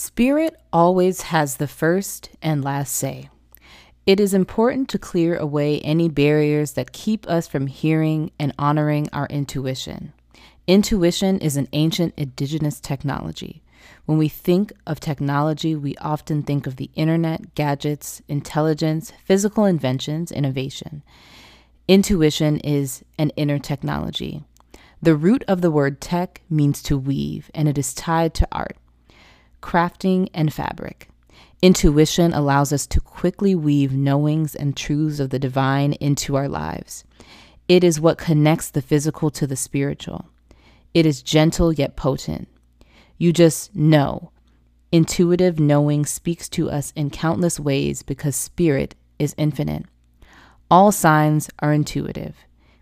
Spirit 0.00 0.54
always 0.72 1.22
has 1.22 1.56
the 1.56 1.66
first 1.66 2.30
and 2.40 2.62
last 2.62 2.94
say. 2.94 3.30
It 4.06 4.20
is 4.20 4.32
important 4.32 4.88
to 4.90 4.98
clear 4.98 5.36
away 5.36 5.80
any 5.80 6.08
barriers 6.08 6.74
that 6.74 6.92
keep 6.92 7.28
us 7.28 7.48
from 7.48 7.66
hearing 7.66 8.30
and 8.38 8.54
honoring 8.60 9.08
our 9.12 9.26
intuition. 9.26 10.12
Intuition 10.68 11.40
is 11.40 11.56
an 11.56 11.66
ancient 11.72 12.14
indigenous 12.16 12.78
technology. 12.78 13.60
When 14.06 14.18
we 14.18 14.28
think 14.28 14.72
of 14.86 15.00
technology, 15.00 15.74
we 15.74 15.96
often 15.96 16.44
think 16.44 16.68
of 16.68 16.76
the 16.76 16.92
internet, 16.94 17.56
gadgets, 17.56 18.22
intelligence, 18.28 19.12
physical 19.24 19.64
inventions, 19.64 20.30
innovation. 20.30 21.02
Intuition 21.88 22.58
is 22.58 23.04
an 23.18 23.30
inner 23.30 23.58
technology. 23.58 24.44
The 25.02 25.16
root 25.16 25.42
of 25.48 25.60
the 25.60 25.72
word 25.72 26.00
tech 26.00 26.42
means 26.48 26.84
to 26.84 26.96
weave, 26.96 27.50
and 27.52 27.68
it 27.68 27.76
is 27.76 27.92
tied 27.92 28.32
to 28.34 28.48
art 28.52 28.76
crafting, 29.60 30.28
and 30.34 30.52
fabric. 30.52 31.08
Intuition 31.60 32.32
allows 32.32 32.72
us 32.72 32.86
to 32.86 33.00
quickly 33.00 33.54
weave 33.54 33.92
knowings 33.92 34.54
and 34.54 34.76
truths 34.76 35.18
of 35.18 35.30
the 35.30 35.38
divine 35.38 35.94
into 35.94 36.36
our 36.36 36.48
lives. 36.48 37.04
It 37.68 37.82
is 37.82 38.00
what 38.00 38.16
connects 38.16 38.70
the 38.70 38.82
physical 38.82 39.30
to 39.30 39.46
the 39.46 39.56
spiritual. 39.56 40.26
It 40.94 41.04
is 41.04 41.22
gentle 41.22 41.72
yet 41.72 41.96
potent. 41.96 42.48
You 43.18 43.32
just 43.32 43.74
know. 43.74 44.30
Intuitive 44.90 45.58
knowing 45.58 46.06
speaks 46.06 46.48
to 46.50 46.70
us 46.70 46.92
in 46.96 47.10
countless 47.10 47.60
ways 47.60 48.02
because 48.02 48.36
spirit 48.36 48.94
is 49.18 49.34
infinite. 49.36 49.84
All 50.70 50.92
signs 50.92 51.50
are 51.58 51.72
intuitive. 51.72 52.36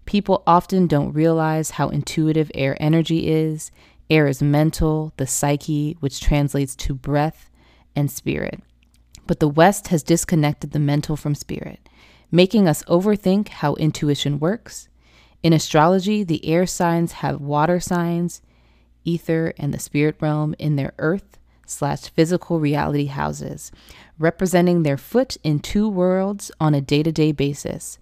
People 0.04 0.44
often 0.46 0.86
don't 0.86 1.12
realize 1.12 1.70
how 1.70 1.88
intuitive 1.88 2.50
air 2.54 2.76
energy 2.78 3.28
is, 3.28 3.72
Air 4.08 4.26
is 4.26 4.42
mental, 4.42 5.12
the 5.16 5.26
psyche, 5.26 5.96
which 6.00 6.20
translates 6.20 6.76
to 6.76 6.94
breath 6.94 7.50
and 7.94 8.10
spirit. 8.10 8.60
But 9.26 9.40
the 9.40 9.48
West 9.48 9.88
has 9.88 10.02
disconnected 10.02 10.70
the 10.70 10.78
mental 10.78 11.16
from 11.16 11.34
spirit, 11.34 11.88
making 12.30 12.68
us 12.68 12.84
overthink 12.84 13.48
how 13.48 13.74
intuition 13.74 14.38
works. 14.38 14.88
In 15.42 15.52
astrology, 15.52 16.22
the 16.22 16.44
air 16.46 16.66
signs 16.66 17.12
have 17.12 17.40
water 17.40 17.80
signs, 17.80 18.42
ether, 19.04 19.52
and 19.58 19.74
the 19.74 19.78
spirit 19.78 20.16
realm 20.20 20.54
in 20.58 20.76
their 20.76 20.92
earth 20.98 21.38
slash 21.66 22.08
physical 22.10 22.60
reality 22.60 23.06
houses, 23.06 23.72
representing 24.18 24.82
their 24.82 24.96
foot 24.96 25.36
in 25.42 25.58
two 25.58 25.88
worlds 25.88 26.52
on 26.60 26.74
a 26.74 26.80
day 26.80 27.02
to 27.02 27.10
day 27.10 27.32
basis. 27.32 27.98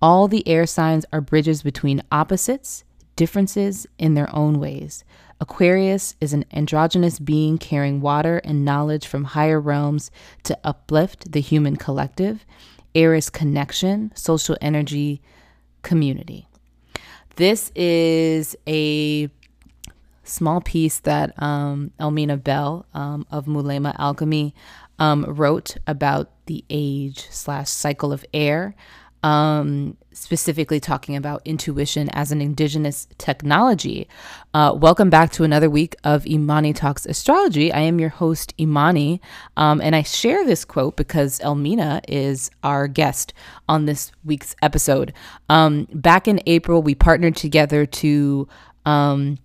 All 0.00 0.28
the 0.28 0.46
air 0.46 0.64
signs 0.66 1.04
are 1.12 1.20
bridges 1.20 1.62
between 1.62 2.02
opposites, 2.12 2.84
differences 3.16 3.86
in 3.98 4.14
their 4.14 4.34
own 4.34 4.58
ways. 4.58 5.04
Aquarius 5.40 6.14
is 6.20 6.32
an 6.32 6.44
androgynous 6.52 7.18
being 7.18 7.56
carrying 7.56 8.00
water 8.00 8.38
and 8.44 8.64
knowledge 8.64 9.06
from 9.06 9.24
higher 9.24 9.60
realms 9.60 10.10
to 10.44 10.58
uplift 10.62 11.32
the 11.32 11.40
human 11.40 11.76
collective. 11.76 12.44
Aries 12.94 13.30
connection, 13.30 14.12
social 14.14 14.56
energy, 14.60 15.22
community. 15.82 16.46
This 17.36 17.72
is 17.74 18.56
a 18.66 19.30
small 20.24 20.60
piece 20.60 20.98
that 21.00 21.40
um, 21.42 21.92
Elmina 21.98 22.36
Bell 22.36 22.84
um, 22.92 23.26
of 23.30 23.46
Mulema 23.46 23.94
Alchemy 23.98 24.54
um, 24.98 25.24
wrote 25.24 25.76
about 25.86 26.30
the 26.46 26.64
age 26.68 27.26
slash 27.30 27.70
cycle 27.70 28.12
of 28.12 28.24
air 28.34 28.74
um, 29.22 29.96
specifically 30.20 30.78
talking 30.78 31.16
about 31.16 31.40
intuition 31.46 32.10
as 32.10 32.30
an 32.30 32.42
indigenous 32.42 33.08
technology. 33.16 34.06
Uh, 34.52 34.76
welcome 34.76 35.08
back 35.08 35.32
to 35.32 35.44
another 35.44 35.70
week 35.70 35.96
of 36.04 36.26
Imani 36.26 36.74
Talks 36.74 37.06
Astrology. 37.06 37.72
I 37.72 37.80
am 37.80 37.98
your 37.98 38.10
host, 38.10 38.52
Imani, 38.60 39.22
um, 39.56 39.80
and 39.80 39.96
I 39.96 40.02
share 40.02 40.44
this 40.44 40.64
quote 40.66 40.96
because 40.96 41.40
Elmina 41.40 42.02
is 42.06 42.50
our 42.62 42.86
guest 42.86 43.32
on 43.66 43.86
this 43.86 44.12
week's 44.22 44.54
episode. 44.60 45.14
Um, 45.48 45.88
back 45.92 46.28
in 46.28 46.40
April, 46.46 46.82
we 46.82 46.94
partnered 46.94 47.36
together 47.36 47.86
to 47.86 48.46
um, 48.84 49.38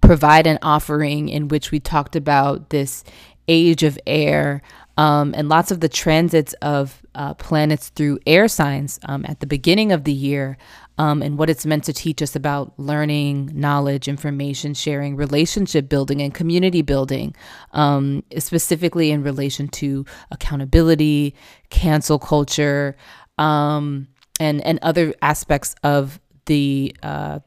provide 0.00 0.46
an 0.46 0.58
offering 0.62 1.28
in 1.28 1.48
which 1.48 1.70
we 1.70 1.78
talked 1.78 2.16
about 2.16 2.70
this 2.70 3.04
age 3.48 3.82
of 3.82 3.98
air 4.06 4.62
um, 4.96 5.34
and 5.36 5.48
lots 5.48 5.70
of 5.70 5.80
the 5.80 5.88
transits 5.88 6.54
of 6.54 7.02
uh, 7.16 7.34
planets 7.34 7.88
through 7.88 8.18
air 8.26 8.46
signs 8.46 9.00
um, 9.06 9.24
at 9.26 9.40
the 9.40 9.46
beginning 9.46 9.90
of 9.90 10.04
the 10.04 10.12
year 10.12 10.56
um, 10.98 11.22
and 11.22 11.38
what 11.38 11.50
it's 11.50 11.66
meant 11.66 11.84
to 11.84 11.92
teach 11.92 12.22
us 12.22 12.36
about 12.36 12.72
learning, 12.78 13.50
knowledge, 13.54 14.08
information 14.08 14.74
sharing, 14.74 15.16
relationship 15.16 15.88
building, 15.88 16.22
and 16.22 16.34
community 16.34 16.82
building, 16.82 17.34
um, 17.72 18.22
specifically 18.38 19.10
in 19.10 19.22
relation 19.22 19.68
to 19.68 20.04
accountability, 20.30 21.34
cancel 21.70 22.18
culture, 22.18 22.96
um, 23.38 24.08
and, 24.40 24.64
and 24.64 24.78
other 24.82 25.14
aspects 25.20 25.74
of 25.82 26.20
the 26.46 26.94
uh, 27.02 27.40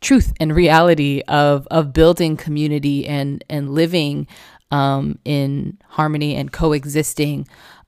truth 0.00 0.32
and 0.38 0.54
reality 0.54 1.22
of, 1.26 1.66
of 1.70 1.92
building 1.92 2.36
community 2.36 3.06
and, 3.06 3.42
and 3.48 3.70
living 3.70 4.26
um, 4.70 5.18
in 5.24 5.78
harmony 5.88 6.34
and 6.34 6.52
coexisting 6.52 7.46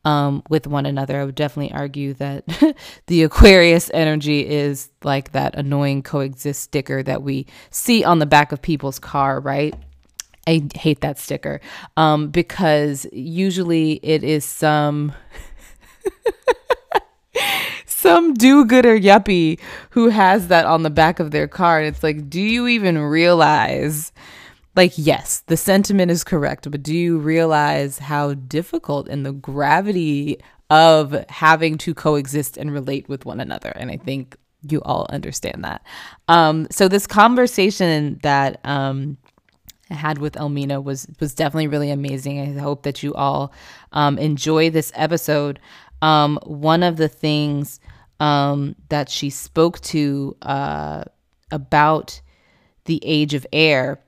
um, 0.08 0.42
with 0.48 0.66
one 0.66 0.86
another. 0.86 1.20
I 1.20 1.24
would 1.24 1.34
definitely 1.34 1.72
argue 1.72 2.14
that 2.14 2.46
the 3.08 3.24
Aquarius 3.24 3.90
energy 3.92 4.48
is 4.48 4.88
like 5.04 5.32
that 5.32 5.54
annoying 5.54 6.02
coexist 6.02 6.62
sticker 6.62 7.02
that 7.02 7.22
we 7.22 7.46
see 7.70 8.04
on 8.04 8.18
the 8.18 8.24
back 8.24 8.50
of 8.50 8.62
people's 8.62 8.98
car, 8.98 9.38
right? 9.38 9.74
I 10.46 10.66
hate 10.74 11.02
that 11.02 11.18
sticker 11.18 11.60
um, 11.98 12.28
because 12.28 13.06
usually 13.12 14.00
it 14.02 14.24
is 14.24 14.46
some. 14.46 15.12
some 17.84 18.32
do-gooder 18.32 18.98
yuppie 18.98 19.58
who 19.90 20.08
has 20.08 20.48
that 20.48 20.64
on 20.64 20.82
the 20.84 20.90
back 20.90 21.20
of 21.20 21.32
their 21.32 21.48
car 21.48 21.80
and 21.80 21.88
it's 21.88 22.02
like 22.02 22.30
do 22.30 22.40
you 22.40 22.68
even 22.68 22.96
realize 22.96 24.12
like 24.78 24.92
yes 24.96 25.42
the 25.48 25.56
sentiment 25.56 26.08
is 26.08 26.22
correct 26.22 26.70
but 26.70 26.82
do 26.82 26.96
you 26.96 27.18
realize 27.18 27.98
how 27.98 28.32
difficult 28.34 29.08
and 29.08 29.26
the 29.26 29.32
gravity 29.32 30.38
of 30.70 31.24
having 31.28 31.76
to 31.76 31.92
coexist 31.92 32.56
and 32.56 32.72
relate 32.72 33.08
with 33.08 33.26
one 33.26 33.40
another 33.40 33.70
and 33.70 33.90
i 33.90 33.96
think 33.96 34.36
you 34.62 34.80
all 34.82 35.06
understand 35.10 35.64
that 35.64 35.84
um, 36.28 36.66
so 36.70 36.88
this 36.88 37.06
conversation 37.06 38.18
that 38.22 38.60
um, 38.64 39.16
I 39.90 39.94
had 39.94 40.18
with 40.18 40.36
Elmina 40.36 40.80
was 40.80 41.06
was 41.20 41.32
definitely 41.32 41.68
really 41.68 41.90
amazing. 41.90 42.40
I 42.40 42.60
hope 42.60 42.82
that 42.82 43.02
you 43.02 43.14
all 43.14 43.52
um, 43.92 44.18
enjoy 44.18 44.68
this 44.68 44.90
episode. 44.94 45.60
Um, 46.02 46.38
one 46.42 46.82
of 46.82 46.96
the 46.96 47.08
things 47.08 47.80
um, 48.20 48.74
that 48.88 49.08
she 49.08 49.30
spoke 49.30 49.80
to 49.82 50.36
uh, 50.42 51.04
about 51.50 52.20
the 52.84 53.00
age 53.04 53.32
of 53.32 53.46
air 53.52 54.00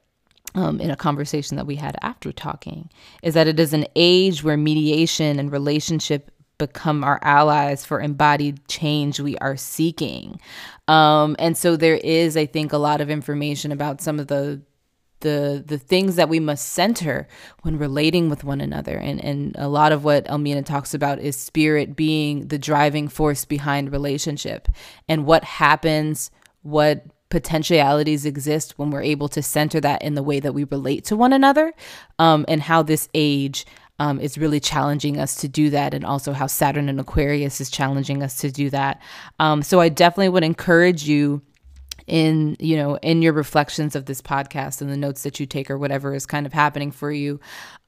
um, 0.54 0.80
in 0.80 0.90
a 0.90 0.96
conversation 0.96 1.56
that 1.56 1.66
we 1.66 1.76
had 1.76 1.96
after 2.02 2.32
talking 2.32 2.90
is 3.22 3.34
that 3.34 3.46
it 3.46 3.60
is 3.60 3.72
an 3.72 3.86
age 3.96 4.42
where 4.42 4.56
mediation 4.56 5.38
and 5.38 5.52
relationship 5.52 6.30
become 6.58 7.02
our 7.02 7.18
allies 7.22 7.84
for 7.84 8.00
embodied 8.00 8.66
change 8.68 9.18
we 9.18 9.36
are 9.38 9.56
seeking. 9.56 10.38
Um, 10.86 11.34
and 11.38 11.56
so 11.56 11.74
there 11.74 11.96
is, 11.96 12.36
I 12.36 12.46
think, 12.46 12.72
a 12.72 12.78
lot 12.78 13.00
of 13.00 13.10
information 13.10 13.72
about 13.72 14.00
some 14.00 14.20
of 14.20 14.28
the 14.28 14.60
the 15.20 15.62
the 15.66 15.78
things 15.78 16.16
that 16.16 16.30
we 16.30 16.40
must 16.40 16.70
center 16.70 17.28
when 17.60 17.78
relating 17.78 18.30
with 18.30 18.42
one 18.42 18.60
another 18.60 18.96
and 18.96 19.22
and 19.22 19.54
a 19.58 19.68
lot 19.68 19.92
of 19.92 20.02
what 20.02 20.26
Elmina 20.30 20.62
talks 20.62 20.94
about 20.94 21.18
is 21.18 21.36
spirit 21.36 21.94
being 21.94 22.48
the 22.48 22.58
driving 22.58 23.06
force 23.06 23.44
behind 23.44 23.92
relationship 23.92 24.66
and 25.08 25.26
what 25.26 25.44
happens 25.44 26.30
what 26.62 27.04
potentialities 27.30 28.26
exist 28.26 28.78
when 28.78 28.90
we're 28.90 29.02
able 29.02 29.28
to 29.28 29.42
center 29.42 29.80
that 29.80 30.02
in 30.02 30.14
the 30.14 30.22
way 30.22 30.40
that 30.40 30.52
we 30.52 30.64
relate 30.64 31.04
to 31.04 31.16
one 31.16 31.32
another 31.32 31.72
um, 32.18 32.44
and 32.48 32.62
how 32.62 32.82
this 32.82 33.08
age 33.14 33.64
um, 33.98 34.18
is 34.18 34.38
really 34.38 34.60
challenging 34.60 35.18
us 35.18 35.36
to 35.36 35.48
do 35.48 35.70
that 35.70 35.94
and 35.94 36.04
also 36.04 36.32
how 36.32 36.46
saturn 36.46 36.88
and 36.88 37.00
aquarius 37.00 37.60
is 37.60 37.70
challenging 37.70 38.22
us 38.22 38.38
to 38.38 38.50
do 38.50 38.68
that. 38.70 39.00
Um, 39.38 39.62
so 39.62 39.80
i 39.80 39.88
definitely 39.88 40.30
would 40.30 40.44
encourage 40.44 41.04
you 41.04 41.42
in 42.06 42.56
you 42.58 42.76
know 42.76 42.96
in 42.96 43.22
your 43.22 43.32
reflections 43.32 43.94
of 43.94 44.06
this 44.06 44.20
podcast 44.20 44.80
and 44.80 44.90
the 44.90 44.96
notes 44.96 45.22
that 45.22 45.38
you 45.38 45.46
take 45.46 45.70
or 45.70 45.78
whatever 45.78 46.12
is 46.12 46.26
kind 46.26 46.44
of 46.44 46.52
happening 46.52 46.90
for 46.90 47.12
you 47.12 47.38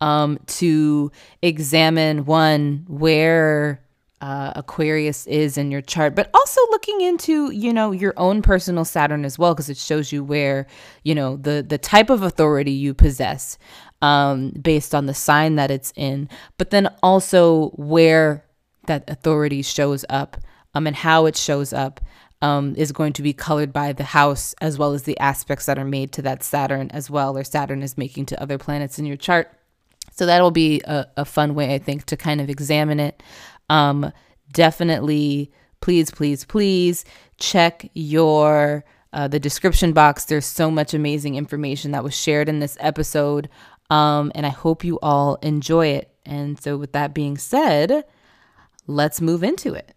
um, 0.01 0.39
to 0.47 1.11
examine 1.43 2.25
one 2.25 2.85
where 2.89 3.82
uh, 4.23 4.53
Aquarius 4.55 5.27
is 5.27 5.59
in 5.59 5.73
your 5.73 5.81
chart, 5.81 6.15
but 6.15 6.31
also 6.33 6.61
looking 6.71 7.01
into 7.01 7.51
you 7.51 7.73
know 7.73 7.91
your 7.91 8.15
own 8.17 8.41
personal 8.41 8.85
Saturn 8.85 9.25
as 9.25 9.39
well 9.39 9.53
because 9.53 9.69
it 9.69 9.77
shows 9.77 10.13
you 10.13 10.23
where 10.23 10.67
you 11.03 11.15
know 11.15 11.37
the 11.37 11.65
the 11.69 11.77
type 11.77 12.09
of 12.09 12.23
authority 12.23 12.71
you 12.71 12.95
possess 12.95 13.59
um, 14.01 14.51
based 14.51 14.95
on 14.95 15.07
the 15.07 15.15
sign 15.15 15.57
that 15.57 15.71
it's 15.71 15.93
in, 15.97 16.29
but 16.57 16.71
then 16.71 16.89
also 17.03 17.71
where 17.71 18.47
that 18.87 19.05
authority 19.09 19.61
shows 19.63 20.05
up 20.09 20.37
um, 20.75 20.87
and 20.87 20.97
how 20.97 21.27
it 21.27 21.37
shows 21.37 21.73
up 21.73 22.01
um, 22.43 22.75
is 22.77 22.93
going 22.93 23.13
to 23.15 23.23
be 23.23 23.33
colored 23.33 23.73
by 23.73 23.93
the 23.93 24.05
house 24.05 24.55
as 24.61 24.79
well 24.79 24.93
as 24.93 25.03
the 25.03 25.19
aspects 25.19 25.67
that 25.67 25.79
are 25.79 25.85
made 25.85 26.13
to 26.13 26.23
that 26.23 26.45
Saturn 26.45 26.91
as 26.93 27.11
well, 27.11 27.37
or 27.37 27.45
Saturn 27.45 27.83
is 27.83 27.99
making 27.99 28.27
to 28.27 28.41
other 28.43 28.59
planets 28.59 28.99
in 29.01 29.05
your 29.07 29.17
chart. 29.17 29.51
So 30.13 30.27
that'll 30.27 30.51
be 30.51 30.83
a, 30.85 31.07
a 31.17 31.25
fun 31.25 31.55
way, 31.55 31.75
I 31.75 31.79
think, 31.79 32.05
to 32.07 32.17
kind 32.17 32.41
of 32.41 32.51
examine 32.51 33.01
it. 33.01 33.23
Um, 33.73 34.13
definitely, 34.53 35.51
please, 35.81 36.11
please, 36.11 36.45
please 36.45 37.07
check 37.39 37.89
your 37.95 38.85
uh, 39.15 39.29
the 39.29 39.41
description 39.41 39.95
box. 39.95 40.27
There's 40.27 40.45
so 40.45 40.71
much 40.71 40.93
amazing 40.93 41.37
information 41.37 41.93
that 41.93 42.05
was 42.05 42.15
shared 42.15 42.51
in 42.51 42.59
this 42.59 42.77
episode, 42.81 43.49
um, 43.89 44.31
and 44.35 44.45
I 44.45 44.51
hope 44.51 44.85
you 44.85 44.99
all 45.01 45.37
enjoy 45.37 45.87
it. 45.87 46.15
And 46.27 46.61
so, 46.61 46.77
with 46.77 46.93
that 46.93 47.15
being 47.15 47.39
said, 47.39 48.05
let's 48.87 49.23
move 49.23 49.43
into 49.43 49.73
it. 49.73 49.95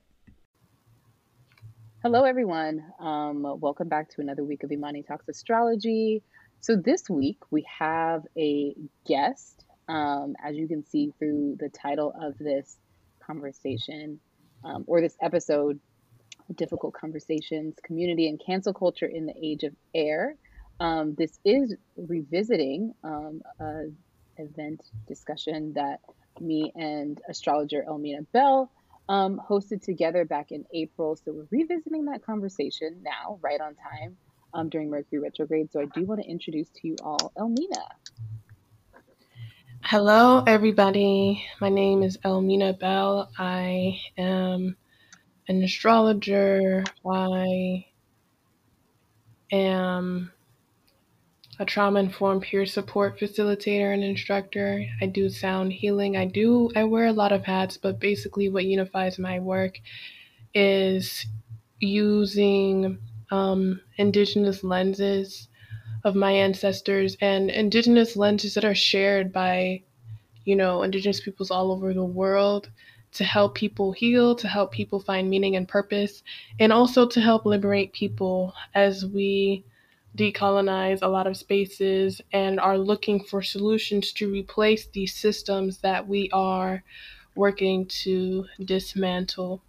Hello, 2.02 2.24
everyone. 2.24 2.82
Um, 3.02 3.44
welcome 3.60 3.90
back 3.90 4.10
to 4.12 4.22
another 4.22 4.46
week 4.46 4.64
of 4.64 4.72
Imani 4.72 5.04
Talks 5.04 5.28
Astrology. 5.28 6.24
So, 6.62 6.78
this 6.78 7.10
week 7.10 7.40
we 7.52 7.66
have 7.78 8.24
a 8.38 8.74
guest, 9.06 9.66
um, 9.90 10.34
as 10.42 10.56
you 10.56 10.66
can 10.66 10.86
see 10.86 11.14
through 11.20 11.58
the 11.60 11.68
title 11.68 12.14
of 12.22 12.38
this 12.38 12.78
conversation 13.26 14.20
um, 14.64 14.84
or 14.88 15.02
this 15.02 15.16
episode 15.22 15.80
Difficult 16.54 16.94
Conversations 16.94 17.76
Community 17.84 18.30
and 18.30 18.40
Cancel 18.44 18.74
Culture 18.74 19.08
in 19.08 19.26
the 19.26 19.34
Age 19.42 19.64
of 19.64 19.74
Air. 19.94 20.36
Um, 20.80 21.16
this 21.18 21.40
is 21.44 21.76
revisiting 21.96 22.94
um, 23.04 23.42
an 23.60 23.98
event 24.38 24.82
discussion 25.08 25.74
that 25.74 26.02
me 26.40 26.72
and 26.76 27.20
astrologer 27.30 27.84
Elmina 27.88 28.24
Bell 28.34 28.72
um, 29.08 29.40
hosted 29.50 29.82
together 29.82 30.26
back 30.26 30.52
in 30.52 30.66
April. 30.74 31.16
So 31.16 31.32
we're 31.32 31.48
revisiting 31.50 32.06
that 32.06 32.26
conversation 32.26 33.02
now, 33.04 33.40
right 33.42 33.62
on 33.62 33.76
time, 33.76 34.18
um, 34.54 34.70
during 34.70 34.90
Mercury 34.90 35.20
retrograde. 35.20 35.72
So 35.72 35.82
I 35.82 35.86
do 35.86 36.06
want 36.06 36.22
to 36.22 36.28
introduce 36.28 36.70
to 36.70 36.88
you 36.88 36.96
all 37.04 37.32
Elmina. 37.38 37.86
Hello, 39.88 40.44
everybody. 40.48 41.46
My 41.62 41.70
name 41.70 42.02
is 42.02 42.18
Elmina 42.24 42.74
Bell. 42.74 43.30
I 43.38 44.02
am 44.18 44.78
an 45.48 45.62
astrologer. 45.62 46.84
I 47.08 47.86
am 49.52 50.32
a 51.60 51.66
trauma 51.66 52.00
informed 52.00 52.42
peer 52.42 52.66
support 52.66 53.20
facilitator 53.20 53.94
and 53.94 54.04
instructor. 54.04 54.84
I 55.02 55.06
do 55.06 55.30
sound 55.30 55.74
healing. 55.74 56.18
I 56.18 56.26
do, 56.26 56.72
I 56.76 56.86
wear 56.86 57.06
a 57.06 57.14
lot 57.14 57.32
of 57.32 57.46
hats, 57.46 57.78
but 57.78 58.00
basically, 58.00 58.50
what 58.50 58.66
unifies 58.66 59.20
my 59.20 59.38
work 59.38 59.78
is 60.56 61.28
using 61.80 62.98
um, 63.30 63.82
indigenous 63.98 64.64
lenses 64.64 65.48
of 66.06 66.16
my 66.16 66.32
ancestors 66.32 67.18
and 67.20 67.50
indigenous 67.50 68.16
lenses 68.16 68.54
that 68.54 68.64
are 68.64 68.76
shared 68.76 69.34
by, 69.34 69.82
you 70.46 70.56
know, 70.56 70.84
indigenous 70.84 71.20
peoples 71.20 71.52
all 71.52 71.72
over 71.72 71.94
the 71.94 72.04
world 72.04 72.70
to 73.12 73.24
help 73.24 73.56
people 73.56 73.92
heal, 73.92 74.36
to 74.36 74.48
help 74.48 74.72
people 74.72 75.00
find 75.00 75.30
meaning 75.30 75.56
and 75.56 75.68
purpose, 75.68 76.22
and 76.60 76.72
also 76.72 77.08
to 77.08 77.20
help 77.20 77.46
liberate 77.46 77.92
people 77.92 78.54
as 78.76 79.06
we 79.06 79.64
decolonize 80.16 81.00
a 81.02 81.08
lot 81.08 81.28
of 81.28 81.36
spaces 81.36 82.22
and 82.32 82.60
are 82.60 82.78
looking 82.78 83.24
for 83.24 83.42
solutions 83.42 84.12
to 84.14 84.32
replace 84.32 84.88
these 84.88 85.14
systems 85.14 85.80
that 85.80 86.08
we 86.08 86.30
are 86.32 86.84
working 87.36 87.86
to 87.88 88.46
dismantle. 88.64 89.62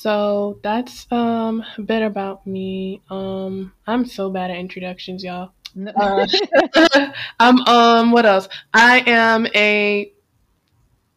So 0.00 0.58
that's 0.62 1.06
um, 1.12 1.62
a 1.78 1.82
bit 1.82 2.02
about 2.02 2.46
me. 2.46 3.02
Um, 3.08 3.72
I'm 3.86 4.04
so 4.04 4.30
bad 4.30 4.50
at 4.50 4.56
introductions, 4.56 5.22
y'all. 5.22 5.52
Uh, 5.94 6.26
I'm 7.40 7.60
um 7.60 8.10
what 8.10 8.26
else? 8.26 8.48
I 8.74 9.04
am 9.06 9.46
a 9.54 10.12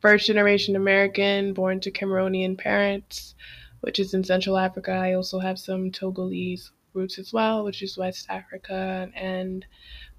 first 0.01 0.27
generation 0.27 0.75
American 0.75 1.53
born 1.53 1.79
to 1.79 1.91
Cameroonian 1.91 2.57
parents, 2.57 3.33
which 3.81 3.97
is 3.97 4.13
in 4.13 4.23
Central 4.23 4.57
Africa. 4.57 4.91
I 4.91 5.13
also 5.13 5.39
have 5.39 5.57
some 5.57 5.89
Togolese 5.89 6.69
roots 6.93 7.17
as 7.17 7.33
well, 7.33 7.63
which 7.63 7.81
is 7.81 7.97
West 7.97 8.27
Africa, 8.29 9.09
and 9.15 9.65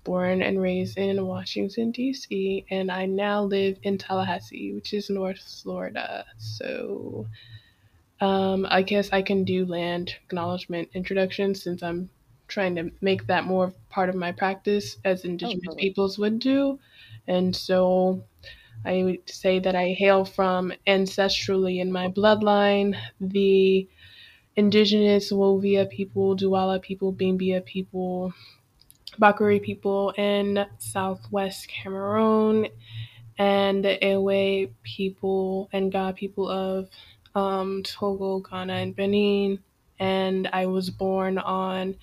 born 0.02 0.42
and 0.42 0.60
raised 0.60 0.98
in 0.98 1.24
Washington, 1.24 1.92
D.C., 1.92 2.64
and 2.70 2.90
I 2.90 3.06
now 3.06 3.42
live 3.42 3.78
in 3.82 3.96
Tallahassee, 3.96 4.72
which 4.72 4.92
is 4.92 5.08
North 5.08 5.40
Florida. 5.62 6.24
So 6.36 7.26
um, 8.20 8.66
I 8.68 8.82
guess 8.82 9.10
I 9.12 9.22
can 9.22 9.44
do 9.44 9.66
land 9.66 10.14
acknowledgement 10.24 10.88
introductions 10.94 11.62
since 11.62 11.82
I'm 11.82 12.10
trying 12.48 12.76
to 12.76 12.90
make 13.00 13.26
that 13.26 13.44
more 13.44 13.72
part 13.90 14.08
of 14.08 14.14
my 14.14 14.32
practice 14.32 14.96
as 15.04 15.24
Indigenous 15.24 15.66
oh, 15.68 15.74
peoples 15.74 16.18
would 16.18 16.38
do. 16.38 16.78
And 17.26 17.54
so 17.54 18.24
I 18.84 19.02
would 19.02 19.28
say 19.28 19.58
that 19.58 19.74
I 19.74 19.88
hail 19.88 20.24
from 20.24 20.72
ancestrally 20.86 21.80
in 21.80 21.92
my 21.92 22.08
bloodline 22.08 22.96
the 23.20 23.88
indigenous 24.54 25.32
Wovia 25.32 25.88
people, 25.88 26.36
Douala 26.36 26.80
people, 26.80 27.12
Bimbia 27.12 27.64
people, 27.64 28.32
Bakweri 29.20 29.62
people 29.62 30.10
in 30.16 30.64
southwest 30.78 31.68
Cameroon, 31.68 32.68
and 33.38 33.84
the 33.84 33.98
Ewe 34.00 34.68
people 34.82 35.68
and 35.72 35.92
Ga 35.92 36.12
people 36.12 36.48
of 36.48 36.88
um, 37.36 37.82
Togo, 37.84 38.40
Ghana, 38.40 38.72
and 38.72 38.96
Benin. 38.96 39.60
And 40.00 40.48
I 40.52 40.66
was 40.66 40.90
born 40.90 41.38
on 41.38 41.94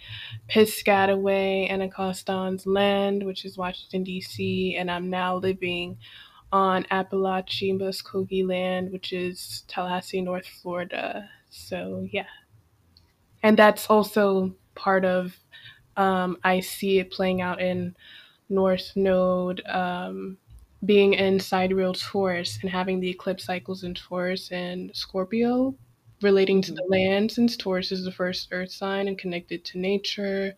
Piscataway 0.49 1.67
and 1.69 1.81
Anacostan's 1.81 2.65
land, 2.65 3.23
which 3.23 3.45
is 3.45 3.57
Washington, 3.57 4.03
D.C., 4.03 4.75
and 4.77 4.89
I'm 4.89 5.09
now 5.09 5.35
living 5.35 5.97
on 6.51 6.85
Apalachee 6.85 7.77
Muskogee 7.77 8.47
land, 8.47 8.91
which 8.91 9.13
is 9.13 9.63
Tallahassee, 9.67 10.21
North 10.21 10.47
Florida. 10.47 11.29
So, 11.49 12.07
yeah 12.11 12.25
and 13.43 13.57
that's 13.57 13.87
also 13.87 14.55
part 14.73 15.05
of 15.05 15.37
um, 15.97 16.37
I 16.43 16.61
see 16.61 16.97
it 16.97 17.11
playing 17.11 17.41
out 17.41 17.61
in 17.61 17.95
North 18.49 18.93
Node 18.95 19.61
um, 19.67 20.37
being 20.85 21.13
in 21.13 21.39
sidereal 21.39 21.93
Taurus 21.93 22.59
and 22.61 22.69
having 22.69 22.99
the 22.99 23.09
eclipse 23.09 23.45
cycles 23.45 23.83
in 23.83 23.93
Taurus 23.93 24.51
and 24.51 24.91
Scorpio 24.93 25.75
relating 26.21 26.61
to 26.61 26.71
the 26.71 26.81
mm-hmm. 26.81 26.91
land 26.91 27.31
since 27.31 27.55
Taurus 27.55 27.91
is 27.91 28.03
the 28.03 28.11
first 28.11 28.49
earth 28.51 28.71
sign 28.71 29.07
and 29.07 29.17
connected 29.17 29.63
to 29.65 29.77
nature. 29.77 30.55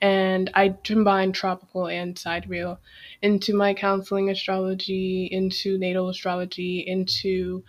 And 0.00 0.50
I 0.54 0.74
combine 0.82 1.32
tropical 1.32 1.86
and 1.86 2.18
sidereal 2.18 2.78
into 3.22 3.54
my 3.54 3.72
counseling 3.72 4.28
astrology, 4.28 5.28
into 5.30 5.78
natal 5.78 6.10
astrology, 6.10 6.84
into 6.86 7.64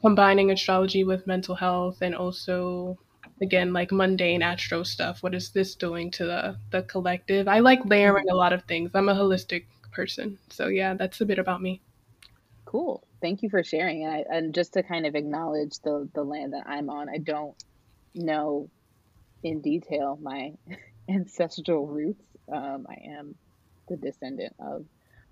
combining 0.00 0.50
astrology 0.50 1.04
with 1.04 1.26
mental 1.26 1.54
health 1.54 1.98
and 2.00 2.14
also 2.14 2.98
again 3.42 3.72
like 3.72 3.90
mundane 3.90 4.42
astro 4.42 4.82
stuff 4.82 5.22
what 5.22 5.34
is 5.34 5.50
this 5.50 5.74
doing 5.74 6.10
to 6.10 6.26
the 6.26 6.56
the 6.72 6.82
collective 6.82 7.48
i 7.48 7.58
like 7.58 7.80
layering 7.86 8.28
a 8.30 8.34
lot 8.34 8.52
of 8.52 8.62
things 8.64 8.90
i'm 8.94 9.08
a 9.08 9.14
holistic 9.14 9.64
person. 9.92 10.38
So 10.50 10.68
yeah 10.68 10.94
that's 10.94 11.20
a 11.20 11.26
bit 11.26 11.38
about 11.38 11.62
me. 11.62 11.80
Cool. 12.64 13.02
Thank 13.20 13.42
you 13.42 13.50
for 13.50 13.62
sharing. 13.64 14.04
And, 14.04 14.14
I, 14.14 14.24
and 14.30 14.54
just 14.54 14.74
to 14.74 14.82
kind 14.82 15.06
of 15.06 15.14
acknowledge 15.14 15.78
the 15.82 16.08
the 16.14 16.22
land 16.22 16.52
that 16.52 16.64
i'm 16.66 16.88
on 16.90 17.08
i 17.08 17.18
don't 17.18 17.56
know 18.14 18.68
in 19.42 19.60
detail 19.60 20.18
my 20.20 20.52
ancestral 21.08 21.86
roots. 21.86 22.24
Um, 22.52 22.86
i 22.88 22.96
am 23.18 23.34
the 23.88 23.96
descendant 23.96 24.54
of 24.60 24.84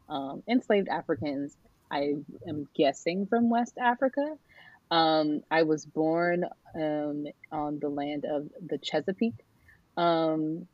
um, 0.08 0.42
enslaved 0.48 0.88
africans. 0.88 1.56
I 1.90 2.14
am 2.46 2.68
guessing 2.74 3.26
from 3.26 3.50
west 3.50 3.78
africa. 3.78 4.34
Um, 4.90 5.42
I 5.50 5.64
was 5.64 5.84
born 5.84 6.44
um, 6.74 7.26
on 7.52 7.78
the 7.78 7.88
land 7.88 8.24
of 8.24 8.48
the 8.66 8.78
Chesapeake. 8.78 9.44
Um, 9.96 10.66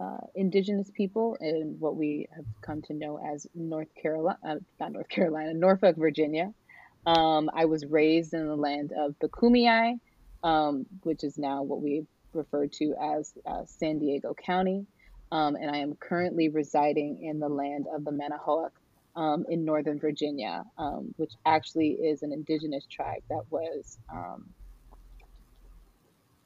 uh, 0.00 0.18
indigenous 0.34 0.90
people 0.94 1.36
in 1.40 1.76
what 1.78 1.96
we 1.96 2.26
have 2.34 2.44
come 2.62 2.80
to 2.82 2.94
know 2.94 3.18
as 3.18 3.46
North 3.54 3.88
Carolina, 4.00 4.38
uh, 4.46 4.54
not 4.78 4.92
North 4.92 5.08
Carolina, 5.08 5.52
Norfolk, 5.54 5.96
Virginia. 5.96 6.52
Um, 7.06 7.50
I 7.54 7.66
was 7.66 7.84
raised 7.86 8.34
in 8.34 8.46
the 8.46 8.56
land 8.56 8.92
of 8.96 9.14
the 9.20 9.28
Kumeyaay, 9.28 9.98
um, 10.42 10.86
which 11.02 11.24
is 11.24 11.38
now 11.38 11.62
what 11.62 11.82
we 11.82 12.06
refer 12.32 12.66
to 12.66 12.94
as 13.18 13.32
uh, 13.46 13.62
San 13.66 13.98
Diego 13.98 14.34
County. 14.34 14.86
Um, 15.32 15.54
and 15.54 15.70
I 15.70 15.78
am 15.78 15.94
currently 15.94 16.48
residing 16.48 17.22
in 17.22 17.38
the 17.38 17.48
land 17.48 17.86
of 17.94 18.04
the 18.04 18.10
Manahoac 18.10 18.70
um, 19.16 19.44
in 19.48 19.64
Northern 19.64 20.00
Virginia, 20.00 20.64
um, 20.78 21.14
which 21.16 21.32
actually 21.46 21.90
is 21.90 22.22
an 22.22 22.32
indigenous 22.32 22.86
tribe 22.86 23.22
that 23.28 23.42
was 23.50 23.98
um, 24.12 24.46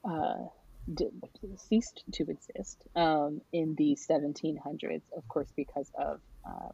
uh, 0.03 0.47
d- 0.93 1.09
ceased 1.57 2.03
to 2.13 2.23
exist 2.29 2.83
um, 2.95 3.41
in 3.53 3.75
the 3.77 3.97
1700s, 4.09 5.03
of 5.15 5.27
course, 5.27 5.51
because 5.55 5.89
of 5.97 6.19
uh, 6.47 6.69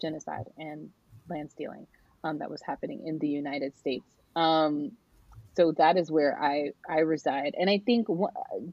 genocide 0.00 0.46
and 0.58 0.90
land 1.28 1.50
stealing 1.50 1.86
um, 2.24 2.38
that 2.38 2.50
was 2.50 2.62
happening 2.64 3.02
in 3.06 3.18
the 3.18 3.28
United 3.28 3.76
States. 3.76 4.06
Um, 4.36 4.92
so 5.56 5.72
that 5.78 5.96
is 5.96 6.10
where 6.10 6.38
I, 6.40 6.72
I 6.88 7.00
reside. 7.00 7.54
And 7.58 7.70
I 7.70 7.82
think 7.84 8.08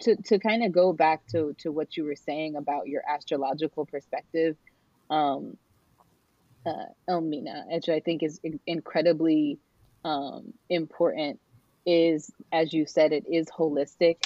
to, 0.02 0.16
to 0.26 0.40
kind 0.40 0.64
of 0.66 0.72
go 0.74 0.94
back 0.94 1.22
to, 1.32 1.56
to 1.60 1.72
what 1.72 1.96
you 1.96 2.04
were 2.06 2.16
saying 2.16 2.56
about 2.58 2.88
your 2.88 3.02
astrological 3.10 3.86
perspective, 3.86 4.58
um, 5.10 5.56
uh, 6.66 6.86
Elmina, 7.10 7.66
which 7.70 7.90
I 7.90 8.02
think 8.02 8.24
is 8.24 8.40
incredibly 8.68 9.60
um, 10.06 10.54
important, 10.70 11.40
is 11.86 12.32
as 12.52 12.74
you 12.74 12.86
said, 12.86 13.14
it 13.14 13.26
is 13.32 13.48
holistic, 13.50 14.18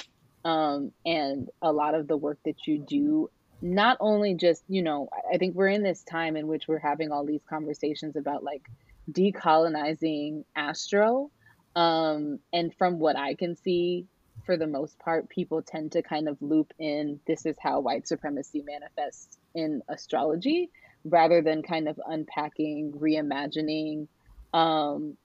um, 0.44 0.92
and 1.04 1.48
a 1.62 1.72
lot 1.72 1.94
of 1.94 2.08
the 2.08 2.16
work 2.16 2.38
that 2.44 2.66
you 2.66 2.78
do. 2.78 3.30
Not 3.60 3.96
only 4.00 4.34
just, 4.34 4.62
you 4.68 4.82
know, 4.82 5.08
I 5.32 5.38
think 5.38 5.56
we're 5.56 5.68
in 5.68 5.82
this 5.82 6.02
time 6.02 6.36
in 6.36 6.46
which 6.46 6.68
we're 6.68 6.78
having 6.78 7.10
all 7.10 7.26
these 7.26 7.42
conversations 7.48 8.14
about 8.14 8.44
like 8.44 8.62
decolonizing 9.10 10.44
astro. 10.54 11.30
Um, 11.74 12.38
and 12.52 12.72
from 12.76 12.98
what 12.98 13.16
I 13.16 13.34
can 13.34 13.56
see, 13.56 14.06
for 14.46 14.56
the 14.56 14.66
most 14.66 14.98
part, 14.98 15.28
people 15.28 15.62
tend 15.62 15.92
to 15.92 16.02
kind 16.02 16.28
of 16.28 16.38
loop 16.40 16.72
in 16.78 17.20
this 17.26 17.44
is 17.44 17.56
how 17.60 17.80
white 17.80 18.06
supremacy 18.06 18.62
manifests 18.64 19.36
in 19.54 19.82
astrology 19.88 20.70
rather 21.04 21.42
than 21.42 21.62
kind 21.62 21.88
of 21.88 22.00
unpacking, 22.06 22.92
reimagining 22.92 24.08
um, 24.54 25.16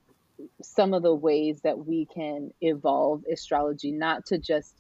some 0.62 0.94
of 0.94 1.04
the 1.04 1.14
ways 1.14 1.62
that 1.62 1.78
we 1.86 2.06
can 2.06 2.52
evolve 2.62 3.24
astrology, 3.32 3.92
not 3.92 4.26
to 4.28 4.38
just 4.38 4.74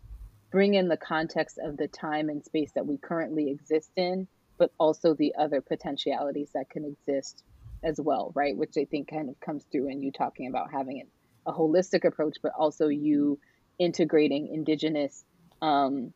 bring 0.53 0.75
in 0.75 0.88
the 0.88 0.95
context 0.95 1.57
of 1.57 1.77
the 1.77 1.88
time 1.88 2.29
and 2.29 2.45
space 2.45 2.72
that 2.75 2.86
we 2.86 2.95
currently 2.95 3.50
exist 3.50 3.89
in, 3.95 4.27
but 4.60 4.72
also 4.79 5.15
the 5.15 5.33
other 5.36 5.62
potentialities 5.62 6.51
that 6.53 6.69
can 6.69 6.86
exist 6.86 7.43
as 7.81 8.00
well, 8.00 8.31
right? 8.36 8.55
Which 8.55 8.75
I 8.77 8.86
think 8.86 9.10
kind 9.10 9.29
of 9.29 9.39
comes 9.39 9.65
through 9.72 9.89
in 9.89 10.03
you 10.03 10.12
talking 10.12 10.48
about 10.48 10.72
having 10.72 11.07
a 11.48 11.51
holistic 11.51 12.05
approach, 12.05 12.38
but 12.43 12.51
also 12.55 12.88
you 12.88 13.39
integrating 13.79 14.48
indigenous 14.53 15.25
um, 15.63 16.13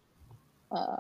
uh, 0.72 0.98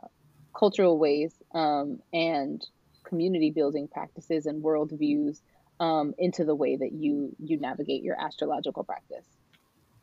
cultural 0.57 0.97
ways 0.97 1.31
um, 1.53 1.99
and 2.11 2.65
community 3.03 3.51
building 3.51 3.87
practices 3.87 4.47
and 4.47 4.63
worldviews 4.63 5.41
um, 5.79 6.15
into 6.17 6.43
the 6.43 6.55
way 6.55 6.75
that 6.75 6.91
you 6.91 7.35
you 7.37 7.59
navigate 7.59 8.01
your 8.01 8.19
astrological 8.19 8.83
practice. 8.83 9.25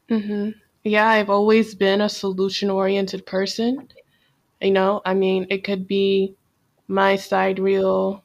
Mm-hmm. 0.08 0.50
Yeah, 0.84 1.08
I've 1.08 1.30
always 1.30 1.74
been 1.74 2.02
a 2.02 2.08
solution 2.08 2.70
oriented 2.70 3.24
person. 3.26 3.88
You 4.60 4.70
know, 4.70 5.00
I 5.04 5.14
mean, 5.14 5.46
it 5.50 5.64
could 5.64 5.86
be 5.88 6.36
my 6.88 7.16
side 7.16 7.56
sidereal 7.56 8.22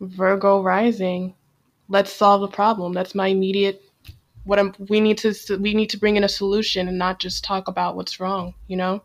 Virgo 0.00 0.62
rising. 0.62 1.34
Let's 1.88 2.12
solve 2.12 2.40
the 2.40 2.48
problem. 2.48 2.92
That's 2.92 3.14
my 3.14 3.28
immediate 3.28 3.82
what 4.44 4.58
I'm, 4.58 4.74
we 4.88 5.00
need 5.00 5.18
to 5.18 5.34
we 5.58 5.74
need 5.74 5.90
to 5.90 5.98
bring 5.98 6.16
in 6.16 6.24
a 6.24 6.28
solution 6.28 6.88
and 6.88 6.98
not 6.98 7.20
just 7.20 7.44
talk 7.44 7.68
about 7.68 7.94
what's 7.94 8.18
wrong. 8.18 8.54
You 8.66 8.76
know. 8.76 9.02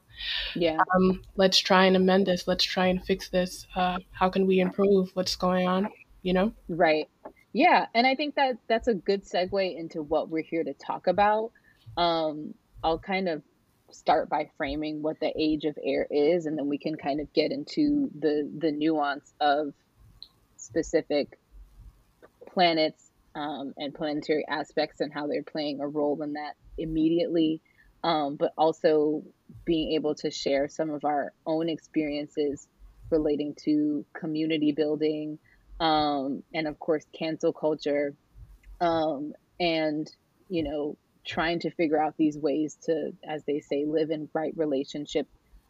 Yeah. 0.55 0.79
Um, 0.95 1.21
let's 1.35 1.59
try 1.59 1.85
and 1.85 1.95
amend 1.95 2.27
this. 2.27 2.47
Let's 2.47 2.63
try 2.63 2.87
and 2.87 3.03
fix 3.05 3.29
this. 3.29 3.67
Uh, 3.75 3.99
how 4.11 4.29
can 4.29 4.47
we 4.47 4.59
improve 4.59 5.11
what's 5.13 5.35
going 5.35 5.67
on? 5.67 5.89
You 6.23 6.33
know? 6.33 6.53
Right. 6.69 7.09
Yeah. 7.53 7.87
And 7.93 8.07
I 8.07 8.15
think 8.15 8.35
that 8.35 8.57
that's 8.67 8.87
a 8.87 8.93
good 8.93 9.25
segue 9.25 9.77
into 9.77 10.01
what 10.01 10.29
we're 10.29 10.41
here 10.41 10.63
to 10.63 10.73
talk 10.73 11.07
about. 11.07 11.51
Um, 11.97 12.53
I'll 12.85 12.99
kind 12.99 13.27
of 13.27 13.41
start 13.89 14.29
by 14.29 14.51
framing 14.57 15.01
what 15.01 15.19
the 15.19 15.33
age 15.35 15.65
of 15.65 15.75
air 15.83 16.05
is, 16.11 16.45
and 16.45 16.55
then 16.55 16.67
we 16.67 16.77
can 16.77 16.95
kind 16.95 17.19
of 17.19 17.33
get 17.33 17.51
into 17.51 18.11
the 18.19 18.47
the 18.59 18.71
nuance 18.71 19.33
of 19.41 19.73
specific 20.57 21.39
planets 22.45 23.09
um, 23.33 23.73
and 23.77 23.91
planetary 23.91 24.45
aspects 24.47 25.01
and 25.01 25.11
how 25.11 25.25
they're 25.25 25.41
playing 25.41 25.81
a 25.81 25.87
role 25.87 26.21
in 26.21 26.33
that 26.33 26.53
immediately. 26.77 27.59
Um, 28.03 28.35
but 28.35 28.53
also 28.55 29.23
being 29.65 29.93
able 29.93 30.13
to 30.15 30.29
share 30.29 30.67
some 30.67 30.91
of 30.91 31.05
our 31.05 31.33
own 31.47 31.69
experiences 31.69 32.67
relating 33.09 33.55
to 33.63 34.05
community 34.13 34.73
building 34.73 35.39
um, 35.79 36.43
and 36.53 36.67
of 36.67 36.77
course 36.77 37.03
cancel 37.17 37.51
culture. 37.51 38.13
Um, 38.79 39.33
and 39.59 40.07
you 40.49 40.61
know 40.61 40.97
trying 41.25 41.59
to 41.59 41.71
figure 41.71 42.01
out 42.01 42.15
these 42.17 42.37
ways 42.37 42.77
to 42.83 43.11
as 43.27 43.43
they 43.45 43.59
say 43.59 43.85
live 43.85 44.11
in 44.11 44.29
right 44.33 44.53
relationship 44.55 45.27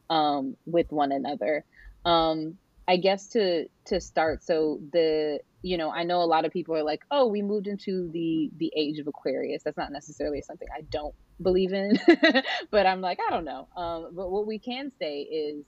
um, 0.10 0.56
with 0.66 0.92
one 0.92 1.12
another 1.12 1.64
um, 2.06 2.58
i 2.88 2.98
guess 2.98 3.28
to 3.28 3.68
to 3.86 4.00
start 4.00 4.44
so 4.44 4.80
the 4.92 5.40
you 5.62 5.78
know 5.78 5.92
i 5.92 6.04
know 6.04 6.22
a 6.22 6.26
lot 6.26 6.46
of 6.46 6.52
people 6.52 6.76
are 6.76 6.84
like 6.84 7.02
oh 7.10 7.26
we 7.26 7.42
moved 7.42 7.68
into 7.68 8.10
the 8.12 8.52
the 8.58 8.72
age 8.76 9.00
of 9.00 9.08
aquarius 9.08 9.64
that's 9.64 9.78
not 9.78 9.92
necessarily 9.92 10.42
something 10.42 10.68
i 10.78 10.82
don't 10.92 11.16
believe 11.42 11.74
in, 11.74 12.00
but 12.72 12.86
I'm 12.86 13.02
like, 13.02 13.20
I 13.26 13.32
don't 13.32 13.46
know. 13.46 13.68
Um, 13.76 14.10
but 14.14 14.32
what 14.32 14.48
we 14.48 14.60
can 14.60 14.92
say 15.00 15.22
is 15.22 15.66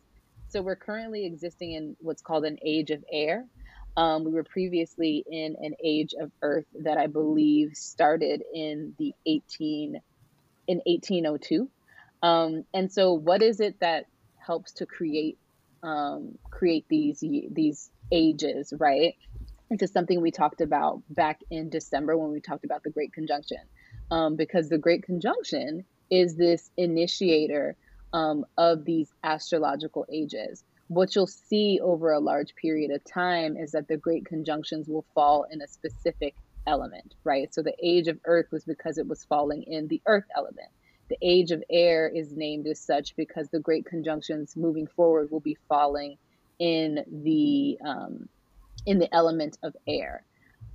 so 0.49 0.61
we're 0.61 0.77
currently 0.77 1.25
existing 1.25 1.73
in 1.73 1.95
what's 1.99 2.21
called 2.21 2.45
an 2.45 2.57
age 2.65 2.89
of 2.89 3.03
air. 3.11 3.45
Um, 3.97 4.23
we 4.23 4.31
were 4.31 4.43
previously 4.43 5.25
in 5.29 5.55
an 5.59 5.73
age 5.83 6.13
of 6.19 6.31
earth 6.43 6.67
that 6.83 6.97
I 6.99 7.07
believe 7.07 7.75
started 7.75 8.43
in 8.53 8.93
the 8.99 9.13
18 9.25 9.99
in 10.67 10.81
1802. 10.85 11.69
Um, 12.21 12.63
and 12.73 12.91
so 12.91 13.13
what 13.13 13.41
is 13.41 13.59
it 13.59 13.79
that 13.79 14.05
helps 14.37 14.71
to 14.73 14.85
create 14.85 15.37
um, 15.83 16.37
create 16.49 16.85
these 16.89 17.23
these 17.51 17.91
ages, 18.11 18.73
right? 18.77 19.15
This 19.69 19.81
is 19.81 19.91
something 19.91 20.21
we 20.21 20.31
talked 20.31 20.61
about 20.61 21.01
back 21.09 21.41
in 21.51 21.69
December 21.69 22.17
when 22.17 22.31
we 22.31 22.39
talked 22.39 22.65
about 22.65 22.83
the 22.83 22.89
Great 22.89 23.13
Conjunction 23.13 23.59
um, 24.11 24.35
because 24.35 24.69
the 24.69 24.77
Great 24.77 25.03
Conjunction 25.03 25.85
is 26.09 26.35
this 26.35 26.69
initiator 26.77 27.75
um, 28.13 28.45
of 28.57 28.85
these 28.85 29.11
astrological 29.23 30.05
ages. 30.11 30.63
What 30.87 31.15
you'll 31.15 31.27
see 31.27 31.79
over 31.81 32.11
a 32.11 32.19
large 32.19 32.55
period 32.55 32.91
of 32.91 33.03
time 33.03 33.57
is 33.57 33.71
that 33.71 33.87
the 33.87 33.97
Great 33.97 34.25
Conjunctions 34.25 34.87
will 34.87 35.05
fall 35.13 35.45
in 35.51 35.61
a 35.61 35.67
specific 35.67 36.35
element, 36.65 37.15
right? 37.23 37.53
So 37.53 37.61
the 37.61 37.75
age 37.81 38.07
of 38.07 38.19
Earth 38.25 38.47
was 38.51 38.63
because 38.63 38.97
it 38.97 39.07
was 39.07 39.25
falling 39.25 39.63
in 39.63 39.87
the 39.87 40.01
Earth 40.05 40.25
element. 40.35 40.69
The 41.09 41.17
age 41.21 41.51
of 41.51 41.63
air 41.69 42.09
is 42.09 42.35
named 42.35 42.67
as 42.67 42.79
such 42.79 43.15
because 43.15 43.49
the 43.49 43.59
Great 43.59 43.85
Conjunctions 43.85 44.55
moving 44.55 44.87
forward 44.87 45.31
will 45.31 45.39
be 45.39 45.57
falling 45.69 46.17
in 46.59 47.03
the 47.23 47.77
um, 47.85 48.27
in 48.85 48.99
the 48.99 49.13
element 49.13 49.57
of 49.63 49.75
air. 49.87 50.23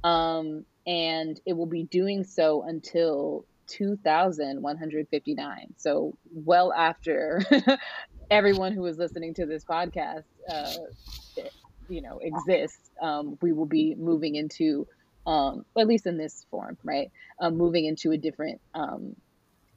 Um, 0.04 0.64
and 0.87 1.40
it 1.47 1.52
will 1.52 1.66
be 1.66 1.85
doing 1.85 2.25
so 2.25 2.62
until 2.62 3.45
2159. 3.69 5.75
So, 5.76 6.16
well 6.33 6.73
after 6.73 7.42
everyone 8.32 8.72
who 8.72 8.84
is 8.86 8.96
listening 8.96 9.34
to 9.34 9.44
this 9.46 9.62
podcast, 9.62 10.24
uh, 10.50 10.72
you 11.88 12.00
know, 12.00 12.18
exists, 12.22 12.90
um, 13.00 13.36
we 13.42 13.52
will 13.52 13.66
be 13.66 13.94
moving 13.94 14.36
into, 14.36 14.86
um, 15.26 15.66
at 15.78 15.86
least 15.86 16.06
in 16.06 16.16
this 16.16 16.46
form, 16.50 16.78
right? 16.82 17.12
Um, 17.38 17.58
moving 17.58 17.84
into 17.84 18.10
a 18.12 18.16
different 18.16 18.60
um, 18.74 19.16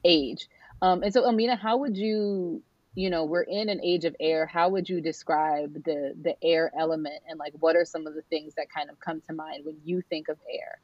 age. 0.04 0.48
Um, 0.80 1.02
and 1.02 1.12
so, 1.12 1.26
Amina, 1.28 1.56
how 1.56 1.78
would 1.78 1.96
you 1.96 2.62
you 2.94 3.10
know 3.10 3.24
we're 3.26 3.42
in 3.42 3.68
an 3.68 3.78
age 3.84 4.06
of 4.06 4.16
air 4.18 4.46
how 4.46 4.70
would 4.70 4.88
you 4.88 5.02
describe 5.02 5.74
the 5.84 6.14
the 6.22 6.34
air 6.42 6.72
element 6.78 7.22
and 7.28 7.38
like 7.38 7.52
what 7.60 7.76
are 7.76 7.84
some 7.84 8.06
of 8.06 8.14
the 8.14 8.22
things 8.22 8.54
that 8.54 8.68
kind 8.74 8.88
of 8.88 8.98
come 8.98 9.20
to 9.20 9.34
mind 9.34 9.66
when 9.66 9.76
you 9.84 10.00
think 10.08 10.28
of 10.28 10.38
air 10.50 10.80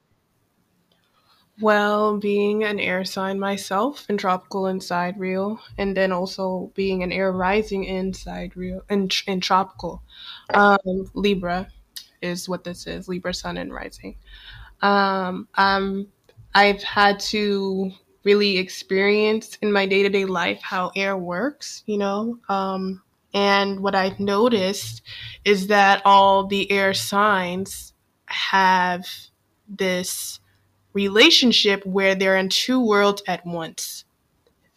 well 1.61 2.16
being 2.18 2.64
an 2.64 2.80
air 2.80 3.04
sign 3.04 3.38
myself 3.38 4.06
in 4.09 4.16
tropical 4.16 4.66
and 4.66 4.82
sidereal 4.82 5.61
and 5.78 5.97
then 5.97 6.11
also 6.11 6.71
being 6.75 7.02
an 7.02 7.12
air 7.12 7.30
rising 7.32 7.85
in 7.85 8.12
sidereal 8.12 8.82
and 8.88 9.14
in 9.26 9.40
tropical 9.40 10.02
um, 10.54 10.78
libra 11.14 11.68
is 12.23 12.49
what 12.49 12.64
this 12.64 12.87
is 12.87 13.09
libra 13.09 13.35
sun 13.35 13.56
and 13.59 13.73
rising 13.73 14.16
um, 14.82 15.49
um, 15.56 16.06
i've 16.54 16.82
had 16.82 17.21
to 17.21 17.92
really 18.25 18.59
experience 18.59 19.59
in 19.62 19.73
my 19.73 19.87
day 19.87 20.02
to 20.02 20.09
day 20.09 20.25
life 20.25 20.61
how 20.62 20.92
air 20.94 21.16
works, 21.16 21.82
you 21.87 21.99
know. 21.99 22.38
Um, 22.49 23.02
and 23.35 23.80
what 23.80 23.94
I've 23.94 24.21
noticed 24.21 25.02
is 25.44 25.68
that 25.68 26.02
all 26.04 26.47
the 26.47 26.71
air 26.71 26.94
signs 26.94 27.94
have 28.26 29.06
this 29.68 30.38
relationship 30.92 31.84
where 31.87 32.14
they're 32.14 32.37
in 32.37 32.49
two 32.49 32.84
worlds 32.84 33.22
at 33.26 33.44
once. 33.46 34.04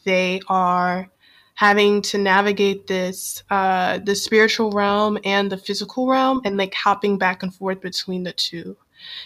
They 0.03 0.41
are 0.47 1.09
having 1.55 2.01
to 2.01 2.17
navigate 2.17 2.87
this 2.87 3.43
uh, 3.49 3.99
the 3.99 4.15
spiritual 4.15 4.71
realm 4.71 5.17
and 5.23 5.51
the 5.51 5.57
physical 5.57 6.07
realm 6.07 6.41
and 6.43 6.57
like 6.57 6.73
hopping 6.73 7.17
back 7.17 7.43
and 7.43 7.53
forth 7.53 7.81
between 7.81 8.23
the 8.23 8.33
two 8.33 8.77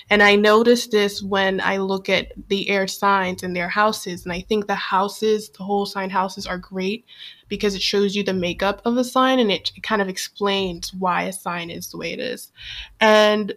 and 0.09 0.23
I 0.23 0.35
notice 0.35 0.87
this 0.87 1.21
when 1.21 1.61
I 1.61 1.77
look 1.77 2.09
at 2.09 2.31
the 2.49 2.69
air 2.69 2.87
signs 2.87 3.43
and 3.43 3.55
their 3.55 3.69
houses. 3.69 4.23
And 4.23 4.33
I 4.33 4.41
think 4.41 4.67
the 4.67 4.75
houses, 4.75 5.49
the 5.49 5.63
whole 5.63 5.85
sign 5.85 6.09
houses, 6.09 6.47
are 6.47 6.57
great 6.57 7.05
because 7.47 7.75
it 7.75 7.81
shows 7.81 8.15
you 8.15 8.23
the 8.23 8.33
makeup 8.33 8.81
of 8.85 8.97
a 8.97 9.03
sign 9.03 9.39
and 9.39 9.51
it, 9.51 9.71
it 9.75 9.83
kind 9.83 10.01
of 10.01 10.09
explains 10.09 10.93
why 10.93 11.23
a 11.23 11.33
sign 11.33 11.69
is 11.69 11.89
the 11.89 11.97
way 11.97 12.13
it 12.13 12.19
is. 12.19 12.51
And 12.99 13.55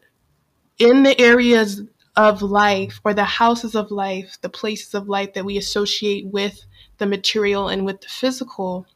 in 0.78 1.02
the 1.02 1.18
areas 1.20 1.82
of 2.16 2.42
life 2.42 3.00
or 3.04 3.14
the 3.14 3.24
houses 3.24 3.74
of 3.74 3.90
life, 3.90 4.38
the 4.42 4.48
places 4.48 4.94
of 4.94 5.08
life 5.08 5.34
that 5.34 5.44
we 5.44 5.56
associate 5.56 6.26
with 6.26 6.64
the 6.98 7.06
material 7.06 7.68
and 7.68 7.84
with 7.86 8.00
the 8.00 8.08
physical, 8.08 8.86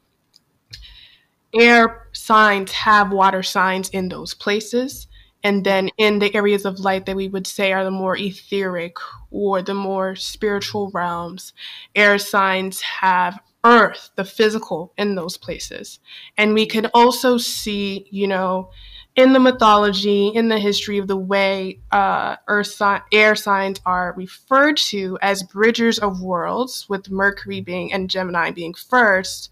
air 1.53 2.07
signs 2.13 2.71
have 2.71 3.11
water 3.11 3.43
signs 3.43 3.89
in 3.89 4.09
those 4.09 4.33
places 4.33 5.07
And 5.43 5.63
then 5.65 5.89
in 5.97 6.19
the 6.19 6.33
areas 6.35 6.65
of 6.65 6.79
light 6.79 7.05
that 7.05 7.15
we 7.15 7.27
would 7.29 7.47
say 7.47 7.71
are 7.71 7.83
the 7.83 7.91
more 7.91 8.17
etheric 8.17 8.97
or 9.31 9.61
the 9.61 9.73
more 9.75 10.15
spiritual 10.15 10.89
realms, 10.93 11.53
air 11.95 12.17
signs 12.17 12.81
have 12.81 13.39
earth, 13.63 14.09
the 14.15 14.25
physical 14.25 14.93
in 14.97 15.15
those 15.15 15.37
places. 15.37 15.99
And 16.37 16.53
we 16.53 16.65
can 16.65 16.87
also 16.93 17.37
see, 17.37 18.07
you 18.11 18.27
know, 18.27 18.71
in 19.17 19.33
the 19.33 19.39
mythology, 19.39 20.27
in 20.27 20.47
the 20.47 20.59
history 20.59 20.99
of 20.99 21.07
the 21.07 21.17
way 21.17 21.79
uh, 21.91 22.35
earth 22.47 22.67
si- 22.67 23.03
air 23.11 23.35
signs 23.35 23.81
are 23.83 24.13
referred 24.15 24.77
to 24.77 25.17
as 25.23 25.41
bridgers 25.41 25.97
of 25.97 26.21
worlds, 26.21 26.87
with 26.87 27.09
Mercury 27.09 27.59
being 27.59 27.91
and 27.91 28.11
Gemini 28.11 28.51
being 28.51 28.75
first, 28.75 29.49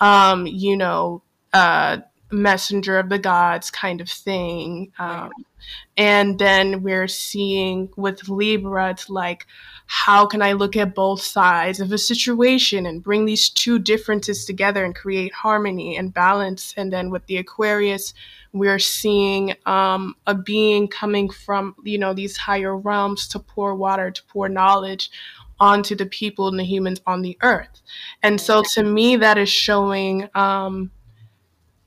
um, 0.00 0.46
you 0.46 0.76
know, 0.78 1.22
uh, 1.52 1.98
messenger 2.30 2.98
of 2.98 3.10
the 3.10 3.18
gods 3.18 3.70
kind 3.70 4.00
of 4.00 4.08
thing. 4.08 4.90
Um, 4.98 5.30
and 5.98 6.38
then 6.38 6.82
we're 6.82 7.06
seeing 7.06 7.90
with 7.96 8.30
Libra, 8.30 8.90
it's 8.90 9.10
like, 9.10 9.46
how 9.86 10.24
can 10.24 10.40
I 10.40 10.52
look 10.52 10.74
at 10.74 10.94
both 10.94 11.20
sides 11.20 11.80
of 11.80 11.92
a 11.92 11.98
situation 11.98 12.86
and 12.86 13.02
bring 13.02 13.26
these 13.26 13.50
two 13.50 13.78
differences 13.78 14.46
together 14.46 14.86
and 14.86 14.94
create 14.94 15.34
harmony 15.34 15.98
and 15.98 16.14
balance? 16.14 16.72
And 16.78 16.90
then 16.90 17.10
with 17.10 17.26
the 17.26 17.36
Aquarius, 17.36 18.14
we're 18.52 18.78
seeing 18.78 19.54
um, 19.66 20.14
a 20.26 20.34
being 20.34 20.88
coming 20.88 21.30
from, 21.30 21.74
you 21.84 21.98
know, 21.98 22.12
these 22.12 22.36
higher 22.36 22.76
realms 22.76 23.26
to 23.28 23.38
pour 23.38 23.74
water, 23.74 24.10
to 24.10 24.22
pour 24.24 24.48
knowledge 24.48 25.10
onto 25.58 25.94
the 25.94 26.06
people 26.06 26.48
and 26.48 26.58
the 26.58 26.64
humans 26.64 27.00
on 27.06 27.22
the 27.22 27.38
earth. 27.42 27.80
And 28.22 28.40
so 28.40 28.62
to 28.74 28.82
me, 28.82 29.16
that 29.16 29.38
is 29.38 29.48
showing 29.48 30.28
um, 30.34 30.90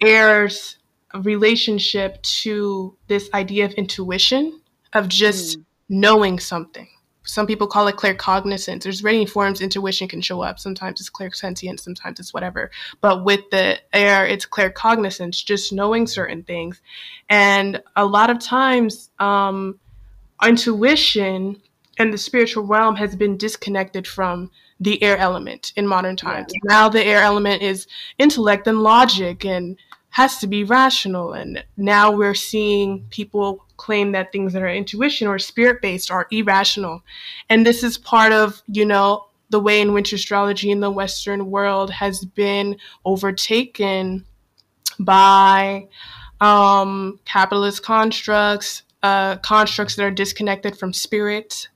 air's 0.02 0.78
relationship 1.14 2.22
to 2.24 2.96
this 3.08 3.30
idea 3.34 3.66
of 3.66 3.74
intuition, 3.74 4.62
of 4.94 5.08
just 5.08 5.60
mm. 5.60 5.66
knowing 5.90 6.40
something. 6.40 6.88
Some 7.25 7.48
people 7.48 7.67
call 7.67 7.88
it 7.88 7.96
claircognizance. 7.96 8.84
There's 8.84 9.03
many 9.03 9.25
forms 9.25 9.62
intuition 9.62 10.08
can 10.08 10.22
show 10.22 10.41
up. 10.41 10.60
Sometimes 10.60 11.00
it's 11.00 11.10
clairsentient, 11.10 11.79
sometimes 11.79 12.20
it's 12.20 12.34
whatever. 12.34 12.72
But 13.01 13.24
with 13.24 13.50
the 13.51 13.79
air, 13.94 14.25
it's 14.25 14.46
claircognizance, 14.46 15.44
just 15.44 15.74
knowing 15.74 16.08
certain 16.08 16.44
things. 16.44 16.82
And 17.29 17.82
a 17.96 18.05
lot 18.05 18.29
of 18.29 18.39
times, 18.39 19.10
um, 19.20 19.79
intuition 20.44 21.62
and 21.98 22.13
the 22.13 22.17
spiritual 22.17 22.63
realm 22.65 22.96
has 22.98 23.15
been 23.15 23.38
disconnected 23.38 24.08
from 24.08 24.51
the 24.79 25.01
air 25.01 25.17
element 25.17 25.72
in 25.75 25.88
modern 25.88 26.17
times. 26.17 26.51
Yeah. 26.53 26.60
Now 26.65 26.89
the 26.89 27.03
air 27.03 27.22
element 27.22 27.62
is 27.62 27.88
intellect 28.20 28.67
and 28.67 28.82
logic 28.82 29.46
and 29.46 29.77
has 30.16 30.38
to 30.38 30.48
be 30.48 30.64
rational. 30.64 31.34
And 31.34 31.62
now 31.76 32.10
we're 32.10 32.34
seeing 32.34 33.06
people 33.10 33.66
claim 33.76 34.14
that 34.14 34.32
things 34.32 34.54
that 34.54 34.62
are 34.62 34.70
intuition 34.70 35.28
or 35.28 35.38
spirit 35.38 35.82
based 35.82 36.10
are 36.10 36.26
irrational. 36.32 37.02
And 37.50 37.66
this 37.66 37.84
is 37.84 37.98
part 37.98 38.32
of, 38.32 38.64
you 38.68 38.86
know, 38.86 39.26
the 39.50 39.60
way 39.60 39.82
in 39.82 39.92
which 39.92 40.14
astrology 40.14 40.72
in 40.72 40.80
the 40.80 40.90
Western 40.90 41.52
world 41.52 41.92
has 41.92 42.24
been 42.24 42.78
overtaken 43.04 44.24
by 45.02 45.90
um, 46.40 47.20
capitalist 47.26 47.84
constructs, 47.84 48.84
uh, 49.04 49.36
constructs 49.40 49.98
that 49.98 50.06
are 50.06 50.12
disconnected 50.12 50.78
from 50.78 50.94
spirit, 50.94 51.68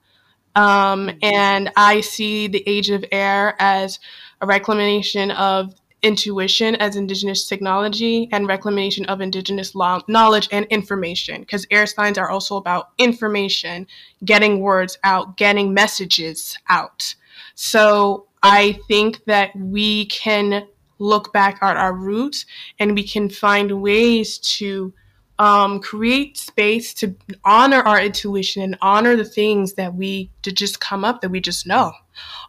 um, 0.55 1.11
and 1.21 1.71
I 1.75 1.99
see 1.99 2.47
the 2.47 2.63
age 2.65 2.89
of 2.89 3.03
air 3.11 3.55
as 3.59 3.99
a 4.39 4.47
reclamation 4.47 5.31
of 5.31 5.73
intuition 6.01 6.75
as 6.75 6.95
indigenous 6.95 7.47
technology 7.47 8.29
and 8.31 8.47
reclamation 8.47 9.05
of 9.05 9.21
indigenous 9.21 9.75
law, 9.75 9.99
knowledge 10.07 10.47
and 10.51 10.65
information 10.67 11.41
because 11.41 11.67
air 11.71 11.85
signs 11.85 12.17
are 12.17 12.29
also 12.29 12.57
about 12.57 12.89
information 12.97 13.85
getting 14.23 14.59
words 14.59 14.97
out 15.03 15.37
getting 15.37 15.73
messages 15.73 16.57
out. 16.69 17.15
So 17.55 18.25
i 18.41 18.79
think 18.87 19.23
that 19.25 19.53
we 19.55 20.05
can 20.05 20.65
look 20.99 21.31
back 21.33 21.59
at 21.61 21.77
our 21.77 21.93
roots 21.93 22.45
and 22.79 22.93
we 22.93 23.03
can 23.03 23.29
find 23.29 23.81
ways 23.81 24.37
to 24.37 24.93
um, 25.39 25.79
create 25.79 26.37
space 26.37 26.93
to 26.95 27.15
honor 27.45 27.79
our 27.79 28.01
intuition 28.01 28.61
and 28.61 28.77
honor 28.81 29.15
the 29.15 29.23
things 29.23 29.73
that 29.75 29.95
we 29.95 30.29
to 30.41 30.51
just 30.51 30.81
come 30.81 31.05
up 31.05 31.21
that 31.21 31.29
we 31.29 31.39
just 31.39 31.65
know. 31.65 31.93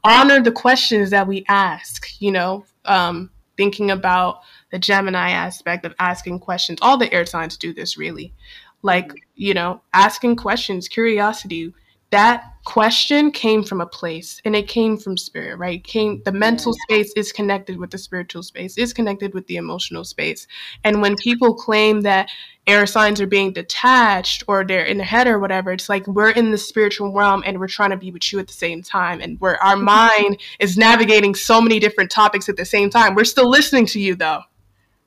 Honor 0.02 0.42
the 0.42 0.50
questions 0.50 1.10
that 1.10 1.28
we 1.28 1.44
ask 1.48 2.20
you 2.20 2.32
know 2.32 2.64
um, 2.84 3.30
thinking 3.60 3.90
about 3.90 4.40
the 4.70 4.78
gemini 4.78 5.28
aspect 5.32 5.84
of 5.84 5.94
asking 5.98 6.38
questions 6.38 6.78
all 6.80 6.96
the 6.96 7.12
air 7.12 7.26
signs 7.26 7.58
do 7.58 7.74
this 7.74 7.98
really. 7.98 8.32
Like 8.80 9.12
you 9.34 9.52
know 9.52 9.82
asking 9.92 10.36
questions 10.36 10.88
curiosity 10.88 11.74
that 12.10 12.44
question 12.64 13.30
came 13.30 13.64
from 13.64 13.80
a 13.80 13.86
place 13.86 14.40
and 14.44 14.54
it 14.54 14.68
came 14.68 14.96
from 14.96 15.16
spirit 15.16 15.56
right? 15.56 15.82
Came 15.82 16.20
the 16.24 16.32
mental 16.32 16.74
space 16.84 17.12
is 17.16 17.32
connected 17.32 17.78
with 17.78 17.90
the 17.90 17.98
spiritual 17.98 18.42
space 18.42 18.76
is 18.76 18.92
connected 18.92 19.32
with 19.32 19.46
the 19.46 19.56
emotional 19.56 20.04
space. 20.04 20.46
And 20.84 21.00
when 21.00 21.16
people 21.16 21.54
claim 21.54 22.02
that 22.02 22.28
air 22.66 22.86
signs 22.86 23.20
are 23.20 23.26
being 23.26 23.52
detached 23.52 24.44
or 24.46 24.64
they're 24.64 24.84
in 24.84 24.98
the 24.98 25.04
head 25.04 25.26
or 25.26 25.38
whatever 25.38 25.72
it's 25.72 25.88
like 25.88 26.06
we're 26.06 26.30
in 26.30 26.50
the 26.50 26.58
spiritual 26.58 27.12
realm 27.12 27.42
and 27.46 27.58
we're 27.58 27.66
trying 27.66 27.90
to 27.90 27.96
be 27.96 28.10
with 28.10 28.32
you 28.32 28.38
at 28.38 28.46
the 28.46 28.52
same 28.52 28.82
time. 28.82 29.20
And 29.20 29.40
where 29.40 29.60
our 29.62 29.76
mm-hmm. 29.76 29.84
mind 29.84 30.40
is 30.58 30.76
navigating 30.76 31.34
so 31.34 31.60
many 31.60 31.78
different 31.78 32.10
topics 32.10 32.48
at 32.48 32.56
the 32.56 32.64
same 32.64 32.90
time. 32.90 33.14
We're 33.14 33.24
still 33.24 33.48
listening 33.48 33.86
to 33.86 34.00
you 34.00 34.14
though 34.14 34.42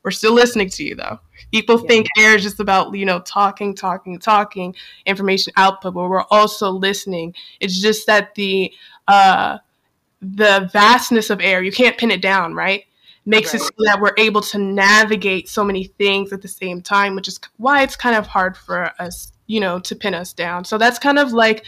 we're 0.03 0.11
still 0.11 0.33
listening 0.33 0.69
to 0.69 0.83
you 0.83 0.95
though. 0.95 1.19
People 1.51 1.79
yeah. 1.81 1.87
think 1.87 2.07
air 2.17 2.35
is 2.35 2.43
just 2.43 2.59
about, 2.59 2.95
you 2.95 3.05
know, 3.05 3.19
talking, 3.21 3.75
talking, 3.75 4.19
talking, 4.19 4.75
information 5.05 5.53
output, 5.55 5.93
but 5.93 6.09
we're 6.09 6.25
also 6.29 6.69
listening. 6.69 7.33
It's 7.59 7.79
just 7.79 8.07
that 8.07 8.35
the 8.35 8.73
uh 9.07 9.59
the 10.21 10.69
vastness 10.71 11.29
of 11.29 11.41
air, 11.41 11.61
you 11.61 11.71
can't 11.71 11.97
pin 11.97 12.11
it 12.11 12.21
down, 12.21 12.53
right? 12.53 12.85
Makes 13.25 13.53
right. 13.53 13.61
it 13.61 13.65
so 13.65 13.71
that 13.85 14.01
we're 14.01 14.13
able 14.17 14.41
to 14.41 14.57
navigate 14.57 15.49
so 15.49 15.63
many 15.63 15.85
things 15.85 16.33
at 16.33 16.41
the 16.41 16.47
same 16.47 16.81
time, 16.81 17.15
which 17.15 17.27
is 17.27 17.39
why 17.57 17.83
it's 17.83 17.95
kind 17.95 18.15
of 18.15 18.27
hard 18.27 18.57
for 18.57 18.91
us, 18.99 19.31
you 19.47 19.59
know, 19.59 19.79
to 19.79 19.95
pin 19.95 20.13
us 20.13 20.33
down. 20.33 20.65
So 20.65 20.77
that's 20.77 20.99
kind 20.99 21.19
of 21.19 21.33
like 21.33 21.65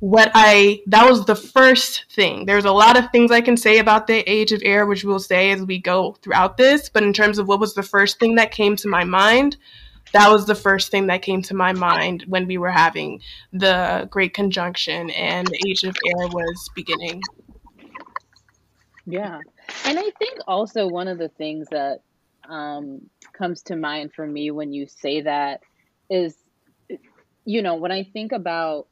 what 0.00 0.30
I 0.34 0.82
that 0.86 1.08
was 1.08 1.24
the 1.24 1.34
first 1.34 2.04
thing. 2.10 2.46
There's 2.46 2.64
a 2.64 2.72
lot 2.72 2.98
of 2.98 3.10
things 3.10 3.30
I 3.30 3.40
can 3.40 3.56
say 3.56 3.78
about 3.78 4.06
the 4.06 4.18
age 4.30 4.52
of 4.52 4.62
air, 4.64 4.86
which 4.86 5.04
we'll 5.04 5.18
say 5.18 5.50
as 5.52 5.62
we 5.62 5.78
go 5.78 6.16
throughout 6.22 6.56
this. 6.56 6.88
But 6.88 7.02
in 7.02 7.12
terms 7.12 7.38
of 7.38 7.48
what 7.48 7.60
was 7.60 7.74
the 7.74 7.82
first 7.82 8.18
thing 8.18 8.34
that 8.34 8.50
came 8.50 8.76
to 8.76 8.88
my 8.88 9.04
mind, 9.04 9.56
that 10.12 10.30
was 10.30 10.46
the 10.46 10.54
first 10.54 10.90
thing 10.90 11.06
that 11.06 11.22
came 11.22 11.42
to 11.42 11.54
my 11.54 11.72
mind 11.72 12.24
when 12.28 12.46
we 12.46 12.58
were 12.58 12.70
having 12.70 13.20
the 13.52 14.06
Great 14.10 14.34
Conjunction 14.34 15.10
and 15.10 15.46
the 15.46 15.60
age 15.68 15.82
of 15.84 15.96
air 16.06 16.28
was 16.28 16.70
beginning. 16.74 17.22
Yeah. 19.06 19.40
And 19.84 19.98
I 19.98 20.10
think 20.18 20.38
also 20.46 20.86
one 20.86 21.08
of 21.08 21.18
the 21.18 21.28
things 21.28 21.68
that 21.70 22.00
um, 22.48 23.08
comes 23.32 23.62
to 23.62 23.76
mind 23.76 24.12
for 24.12 24.26
me 24.26 24.50
when 24.50 24.72
you 24.72 24.86
say 24.86 25.22
that 25.22 25.62
is, 26.10 26.36
you 27.44 27.62
know, 27.62 27.76
when 27.76 27.92
I 27.92 28.04
think 28.04 28.32
about 28.32 28.88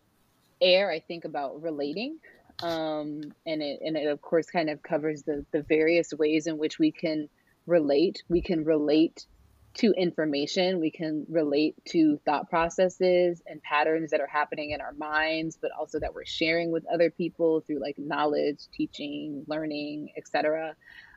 air, 0.65 0.91
I 0.91 1.01
think 1.01 1.25
about 1.25 1.63
relating. 1.63 2.19
Um, 2.63 3.21
and 3.47 3.63
it 3.63 3.81
and 3.85 3.97
it 3.97 4.07
of 4.07 4.23
course 4.23 4.47
kind 4.47 4.71
of 4.71 4.83
covers 4.83 5.23
the 5.25 5.45
the 5.53 5.63
various 5.63 6.13
ways 6.13 6.47
in 6.47 6.57
which 6.57 6.79
we 6.79 6.93
can 6.93 7.29
relate. 7.67 8.23
We 8.29 8.43
can 8.43 8.65
relate 8.65 9.27
to 9.75 9.93
information, 9.93 10.79
we 10.79 10.91
can 10.91 11.27
relate 11.29 11.75
to 11.87 12.17
thought 12.25 12.49
processes 12.49 13.43
and 13.47 13.61
patterns 13.63 14.13
that 14.13 14.21
are 14.21 14.27
happening 14.27 14.71
in 14.71 14.81
our 14.81 14.93
minds, 14.93 15.59
but 15.61 15.73
also 15.79 15.99
that 15.99 16.15
we're 16.15 16.25
sharing 16.25 16.71
with 16.71 16.85
other 16.93 17.11
people 17.11 17.61
through 17.61 17.81
like 17.81 17.99
knowledge, 17.99 18.61
teaching, 18.73 19.45
learning, 19.49 20.11
etc. 20.17 20.77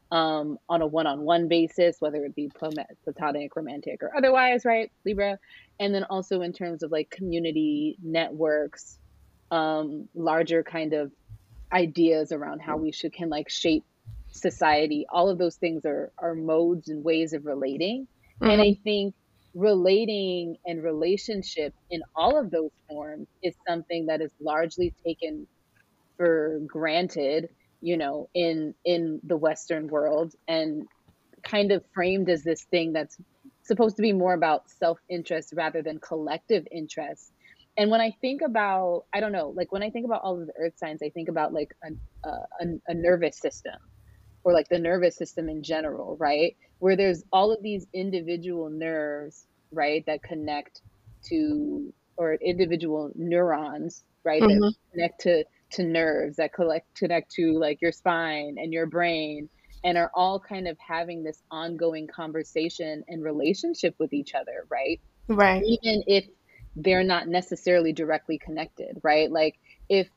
Um, 0.10 0.58
on 0.70 0.82
a 0.82 0.88
one-on-one 0.88 1.50
basis, 1.50 1.98
whether 2.00 2.24
it 2.24 2.34
be 2.34 2.50
platonic, 2.50 3.56
romantic, 3.56 4.02
or 4.02 4.16
otherwise, 4.16 4.66
right, 4.66 4.90
Libra, 5.06 5.38
and 5.80 5.94
then 5.94 6.06
also 6.06 6.42
in 6.42 6.54
terms 6.54 6.82
of 6.82 6.92
like 6.92 7.12
community 7.12 7.98
networks, 8.02 8.98
um, 9.52 10.08
larger 10.16 10.64
kind 10.64 10.94
of 10.94 11.12
ideas 11.72 12.32
around 12.32 12.60
how 12.60 12.78
we 12.78 12.92
should 12.92 13.14
can 13.14 13.30
like 13.30 13.50
shape 13.50 13.84
society. 14.32 15.06
All 15.10 15.30
of 15.30 15.38
those 15.38 15.56
things 15.56 15.86
are 15.86 16.12
are 16.18 16.36
modes 16.36 16.90
and 16.90 17.04
ways 17.04 17.34
of 17.34 17.46
relating. 17.46 18.08
Mm-hmm. 18.42 18.52
and 18.52 18.62
i 18.62 18.78
think 18.84 19.16
relating 19.56 20.58
and 20.68 20.84
relationship 20.84 21.74
in 21.90 22.04
all 22.16 22.38
of 22.40 22.52
those 22.52 22.70
forms 22.88 23.28
is 23.42 23.56
something 23.68 24.06
that 24.06 24.22
is 24.22 24.32
largely 24.40 24.94
taken 25.04 25.48
for 26.18 26.60
granted 26.68 27.50
you 27.82 27.98
know 27.98 28.30
in 28.36 28.76
in 28.86 29.20
the 29.24 29.36
western 29.36 29.88
world 29.88 30.36
and 30.48 30.88
kind 31.42 31.72
of 31.72 31.84
framed 31.96 32.30
as 32.30 32.44
this 32.44 32.64
thing 32.66 32.94
that's 32.94 33.18
supposed 33.64 33.96
to 33.96 34.04
be 34.04 34.14
more 34.14 34.34
about 34.34 34.70
self-interest 34.70 35.54
rather 35.56 35.82
than 35.82 35.98
collective 35.98 36.68
interest 36.72 37.32
and 37.78 37.92
when 37.92 38.02
I 38.02 38.12
think 38.22 38.42
about, 38.42 39.06
I 39.14 39.20
don't 39.20 39.32
know, 39.32 39.54
like 39.56 39.72
when 39.72 39.84
I 39.84 39.92
think 39.92 40.06
about 40.06 40.22
all 40.24 40.42
of 40.42 40.48
the 40.48 40.54
earth 40.60 40.74
signs, 40.78 41.04
I 41.04 41.10
think 41.10 41.30
about 41.30 41.54
like 41.54 41.76
a, 41.84 42.28
a, 42.28 42.66
a 42.88 42.94
nervous 42.96 43.38
system 43.38 43.76
or 44.44 44.52
like 44.52 44.68
the 44.68 44.80
nervous 44.80 45.16
system 45.16 45.48
in 45.48 45.62
general, 45.62 46.18
right? 46.20 46.58
Where 46.80 46.96
there's 46.96 47.24
all 47.32 47.52
of 47.52 47.62
these 47.62 47.86
individual 47.94 48.72
nerves, 48.72 49.46
right, 49.72 50.04
that 50.08 50.24
connect 50.24 50.82
to 51.26 51.94
or 52.18 52.34
individual 52.36 53.12
neurons, 53.14 54.04
right? 54.24 54.42
Mm-hmm. 54.42 54.60
That 54.60 54.74
connect 54.92 55.22
to 55.22 55.44
to 55.70 55.84
nerves, 55.84 56.38
that 56.38 56.54
collect 56.54 56.96
connect 56.96 57.32
to 57.34 57.60
like 57.60 57.82
your 57.82 57.92
spine 57.92 58.56
and 58.58 58.74
your 58.74 58.88
brain, 58.88 59.50
and 59.84 59.98
are 60.00 60.10
all 60.16 60.40
kind 60.40 60.68
of 60.68 60.78
having 60.80 61.24
this 61.24 61.44
ongoing 61.52 62.08
conversation 62.08 63.04
and 63.08 63.24
relationship 63.24 63.94
with 64.00 64.14
each 64.14 64.34
other, 64.34 64.66
right? 64.70 65.00
Right. 65.28 65.62
Even 65.64 66.04
if 66.08 66.26
they're 66.78 67.04
not 67.04 67.28
necessarily 67.28 67.92
directly 67.92 68.38
connected, 68.38 69.00
right? 69.04 69.32
Like 69.32 69.56
if 69.90 70.08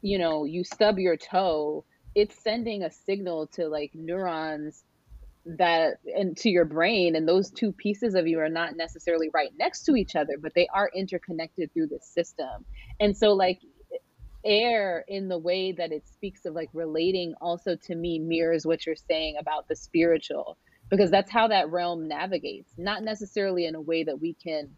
you 0.00 0.18
know 0.18 0.44
you 0.44 0.64
stub 0.64 0.98
your 0.98 1.16
toe, 1.16 1.84
it's 2.14 2.40
sending 2.42 2.82
a 2.84 2.90
signal 2.90 3.48
to 3.48 3.68
like 3.68 3.90
neurons 3.94 4.84
that 5.44 5.96
and 6.06 6.36
to 6.38 6.48
your 6.48 6.64
brain 6.64 7.16
and 7.16 7.28
those 7.28 7.50
two 7.50 7.70
pieces 7.72 8.14
of 8.14 8.26
you 8.26 8.38
are 8.38 8.48
not 8.48 8.76
necessarily 8.76 9.28
right 9.34 9.50
next 9.58 9.82
to 9.84 9.94
each 9.94 10.16
other 10.16 10.38
but 10.40 10.52
they 10.54 10.66
are 10.72 10.90
interconnected 10.94 11.70
through 11.74 11.86
the 11.86 11.98
system 12.00 12.64
and 12.98 13.14
so 13.14 13.34
like 13.34 13.58
air 14.46 15.04
in 15.06 15.28
the 15.28 15.36
way 15.36 15.70
that 15.70 15.92
it 15.92 16.06
speaks 16.08 16.46
of 16.46 16.54
like 16.54 16.70
relating 16.72 17.34
also 17.42 17.76
to 17.76 17.94
me 17.94 18.18
mirrors 18.18 18.64
what 18.64 18.86
you're 18.86 18.96
saying 18.96 19.36
about 19.38 19.68
the 19.68 19.76
spiritual 19.76 20.56
because 20.88 21.10
that's 21.10 21.30
how 21.30 21.46
that 21.46 21.70
realm 21.70 22.08
navigates 22.08 22.72
not 22.78 23.02
necessarily 23.02 23.66
in 23.66 23.74
a 23.74 23.80
way 23.80 24.02
that 24.02 24.18
we 24.18 24.32
can 24.42 24.70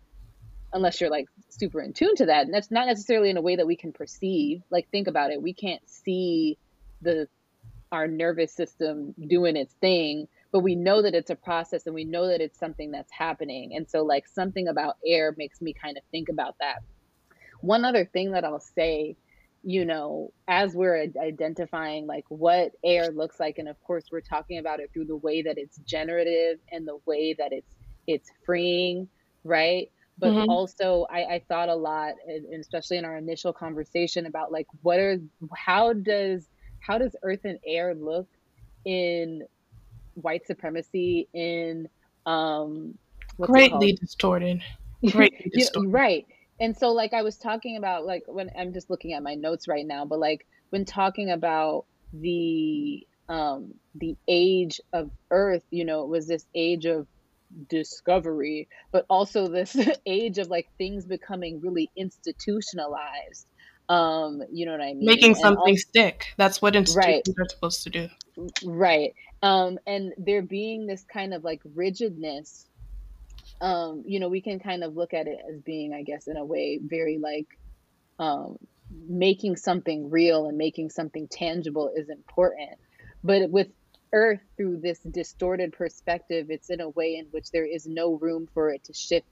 unless 0.73 1.01
you're 1.01 1.11
like 1.11 1.27
super 1.49 1.81
in 1.81 1.93
tune 1.93 2.15
to 2.17 2.27
that 2.27 2.45
and 2.45 2.55
that's 2.55 2.71
not 2.71 2.87
necessarily 2.87 3.31
in 3.31 3.37
a 3.37 3.43
way 3.43 3.57
that 3.57 3.67
we 3.67 3.77
can 3.77 3.93
perceive 3.93 4.63
like 4.71 4.89
think 4.91 5.07
about 5.07 5.31
it 5.31 5.41
we 5.41 5.53
can't 5.53 5.89
see 5.89 6.59
the 7.03 7.29
our 7.93 8.09
nervous 8.09 8.53
system 8.53 9.15
doing 9.29 9.57
its 9.57 9.75
thing 9.75 10.27
but 10.57 10.61
we 10.61 10.75
know 10.75 11.03
that 11.03 11.15
it's 11.15 11.29
a 11.29 11.37
process 11.37 11.85
and 11.85 11.95
we 11.95 12.05
know 12.05 12.29
that 12.29 12.41
it's 12.41 12.59
something 12.59 12.91
that's 12.91 13.13
happening. 13.13 13.77
And 13.77 13.87
so, 13.87 14.03
like, 14.05 14.27
something 14.27 14.69
about 14.69 14.97
air 15.07 15.35
makes 15.37 15.61
me 15.61 15.75
kind 15.75 15.99
of 15.99 16.03
think 16.11 16.31
about 16.31 16.57
that. 16.61 16.79
One 17.61 17.85
other 17.85 18.07
thing 18.07 18.31
that 18.33 18.43
I'll 18.43 18.59
say, 18.59 19.17
you 19.63 19.85
know, 19.85 20.33
as 20.49 20.75
we're 20.75 21.09
identifying 21.21 22.07
like 22.07 22.25
what 22.29 22.73
air 22.83 23.09
looks 23.11 23.39
like, 23.39 23.59
and 23.59 23.69
of 23.69 23.79
course, 23.83 24.05
we're 24.11 24.23
talking 24.23 24.57
about 24.57 24.81
it 24.81 24.91
through 24.95 25.07
the 25.07 25.17
way 25.17 25.43
that 25.43 25.59
it's 25.59 25.77
generative 25.79 26.59
and 26.73 26.89
the 26.89 26.99
way 27.05 27.35
that 27.35 27.53
it's 27.53 27.75
it's 28.07 28.31
freeing, 28.45 29.09
right? 29.45 29.91
But 30.19 30.31
mm-hmm. 30.31 30.49
also, 30.49 31.07
I, 31.11 31.35
I 31.35 31.43
thought 31.47 31.69
a 31.69 31.75
lot, 31.75 32.15
and 32.27 32.61
especially 32.61 32.97
in 32.97 33.05
our 33.05 33.17
initial 33.17 33.53
conversation 33.53 34.27
about 34.27 34.51
like 34.51 34.67
what 34.83 34.99
are 34.99 35.19
how 35.55 35.93
does 35.93 36.49
how 36.81 36.99
does 36.99 37.15
earth 37.23 37.45
and 37.45 37.59
air 37.67 37.95
look 37.95 38.27
in 38.85 39.43
white 40.15 40.47
supremacy 40.47 41.29
in 41.35 41.89
um 42.25 42.97
greatly 43.39 43.93
distorted. 43.93 44.63
Greatly 45.11 45.51
distorted. 45.53 45.91
right. 45.91 46.27
And 46.59 46.75
so 46.75 46.91
like 46.91 47.13
i 47.13 47.21
was 47.21 47.37
talking 47.37 47.77
about 47.77 48.07
like 48.07 48.23
when 48.27 48.51
i'm 48.59 48.73
just 48.73 48.89
looking 48.89 49.13
at 49.13 49.23
my 49.23 49.35
notes 49.35 49.69
right 49.69 49.87
now 49.87 50.07
but 50.07 50.19
like 50.19 50.47
when 50.71 50.87
talking 50.87 51.31
about 51.31 51.85
the 52.15 53.07
um 53.29 53.75
the 53.97 54.17
age 54.27 54.81
of 54.95 55.11
earth 55.31 55.65
you 55.71 55.85
know 55.85 56.03
it 56.03 56.09
was 56.09 56.27
this 56.27 56.47
age 56.55 56.87
of 56.87 57.07
discovery 57.69 58.69
but 58.93 59.07
also 59.09 59.49
this 59.49 59.77
age 60.07 60.39
of 60.39 60.49
like 60.49 60.69
things 60.79 61.05
becoming 61.05 61.61
really 61.61 61.91
institutionalized. 61.97 63.47
Um 63.89 64.43
you 64.51 64.67
know 64.67 64.73
what 64.73 64.81
i 64.81 64.95
mean? 64.95 65.07
Making 65.07 65.35
something 65.35 65.75
also, 65.75 65.89
stick. 65.89 66.27
That's 66.37 66.61
what 66.61 66.75
institutions 66.75 67.37
right. 67.39 67.45
are 67.45 67.49
supposed 67.49 67.83
to 67.85 67.91
do. 67.91 68.09
Right. 68.65 69.15
Um 69.43 69.79
and 69.87 70.13
there 70.19 70.43
being 70.43 70.87
this 70.87 71.05
kind 71.05 71.35
of 71.35 71.45
like 71.45 71.61
rigidness 71.75 72.67
um 73.61 74.03
you 74.07 74.21
know 74.21 74.29
we 74.29 74.41
can 74.41 74.59
kind 74.59 74.85
of 74.85 74.97
look 74.97 75.15
at 75.15 75.27
it 75.27 75.39
as 75.51 75.61
being 75.63 75.95
i 75.95 76.03
guess 76.03 76.27
in 76.27 76.37
a 76.37 76.45
way 76.45 76.79
very 76.83 77.17
like 77.17 77.47
um 78.19 78.59
making 79.09 79.57
something 79.57 80.11
real 80.11 80.47
and 80.47 80.59
making 80.59 80.91
something 80.91 81.29
tangible 81.29 81.93
is 81.95 82.09
important. 82.09 82.79
But 83.25 83.51
with 83.51 83.69
earth 84.13 84.41
through 84.57 84.79
this 84.79 84.99
distorted 85.01 85.73
perspective 85.73 86.47
it's 86.51 86.71
in 86.71 86.81
a 86.81 86.89
way 86.91 87.17
in 87.17 87.27
which 87.33 87.51
there 87.51 87.67
is 87.67 87.87
no 87.87 88.15
room 88.15 88.49
for 88.55 88.71
it 88.71 88.85
to 88.85 88.93
shift 88.93 89.27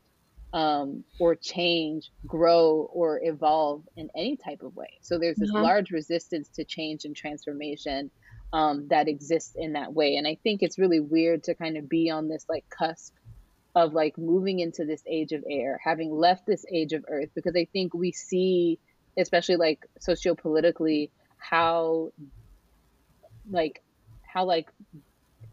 um, 0.55 1.03
or 1.19 1.35
change, 1.35 2.13
grow, 2.25 2.89
or 2.93 3.21
evolve 3.23 3.83
in 3.97 4.09
any 4.17 4.37
type 4.37 4.63
of 4.63 4.77
way. 4.77 4.99
So 5.01 5.19
there's 5.19 5.37
this 5.37 5.51
mm-hmm. 5.51 5.65
large 5.65 5.91
resistance 5.91 6.49
to 6.51 6.65
change 6.65 7.05
and 7.05 7.15
transformation 7.15 8.13
um, 8.53 8.87
that 8.89 9.09
exists 9.09 9.57
in 9.57 9.73
that 9.73 9.93
way. 9.93 10.15
And 10.15 10.29
I 10.29 10.39
think 10.45 10.63
it's 10.63 10.79
really 10.79 11.01
weird 11.01 11.43
to 11.45 11.57
kind 11.57 11.77
of 11.77 11.89
be 11.89 12.09
on 12.09 12.29
this 12.29 12.47
like 12.49 12.65
cusp 12.71 13.15
of 13.75 13.95
like 13.95 14.17
moving 14.17 14.61
into 14.61 14.85
this 14.85 15.03
age 15.09 15.33
of 15.33 15.43
air, 15.51 15.81
having 15.83 16.13
left 16.13 16.47
this 16.47 16.65
age 16.73 16.93
of 16.93 17.05
earth, 17.09 17.31
because 17.35 17.57
I 17.57 17.67
think 17.73 17.93
we 17.93 18.13
see, 18.13 18.79
especially 19.19 19.57
like 19.57 19.85
sociopolitically, 20.01 21.11
how 21.37 22.13
like 23.51 23.83
how 24.35 24.45
like 24.45 24.69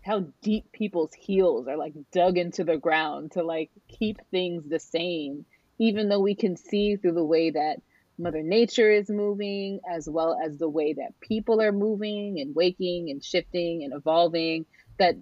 how 0.03 0.25
deep 0.41 0.71
people's 0.71 1.13
heels 1.13 1.67
are 1.67 1.77
like 1.77 1.93
dug 2.11 2.37
into 2.37 2.63
the 2.63 2.77
ground 2.77 3.31
to 3.31 3.43
like 3.43 3.69
keep 3.87 4.17
things 4.31 4.63
the 4.67 4.79
same 4.79 5.45
even 5.77 6.09
though 6.09 6.19
we 6.19 6.33
can 6.33 6.57
see 6.57 6.95
through 6.95 7.13
the 7.13 7.23
way 7.23 7.51
that 7.51 7.77
mother 8.17 8.41
nature 8.41 8.89
is 8.91 9.07
moving 9.09 9.79
as 9.89 10.09
well 10.09 10.35
as 10.43 10.57
the 10.57 10.67
way 10.67 10.93
that 10.93 11.19
people 11.19 11.61
are 11.61 11.71
moving 11.71 12.39
and 12.39 12.55
waking 12.55 13.11
and 13.11 13.23
shifting 13.23 13.83
and 13.83 13.93
evolving 13.93 14.65
that 14.97 15.15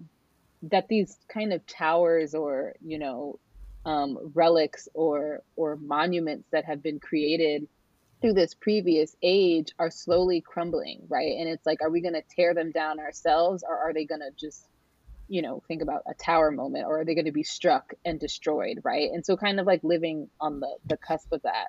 that 0.62 0.88
these 0.88 1.16
kind 1.32 1.52
of 1.52 1.66
towers 1.66 2.34
or 2.34 2.74
you 2.82 2.98
know 2.98 3.38
um, 3.84 4.32
relics 4.34 4.88
or 4.94 5.42
or 5.56 5.76
monuments 5.76 6.46
that 6.52 6.64
have 6.64 6.82
been 6.82 6.98
created 6.98 7.68
through 8.20 8.34
this 8.34 8.54
previous 8.54 9.16
age 9.22 9.72
are 9.78 9.90
slowly 9.90 10.40
crumbling 10.40 11.02
right 11.08 11.38
and 11.38 11.48
it's 11.48 11.64
like 11.64 11.80
are 11.82 11.90
we 11.90 12.00
going 12.00 12.14
to 12.14 12.22
tear 12.34 12.54
them 12.54 12.70
down 12.70 13.00
ourselves 13.00 13.64
or 13.66 13.76
are 13.76 13.92
they 13.92 14.04
going 14.04 14.20
to 14.20 14.30
just 14.38 14.66
you 15.30 15.42
know, 15.42 15.62
think 15.68 15.80
about 15.80 16.02
a 16.08 16.14
tower 16.14 16.50
moment 16.50 16.84
or 16.86 17.00
are 17.00 17.04
they 17.04 17.14
going 17.14 17.24
to 17.24 17.32
be 17.32 17.44
struck 17.44 17.94
and 18.04 18.18
destroyed, 18.18 18.80
right? 18.82 19.10
And 19.12 19.24
so 19.24 19.36
kind 19.36 19.60
of 19.60 19.66
like 19.66 19.82
living 19.84 20.28
on 20.40 20.58
the, 20.58 20.76
the 20.86 20.96
cusp 20.96 21.32
of 21.32 21.40
that. 21.42 21.68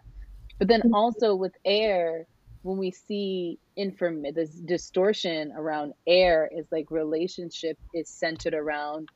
But 0.57 0.67
then 0.67 0.79
mm-hmm. 0.79 0.95
also 0.95 1.35
with 1.35 1.53
air, 1.63 2.25
when 2.63 2.77
we 2.77 2.89
see 2.89 3.59
inform 3.75 4.23
this 4.33 4.49
distortion 4.49 5.53
around 5.55 5.93
air 6.07 6.49
is 6.51 6.65
like 6.71 6.89
relationship 6.89 7.77
is 7.93 8.09
centered 8.09 8.55
around, 8.55 9.09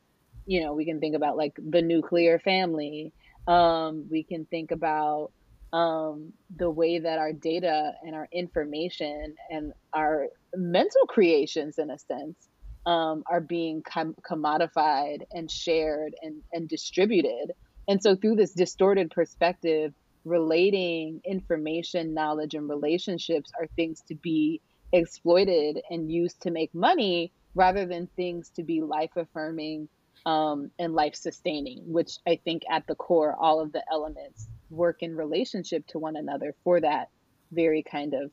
you 0.46 0.62
know, 0.62 0.74
we 0.74 0.86
can 0.86 1.00
think 1.00 1.16
about 1.16 1.38
like 1.38 1.54
the 1.58 1.82
nuclear 1.82 2.38
family. 2.38 3.14
Um, 3.48 4.06
we 4.12 4.22
can 4.22 4.46
think 4.46 4.70
about 4.70 5.32
um, 5.76 6.32
the 6.56 6.70
way 6.70 7.00
that 7.00 7.20
our 7.20 7.34
data 7.34 7.92
and 8.02 8.16
our 8.16 8.30
information 8.32 9.36
and 9.50 9.74
our 9.94 10.28
mental 10.56 11.06
creations, 11.08 11.78
in 11.78 11.92
a 11.92 12.00
sense, 12.00 12.48
um, 12.86 13.24
are 13.30 13.42
being 13.42 13.82
com- 13.82 14.16
commodified 14.30 15.24
and 15.32 15.52
shared 15.52 16.16
and, 16.22 16.42
and 16.54 16.70
distributed. 16.70 17.52
And 17.90 18.02
so, 18.02 18.16
through 18.16 18.38
this 18.38 18.54
distorted 18.54 19.12
perspective, 19.12 19.94
relating 20.24 21.20
information, 21.26 22.14
knowledge, 22.14 22.54
and 22.54 22.70
relationships 22.70 23.52
are 23.60 23.68
things 23.76 24.02
to 24.08 24.16
be 24.16 24.62
exploited 24.94 25.82
and 25.90 26.10
used 26.10 26.42
to 26.44 26.52
make 26.52 26.74
money 26.74 27.34
rather 27.54 27.86
than 27.86 28.08
things 28.16 28.50
to 28.56 28.64
be 28.64 28.82
life 28.82 29.12
affirming 29.18 29.90
um, 30.26 30.72
and 30.80 30.94
life 30.94 31.16
sustaining, 31.16 31.80
which 31.92 32.14
I 32.26 32.40
think 32.46 32.64
at 32.72 32.88
the 32.88 32.96
core, 32.96 33.36
all 33.38 33.60
of 33.60 33.74
the 33.74 33.84
elements 33.92 34.48
work 34.76 35.02
in 35.02 35.16
relationship 35.16 35.86
to 35.88 36.00
one 36.00 36.16
another 36.16 36.54
for 36.64 36.80
that 36.82 37.10
very 37.52 37.84
kind 37.84 38.14
of 38.14 38.32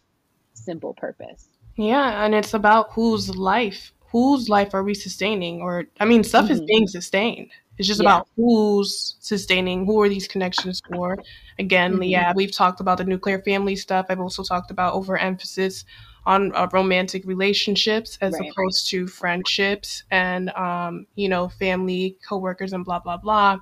simple 0.55 0.95
purpose. 0.95 1.49
Yeah, 1.77 2.25
and 2.25 2.35
it's 2.35 2.55
about 2.55 2.93
whose 2.93 3.35
life 3.35 3.93
whose 4.13 4.51
life 4.51 4.75
are 4.75 4.85
we 4.85 4.95
sustaining? 4.95 5.63
Or, 5.63 5.85
I 5.99 6.05
mean, 6.05 6.23
stuff 6.23 6.45
mm-hmm. 6.45 6.53
is 6.53 6.61
being 6.61 6.87
sustained. 6.87 7.51
It's 7.79 7.89
just 7.89 8.03
yeah. 8.03 8.11
about 8.11 8.29
who's 8.37 9.17
sustaining, 9.21 9.87
who 9.87 10.01
are 10.03 10.09
these 10.09 10.29
connections 10.29 10.83
for? 10.87 11.17
Again, 11.59 11.95
mm-hmm. 11.95 12.03
yeah, 12.03 12.33
we've 12.37 12.53
talked 12.53 12.81
about 12.81 12.99
the 12.99 13.05
nuclear 13.05 13.41
family 13.41 13.75
stuff. 13.75 14.07
I've 14.11 14.21
also 14.21 14.43
talked 14.43 14.71
about 14.71 14.93
overemphasis 14.93 15.87
on 16.27 16.55
uh, 16.55 16.69
romantic 16.73 17.25
relationships 17.25 18.19
as 18.21 18.35
right, 18.35 18.51
opposed 18.51 18.93
right. 18.93 19.01
to 19.01 19.07
friendships 19.09 20.05
and, 20.11 20.51
um, 20.51 21.07
you 21.15 21.31
know, 21.31 21.49
family, 21.49 22.19
coworkers, 22.29 22.75
and 22.75 22.85
blah, 22.85 22.99
blah, 22.99 23.17
blah. 23.17 23.59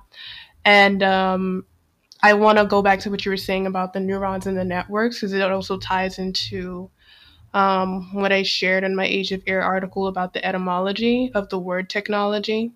And 0.65 1.01
um, 1.01 1.65
I 2.23 2.33
want 2.33 2.57
to 2.57 2.65
go 2.65 2.81
back 2.81 2.99
to 3.01 3.09
what 3.09 3.25
you 3.25 3.31
were 3.31 3.37
saying 3.37 3.65
about 3.65 3.93
the 3.93 3.99
neurons 3.99 4.45
and 4.47 4.57
the 4.57 4.63
networks 4.63 5.17
because 5.17 5.33
it 5.33 5.41
also 5.41 5.77
ties 5.77 6.19
into 6.19 6.89
um, 7.53 8.13
what 8.13 8.31
I 8.31 8.43
shared 8.43 8.83
in 8.83 8.95
my 8.95 9.05
Age 9.05 9.31
of 9.31 9.43
Air 9.47 9.61
article 9.61 10.07
about 10.07 10.33
the 10.33 10.45
etymology 10.45 11.31
of 11.33 11.49
the 11.49 11.59
word 11.59 11.89
technology. 11.89 12.71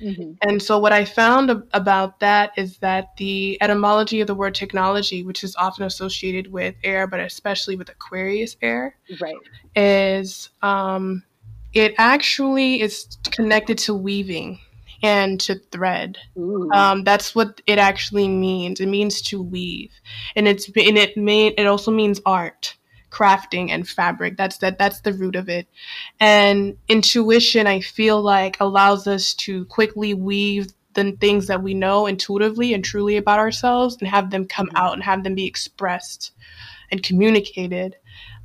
Mm-hmm. 0.00 0.32
And 0.42 0.62
so, 0.62 0.78
what 0.78 0.92
I 0.92 1.04
found 1.04 1.50
ab- 1.50 1.68
about 1.72 2.20
that 2.20 2.52
is 2.56 2.78
that 2.78 3.16
the 3.16 3.58
etymology 3.60 4.20
of 4.20 4.26
the 4.26 4.34
word 4.34 4.54
technology, 4.54 5.22
which 5.22 5.44
is 5.44 5.54
often 5.56 5.84
associated 5.84 6.50
with 6.50 6.74
air, 6.84 7.06
but 7.06 7.20
especially 7.20 7.76
with 7.76 7.88
Aquarius 7.90 8.56
air, 8.62 8.96
right. 9.20 9.36
is 9.76 10.50
um, 10.62 11.22
it 11.74 11.94
actually 11.98 12.80
is 12.80 13.18
connected 13.30 13.76
to 13.78 13.94
weaving. 13.94 14.58
And 15.02 15.40
to 15.40 15.54
thread. 15.72 16.18
Um, 16.72 17.04
that's 17.04 17.34
what 17.34 17.60
it 17.66 17.78
actually 17.78 18.28
means. 18.28 18.80
It 18.80 18.86
means 18.86 19.22
to 19.22 19.42
weave, 19.42 19.92
and 20.36 20.46
it's 20.46 20.66
and 20.66 20.98
it 20.98 21.16
may 21.16 21.48
it 21.48 21.66
also 21.66 21.90
means 21.90 22.20
art, 22.26 22.76
crafting, 23.10 23.70
and 23.70 23.88
fabric. 23.88 24.36
That's 24.36 24.58
that 24.58 24.78
that's 24.78 25.00
the 25.00 25.12
root 25.12 25.36
of 25.36 25.48
it. 25.48 25.66
And 26.18 26.76
intuition, 26.88 27.66
I 27.66 27.80
feel 27.80 28.20
like, 28.20 28.56
allows 28.60 29.06
us 29.06 29.34
to 29.34 29.64
quickly 29.66 30.14
weave 30.14 30.68
the 30.94 31.12
things 31.20 31.46
that 31.46 31.62
we 31.62 31.72
know 31.72 32.06
intuitively 32.06 32.74
and 32.74 32.84
truly 32.84 33.16
about 33.16 33.38
ourselves, 33.38 33.96
and 34.00 34.08
have 34.08 34.30
them 34.30 34.46
come 34.46 34.66
mm-hmm. 34.66 34.76
out 34.76 34.94
and 34.94 35.02
have 35.02 35.24
them 35.24 35.34
be 35.34 35.46
expressed 35.46 36.32
and 36.90 37.02
communicated. 37.02 37.96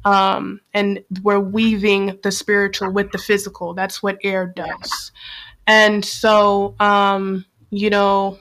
Um, 0.05 0.61
and 0.71 1.03
we're 1.23 1.39
weaving 1.39 2.19
the 2.21 2.31
spiritual 2.31 2.91
with 2.91 3.11
the 3.11 3.17
physical. 3.17 3.73
That's 3.73 4.03
what 4.03 4.19
air 4.23 4.53
does. 4.55 5.11
And 5.67 6.05
so, 6.05 6.75
um, 6.79 7.45
you 7.71 7.89
know, 7.89 8.39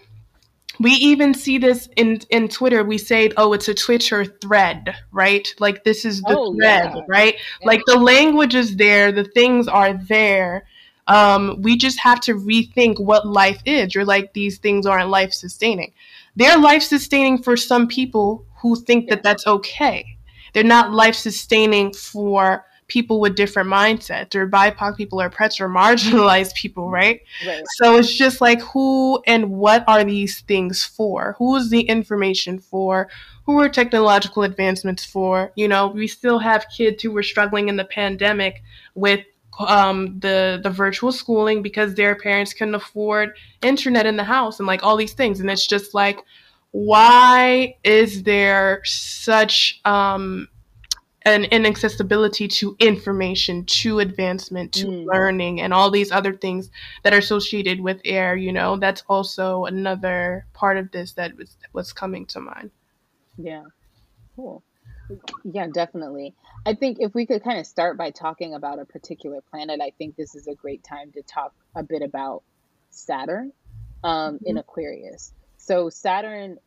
we 0.80 0.90
even 0.92 1.34
see 1.34 1.58
this 1.58 1.88
in 1.96 2.20
in 2.30 2.48
Twitter. 2.48 2.82
We 2.84 2.98
say, 2.98 3.30
"Oh, 3.36 3.52
it's 3.52 3.68
a 3.68 3.74
Twitter 3.74 4.24
thread," 4.24 4.94
right? 5.12 5.46
Like 5.58 5.84
this 5.84 6.04
is 6.04 6.20
the 6.22 6.36
oh, 6.36 6.54
thread, 6.54 6.92
yeah. 6.94 7.02
right? 7.06 7.34
Yeah. 7.60 7.66
Like 7.66 7.80
the 7.86 7.98
language 7.98 8.54
is 8.54 8.76
there, 8.76 9.12
the 9.12 9.24
things 9.24 9.68
are 9.68 9.94
there. 9.94 10.66
Um, 11.06 11.60
we 11.60 11.76
just 11.76 12.00
have 12.00 12.20
to 12.22 12.34
rethink 12.34 12.98
what 12.98 13.26
life 13.26 13.60
is. 13.66 13.94
You're 13.94 14.04
like 14.04 14.32
these 14.32 14.58
things 14.58 14.86
aren't 14.86 15.10
life 15.10 15.32
sustaining. 15.32 15.92
They're 16.36 16.58
life 16.58 16.82
sustaining 16.82 17.42
for 17.42 17.56
some 17.56 17.86
people 17.86 18.44
who 18.56 18.76
think 18.76 19.08
that 19.10 19.22
that's 19.22 19.46
okay. 19.46 20.16
They're 20.52 20.64
not 20.64 20.92
life 20.92 21.14
sustaining 21.14 21.92
for 21.92 22.64
people 22.86 23.20
with 23.20 23.34
different 23.34 23.68
mindsets 23.68 24.34
or 24.34 24.48
BIPOC 24.48 24.96
people 24.96 25.20
or 25.20 25.26
oppressed 25.26 25.60
or 25.60 25.68
marginalized 25.68 26.54
people, 26.54 26.90
right? 26.90 27.20
right? 27.46 27.62
So 27.76 27.96
it's 27.96 28.12
just 28.12 28.40
like 28.40 28.60
who 28.60 29.22
and 29.26 29.50
what 29.50 29.84
are 29.88 30.04
these 30.04 30.40
things 30.42 30.84
for? 30.84 31.34
Who 31.38 31.56
is 31.56 31.70
the 31.70 31.82
information 31.82 32.58
for? 32.58 33.08
Who 33.46 33.60
are 33.60 33.68
technological 33.68 34.42
advancements 34.42 35.04
for? 35.04 35.52
You 35.54 35.68
know, 35.68 35.88
we 35.88 36.06
still 36.06 36.38
have 36.38 36.66
kids 36.74 37.02
who 37.02 37.10
were 37.10 37.22
struggling 37.22 37.68
in 37.68 37.76
the 37.76 37.84
pandemic 37.84 38.62
with 38.94 39.20
um, 39.58 40.18
the 40.18 40.60
the 40.62 40.70
virtual 40.70 41.12
schooling 41.12 41.62
because 41.62 41.94
their 41.94 42.16
parents 42.16 42.52
couldn't 42.52 42.74
afford 42.74 43.36
internet 43.62 44.06
in 44.06 44.16
the 44.16 44.24
house 44.24 44.58
and 44.58 44.66
like 44.66 44.82
all 44.82 44.96
these 44.96 45.12
things, 45.12 45.40
and 45.40 45.50
it's 45.50 45.66
just 45.66 45.94
like, 45.94 46.18
why 46.72 47.76
is 47.84 48.24
there 48.24 48.80
such 48.84 49.80
um, 49.84 50.48
an 51.24 51.44
inaccessibility 51.44 52.46
to 52.46 52.76
information, 52.78 53.64
to 53.64 54.00
advancement, 54.00 54.72
to 54.72 54.86
mm. 54.86 55.06
learning, 55.06 55.60
and 55.60 55.72
all 55.72 55.90
these 55.90 56.12
other 56.12 56.34
things 56.34 56.70
that 57.02 57.14
are 57.14 57.18
associated 57.18 57.80
with 57.80 58.00
air. 58.04 58.36
You 58.36 58.52
know, 58.52 58.76
that's 58.76 59.02
also 59.08 59.64
another 59.64 60.46
part 60.52 60.76
of 60.76 60.90
this 60.90 61.12
that 61.12 61.36
was 61.36 61.56
was 61.72 61.92
coming 61.92 62.26
to 62.26 62.40
mind. 62.40 62.70
Yeah, 63.38 63.64
cool. 64.36 64.62
Yeah, 65.44 65.66
definitely. 65.72 66.34
I 66.64 66.74
think 66.74 66.98
if 67.00 67.14
we 67.14 67.26
could 67.26 67.44
kind 67.44 67.58
of 67.58 67.66
start 67.66 67.98
by 67.98 68.10
talking 68.10 68.54
about 68.54 68.78
a 68.78 68.84
particular 68.84 69.40
planet, 69.50 69.80
I 69.82 69.90
think 69.98 70.16
this 70.16 70.34
is 70.34 70.46
a 70.46 70.54
great 70.54 70.82
time 70.82 71.12
to 71.12 71.22
talk 71.22 71.52
a 71.74 71.82
bit 71.82 72.00
about 72.00 72.42
Saturn 72.90 73.52
um, 74.02 74.36
mm-hmm. 74.36 74.46
in 74.46 74.58
Aquarius. 74.58 75.32
So 75.58 75.90
Saturn 75.90 76.58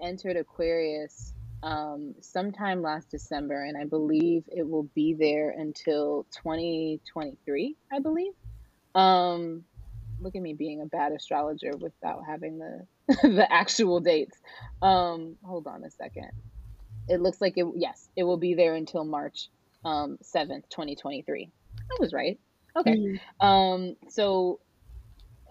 entered 0.00 0.36
Aquarius 0.36 1.33
um, 1.64 2.14
sometime 2.20 2.82
last 2.82 3.10
December, 3.10 3.64
and 3.64 3.76
I 3.76 3.84
believe 3.84 4.44
it 4.54 4.68
will 4.68 4.88
be 4.94 5.14
there 5.14 5.50
until 5.50 6.26
2023. 6.42 7.76
I 7.90 7.98
believe. 8.00 8.32
Um, 8.94 9.64
look 10.20 10.36
at 10.36 10.42
me 10.42 10.52
being 10.52 10.82
a 10.82 10.86
bad 10.86 11.12
astrologer 11.12 11.72
without 11.78 12.24
having 12.26 12.58
the 12.58 12.86
the 13.22 13.46
actual 13.50 14.00
dates. 14.00 14.36
Um, 14.82 15.36
hold 15.42 15.66
on 15.66 15.84
a 15.84 15.90
second. 15.90 16.30
It 17.08 17.20
looks 17.20 17.40
like 17.40 17.54
it. 17.56 17.66
Yes, 17.74 18.08
it 18.14 18.24
will 18.24 18.36
be 18.36 18.54
there 18.54 18.74
until 18.74 19.04
March 19.04 19.48
um, 19.86 20.18
7th, 20.22 20.68
2023. 20.68 21.50
I 21.78 21.96
was 21.98 22.12
right. 22.12 22.38
Okay. 22.76 22.94
Mm-hmm. 22.94 23.46
Um, 23.46 23.96
so 24.08 24.60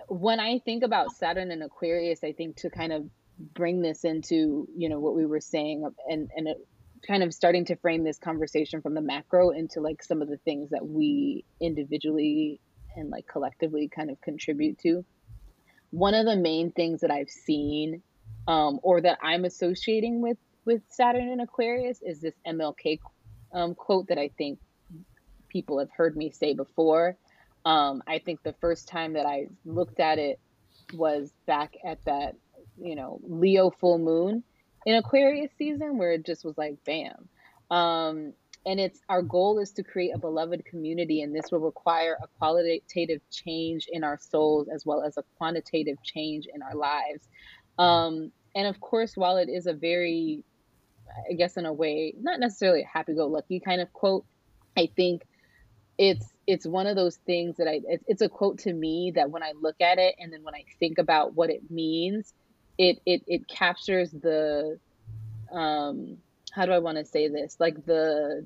when 0.09 0.39
I 0.39 0.59
think 0.59 0.83
about 0.83 1.11
Saturn 1.11 1.49
and 1.49 1.63
Aquarius, 1.63 2.23
I 2.23 2.33
think 2.33 2.57
to 2.57 2.69
kind 2.69 2.93
of 2.93 3.09
bring 3.39 3.81
this 3.81 4.03
into 4.03 4.67
you 4.75 4.89
know 4.89 4.99
what 4.99 5.15
we 5.15 5.25
were 5.25 5.41
saying 5.41 5.89
and 6.09 6.29
and 6.35 6.47
it, 6.47 6.57
kind 7.05 7.23
of 7.23 7.33
starting 7.33 7.65
to 7.65 7.75
frame 7.75 8.03
this 8.03 8.17
conversation 8.17 8.81
from 8.81 8.93
the 8.93 9.01
macro 9.01 9.49
into 9.49 9.81
like 9.81 10.01
some 10.01 10.21
of 10.21 10.29
the 10.29 10.37
things 10.37 10.69
that 10.69 10.85
we 10.85 11.43
individually 11.59 12.61
and 12.95 13.09
like 13.09 13.27
collectively 13.27 13.89
kind 13.93 14.09
of 14.09 14.19
contribute 14.21 14.77
to. 14.79 15.03
One 15.89 16.13
of 16.13 16.25
the 16.25 16.35
main 16.35 16.71
things 16.71 17.01
that 17.01 17.11
i've 17.11 17.29
seen 17.29 18.01
um, 18.47 18.79
or 18.83 19.01
that 19.01 19.19
i'm 19.21 19.45
associating 19.45 20.21
with 20.21 20.37
with 20.65 20.81
saturn 20.89 21.29
and 21.29 21.41
aquarius 21.41 21.99
is 22.01 22.21
this 22.21 22.35
mlk 22.47 22.99
um, 23.53 23.75
quote 23.75 24.07
that 24.07 24.17
i 24.17 24.29
think 24.37 24.59
people 25.49 25.77
have 25.77 25.89
heard 25.95 26.17
me 26.17 26.31
say 26.31 26.53
before. 26.53 27.15
Um, 27.65 28.01
i 28.07 28.19
think 28.19 28.41
the 28.43 28.55
first 28.59 28.87
time 28.87 29.13
that 29.13 29.25
i 29.25 29.47
looked 29.65 29.99
at 29.99 30.17
it 30.17 30.39
was 30.93 31.31
back 31.45 31.75
at 31.85 32.03
that 32.05 32.35
you 32.81 32.95
know, 32.95 33.19
Leo 33.23 33.69
full 33.69 33.97
moon 33.97 34.43
in 34.85 34.95
Aquarius 34.95 35.51
season 35.57 35.97
where 35.97 36.11
it 36.11 36.25
just 36.25 36.43
was 36.43 36.57
like 36.57 36.83
bam. 36.85 37.29
Um, 37.71 38.33
and 38.65 38.79
it's 38.79 38.99
our 39.09 39.21
goal 39.21 39.59
is 39.59 39.71
to 39.73 39.83
create 39.83 40.11
a 40.13 40.17
beloved 40.17 40.63
community, 40.65 41.21
and 41.21 41.35
this 41.35 41.51
will 41.51 41.59
require 41.59 42.17
a 42.21 42.27
qualitative 42.39 43.21
change 43.29 43.87
in 43.91 44.03
our 44.03 44.17
souls 44.17 44.67
as 44.73 44.85
well 44.85 45.01
as 45.03 45.17
a 45.17 45.23
quantitative 45.37 45.97
change 46.03 46.47
in 46.53 46.61
our 46.61 46.75
lives. 46.75 47.27
Um, 47.77 48.31
and 48.55 48.67
of 48.67 48.79
course, 48.79 49.17
while 49.17 49.37
it 49.37 49.49
is 49.49 49.65
a 49.65 49.73
very, 49.73 50.43
I 51.29 51.33
guess, 51.33 51.57
in 51.57 51.65
a 51.65 51.73
way, 51.73 52.13
not 52.19 52.39
necessarily 52.39 52.83
a 52.83 52.87
happy-go-lucky 52.87 53.59
kind 53.59 53.81
of 53.81 53.91
quote, 53.91 54.25
I 54.77 54.89
think 54.95 55.23
it's 55.97 56.25
it's 56.47 56.65
one 56.65 56.87
of 56.87 56.95
those 56.95 57.17
things 57.17 57.57
that 57.57 57.67
I 57.67 57.81
it's, 57.87 58.03
it's 58.07 58.21
a 58.21 58.29
quote 58.29 58.59
to 58.59 58.73
me 58.73 59.11
that 59.15 59.29
when 59.29 59.43
I 59.43 59.53
look 59.59 59.79
at 59.79 59.99
it 59.99 60.15
and 60.19 60.33
then 60.33 60.43
when 60.43 60.55
I 60.55 60.63
think 60.79 60.97
about 60.97 61.35
what 61.35 61.49
it 61.49 61.69
means, 61.69 62.33
it 62.77 62.99
it 63.05 63.23
it 63.27 63.47
captures 63.47 64.11
the 64.11 64.79
um 65.51 66.17
how 66.51 66.65
do 66.65 66.71
I 66.71 66.79
want 66.79 66.97
to 66.97 67.05
say 67.05 67.27
this? 67.27 67.57
Like 67.59 67.85
the 67.85 68.45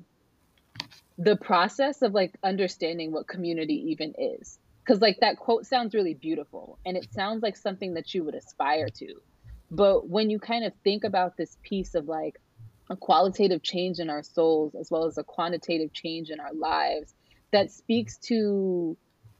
the 1.18 1.36
process 1.36 2.02
of 2.02 2.14
like 2.14 2.34
understanding 2.42 3.12
what 3.12 3.28
community 3.28 3.90
even 3.90 4.14
is. 4.18 4.58
Cuz 4.86 5.00
like 5.00 5.18
that 5.20 5.36
quote 5.36 5.66
sounds 5.66 5.94
really 5.94 6.14
beautiful 6.14 6.78
and 6.86 6.96
it 6.96 7.12
sounds 7.12 7.42
like 7.42 7.56
something 7.56 7.94
that 7.94 8.14
you 8.14 8.24
would 8.24 8.34
aspire 8.34 8.88
to. 8.88 9.14
But 9.70 10.08
when 10.08 10.30
you 10.30 10.38
kind 10.38 10.64
of 10.64 10.72
think 10.82 11.04
about 11.04 11.36
this 11.36 11.58
piece 11.62 11.94
of 11.94 12.08
like 12.08 12.40
a 12.90 12.96
qualitative 12.96 13.62
change 13.62 13.98
in 13.98 14.08
our 14.08 14.22
souls 14.22 14.74
as 14.74 14.90
well 14.90 15.04
as 15.04 15.18
a 15.18 15.24
quantitative 15.24 15.92
change 15.92 16.30
in 16.30 16.40
our 16.40 16.54
lives 16.54 17.14
that 17.50 17.70
speaks 17.70 18.16
to 18.18 18.96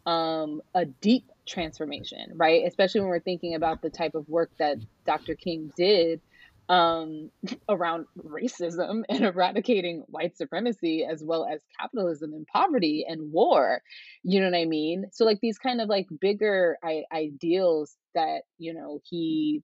um, 0.07 0.63
a 0.75 0.85
deep 0.85 1.25
transformation, 1.49 2.33
right? 2.35 2.65
Especially 2.67 3.01
when 3.01 3.11
we're 3.11 3.21
thinking 3.21 3.55
about 3.55 3.83
the 3.83 3.91
type 3.91 4.15
of 4.15 4.29
work 4.29 4.51
that 4.59 4.79
Dr. 5.07 5.35
King 5.35 5.73
did 5.77 6.21
um, 6.69 7.31
around 7.69 8.07
racism 8.19 9.03
and 9.09 9.25
eradicating 9.25 10.05
white 10.07 10.37
supremacy, 10.37 11.05
as 11.11 11.23
well 11.25 11.47
as 11.47 11.61
capitalism 11.81 12.33
and 12.35 12.47
poverty 12.47 13.05
and 13.09 13.33
war. 13.33 13.83
You 14.23 14.41
know 14.41 14.47
what 14.47 14.59
I 14.59 14.67
mean? 14.67 15.07
So, 15.13 15.25
like, 15.25 15.41
these 15.41 15.59
kind 15.59 15.81
of 15.81 15.89
like 15.89 16.07
bigger 16.21 16.77
I- 16.85 17.05
ideals 17.13 17.97
that, 18.15 18.43
you 18.59 18.75
know, 18.75 19.01
he 19.05 19.63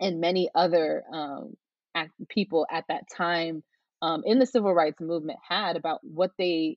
and 0.00 0.20
many 0.20 0.48
other 0.54 1.04
um, 1.12 1.56
act- 1.94 2.12
people 2.28 2.66
at 2.70 2.84
that 2.88 3.04
time 3.14 3.62
um, 4.02 4.22
in 4.26 4.38
the 4.38 4.46
civil 4.46 4.74
rights 4.74 5.00
movement 5.00 5.38
had 5.48 5.76
about 5.76 6.00
what 6.02 6.32
they 6.36 6.76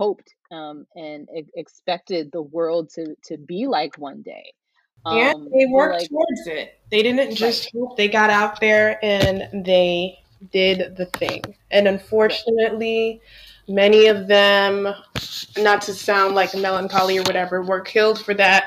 hoped 0.00 0.34
um, 0.50 0.86
and 0.96 1.28
e- 1.36 1.44
expected 1.54 2.32
the 2.32 2.40
world 2.40 2.88
to 2.94 3.14
to 3.22 3.36
be 3.36 3.66
like 3.66 3.98
one 3.98 4.22
day. 4.22 4.52
Um, 5.04 5.18
and 5.18 5.46
they 5.52 5.66
worked 5.66 6.00
like, 6.00 6.08
towards 6.08 6.46
it. 6.46 6.80
They 6.90 7.02
didn't 7.02 7.34
just 7.34 7.66
right. 7.66 7.80
hope. 7.80 7.96
They 7.96 8.08
got 8.08 8.30
out 8.30 8.60
there 8.60 8.98
and 9.04 9.64
they 9.64 10.18
did 10.52 10.96
the 10.96 11.06
thing. 11.06 11.42
And 11.70 11.86
unfortunately, 11.86 13.20
right. 13.68 13.74
many 13.74 14.06
of 14.06 14.26
them, 14.26 14.88
not 15.58 15.82
to 15.82 15.94
sound 15.94 16.34
like 16.34 16.54
melancholy 16.54 17.18
or 17.18 17.22
whatever, 17.22 17.62
were 17.62 17.80
killed 17.80 18.22
for 18.24 18.34
that. 18.34 18.64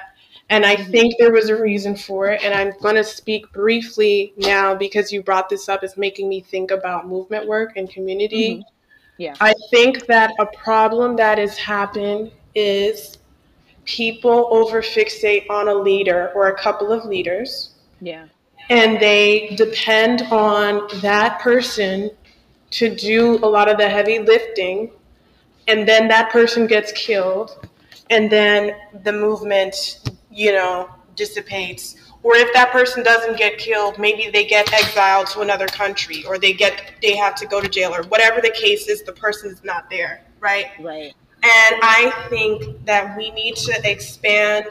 And 0.49 0.65
I 0.65 0.75
mm-hmm. 0.75 0.91
think 0.91 1.15
there 1.17 1.31
was 1.31 1.49
a 1.49 1.59
reason 1.59 1.95
for 1.95 2.27
it. 2.27 2.43
And 2.43 2.53
I'm 2.53 2.73
going 2.81 2.95
to 2.95 3.03
speak 3.03 3.51
briefly 3.53 4.33
now 4.37 4.75
because 4.75 5.11
you 5.11 5.23
brought 5.23 5.49
this 5.49 5.69
up. 5.69 5.83
It's 5.83 5.97
making 5.97 6.29
me 6.29 6.41
think 6.41 6.71
about 6.71 7.07
movement 7.07 7.47
work 7.47 7.75
and 7.75 7.89
community. 7.89 8.55
Mm-hmm. 8.55 8.72
Yeah. 9.17 9.35
I 9.39 9.53
think 9.69 10.05
that 10.07 10.33
a 10.39 10.45
problem 10.45 11.15
that 11.17 11.37
has 11.37 11.57
happened 11.57 12.31
is 12.55 13.17
people 13.85 14.49
overfixate 14.51 15.49
on 15.49 15.67
a 15.67 15.73
leader 15.73 16.31
or 16.35 16.47
a 16.47 16.57
couple 16.57 16.91
of 16.91 17.05
leaders. 17.05 17.71
Yeah. 18.01 18.27
And 18.69 18.99
they 18.99 19.55
depend 19.57 20.23
on 20.31 20.87
that 21.01 21.39
person 21.41 22.09
to 22.71 22.95
do 22.95 23.35
a 23.43 23.47
lot 23.47 23.69
of 23.69 23.77
the 23.77 23.87
heavy 23.87 24.19
lifting. 24.19 24.91
And 25.67 25.87
then 25.87 26.07
that 26.07 26.31
person 26.31 26.65
gets 26.65 26.91
killed. 26.93 27.67
And 28.09 28.31
then 28.31 28.75
the 29.03 29.11
movement, 29.11 30.01
you 30.31 30.51
know, 30.53 30.89
dissipates 31.15 31.95
or 32.23 32.35
if 32.35 32.51
that 32.53 32.71
person 32.71 33.03
doesn't 33.03 33.37
get 33.37 33.57
killed 33.57 33.97
maybe 33.99 34.29
they 34.31 34.45
get 34.45 34.71
exiled 34.73 35.27
to 35.27 35.41
another 35.41 35.67
country 35.67 36.25
or 36.25 36.37
they 36.37 36.53
get 36.53 36.93
they 37.01 37.15
have 37.15 37.35
to 37.35 37.45
go 37.45 37.61
to 37.61 37.69
jail 37.69 37.93
or 37.93 38.03
whatever 38.03 38.41
the 38.41 38.51
case 38.51 38.87
is 38.87 39.03
the 39.03 39.13
person 39.13 39.51
is 39.51 39.63
not 39.63 39.89
there 39.89 40.23
right 40.39 40.67
right 40.79 41.13
and 41.43 41.75
i 41.83 42.11
think 42.29 42.83
that 42.85 43.15
we 43.17 43.31
need 43.31 43.55
to 43.55 43.73
expand 43.83 44.65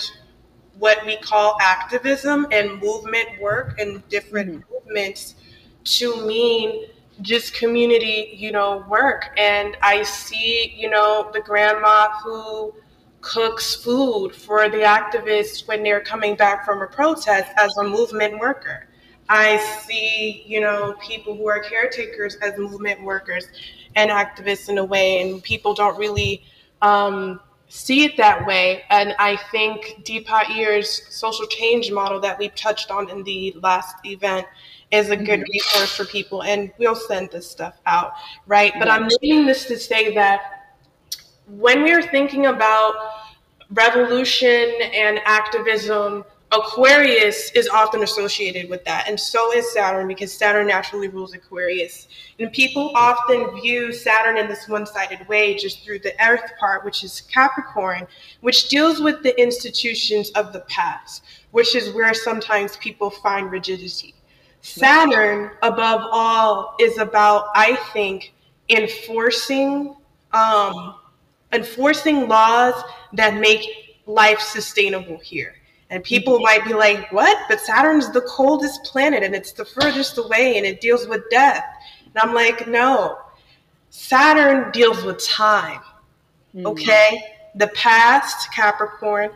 what 0.78 1.04
we 1.06 1.16
call 1.18 1.56
activism 1.60 2.46
and 2.50 2.80
movement 2.80 3.28
work 3.40 3.78
and 3.78 4.06
different 4.08 4.50
mm-hmm. 4.50 4.72
movements 4.72 5.36
to 5.84 6.26
mean 6.26 6.86
just 7.20 7.54
community, 7.54 8.34
you 8.34 8.52
know, 8.52 8.84
work. 8.88 9.30
And 9.36 9.76
I 9.82 10.02
see, 10.02 10.74
you 10.76 10.90
know, 10.90 11.30
the 11.32 11.40
grandma 11.40 12.08
who 12.22 12.74
cooks 13.22 13.74
food 13.74 14.34
for 14.34 14.68
the 14.68 14.78
activists 14.78 15.66
when 15.66 15.82
they're 15.82 16.02
coming 16.02 16.34
back 16.34 16.64
from 16.66 16.82
a 16.82 16.86
protest 16.86 17.50
as 17.56 17.74
a 17.78 17.84
movement 17.84 18.38
worker. 18.38 18.88
I 19.28 19.56
see, 19.86 20.44
you 20.46 20.60
know, 20.60 20.94
people 21.00 21.34
who 21.34 21.48
are 21.48 21.60
caretakers 21.60 22.34
as 22.36 22.58
movement 22.58 23.02
workers 23.02 23.46
and 23.94 24.10
activists 24.10 24.68
in 24.68 24.78
a 24.78 24.84
way, 24.84 25.22
and 25.22 25.42
people 25.42 25.72
don't 25.72 25.96
really 25.96 26.42
um, 26.82 27.40
see 27.68 28.04
it 28.04 28.16
that 28.16 28.44
way. 28.46 28.82
And 28.90 29.14
I 29.18 29.36
think 29.50 30.04
Deepa 30.04 30.44
Iyer's 30.44 31.02
social 31.14 31.46
change 31.46 31.90
model 31.90 32.20
that 32.20 32.38
we 32.38 32.48
touched 32.50 32.90
on 32.90 33.08
in 33.08 33.22
the 33.22 33.54
last 33.62 33.96
event 34.04 34.46
is 34.90 35.10
a 35.10 35.16
good 35.16 35.40
mm-hmm. 35.40 35.50
resource 35.50 35.96
for 35.96 36.04
people. 36.04 36.42
And 36.42 36.72
we'll 36.76 36.96
send 36.96 37.30
this 37.30 37.50
stuff 37.50 37.80
out, 37.86 38.12
right? 38.46 38.72
But 38.78 38.88
I'm 38.88 39.08
saying 39.08 39.46
this 39.46 39.64
to 39.66 39.78
say 39.78 40.14
that 40.14 40.61
when 41.58 41.82
we're 41.82 42.02
thinking 42.02 42.46
about 42.46 42.94
revolution 43.70 44.72
and 44.94 45.20
activism, 45.26 46.24
Aquarius 46.50 47.50
is 47.52 47.68
often 47.68 48.02
associated 48.02 48.70
with 48.70 48.84
that, 48.84 49.08
and 49.08 49.18
so 49.18 49.52
is 49.52 49.70
Saturn 49.72 50.08
because 50.08 50.32
Saturn 50.32 50.66
naturally 50.66 51.08
rules 51.08 51.34
Aquarius. 51.34 52.08
And 52.38 52.52
people 52.52 52.92
often 52.94 53.58
view 53.60 53.92
Saturn 53.92 54.36
in 54.38 54.48
this 54.48 54.68
one 54.68 54.86
sided 54.86 55.26
way 55.28 55.54
just 55.54 55.84
through 55.84 56.00
the 56.00 56.14
Earth 56.26 56.52
part, 56.58 56.84
which 56.84 57.04
is 57.04 57.22
Capricorn, 57.22 58.06
which 58.40 58.68
deals 58.68 59.00
with 59.00 59.22
the 59.22 59.38
institutions 59.40 60.30
of 60.30 60.52
the 60.52 60.60
past, 60.60 61.24
which 61.50 61.74
is 61.74 61.92
where 61.92 62.14
sometimes 62.14 62.76
people 62.78 63.10
find 63.10 63.50
rigidity. 63.50 64.14
Saturn, 64.60 65.50
above 65.62 66.02
all, 66.12 66.76
is 66.80 66.98
about, 66.98 67.46
I 67.54 67.76
think, 67.92 68.34
enforcing 68.68 69.96
um, 70.32 70.94
enforcing 71.52 72.28
laws 72.28 72.74
that 73.12 73.34
make 73.34 73.66
life 74.06 74.40
sustainable 74.40 75.18
here. 75.18 75.54
And 75.90 76.02
people 76.02 76.34
mm-hmm. 76.34 76.44
might 76.44 76.64
be 76.64 76.74
like, 76.74 77.12
what? 77.12 77.36
But 77.48 77.60
Saturn's 77.60 78.10
the 78.10 78.22
coldest 78.22 78.82
planet 78.84 79.22
and 79.22 79.34
it's 79.34 79.52
the 79.52 79.64
furthest 79.64 80.18
away 80.18 80.56
and 80.56 80.66
it 80.66 80.80
deals 80.80 81.06
with 81.06 81.28
death. 81.30 81.64
And 82.06 82.16
I'm 82.16 82.34
like, 82.34 82.66
no, 82.66 83.18
Saturn 83.90 84.70
deals 84.72 85.04
with 85.04 85.22
time. 85.22 85.80
Mm-hmm. 86.54 86.66
Okay? 86.66 87.22
The 87.56 87.68
past, 87.68 88.50
Capricorn, 88.52 89.30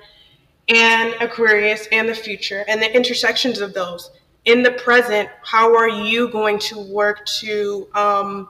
and 0.69 1.15
Aquarius, 1.21 1.87
and 1.93 2.09
the 2.09 2.15
future, 2.15 2.65
and 2.67 2.83
the 2.83 2.93
intersections 2.95 3.61
of 3.61 3.75
those. 3.75 4.11
In 4.47 4.63
the 4.63 4.73
present, 4.73 5.29
how 5.43 5.77
are 5.77 5.89
you 5.89 6.29
going 6.31 6.59
to 6.61 6.81
work 6.81 7.25
to 7.41 7.87
um, 7.95 8.49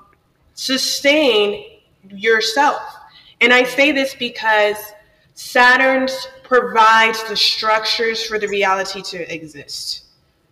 sustain 0.55 1.81
yourself? 2.09 2.81
And 3.41 3.53
I 3.53 3.65
say 3.65 3.93
this 3.93 4.15
because 4.15 4.77
Saturn 5.35 6.09
provides 6.43 7.23
the 7.29 7.37
structures 7.37 8.25
for 8.25 8.39
the 8.39 8.49
reality 8.49 9.03
to 9.03 9.35
exist. 9.35 10.05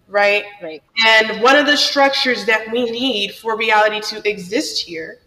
Right? 0.07 0.44
Right. 0.62 0.83
And 1.07 1.40
one 1.40 1.57
of 1.57 1.66
the 1.66 1.77
structures 1.77 2.44
that 2.44 2.70
we 2.70 2.90
need 2.90 3.35
for 3.35 3.57
reality 3.57 4.01
to 4.14 4.29
exist 4.29 4.83
here 4.83 5.20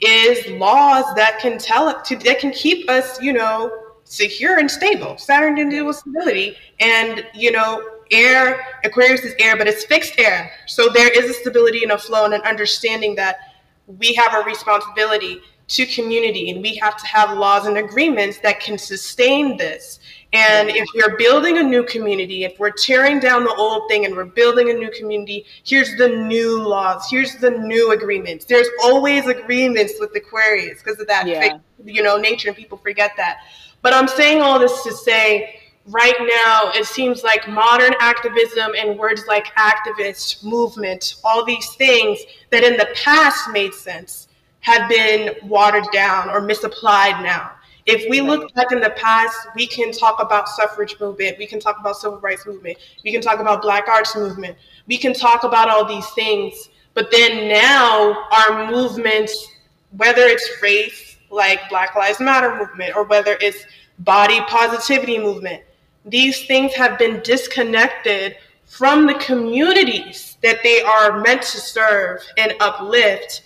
is 0.00 0.46
laws 0.58 1.04
that 1.14 1.38
can 1.38 1.58
tell 1.58 2.02
to, 2.02 2.16
that 2.16 2.38
can 2.40 2.50
keep 2.50 2.90
us, 2.90 3.20
you 3.22 3.32
know, 3.32 3.70
secure 4.04 4.58
and 4.58 4.70
stable. 4.70 5.16
Saturn 5.16 5.56
can 5.56 5.68
deal 5.68 5.86
with 5.86 5.96
stability, 5.96 6.56
and 6.80 7.24
you 7.34 7.52
know, 7.52 7.82
air. 8.10 8.60
Aquarius 8.84 9.22
is 9.22 9.34
air, 9.38 9.56
but 9.56 9.66
it's 9.66 9.84
fixed 9.84 10.18
air, 10.18 10.50
so 10.66 10.88
there 10.88 11.08
is 11.08 11.30
a 11.30 11.34
stability 11.34 11.82
and 11.82 11.92
a 11.92 11.98
flow 11.98 12.24
and 12.24 12.34
an 12.34 12.42
understanding 12.42 13.14
that 13.14 13.38
we 13.86 14.12
have 14.14 14.34
a 14.34 14.44
responsibility 14.44 15.40
to 15.68 15.86
community 15.86 16.50
and 16.50 16.60
we 16.62 16.74
have 16.76 16.96
to 16.96 17.06
have 17.06 17.36
laws 17.36 17.66
and 17.66 17.78
agreements 17.78 18.38
that 18.40 18.60
can 18.60 18.76
sustain 18.76 19.56
this. 19.56 20.00
And 20.34 20.70
if 20.70 20.86
we're 20.94 21.16
building 21.16 21.58
a 21.58 21.62
new 21.62 21.84
community 21.84 22.44
if 22.44 22.58
we're 22.58 22.70
tearing 22.70 23.20
down 23.20 23.44
the 23.44 23.54
old 23.54 23.88
thing 23.88 24.04
and 24.04 24.16
we're 24.16 24.24
building 24.24 24.70
a 24.70 24.72
new 24.72 24.90
community 24.90 25.44
here's 25.64 25.94
the 25.96 26.08
new 26.08 26.62
laws 26.62 27.08
here's 27.10 27.36
the 27.36 27.50
new 27.50 27.92
agreements. 27.92 28.44
There's 28.44 28.68
always 28.82 29.26
agreements 29.26 29.94
with 30.00 30.14
aquarius 30.16 30.82
because 30.82 31.00
of 31.00 31.06
that 31.08 31.26
yeah. 31.26 31.58
you 31.84 32.02
know 32.02 32.16
nature 32.16 32.48
and 32.48 32.56
people 32.56 32.78
forget 32.78 33.12
that. 33.16 33.38
But 33.82 33.92
i'm 33.94 34.08
saying 34.08 34.40
all 34.40 34.58
this 34.58 34.82
to 34.84 34.92
say 34.92 35.60
right 35.86 36.14
now 36.20 36.70
it 36.74 36.86
seems 36.86 37.24
like 37.24 37.48
modern 37.48 37.92
activism 38.00 38.72
and 38.78 38.98
words 38.98 39.24
like 39.26 39.46
activist 39.56 40.44
movement 40.44 41.16
all 41.24 41.44
these 41.44 41.74
things 41.74 42.20
that 42.50 42.62
in 42.62 42.76
the 42.76 42.88
past 42.94 43.50
made 43.50 43.74
sense 43.74 44.28
have 44.62 44.88
been 44.88 45.34
watered 45.44 45.86
down 45.92 46.30
or 46.30 46.40
misapplied 46.40 47.22
now. 47.22 47.52
If 47.84 48.08
we 48.08 48.20
look 48.20 48.54
back 48.54 48.70
in 48.70 48.80
the 48.80 48.90
past, 48.90 49.36
we 49.56 49.66
can 49.66 49.90
talk 49.90 50.22
about 50.22 50.48
suffrage 50.48 50.98
movement, 51.00 51.36
we 51.36 51.46
can 51.46 51.58
talk 51.58 51.78
about 51.80 51.96
civil 51.96 52.18
rights 52.20 52.46
movement, 52.46 52.78
we 53.04 53.10
can 53.10 53.20
talk 53.20 53.40
about 53.40 53.60
black 53.60 53.88
arts 53.88 54.14
movement, 54.14 54.56
we 54.86 54.96
can 54.96 55.12
talk 55.12 55.42
about 55.42 55.68
all 55.68 55.84
these 55.84 56.08
things. 56.10 56.68
But 56.94 57.10
then 57.10 57.48
now 57.48 58.28
our 58.30 58.70
movements, 58.70 59.48
whether 59.96 60.22
it's 60.22 60.48
race, 60.62 61.16
like 61.30 61.68
Black 61.70 61.96
Lives 61.96 62.20
Matter 62.20 62.56
movement, 62.56 62.94
or 62.94 63.04
whether 63.04 63.36
it's 63.40 63.64
body 64.00 64.40
positivity 64.42 65.18
movement, 65.18 65.62
these 66.04 66.46
things 66.46 66.72
have 66.74 66.98
been 66.98 67.20
disconnected 67.24 68.36
from 68.66 69.06
the 69.06 69.14
communities 69.14 70.36
that 70.42 70.58
they 70.62 70.82
are 70.82 71.20
meant 71.20 71.42
to 71.42 71.58
serve 71.58 72.20
and 72.36 72.54
uplift 72.60 73.42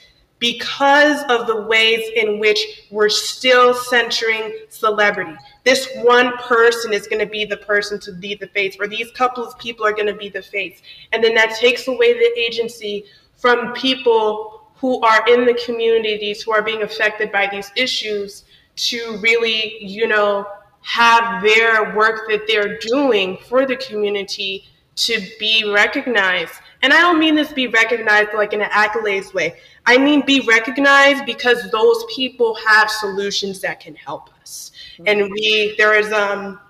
because 0.52 1.24
of 1.28 1.48
the 1.48 1.62
ways 1.62 2.09
in 2.14 2.38
which 2.38 2.87
we're 2.92 3.09
still 3.09 3.74
centering 3.74 4.56
celebrity. 4.68 5.35
This 5.64 5.88
one 6.02 6.37
person 6.37 6.92
is 6.92 7.09
going 7.09 7.18
to 7.18 7.26
be 7.26 7.44
the 7.44 7.56
person 7.56 7.98
to 8.00 8.12
be 8.12 8.37
the 8.37 8.46
face, 8.48 8.76
or 8.78 8.87
these 8.87 9.11
couple 9.11 9.44
of 9.44 9.59
people 9.59 9.85
are 9.85 9.92
going 9.92 10.06
to 10.06 10.14
be 10.14 10.28
the 10.28 10.42
face. 10.42 10.82
And 11.11 11.22
then 11.24 11.35
that 11.35 11.56
takes 11.59 11.88
away 11.88 12.12
the 12.12 12.38
agency 12.38 13.06
from 13.37 13.72
people 13.72 14.70
who 14.76 15.00
are 15.02 15.26
in 15.26 15.46
the 15.46 15.61
communities 15.64 16.42
who 16.42 16.52
are 16.52 16.62
being 16.62 16.82
affected 16.82 17.32
by 17.32 17.48
these 17.50 17.72
issues 17.74 18.44
to 18.76 19.18
really, 19.20 19.85
you 19.85 20.06
know, 20.06 20.46
have 20.82 21.42
their 21.42 21.96
work 21.96 22.28
that 22.28 22.42
they're 22.46 22.78
doing 22.78 23.37
for 23.48 23.66
the 23.66 23.76
community 23.76 24.64
to 24.94 25.20
be 25.40 25.68
recognized. 25.74 26.54
And 26.82 26.92
I 26.92 27.00
don't 27.00 27.18
mean 27.18 27.35
this 27.35 27.52
be 27.52 27.66
recognized 27.66 28.30
like 28.35 28.52
in 28.52 28.62
an 28.62 28.70
accolades 28.70 29.35
way. 29.35 29.59
I 29.87 29.99
mean, 29.99 30.25
be 30.27 30.40
recognized 30.40 31.25
because 31.25 31.70
those 31.70 32.05
people 32.14 32.57
have 32.66 32.90
solutions 32.90 33.61
that 33.61 33.81
can 33.81 33.94
help 33.94 34.31
us. 34.40 34.72
Mm-hmm. 34.94 35.05
And 35.07 35.33
we, 35.33 35.75
there 35.79 35.99
is 35.99 36.12
um, 36.12 36.61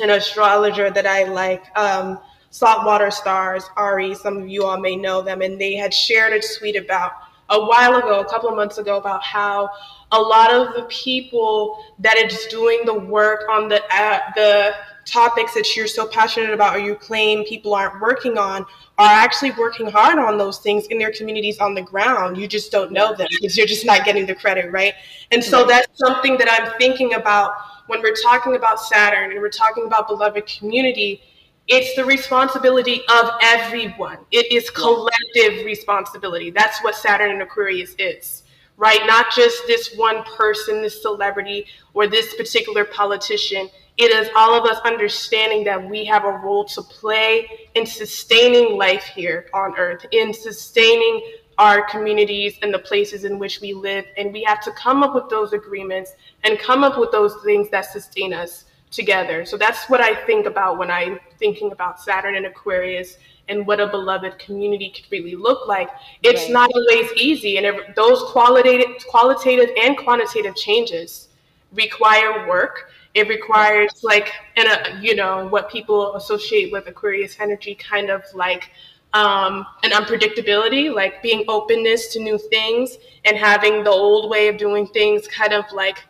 an 0.00 0.10
astrologer 0.10 0.90
that 0.90 1.06
I 1.06 1.24
like, 1.24 1.64
um, 1.76 2.18
Saltwater 2.50 3.10
Stars, 3.10 3.64
Ari, 3.76 4.14
some 4.14 4.38
of 4.38 4.48
you 4.48 4.64
all 4.64 4.80
may 4.80 4.96
know 4.96 5.22
them, 5.22 5.42
and 5.42 5.60
they 5.60 5.74
had 5.74 5.92
shared 5.92 6.32
a 6.32 6.40
tweet 6.58 6.76
about 6.76 7.12
a 7.50 7.60
while 7.60 7.96
ago, 7.96 8.20
a 8.20 8.24
couple 8.24 8.48
of 8.48 8.56
months 8.56 8.78
ago, 8.78 8.96
about 8.96 9.22
how 9.22 9.68
a 10.12 10.18
lot 10.18 10.52
of 10.52 10.74
the 10.74 10.82
people 10.84 11.82
that 11.98 12.16
that 12.16 12.32
is 12.32 12.46
doing 12.46 12.84
the 12.84 12.94
work 12.94 13.44
on 13.50 13.68
the 13.68 13.82
uh, 13.90 14.20
the 14.34 14.74
topics 15.04 15.54
that 15.54 15.76
you're 15.76 15.86
so 15.86 16.06
passionate 16.06 16.50
about 16.50 16.76
or 16.76 16.78
you 16.78 16.94
claim 16.94 17.44
people 17.44 17.74
aren't 17.74 17.98
working 18.00 18.36
on 18.36 18.64
are 18.98 19.10
actually 19.10 19.52
working 19.52 19.88
hard 19.88 20.18
on 20.18 20.36
those 20.36 20.58
things 20.58 20.86
in 20.88 20.98
their 20.98 21.12
communities 21.12 21.58
on 21.60 21.72
the 21.72 21.82
ground. 21.82 22.36
You 22.36 22.48
just 22.48 22.72
don't 22.72 22.90
know 22.90 23.14
them 23.14 23.28
because 23.30 23.56
you're 23.56 23.66
just 23.66 23.86
not 23.86 24.04
getting 24.04 24.26
the 24.26 24.34
credit, 24.34 24.72
right? 24.72 24.92
And 25.30 25.42
so 25.42 25.64
that's 25.64 25.86
something 25.94 26.36
that 26.38 26.48
I'm 26.50 26.76
thinking 26.78 27.14
about 27.14 27.52
when 27.86 28.02
we're 28.02 28.16
talking 28.16 28.56
about 28.56 28.80
Saturn 28.80 29.30
and 29.30 29.40
we're 29.40 29.50
talking 29.50 29.86
about 29.86 30.08
beloved 30.08 30.46
community. 30.46 31.22
It's 31.68 31.94
the 31.94 32.04
responsibility 32.04 33.02
of 33.12 33.30
everyone. 33.40 34.18
It 34.32 34.50
is 34.50 34.68
collective 34.70 35.64
responsibility. 35.64 36.50
That's 36.50 36.82
what 36.82 36.96
Saturn 36.96 37.30
and 37.30 37.42
Aquarius 37.42 37.94
is, 38.00 38.42
right? 38.76 39.00
Not 39.06 39.26
just 39.32 39.64
this 39.68 39.94
one 39.94 40.24
person, 40.24 40.82
this 40.82 41.00
celebrity, 41.02 41.66
or 41.94 42.08
this 42.08 42.34
particular 42.34 42.84
politician 42.84 43.68
it 43.98 44.12
is 44.12 44.30
all 44.36 44.54
of 44.54 44.64
us 44.64 44.78
understanding 44.84 45.64
that 45.64 45.88
we 45.88 46.04
have 46.04 46.24
a 46.24 46.30
role 46.30 46.64
to 46.64 46.82
play 46.82 47.68
in 47.74 47.84
sustaining 47.84 48.78
life 48.78 49.04
here 49.04 49.46
on 49.52 49.76
earth, 49.76 50.06
in 50.12 50.32
sustaining 50.32 51.20
our 51.58 51.84
communities 51.88 52.56
and 52.62 52.72
the 52.72 52.78
places 52.78 53.24
in 53.24 53.38
which 53.38 53.60
we 53.60 53.72
live. 53.72 54.04
And 54.16 54.32
we 54.32 54.44
have 54.44 54.60
to 54.62 54.70
come 54.72 55.02
up 55.02 55.14
with 55.14 55.28
those 55.28 55.52
agreements 55.52 56.12
and 56.44 56.58
come 56.60 56.84
up 56.84 56.96
with 56.96 57.10
those 57.10 57.34
things 57.44 57.68
that 57.70 57.86
sustain 57.86 58.32
us 58.32 58.66
together. 58.92 59.44
So 59.44 59.56
that's 59.56 59.90
what 59.90 60.00
I 60.00 60.14
think 60.24 60.46
about 60.46 60.78
when 60.78 60.90
I'm 60.90 61.18
thinking 61.38 61.72
about 61.72 62.00
Saturn 62.00 62.36
and 62.36 62.46
Aquarius 62.46 63.18
and 63.48 63.66
what 63.66 63.80
a 63.80 63.88
beloved 63.88 64.38
community 64.38 64.90
could 64.90 65.10
really 65.10 65.34
look 65.34 65.66
like. 65.66 65.88
It's 66.22 66.44
right. 66.44 66.52
not 66.52 66.70
always 66.72 67.12
easy, 67.16 67.56
and 67.56 67.66
it, 67.66 67.96
those 67.96 68.22
qualitative, 68.30 69.04
qualitative 69.08 69.70
and 69.82 69.96
quantitative 69.96 70.54
changes 70.54 71.28
require 71.72 72.46
work. 72.48 72.90
It 73.14 73.28
requires 73.28 74.02
like, 74.02 74.32
and 74.56 74.68
a, 74.68 75.00
you 75.00 75.14
know, 75.14 75.48
what 75.48 75.70
people 75.70 76.14
associate 76.14 76.72
with 76.72 76.86
Aquarius 76.86 77.36
energy, 77.40 77.74
kind 77.74 78.10
of 78.10 78.22
like 78.34 78.70
um, 79.14 79.66
an 79.82 79.90
unpredictability, 79.90 80.94
like 80.94 81.22
being 81.22 81.44
openness 81.48 82.12
to 82.12 82.20
new 82.20 82.38
things 82.38 82.98
and 83.24 83.36
having 83.36 83.82
the 83.82 83.90
old 83.90 84.30
way 84.30 84.48
of 84.48 84.56
doing 84.56 84.86
things 84.86 85.26
kind 85.26 85.52
of 85.52 85.64
like 85.72 86.04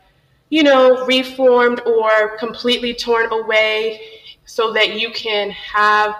you 0.51 0.63
know, 0.63 1.05
reformed 1.05 1.81
or 1.81 2.37
completely 2.39 2.95
torn 2.95 3.31
away 3.33 4.01
so 4.45 4.73
that 4.73 4.99
you 4.99 5.11
can 5.13 5.51
have 5.51 6.15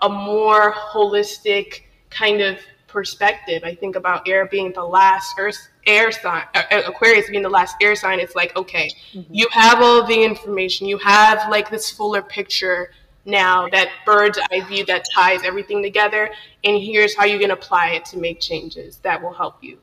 a 0.00 0.08
more 0.08 0.72
holistic 0.72 1.82
kind 2.10 2.40
of 2.40 2.58
perspective. 2.86 3.62
I 3.64 3.74
think 3.74 3.96
about 3.96 4.26
air 4.28 4.46
being 4.46 4.72
the 4.72 4.84
last 4.84 5.34
earth 5.38 5.68
air 5.86 6.12
sign, 6.12 6.44
uh, 6.54 6.62
uh, 6.70 6.82
Aquarius 6.86 7.30
being 7.30 7.42
the 7.42 7.48
last 7.48 7.76
air 7.80 7.94
sign. 7.94 8.20
It's 8.20 8.34
like, 8.34 8.56
okay, 8.56 8.90
mm-hmm. 9.12 9.32
you 9.32 9.48
have 9.52 9.80
all 9.80 10.06
the 10.06 10.22
information, 10.22 10.86
you 10.86 10.98
have 10.98 11.48
like 11.50 11.70
this 11.70 11.90
fuller 11.90 12.22
picture 12.22 12.90
now, 13.26 13.68
that 13.70 13.88
bird's 14.04 14.38
eye 14.50 14.60
view 14.68 14.84
that 14.86 15.04
ties 15.14 15.42
everything 15.44 15.82
together, 15.82 16.30
and 16.62 16.82
here's 16.82 17.16
how 17.16 17.24
you 17.24 17.38
can 17.38 17.52
apply 17.52 17.90
it 17.90 18.04
to 18.06 18.18
make 18.18 18.38
changes 18.40 18.98
that 18.98 19.22
will 19.22 19.32
help 19.32 19.62
you. 19.62 19.78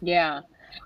Yeah. 0.00 0.40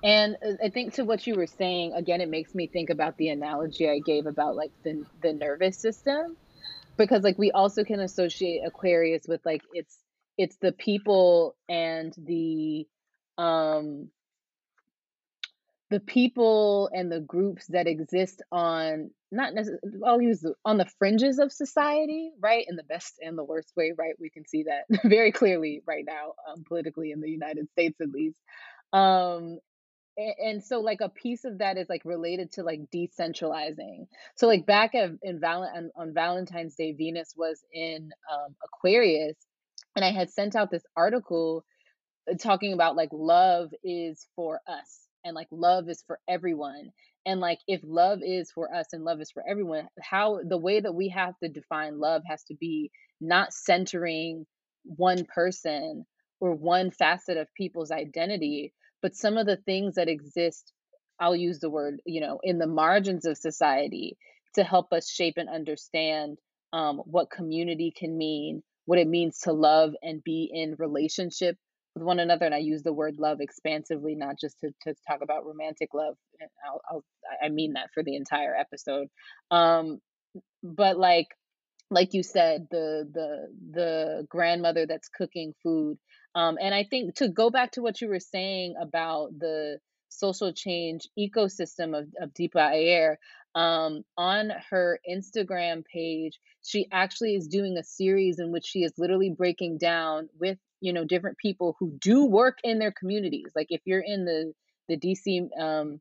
And 0.04 0.36
uh, 0.46 0.52
I 0.62 0.68
think 0.68 0.94
to 0.94 1.04
what 1.04 1.26
you 1.26 1.34
were 1.34 1.46
saying, 1.46 1.94
again, 1.94 2.20
it 2.20 2.28
makes 2.28 2.54
me 2.54 2.66
think 2.66 2.90
about 2.90 3.16
the 3.16 3.30
analogy 3.30 3.88
I 3.88 4.00
gave 4.00 4.26
about 4.26 4.56
like 4.56 4.70
the 4.82 5.04
the 5.22 5.32
nervous 5.32 5.78
system, 5.78 6.36
because 6.96 7.22
like 7.22 7.38
we 7.38 7.50
also 7.50 7.82
can 7.82 8.00
associate 8.00 8.60
Aquarius 8.64 9.26
with 9.26 9.40
like 9.46 9.62
it's 9.72 9.98
it's 10.36 10.56
the 10.56 10.72
people 10.72 11.56
and 11.68 12.14
the 12.18 12.86
um 13.38 14.10
the 15.90 16.00
people 16.00 16.90
and 16.92 17.10
the 17.10 17.20
groups 17.20 17.66
that 17.68 17.86
exist 17.86 18.42
on 18.52 19.10
not 19.30 19.54
necessarily 19.54 19.98
I'll 20.06 20.20
use 20.20 20.40
the, 20.40 20.54
on 20.64 20.76
the 20.76 20.86
fringes 20.98 21.38
of 21.38 21.52
society, 21.52 22.30
right? 22.40 22.64
In 22.68 22.76
the 22.76 22.82
best 22.82 23.18
and 23.22 23.36
the 23.38 23.44
worst 23.44 23.72
way, 23.76 23.92
right? 23.96 24.14
We 24.18 24.30
can 24.30 24.46
see 24.46 24.64
that 24.64 24.84
very 25.04 25.32
clearly 25.32 25.82
right 25.86 26.04
now, 26.06 26.32
um, 26.50 26.64
politically 26.66 27.12
in 27.12 27.20
the 27.20 27.30
United 27.30 27.70
States, 27.70 28.00
at 28.00 28.10
least. 28.10 28.36
Um, 28.92 29.58
and, 30.18 30.64
so 30.64 30.80
like 30.80 31.00
a 31.00 31.08
piece 31.08 31.44
of 31.44 31.58
that 31.58 31.76
is 31.78 31.88
like 31.88 32.04
related 32.04 32.52
to 32.52 32.62
like 32.62 32.80
decentralizing 32.92 34.06
so 34.34 34.46
like 34.46 34.66
back 34.66 34.94
at, 34.94 35.10
in 35.22 35.38
val- 35.38 35.70
on, 35.74 35.90
on 35.96 36.12
valentine's 36.12 36.74
day 36.74 36.92
venus 36.92 37.34
was 37.36 37.62
in 37.72 38.10
um, 38.32 38.54
aquarius 38.64 39.36
and 39.94 40.04
i 40.04 40.10
had 40.10 40.30
sent 40.30 40.56
out 40.56 40.70
this 40.70 40.84
article 40.96 41.64
talking 42.36 42.72
about 42.72 42.96
like 42.96 43.10
love 43.12 43.70
is 43.84 44.26
for 44.36 44.60
us 44.66 45.06
and 45.24 45.34
like 45.34 45.48
love 45.50 45.88
is 45.88 46.02
for 46.06 46.18
everyone 46.28 46.90
and 47.26 47.40
like 47.40 47.58
if 47.68 47.80
love 47.84 48.20
is 48.22 48.50
for 48.50 48.74
us 48.74 48.86
and 48.92 49.04
love 49.04 49.20
is 49.20 49.30
for 49.30 49.44
everyone 49.48 49.88
how 50.00 50.40
the 50.46 50.58
way 50.58 50.80
that 50.80 50.94
we 50.94 51.08
have 51.08 51.34
to 51.42 51.48
define 51.48 51.98
love 52.00 52.22
has 52.26 52.42
to 52.44 52.54
be 52.54 52.90
not 53.20 53.52
centering 53.52 54.46
one 54.84 55.24
person 55.24 56.04
or 56.40 56.54
one 56.54 56.90
facet 56.90 57.36
of 57.36 57.52
people's 57.56 57.90
identity 57.90 58.72
but 59.02 59.16
some 59.16 59.36
of 59.36 59.46
the 59.46 59.56
things 59.56 59.96
that 59.96 60.08
exist 60.08 60.72
i'll 61.20 61.36
use 61.36 61.58
the 61.60 61.70
word 61.70 62.00
you 62.06 62.20
know 62.20 62.38
in 62.42 62.58
the 62.58 62.66
margins 62.66 63.24
of 63.26 63.36
society 63.36 64.16
to 64.54 64.64
help 64.64 64.92
us 64.92 65.10
shape 65.10 65.34
and 65.36 65.48
understand 65.48 66.38
um, 66.72 66.98
what 67.06 67.30
community 67.30 67.92
can 67.96 68.16
mean 68.16 68.62
what 68.86 68.98
it 68.98 69.08
means 69.08 69.40
to 69.40 69.52
love 69.52 69.94
and 70.02 70.24
be 70.24 70.50
in 70.52 70.74
relationship 70.78 71.56
with 71.98 72.06
one 72.06 72.18
another 72.18 72.46
and 72.46 72.54
i 72.54 72.58
use 72.58 72.82
the 72.82 72.92
word 72.92 73.16
love 73.18 73.40
expansively 73.40 74.14
not 74.14 74.38
just 74.38 74.58
to, 74.60 74.70
to 74.82 74.94
talk 75.06 75.20
about 75.22 75.44
romantic 75.44 75.90
love 75.94 76.14
I'll, 76.66 76.80
I'll, 76.90 77.04
i 77.42 77.48
mean 77.48 77.74
that 77.74 77.90
for 77.92 78.02
the 78.02 78.16
entire 78.16 78.54
episode. 78.54 79.08
Um, 79.50 80.00
but 80.62 80.98
like 80.98 81.28
like 81.90 82.14
you 82.14 82.22
said 82.22 82.68
the 82.70 83.08
the 83.12 83.48
the 83.72 84.26
grandmother 84.28 84.86
that's 84.86 85.08
cooking 85.08 85.54
food 85.62 85.98
um, 86.34 86.58
and 86.60 86.74
I 86.74 86.84
think 86.84 87.16
to 87.16 87.28
go 87.28 87.50
back 87.50 87.72
to 87.72 87.82
what 87.82 88.00
you 88.00 88.08
were 88.08 88.20
saying 88.20 88.74
about 88.80 89.30
the 89.38 89.78
social 90.08 90.52
change 90.52 91.08
ecosystem 91.18 91.98
of, 91.98 92.06
of 92.20 92.32
Deepa 92.32 92.60
Iyer, 92.60 93.18
um, 93.54 94.04
on 94.16 94.52
her 94.70 95.00
Instagram 95.08 95.84
page, 95.84 96.38
she 96.62 96.86
actually 96.92 97.34
is 97.34 97.48
doing 97.48 97.76
a 97.76 97.82
series 97.82 98.38
in 98.38 98.52
which 98.52 98.66
she 98.66 98.84
is 98.84 98.92
literally 98.98 99.34
breaking 99.36 99.78
down 99.78 100.28
with 100.38 100.58
you 100.80 100.92
know 100.92 101.04
different 101.04 101.38
people 101.38 101.76
who 101.78 101.92
do 102.00 102.24
work 102.24 102.58
in 102.64 102.78
their 102.78 102.92
communities. 102.92 103.52
Like 103.54 103.68
if 103.70 103.80
you're 103.84 104.04
in 104.04 104.24
the 104.24 104.52
the 104.88 104.96
DC 104.96 105.48
um, 105.60 106.00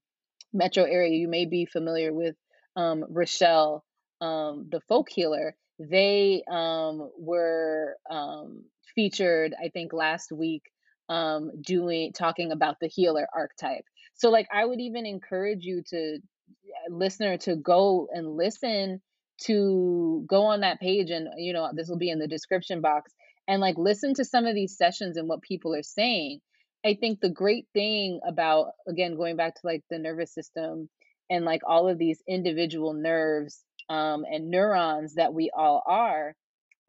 metro 0.53 0.84
area, 0.84 1.15
you 1.15 1.28
may 1.28 1.45
be 1.45 1.65
familiar 1.65 2.13
with 2.13 2.36
um, 2.75 3.05
Rochelle, 3.09 3.84
um, 4.21 4.67
the 4.71 4.82
folk 4.88 5.09
healer. 5.09 5.55
They 5.80 6.43
um, 6.49 7.11
were 7.19 7.95
um, 8.09 8.63
featured, 8.95 9.53
I 9.61 9.69
think, 9.69 9.93
last 9.93 10.32
week, 10.32 10.63
um, 11.09 11.51
doing 11.61 12.13
talking 12.13 12.51
about 12.51 12.78
the 12.80 12.88
healer 12.88 13.28
archetype. 13.36 13.86
So, 14.15 14.30
like, 14.30 14.47
I 14.51 14.65
would 14.65 14.80
even 14.80 15.05
encourage 15.05 15.63
you 15.63 15.84
to 15.89 16.15
uh, 16.15 16.95
listener 16.95 17.38
to 17.39 17.55
go 17.55 18.07
and 18.11 18.36
listen 18.36 19.01
to 19.43 20.25
go 20.28 20.45
on 20.45 20.61
that 20.61 20.80
page, 20.80 21.11
and 21.11 21.28
you 21.38 21.53
know, 21.53 21.69
this 21.73 21.88
will 21.88 21.97
be 21.97 22.09
in 22.09 22.17
the 22.17 22.28
description 22.28 22.82
box, 22.82 23.13
and 23.47 23.61
like 23.61 23.77
listen 23.77 24.13
to 24.15 24.25
some 24.25 24.45
of 24.45 24.55
these 24.55 24.77
sessions 24.77 25.17
and 25.17 25.27
what 25.27 25.41
people 25.41 25.75
are 25.75 25.83
saying. 25.83 26.39
I 26.85 26.95
think 26.99 27.19
the 27.19 27.29
great 27.29 27.65
thing 27.73 28.19
about 28.27 28.67
again 28.87 29.15
going 29.15 29.35
back 29.35 29.55
to 29.55 29.61
like 29.63 29.83
the 29.89 29.99
nervous 29.99 30.33
system 30.33 30.89
and 31.29 31.45
like 31.45 31.61
all 31.65 31.89
of 31.89 31.97
these 31.97 32.21
individual 32.27 32.93
nerves 32.93 33.63
um, 33.89 34.25
and 34.29 34.49
neurons 34.49 35.15
that 35.15 35.33
we 35.33 35.51
all 35.55 35.83
are 35.87 36.35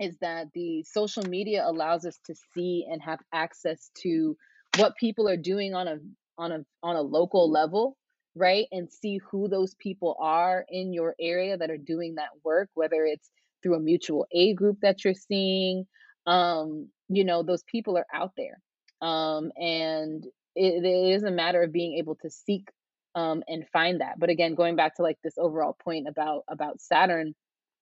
is 0.00 0.16
that 0.20 0.46
the 0.54 0.84
social 0.84 1.24
media 1.24 1.64
allows 1.66 2.04
us 2.04 2.18
to 2.26 2.34
see 2.54 2.86
and 2.90 3.02
have 3.02 3.18
access 3.32 3.90
to 4.02 4.36
what 4.76 4.96
people 4.96 5.28
are 5.28 5.36
doing 5.36 5.74
on 5.74 5.88
a 5.88 5.96
on 6.36 6.52
a 6.52 6.60
on 6.82 6.96
a 6.96 7.02
local 7.02 7.50
level 7.50 7.96
right 8.34 8.66
and 8.70 8.92
see 8.92 9.18
who 9.30 9.48
those 9.48 9.74
people 9.74 10.16
are 10.20 10.64
in 10.68 10.92
your 10.92 11.14
area 11.20 11.56
that 11.56 11.70
are 11.70 11.78
doing 11.78 12.16
that 12.16 12.28
work 12.44 12.68
whether 12.74 13.04
it's 13.04 13.30
through 13.62 13.74
a 13.74 13.80
mutual 13.80 14.26
aid 14.32 14.56
group 14.56 14.78
that 14.82 15.04
you're 15.04 15.14
seeing 15.14 15.84
um 16.26 16.88
you 17.08 17.24
know 17.24 17.42
those 17.42 17.62
people 17.64 17.96
are 17.96 18.06
out 18.12 18.32
there 18.36 18.60
um 19.00 19.50
and 19.56 20.24
it, 20.56 20.84
it 20.84 21.14
is 21.14 21.22
a 21.22 21.30
matter 21.30 21.62
of 21.62 21.72
being 21.72 21.98
able 21.98 22.16
to 22.16 22.30
seek 22.30 22.68
um 23.14 23.42
and 23.48 23.68
find 23.72 24.00
that 24.00 24.18
but 24.18 24.30
again 24.30 24.54
going 24.54 24.76
back 24.76 24.96
to 24.96 25.02
like 25.02 25.18
this 25.22 25.38
overall 25.38 25.76
point 25.84 26.06
about 26.08 26.44
about 26.48 26.80
saturn 26.80 27.34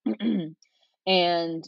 and 1.07 1.65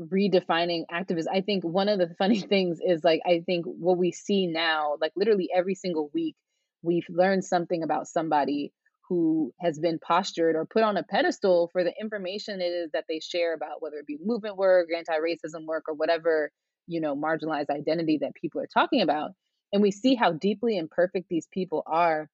redefining 0.00 0.84
activism. 0.90 1.32
I 1.34 1.40
think 1.40 1.64
one 1.64 1.88
of 1.88 1.98
the 1.98 2.14
funny 2.18 2.40
things 2.40 2.80
is 2.84 3.04
like 3.04 3.20
I 3.26 3.42
think 3.46 3.66
what 3.66 3.98
we 3.98 4.12
see 4.12 4.46
now, 4.46 4.96
like 5.00 5.12
literally 5.16 5.48
every 5.54 5.74
single 5.74 6.10
week, 6.12 6.36
we've 6.82 7.06
learned 7.08 7.44
something 7.44 7.82
about 7.82 8.08
somebody 8.08 8.72
who 9.08 9.52
has 9.60 9.78
been 9.78 9.98
postured 9.98 10.56
or 10.56 10.66
put 10.66 10.82
on 10.82 10.96
a 10.96 11.02
pedestal 11.02 11.68
for 11.72 11.84
the 11.84 11.92
information 12.00 12.60
it 12.60 12.66
is 12.66 12.90
that 12.92 13.04
they 13.08 13.20
share 13.20 13.54
about 13.54 13.80
whether 13.82 13.96
it 13.96 14.06
be 14.06 14.18
movement 14.24 14.56
work, 14.56 14.88
anti-racism 14.96 15.66
work, 15.66 15.84
or 15.88 15.94
whatever, 15.94 16.50
you 16.86 17.00
know, 17.00 17.14
marginalized 17.14 17.70
identity 17.70 18.18
that 18.18 18.34
people 18.34 18.60
are 18.60 18.68
talking 18.72 19.02
about. 19.02 19.32
And 19.72 19.82
we 19.82 19.90
see 19.90 20.14
how 20.14 20.32
deeply 20.32 20.78
imperfect 20.78 21.28
these 21.28 21.48
people 21.52 21.82
are 21.86 22.28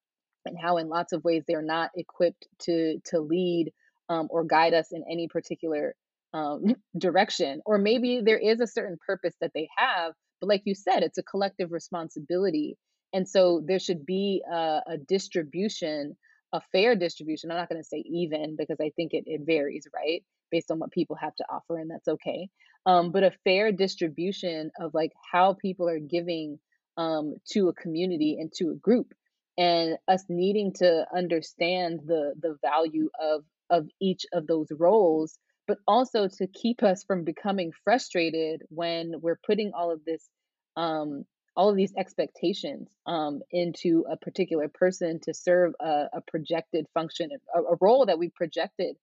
and 0.45 0.57
how 0.59 0.77
in 0.77 0.89
lots 0.89 1.13
of 1.13 1.23
ways 1.23 1.43
they're 1.47 1.61
not 1.61 1.91
equipped 1.95 2.47
to 2.59 2.99
to 3.05 3.19
lead 3.19 3.71
um, 4.09 4.27
or 4.29 4.43
guide 4.43 4.73
us 4.73 4.91
in 4.91 5.03
any 5.09 5.27
particular 5.27 5.95
um, 6.33 6.75
direction 6.97 7.61
or 7.65 7.77
maybe 7.77 8.21
there 8.23 8.37
is 8.37 8.59
a 8.59 8.67
certain 8.67 8.97
purpose 9.05 9.35
that 9.41 9.51
they 9.53 9.69
have 9.75 10.13
but 10.39 10.47
like 10.47 10.61
you 10.65 10.75
said 10.75 11.03
it's 11.03 11.17
a 11.17 11.23
collective 11.23 11.71
responsibility 11.71 12.77
and 13.13 13.27
so 13.27 13.61
there 13.65 13.79
should 13.79 14.05
be 14.05 14.41
a, 14.49 14.81
a 14.87 14.97
distribution 15.07 16.15
a 16.53 16.61
fair 16.71 16.95
distribution 16.95 17.51
i'm 17.51 17.57
not 17.57 17.69
going 17.69 17.81
to 17.81 17.87
say 17.87 18.03
even 18.05 18.55
because 18.57 18.77
i 18.79 18.91
think 18.95 19.13
it, 19.13 19.23
it 19.25 19.41
varies 19.45 19.87
right 19.93 20.23
based 20.51 20.71
on 20.71 20.79
what 20.79 20.91
people 20.91 21.15
have 21.15 21.35
to 21.35 21.45
offer 21.49 21.77
and 21.77 21.89
that's 21.89 22.07
okay 22.07 22.49
um, 22.85 23.11
but 23.11 23.23
a 23.23 23.31
fair 23.43 23.71
distribution 23.71 24.71
of 24.79 24.93
like 24.93 25.11
how 25.31 25.53
people 25.53 25.87
are 25.87 25.99
giving 25.99 26.57
um, 26.97 27.35
to 27.51 27.69
a 27.69 27.73
community 27.73 28.37
and 28.39 28.51
to 28.53 28.71
a 28.71 28.75
group 28.75 29.13
and 29.57 29.97
us 30.07 30.23
needing 30.29 30.73
to 30.73 31.05
understand 31.15 32.01
the 32.05 32.33
the 32.41 32.57
value 32.61 33.09
of 33.21 33.43
of 33.69 33.87
each 34.01 34.25
of 34.33 34.47
those 34.47 34.67
roles 34.71 35.37
but 35.67 35.77
also 35.87 36.27
to 36.27 36.47
keep 36.47 36.83
us 36.83 37.03
from 37.03 37.23
becoming 37.23 37.71
frustrated 37.83 38.61
when 38.69 39.13
we're 39.21 39.39
putting 39.45 39.71
all 39.73 39.91
of 39.91 40.03
this 40.05 40.27
um, 40.75 41.23
all 41.55 41.69
of 41.69 41.75
these 41.75 41.93
expectations 41.97 42.89
um, 43.05 43.41
into 43.51 44.05
a 44.09 44.17
particular 44.17 44.67
person 44.67 45.19
to 45.23 45.33
serve 45.33 45.73
a, 45.79 46.05
a 46.13 46.21
projected 46.27 46.85
function, 46.93 47.29
a, 47.53 47.59
a, 47.59 47.77
role 47.81 48.05
that 48.05 48.17
we 48.17 48.29
projected 48.29 48.95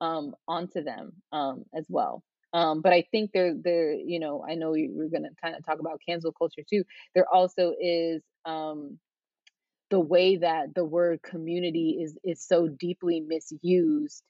um, 0.00 0.34
onto 0.46 0.82
them 0.82 1.12
um, 1.32 1.64
as 1.74 1.84
well. 1.88 2.22
Um, 2.52 2.80
but 2.80 2.92
I 2.92 3.06
think 3.10 3.32
there, 3.32 3.54
there, 3.54 3.92
you 3.92 4.20
know, 4.20 4.44
I 4.48 4.54
know 4.54 4.74
you 4.74 4.94
were 4.96 5.08
going 5.08 5.24
to 5.24 5.30
kind 5.42 5.56
of 5.56 5.66
talk 5.66 5.80
about 5.80 6.00
cancel 6.06 6.32
culture 6.32 6.62
too. 6.68 6.84
There 7.14 7.26
also 7.30 7.74
is 7.78 8.22
um, 8.44 8.98
the 9.90 10.00
way 10.00 10.36
that 10.36 10.74
the 10.74 10.84
word 10.84 11.22
community 11.22 11.98
is 12.02 12.16
is 12.24 12.46
so 12.46 12.68
deeply 12.68 13.20
misused 13.20 14.22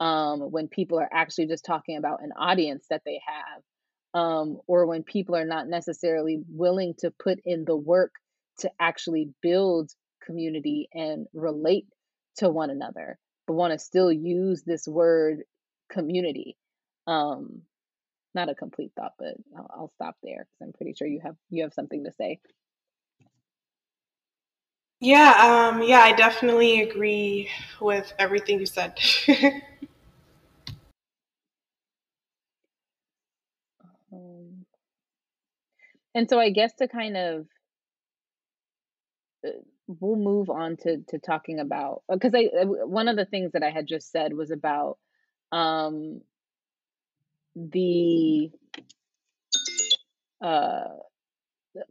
um, 0.00 0.40
when 0.50 0.68
people 0.68 0.98
are 0.98 1.08
actually 1.12 1.46
just 1.46 1.64
talking 1.64 1.96
about 1.96 2.22
an 2.22 2.32
audience 2.36 2.86
that 2.90 3.02
they 3.04 3.20
have 3.24 3.62
um, 4.14 4.58
or 4.66 4.86
when 4.86 5.02
people 5.02 5.36
are 5.36 5.44
not 5.46 5.68
necessarily 5.68 6.42
willing 6.48 6.94
to 6.98 7.10
put 7.12 7.40
in 7.44 7.64
the 7.64 7.76
work 7.76 8.12
to 8.60 8.70
actually 8.80 9.30
build 9.42 9.90
community 10.24 10.88
and 10.92 11.26
relate 11.34 11.86
to 12.36 12.48
one 12.50 12.70
another, 12.70 13.18
but 13.46 13.54
want 13.54 13.72
to 13.72 13.78
still 13.78 14.12
use 14.12 14.62
this 14.62 14.86
word 14.88 15.42
community. 15.90 16.56
Um, 17.06 17.62
not 18.34 18.50
a 18.50 18.54
complete 18.54 18.92
thought, 18.96 19.12
but 19.18 19.34
I'll, 19.56 19.70
I'll 19.76 19.92
stop 19.96 20.16
there 20.22 20.46
because 20.46 20.62
I'm 20.62 20.72
pretty 20.72 20.94
sure 20.94 21.08
you 21.08 21.20
have 21.24 21.36
you 21.50 21.64
have 21.64 21.74
something 21.74 22.04
to 22.04 22.12
say. 22.12 22.40
Yeah, 25.00 25.70
um, 25.72 25.82
yeah, 25.82 26.00
I 26.00 26.12
definitely 26.12 26.82
agree 26.82 27.50
with 27.80 28.12
everything 28.18 28.60
you 28.60 28.66
said. 28.66 28.98
and 36.14 36.28
so 36.28 36.38
I 36.38 36.50
guess 36.50 36.74
to 36.76 36.88
kind 36.88 37.16
of 37.16 37.46
uh, 39.46 39.50
we'll 39.86 40.16
move 40.16 40.50
on 40.50 40.76
to 40.78 40.98
to 41.08 41.18
talking 41.18 41.60
about 41.60 42.02
because 42.10 42.34
I 42.34 42.46
uh, 42.46 42.66
one 42.66 43.08
of 43.08 43.16
the 43.16 43.26
things 43.26 43.52
that 43.52 43.62
I 43.62 43.70
had 43.70 43.86
just 43.86 44.10
said 44.12 44.32
was 44.34 44.50
about 44.50 44.98
um 45.52 46.20
the 47.56 48.50
uh 50.42 50.84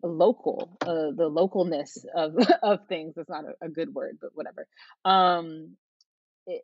local 0.04 0.78
uh 0.86 1.12
the 1.16 1.30
localness 1.30 2.06
of 2.16 2.36
of 2.64 2.88
things. 2.88 3.16
That's 3.16 3.30
not 3.30 3.46
a, 3.46 3.66
a 3.66 3.70
good 3.70 3.94
word 3.94 4.18
but 4.22 4.32
whatever. 4.34 4.68
Um 5.06 5.78
it, 6.48 6.62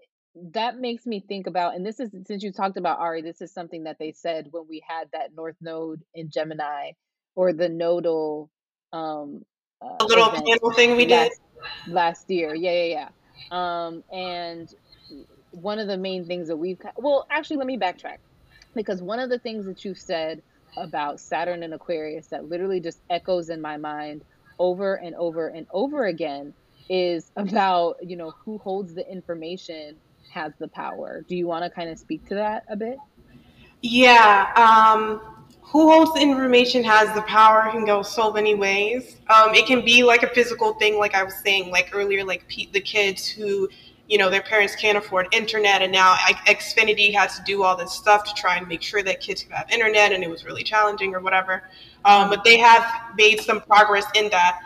that 0.53 0.77
makes 0.77 1.05
me 1.05 1.23
think 1.27 1.47
about, 1.47 1.75
and 1.75 1.85
this 1.85 1.99
is 1.99 2.11
since 2.25 2.43
you 2.43 2.51
talked 2.51 2.77
about 2.77 2.99
Ari, 2.99 3.23
this 3.23 3.41
is 3.41 3.53
something 3.53 3.83
that 3.83 3.97
they 3.99 4.11
said 4.11 4.47
when 4.51 4.65
we 4.69 4.83
had 4.87 5.09
that 5.13 5.35
North 5.35 5.55
Node 5.61 6.03
in 6.13 6.29
Gemini 6.29 6.91
or 7.37 7.53
the 7.53 7.69
nodal 7.69 8.49
um 8.91 9.45
uh, 9.81 10.03
little 10.05 10.29
panel 10.29 10.71
thing 10.75 10.97
we 10.97 11.05
last, 11.05 11.39
did 11.87 11.93
last 11.93 12.29
year. 12.29 12.53
Yeah, 12.55 12.83
yeah, 12.83 13.09
yeah. 13.51 13.85
Um, 13.85 14.03
and 14.11 14.67
one 15.51 15.79
of 15.79 15.87
the 15.87 15.97
main 15.97 16.25
things 16.25 16.47
that 16.49 16.57
we've 16.57 16.79
well, 16.97 17.25
actually, 17.31 17.57
let 17.57 17.67
me 17.67 17.77
backtrack 17.77 18.17
because 18.75 19.01
one 19.01 19.19
of 19.19 19.29
the 19.29 19.39
things 19.39 19.65
that 19.67 19.85
you 19.85 19.93
said 19.93 20.41
about 20.75 21.19
Saturn 21.19 21.63
and 21.63 21.73
Aquarius 21.73 22.27
that 22.27 22.49
literally 22.49 22.79
just 22.79 22.99
echoes 23.09 23.49
in 23.49 23.61
my 23.61 23.77
mind 23.77 24.23
over 24.59 24.95
and 24.95 25.15
over 25.15 25.47
and 25.47 25.67
over 25.71 26.05
again 26.05 26.53
is 26.89 27.31
about 27.37 27.97
you 28.01 28.17
know 28.17 28.33
who 28.43 28.57
holds 28.57 28.93
the 28.95 29.09
information 29.09 29.95
has 30.33 30.53
the 30.59 30.67
power. 30.67 31.23
Do 31.29 31.35
you 31.35 31.47
want 31.47 31.63
to 31.63 31.69
kind 31.69 31.89
of 31.89 31.99
speak 31.99 32.27
to 32.29 32.35
that 32.35 32.63
a 32.69 32.75
bit? 32.75 32.97
Yeah. 33.81 34.51
Um, 34.55 35.36
who 35.69 35.91
holds 35.91 36.13
the 36.13 36.21
information 36.21 36.81
has 36.83 37.13
the 37.13 37.21
power 37.23 37.69
can 37.71 37.85
go 37.85 38.01
so 38.01 38.31
many 38.31 38.55
ways. 38.55 39.17
Um, 39.29 39.53
it 39.53 39.65
can 39.65 39.83
be 39.83 40.01
like 40.01 40.23
a 40.23 40.29
physical 40.29 40.73
thing, 40.75 40.97
like 40.97 41.13
I 41.13 41.23
was 41.23 41.35
saying, 41.35 41.71
like 41.71 41.89
earlier, 41.93 42.23
like 42.23 42.47
the 42.47 42.79
kids 42.79 43.27
who, 43.27 43.67
you 44.07 44.17
know, 44.17 44.29
their 44.29 44.41
parents 44.41 44.77
can't 44.77 44.97
afford 44.97 45.27
internet, 45.33 45.81
and 45.81 45.91
now 45.91 46.13
Xfinity 46.47 47.13
has 47.13 47.37
to 47.37 47.43
do 47.43 47.63
all 47.63 47.75
this 47.75 47.91
stuff 47.91 48.23
to 48.23 48.33
try 48.33 48.55
and 48.55 48.65
make 48.65 48.81
sure 48.81 49.03
that 49.03 49.19
kids 49.19 49.43
can 49.43 49.51
have 49.51 49.69
internet, 49.69 50.13
and 50.13 50.23
it 50.23 50.29
was 50.29 50.45
really 50.45 50.63
challenging 50.63 51.13
or 51.13 51.19
whatever. 51.19 51.69
Um, 52.05 52.29
but 52.29 52.45
they 52.45 52.57
have 52.57 52.85
made 53.17 53.41
some 53.41 53.59
progress 53.59 54.05
in 54.15 54.29
that. 54.29 54.61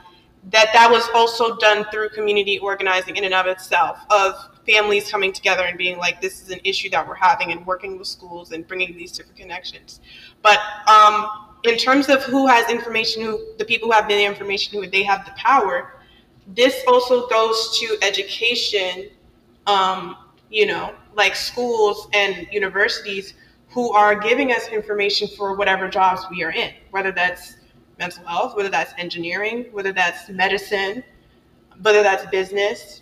That 0.50 0.70
that 0.74 0.90
was 0.90 1.08
also 1.14 1.56
done 1.58 1.86
through 1.92 2.10
community 2.10 2.58
organizing 2.58 3.16
in 3.16 3.26
and 3.26 3.34
of 3.34 3.46
itself 3.46 4.00
of 4.10 4.34
families 4.66 5.12
coming 5.12 5.32
together 5.32 5.64
and 5.66 5.78
being 5.78 6.00
like, 6.00 6.20
this 6.20 6.42
is 6.42 6.50
an 6.50 6.60
issue 6.64 6.90
that 6.92 7.08
we're 7.08 7.14
having, 7.14 7.52
and 7.52 7.66
working 7.66 7.98
with 8.00 8.08
schools 8.08 8.52
and 8.52 8.68
bringing 8.68 8.96
these 8.98 9.12
different 9.12 9.38
connections. 9.38 10.02
But 10.42 10.60
um, 10.88 11.50
in 11.64 11.78
terms 11.78 12.10
of 12.10 12.24
who 12.24 12.48
has 12.48 12.70
information, 12.70 13.24
who 13.24 13.40
the 13.58 13.66
people 13.66 13.88
who 13.90 13.94
have 13.94 14.08
the 14.08 14.24
information, 14.24 14.82
who 14.82 14.90
they 14.90 15.04
have 15.04 15.26
the 15.26 15.32
power, 15.32 16.02
this 16.48 16.84
also 16.88 17.28
goes 17.28 17.80
to 17.80 17.98
education. 18.02 19.10
Um, 19.68 20.18
you 20.50 20.66
know, 20.66 20.94
like 21.16 21.36
schools 21.36 22.08
and 22.14 22.48
universities 22.52 23.34
who 23.70 23.94
are 23.94 24.16
giving 24.16 24.52
us 24.52 24.68
information 24.68 25.28
for 25.38 25.56
whatever 25.56 25.88
jobs 25.88 26.22
we 26.30 26.44
are 26.44 26.52
in, 26.52 26.74
whether 26.92 27.12
that's 27.12 27.56
mental 27.98 28.26
health, 28.26 28.56
whether 28.56 28.70
that's 28.70 28.94
engineering, 28.98 29.68
whether 29.72 29.94
that's 29.94 30.30
medicine, 30.30 31.04
whether 31.82 32.04
that's 32.04 32.30
business, 32.32 33.02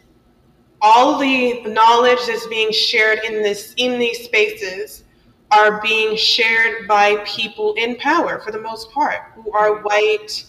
all 0.81 1.17
the 1.17 1.63
knowledge 1.63 2.19
that's 2.27 2.45
being 2.47 2.71
shared 2.71 3.19
in 3.25 3.41
this 3.41 3.73
in 3.77 3.99
these 3.99 4.23
spaces 4.25 5.03
are 5.51 5.81
being 5.81 6.15
shared 6.15 6.87
by 6.87 7.15
people 7.25 7.73
in 7.75 7.95
power 7.97 8.39
for 8.39 8.51
the 8.51 8.61
most 8.61 8.91
part 8.91 9.31
who 9.35 9.51
are 9.51 9.81
white 9.81 10.45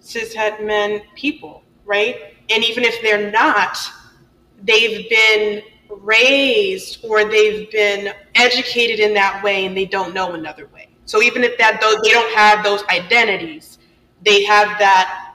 cishet 0.00 0.64
men 0.64 1.02
people 1.14 1.62
right? 1.84 2.34
And 2.50 2.64
even 2.64 2.84
if 2.84 3.00
they're 3.02 3.30
not 3.30 3.78
they've 4.62 5.08
been 5.10 5.62
raised 5.88 7.04
or 7.04 7.24
they've 7.24 7.70
been 7.70 8.14
educated 8.34 9.00
in 9.00 9.12
that 9.14 9.42
way 9.42 9.66
and 9.66 9.76
they 9.76 9.84
don't 9.84 10.14
know 10.14 10.32
another 10.32 10.68
way. 10.68 10.88
So 11.04 11.20
even 11.20 11.42
if 11.42 11.58
that 11.58 11.80
though 11.80 12.00
they 12.02 12.10
don't 12.10 12.34
have 12.34 12.64
those 12.64 12.84
identities 12.84 13.78
they 14.24 14.44
have 14.44 14.78
that 14.78 15.34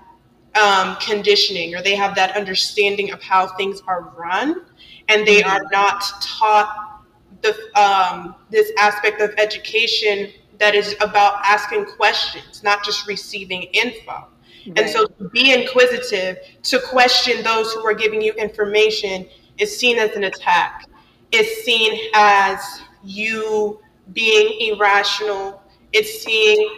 um, 0.55 0.95
conditioning 1.01 1.75
or 1.75 1.81
they 1.81 1.95
have 1.95 2.15
that 2.15 2.35
understanding 2.35 3.11
of 3.11 3.21
how 3.21 3.47
things 3.57 3.81
are 3.85 4.13
run 4.17 4.65
and 5.09 5.27
they 5.27 5.43
are 5.43 5.61
not 5.71 6.01
taught 6.21 6.86
the 7.41 7.55
um, 7.79 8.35
this 8.49 8.71
aspect 8.79 9.21
of 9.21 9.31
education 9.37 10.31
that 10.59 10.75
is 10.75 10.95
about 11.01 11.39
asking 11.45 11.85
questions 11.85 12.63
not 12.63 12.83
just 12.83 13.07
receiving 13.07 13.63
info. 13.73 14.27
Right. 14.67 14.79
and 14.79 14.89
so 14.89 15.05
to 15.05 15.29
be 15.29 15.53
inquisitive 15.53 16.39
to 16.63 16.79
question 16.81 17.41
those 17.41 17.71
who 17.71 17.85
are 17.85 17.93
giving 17.93 18.21
you 18.21 18.33
information 18.33 19.25
is 19.57 19.77
seen 19.77 19.97
as 19.97 20.11
an 20.15 20.25
attack. 20.25 20.89
Is 21.31 21.63
seen 21.63 22.09
as 22.13 22.81
you 23.03 23.79
being 24.13 24.73
irrational. 24.73 25.61
It's 25.93 26.23
seen 26.23 26.69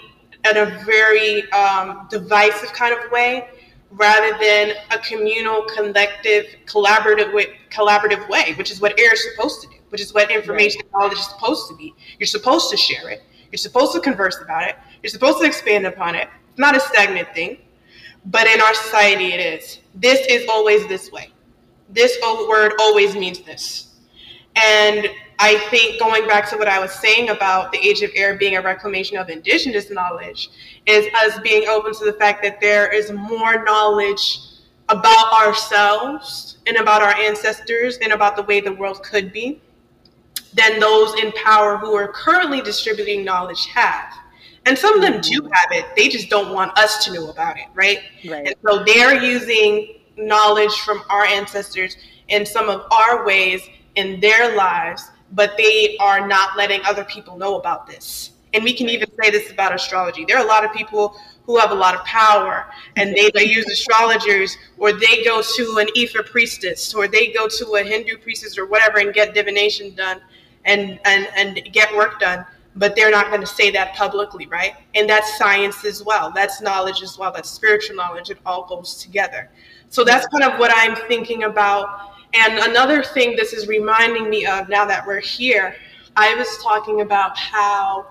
in 0.49 0.57
a 0.57 0.65
very 0.85 1.49
um, 1.51 2.07
divisive 2.09 2.71
kind 2.73 2.97
of 2.97 3.11
way 3.11 3.49
rather 3.91 4.37
than 4.39 4.73
a 4.91 4.99
communal, 4.99 5.63
collective, 5.75 6.45
collaborative 6.65 7.33
way, 7.33 7.57
collaborative 7.69 8.27
way, 8.29 8.53
which 8.57 8.71
is 8.71 8.79
what 8.79 8.97
air 8.99 9.13
is 9.13 9.23
supposed 9.31 9.61
to 9.61 9.67
do, 9.67 9.75
which 9.89 10.01
is 10.01 10.13
what 10.13 10.31
information 10.31 10.81
knowledge 10.93 11.17
is 11.17 11.27
supposed 11.27 11.67
to 11.69 11.75
be. 11.75 11.93
You're 12.19 12.27
supposed 12.27 12.69
to 12.71 12.77
share 12.77 13.09
it. 13.09 13.23
You're 13.51 13.57
supposed 13.57 13.93
to 13.93 13.99
converse 13.99 14.39
about 14.41 14.67
it. 14.67 14.75
You're 15.03 15.09
supposed 15.09 15.39
to 15.39 15.45
expand 15.45 15.85
upon 15.85 16.15
it. 16.15 16.29
It's 16.49 16.59
not 16.59 16.75
a 16.75 16.79
stagnant 16.79 17.33
thing, 17.33 17.57
but 18.25 18.47
in 18.47 18.61
our 18.61 18.73
society 18.73 19.33
it 19.33 19.39
is. 19.39 19.79
This 19.95 20.25
is 20.29 20.47
always 20.49 20.87
this 20.87 21.11
way. 21.11 21.31
This 21.89 22.17
word 22.23 22.73
always 22.79 23.15
means 23.15 23.39
this. 23.39 23.95
And 24.55 25.07
I 25.39 25.57
think 25.69 25.99
going 25.99 26.27
back 26.27 26.49
to 26.49 26.57
what 26.57 26.67
I 26.67 26.79
was 26.79 26.91
saying 26.91 27.29
about 27.29 27.71
the 27.71 27.79
age 27.79 28.01
of 28.01 28.11
air 28.13 28.35
being 28.35 28.57
a 28.57 28.61
reclamation 28.61 29.17
of 29.17 29.29
indigenous 29.29 29.89
knowledge 29.89 30.49
is 30.85 31.07
us 31.15 31.39
being 31.39 31.67
open 31.67 31.93
to 31.93 32.05
the 32.05 32.13
fact 32.13 32.43
that 32.43 32.59
there 32.59 32.93
is 32.93 33.11
more 33.11 33.63
knowledge 33.63 34.41
about 34.89 35.33
ourselves 35.41 36.57
and 36.67 36.77
about 36.77 37.01
our 37.01 37.15
ancestors 37.15 37.97
and 37.99 38.11
about 38.11 38.35
the 38.35 38.43
way 38.43 38.59
the 38.59 38.73
world 38.73 39.01
could 39.01 39.31
be 39.31 39.61
than 40.53 40.79
those 40.79 41.13
in 41.19 41.31
power 41.33 41.77
who 41.77 41.95
are 41.95 42.07
currently 42.07 42.61
distributing 42.61 43.23
knowledge 43.23 43.65
have. 43.67 44.13
And 44.65 44.77
some 44.77 44.95
of 44.95 45.01
them 45.01 45.21
do 45.21 45.41
mm-hmm. 45.41 45.51
have 45.51 45.71
it, 45.71 45.85
they 45.95 46.09
just 46.09 46.29
don't 46.29 46.53
want 46.53 46.77
us 46.77 47.05
to 47.05 47.13
know 47.13 47.29
about 47.29 47.57
it, 47.57 47.65
right? 47.73 47.99
right. 48.29 48.47
And 48.47 48.55
so 48.67 48.83
they're 48.83 49.23
using 49.23 49.99
knowledge 50.17 50.73
from 50.81 51.01
our 51.09 51.25
ancestors 51.25 51.95
in 52.27 52.45
some 52.45 52.69
of 52.69 52.85
our 52.91 53.25
ways 53.25 53.61
in 53.95 54.19
their 54.19 54.55
lives 54.55 55.09
but 55.33 55.55
they 55.57 55.97
are 55.99 56.27
not 56.27 56.57
letting 56.57 56.81
other 56.85 57.03
people 57.05 57.37
know 57.37 57.57
about 57.57 57.87
this. 57.87 58.31
And 58.53 58.63
we 58.63 58.73
can 58.73 58.89
even 58.89 59.09
say 59.21 59.29
this 59.29 59.51
about 59.51 59.75
astrology. 59.75 60.25
There 60.25 60.37
are 60.37 60.43
a 60.43 60.47
lot 60.47 60.65
of 60.65 60.73
people 60.73 61.15
who 61.43 61.57
have 61.59 61.71
a 61.71 61.75
lot 61.75 61.93
of 61.93 62.03
power 62.03 62.65
and 62.95 63.15
they, 63.15 63.29
they 63.33 63.45
use 63.45 63.67
astrologers 63.67 64.57
or 64.77 64.91
they 64.91 65.23
go 65.23 65.41
to 65.41 65.77
an 65.77 65.87
Ifa 65.95 66.25
priestess 66.25 66.93
or 66.93 67.07
they 67.07 67.31
go 67.31 67.47
to 67.47 67.75
a 67.75 67.83
Hindu 67.83 68.17
priestess 68.17 68.57
or 68.57 68.65
whatever 68.65 68.99
and 68.99 69.13
get 69.13 69.35
divination 69.35 69.93
done 69.93 70.19
and, 70.65 70.99
and, 71.05 71.27
and 71.35 71.69
get 71.73 71.95
work 71.95 72.19
done. 72.19 72.45
but 72.75 72.95
they're 72.95 73.11
not 73.11 73.27
going 73.27 73.41
to 73.41 73.47
say 73.47 73.71
that 73.71 73.93
publicly, 73.95 74.45
right? 74.47 74.73
And 74.95 75.09
that's 75.09 75.37
science 75.37 75.83
as 75.85 76.03
well. 76.03 76.31
That's 76.31 76.61
knowledge 76.61 77.01
as 77.01 77.17
well. 77.17 77.31
That's 77.31 77.49
spiritual 77.49 77.95
knowledge. 77.95 78.29
It 78.29 78.37
all 78.45 78.65
goes 78.65 78.95
together. 78.95 79.49
So 79.89 80.03
that's 80.03 80.25
kind 80.27 80.43
of 80.43 80.59
what 80.59 80.71
I'm 80.73 80.95
thinking 81.07 81.43
about. 81.43 82.11
And 82.33 82.59
another 82.59 83.03
thing 83.03 83.35
this 83.35 83.53
is 83.53 83.67
reminding 83.67 84.29
me 84.29 84.45
of 84.45 84.69
now 84.69 84.85
that 84.85 85.05
we're 85.05 85.19
here, 85.19 85.75
I 86.15 86.35
was 86.35 86.57
talking 86.63 87.01
about 87.01 87.37
how 87.37 88.07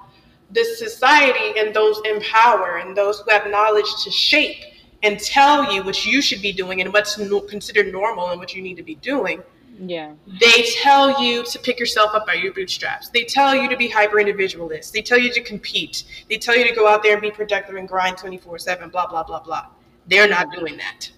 this 0.50 0.78
society 0.78 1.58
and 1.58 1.72
those 1.74 2.00
in 2.04 2.20
power 2.22 2.78
and 2.78 2.96
those 2.96 3.20
who 3.20 3.30
have 3.30 3.48
knowledge 3.50 4.02
to 4.04 4.10
shape 4.10 4.64
and 5.02 5.20
tell 5.20 5.72
you 5.72 5.84
what 5.84 6.04
you 6.04 6.20
should 6.20 6.42
be 6.42 6.52
doing 6.52 6.80
and 6.80 6.92
what's 6.92 7.16
no- 7.18 7.40
considered 7.40 7.92
normal 7.92 8.30
and 8.30 8.40
what 8.40 8.54
you 8.54 8.62
need 8.62 8.76
to 8.76 8.82
be 8.82 8.96
doing. 8.96 9.42
Yeah. 9.78 10.14
They 10.40 10.64
tell 10.82 11.22
you 11.22 11.44
to 11.44 11.58
pick 11.58 11.78
yourself 11.78 12.14
up 12.14 12.26
by 12.26 12.34
your 12.34 12.52
bootstraps. 12.52 13.08
They 13.10 13.24
tell 13.24 13.54
you 13.54 13.68
to 13.68 13.76
be 13.76 13.88
hyper 13.88 14.18
individualist. 14.18 14.92
They 14.92 15.02
tell 15.02 15.18
you 15.18 15.32
to 15.32 15.42
compete. 15.42 16.04
They 16.28 16.36
tell 16.36 16.56
you 16.56 16.66
to 16.68 16.74
go 16.74 16.88
out 16.88 17.02
there 17.02 17.12
and 17.12 17.22
be 17.22 17.30
productive 17.30 17.76
and 17.76 17.88
grind 17.88 18.18
24 18.18 18.58
7, 18.58 18.90
blah, 18.90 19.06
blah, 19.06 19.22
blah, 19.22 19.40
blah. 19.40 19.66
They're 20.06 20.28
not 20.28 20.52
doing 20.52 20.76
that. 20.78 21.10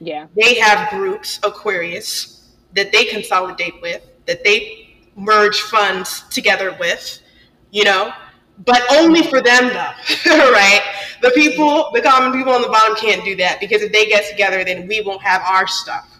Yeah. 0.00 0.26
They 0.34 0.54
have 0.58 0.90
groups, 0.90 1.40
Aquarius, 1.42 2.48
that 2.74 2.92
they 2.92 3.04
consolidate 3.04 3.80
with, 3.82 4.02
that 4.26 4.44
they 4.44 4.96
merge 5.16 5.60
funds 5.60 6.22
together 6.30 6.76
with, 6.78 7.20
you 7.70 7.84
know, 7.84 8.12
but 8.64 8.82
only 8.92 9.22
for 9.22 9.40
them 9.40 9.68
though, 9.68 9.92
right? 10.50 10.80
The 11.22 11.30
people, 11.34 11.90
the 11.92 12.00
common 12.00 12.32
people 12.32 12.52
on 12.52 12.62
the 12.62 12.68
bottom 12.68 12.96
can't 12.96 13.24
do 13.24 13.36
that 13.36 13.60
because 13.60 13.82
if 13.82 13.92
they 13.92 14.06
get 14.06 14.28
together, 14.30 14.64
then 14.64 14.86
we 14.86 15.00
won't 15.00 15.22
have 15.22 15.42
our 15.42 15.66
stuff. 15.66 16.17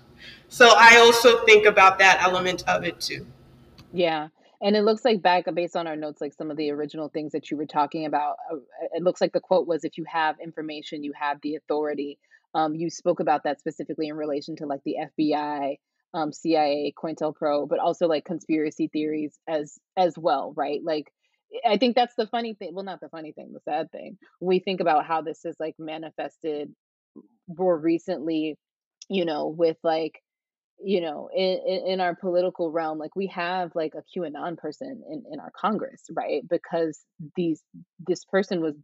So 0.49 0.73
I 0.77 0.97
also 0.99 1.45
think 1.45 1.67
about 1.67 1.99
that 1.99 2.23
element 2.23 2.65
of 2.69 2.85
it 2.85 3.01
too. 3.01 3.27
Yeah. 3.93 4.29
And 4.61 4.77
it 4.77 4.83
looks 4.83 5.05
like 5.05 5.23
back 5.23 5.45
based 5.55 5.77
on 5.77 5.87
our 5.87 5.95
notes, 5.95 6.21
like 6.21 6.35
some 6.35 6.51
of 6.51 6.57
the 6.57 6.71
original 6.71 7.09
things 7.09 7.33
that 7.33 7.51
you 7.51 7.57
were 7.57 7.67
talking 7.67 8.07
about, 8.07 8.37
uh, 8.53 8.57
it 8.93 9.03
looks 9.03 9.21
like 9.21 9.33
the 9.33 9.41
quote 9.41 9.69
was, 9.69 9.85
if 9.85 9.97
you 9.99 10.05
have 10.09 10.37
information, 10.43 11.05
you 11.05 11.13
have 11.19 11.39
the 11.43 11.55
authority. 11.55 12.19
Um, 12.55 12.75
you 12.75 12.91
spoke 12.91 13.21
about 13.21 13.45
that 13.45 13.61
specifically 13.61 14.09
in 14.09 14.17
relation 14.17 14.57
to 14.57 14.67
like 14.67 14.81
the 14.85 14.97
FBI, 15.19 15.77
um, 16.15 16.33
CIA, 16.33 16.93
COINTELPRO, 16.97 17.69
but 17.69 17.79
also 17.79 18.09
like 18.09 18.25
conspiracy 18.25 18.89
theories 18.89 19.39
as 19.47 19.79
as 19.97 20.15
well, 20.17 20.55
right? 20.57 20.81
Like 20.83 21.13
I 21.67 21.77
think 21.77 21.95
that's 21.95 22.15
the 22.17 22.27
funny 22.27 22.55
thing. 22.55 22.71
Well, 22.75 22.85
not 22.85 23.01
the 23.01 23.11
funny 23.11 23.33
thing, 23.33 23.53
the 23.53 23.61
sad 23.61 23.93
thing. 23.93 24.19
We 24.41 24.59
think 24.59 24.81
about 24.81 25.07
how 25.07 25.23
this 25.23 25.45
is 25.45 25.57
like 25.61 25.75
manifested 25.79 26.73
more 27.49 27.79
recently, 27.79 28.57
you 29.09 29.25
know, 29.25 29.49
with 29.49 29.77
like 29.83 30.21
you 30.83 31.01
know 31.01 31.29
in, 31.35 31.59
in 31.87 32.01
our 32.01 32.15
political 32.15 32.71
realm 32.71 32.99
like 32.99 33.15
we 33.17 33.27
have 33.27 33.73
like 33.75 33.95
a 33.95 34.19
qanon 34.19 34.57
person 34.57 35.03
in, 35.11 35.25
in 35.33 35.41
our 35.41 35.51
congress 35.59 36.03
right? 36.15 36.43
Because 36.49 37.01
these 37.37 37.63
this 38.07 38.25
person 38.25 38.61
was 38.61 38.75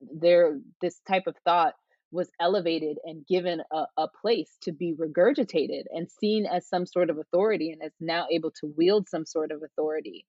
there 0.00 0.58
this 0.80 1.00
type 1.08 1.24
of 1.26 1.36
thought 1.44 1.74
was 2.10 2.30
elevated 2.40 2.98
and 3.04 3.26
given 3.26 3.60
a, 3.72 3.84
a 3.96 4.08
place 4.22 4.56
to 4.62 4.72
be 4.72 4.94
regurgitated 4.94 5.82
and 5.90 6.08
seen 6.10 6.46
as 6.46 6.68
some 6.68 6.86
sort 6.86 7.10
of 7.10 7.18
authority 7.18 7.70
and 7.70 7.82
is 7.84 7.92
now 8.00 8.26
able 8.30 8.52
to 8.52 8.72
wield 8.76 9.08
some 9.08 9.26
sort 9.26 9.50
of 9.50 9.62
authority. 9.64 10.24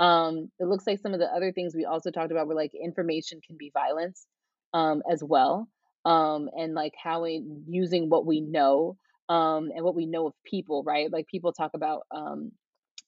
Um 0.00 0.50
it 0.58 0.66
looks 0.66 0.86
like 0.86 1.00
some 1.00 1.14
of 1.14 1.20
the 1.20 1.26
other 1.26 1.52
things 1.52 1.74
we 1.74 1.84
also 1.84 2.10
talked 2.10 2.32
about 2.32 2.46
were 2.46 2.54
like 2.54 2.72
information 2.74 3.40
can 3.46 3.56
be 3.56 3.70
violence 3.72 4.26
um 4.72 5.02
as 5.10 5.22
well 5.22 5.68
um 6.04 6.48
and 6.56 6.74
like 6.74 6.94
how 7.02 7.24
in 7.24 7.64
using 7.68 8.08
what 8.08 8.26
we 8.26 8.40
know 8.40 8.96
um, 9.28 9.70
and 9.74 9.84
what 9.84 9.94
we 9.94 10.06
know 10.06 10.26
of 10.26 10.34
people, 10.44 10.82
right? 10.82 11.10
Like 11.10 11.26
people 11.26 11.52
talk 11.52 11.72
about 11.74 12.02
um, 12.10 12.52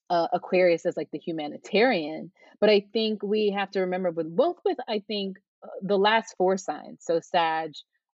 uh, 0.08 0.28
Aquarius 0.32 0.86
as 0.86 0.96
like 0.96 1.10
the 1.12 1.18
humanitarian, 1.18 2.30
but 2.60 2.70
I 2.70 2.84
think 2.92 3.22
we 3.22 3.50
have 3.50 3.70
to 3.72 3.80
remember 3.80 4.10
with 4.10 4.34
both 4.34 4.56
with 4.64 4.78
I 4.88 5.02
think 5.06 5.38
uh, 5.62 5.68
the 5.82 5.98
last 5.98 6.34
four 6.38 6.56
signs, 6.56 6.98
so 7.00 7.20
Sag, 7.20 7.72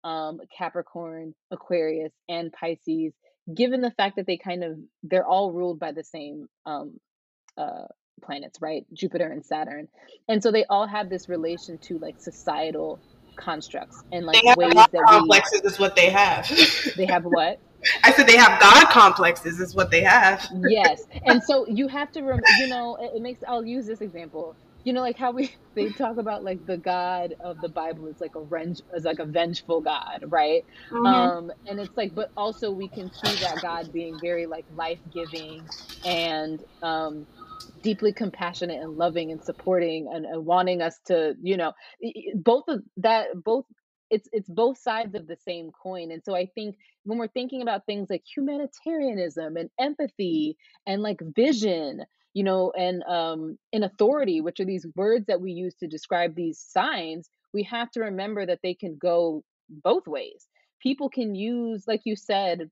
um, 0.05 0.41
Capricorn, 0.57 1.35
Aquarius, 1.51 2.13
and 2.29 2.53
Pisces, 2.53 3.13
given 3.55 3.81
the 3.81 3.93
fact 3.93 4.17
that 4.17 4.27
they 4.27 4.37
kind 4.37 4.65
of 4.65 4.79
they're 5.03 5.27
all 5.27 5.53
ruled 5.53 5.79
by 5.79 5.93
the 5.93 6.05
same 6.05 6.49
um, 6.67 6.99
uh, 7.57 7.85
planets, 8.23 8.59
right? 8.61 8.85
Jupiter 8.93 9.29
and 9.31 9.45
Saturn, 9.45 9.89
and 10.29 10.43
so 10.43 10.51
they 10.51 10.65
all 10.65 10.87
have 10.87 11.09
this 11.09 11.29
relation 11.29 11.79
to 11.79 11.99
like 11.99 12.21
societal 12.21 13.01
constructs 13.37 14.03
and 14.11 14.27
like 14.27 14.43
ways 14.57 14.75
that 14.75 15.05
complexes 15.07 15.63
we, 15.63 15.69
is 15.69 15.79
what 15.79 15.95
they 15.95 16.11
have. 16.11 16.51
they 16.97 17.07
have 17.07 17.25
what? 17.25 17.61
I 18.03 18.13
said 18.13 18.27
they 18.27 18.37
have 18.37 18.61
God 18.61 18.89
complexes, 18.91 19.61
is 19.61 19.75
what 19.75 19.91
they 19.91 20.03
have. 20.03 20.47
yes, 20.69 21.05
and 21.27 21.43
so 21.43 21.67
you 21.69 21.89
have 21.89 22.13
to 22.13 22.21
remember. 22.21 22.47
You 22.59 22.69
know, 22.69 22.97
it, 22.97 23.17
it 23.17 23.23
makes. 23.23 23.43
I'll 23.47 23.65
use 23.65 23.87
this 23.87 24.01
example. 24.01 24.57
You 24.85 24.93
know, 24.93 25.01
like 25.01 25.17
how 25.17 25.33
we 25.33 25.53
they 25.75 25.91
talk 25.91 26.17
about 26.17 26.45
like 26.45 26.65
the 26.67 26.77
God 26.77 27.35
of 27.41 27.61
the 27.61 27.69
Bible 27.69 28.07
is 28.07 28.21
like 28.21 28.35
a 28.37 28.41
renge, 28.41 28.83
is 28.95 29.05
like 29.05 29.19
a 29.19 29.25
vengeful 29.25 29.81
God, 29.81 30.25
right? 30.29 30.65
Mm-hmm. 30.91 31.07
Um, 31.07 31.53
and 31.67 31.81
it's 31.81 31.97
like, 31.97 32.15
but 32.15 32.31
also 32.37 32.71
we 32.71 32.89
can 32.89 33.13
see 33.13 33.35
that 33.43 33.61
God 33.63 33.93
being 33.93 34.19
very 34.21 34.47
like 34.47 34.65
life 34.77 35.01
giving 35.13 35.63
and 36.05 36.63
um 36.83 37.27
deeply 37.83 38.13
compassionate 38.13 38.83
and 38.83 38.97
loving 38.97 39.31
and 39.31 39.43
supporting 39.43 40.09
and, 40.13 40.25
and, 40.25 40.45
wanting 40.45 40.83
us 40.83 40.99
to 41.07 41.35
you 41.43 41.57
know 41.57 41.73
both 42.35 42.69
of 42.69 42.83
that 42.97 43.27
both 43.45 43.65
it's 44.11 44.29
it's 44.33 44.49
both 44.49 44.79
sides 44.79 45.15
of 45.15 45.27
the 45.27 45.37
same 45.47 45.71
coin 45.73 46.11
and 46.13 46.23
so 46.25 46.35
i 46.35 46.47
think 46.55 46.77
when 47.05 47.19
we're 47.19 47.29
thinking 47.29 47.63
about 47.63 47.87
things 47.87 48.09
like 48.11 48.23
humanitarianism 48.37 49.57
and 49.57 49.71
empathy 49.81 50.57
and 50.87 51.03
like 51.03 51.21
vision 51.35 52.03
you 52.35 52.45
know 52.45 52.73
and 52.79 53.03
um 53.05 53.59
and 53.73 53.85
authority 53.85 54.41
which 54.41 54.61
are 54.61 54.65
these 54.67 54.87
words 54.97 55.27
that 55.27 55.41
we 55.41 55.53
use 55.53 55.75
to 55.75 55.87
describe 55.89 56.35
these 56.35 56.59
signs 56.61 57.29
we 57.55 57.65
have 57.65 57.91
to 57.93 58.01
remember 58.01 58.47
that 58.47 58.61
they 58.63 58.75
can 58.75 58.99
go 59.01 59.45
both 59.69 60.09
ways. 60.09 60.49
People 60.83 61.11
can 61.11 61.35
use 61.37 61.85
like 61.89 62.03
you 62.07 62.17
said 62.17 62.71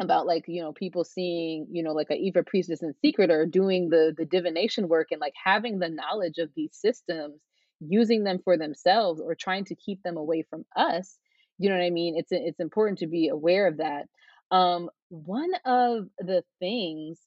about 0.00 0.26
like 0.26 0.44
you 0.48 0.62
know 0.62 0.72
people 0.72 1.04
seeing 1.04 1.66
you 1.72 1.82
know 1.82 1.92
like 1.92 2.10
a 2.10 2.14
Ifa 2.32 2.46
priestess 2.46 2.82
in 2.82 2.94
secret 3.02 3.30
or 3.32 3.46
doing 3.46 3.90
the 3.90 4.14
the 4.16 4.26
divination 4.26 4.88
work 4.88 5.08
and 5.12 5.20
like 5.20 5.34
having 5.42 5.80
the 5.80 5.90
knowledge 5.90 6.38
of 6.38 6.50
these 6.56 6.70
systems 6.74 7.40
using 7.80 8.24
them 8.24 8.38
for 8.44 8.56
themselves 8.56 9.20
or 9.20 9.34
trying 9.34 9.64
to 9.64 9.74
keep 9.74 10.02
them 10.02 10.16
away 10.16 10.42
from 10.48 10.64
us 10.76 11.18
you 11.58 11.68
know 11.68 11.76
what 11.76 11.84
i 11.84 11.90
mean? 11.90 12.16
It's 12.16 12.32
it's 12.32 12.60
important 12.60 12.98
to 12.98 13.06
be 13.06 13.28
aware 13.28 13.66
of 13.66 13.78
that. 13.78 14.06
Um 14.50 14.90
one 15.08 15.52
of 15.64 16.06
the 16.18 16.42
things 16.58 17.18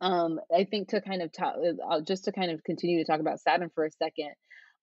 um 0.00 0.40
i 0.54 0.64
think 0.64 0.88
to 0.88 1.00
kind 1.00 1.22
of 1.22 1.32
talk 1.32 1.56
uh, 1.90 2.00
just 2.00 2.24
to 2.24 2.32
kind 2.32 2.50
of 2.50 2.62
continue 2.64 2.98
to 2.98 3.10
talk 3.10 3.20
about 3.20 3.40
saturn 3.40 3.70
for 3.74 3.84
a 3.84 3.90
second 3.90 4.30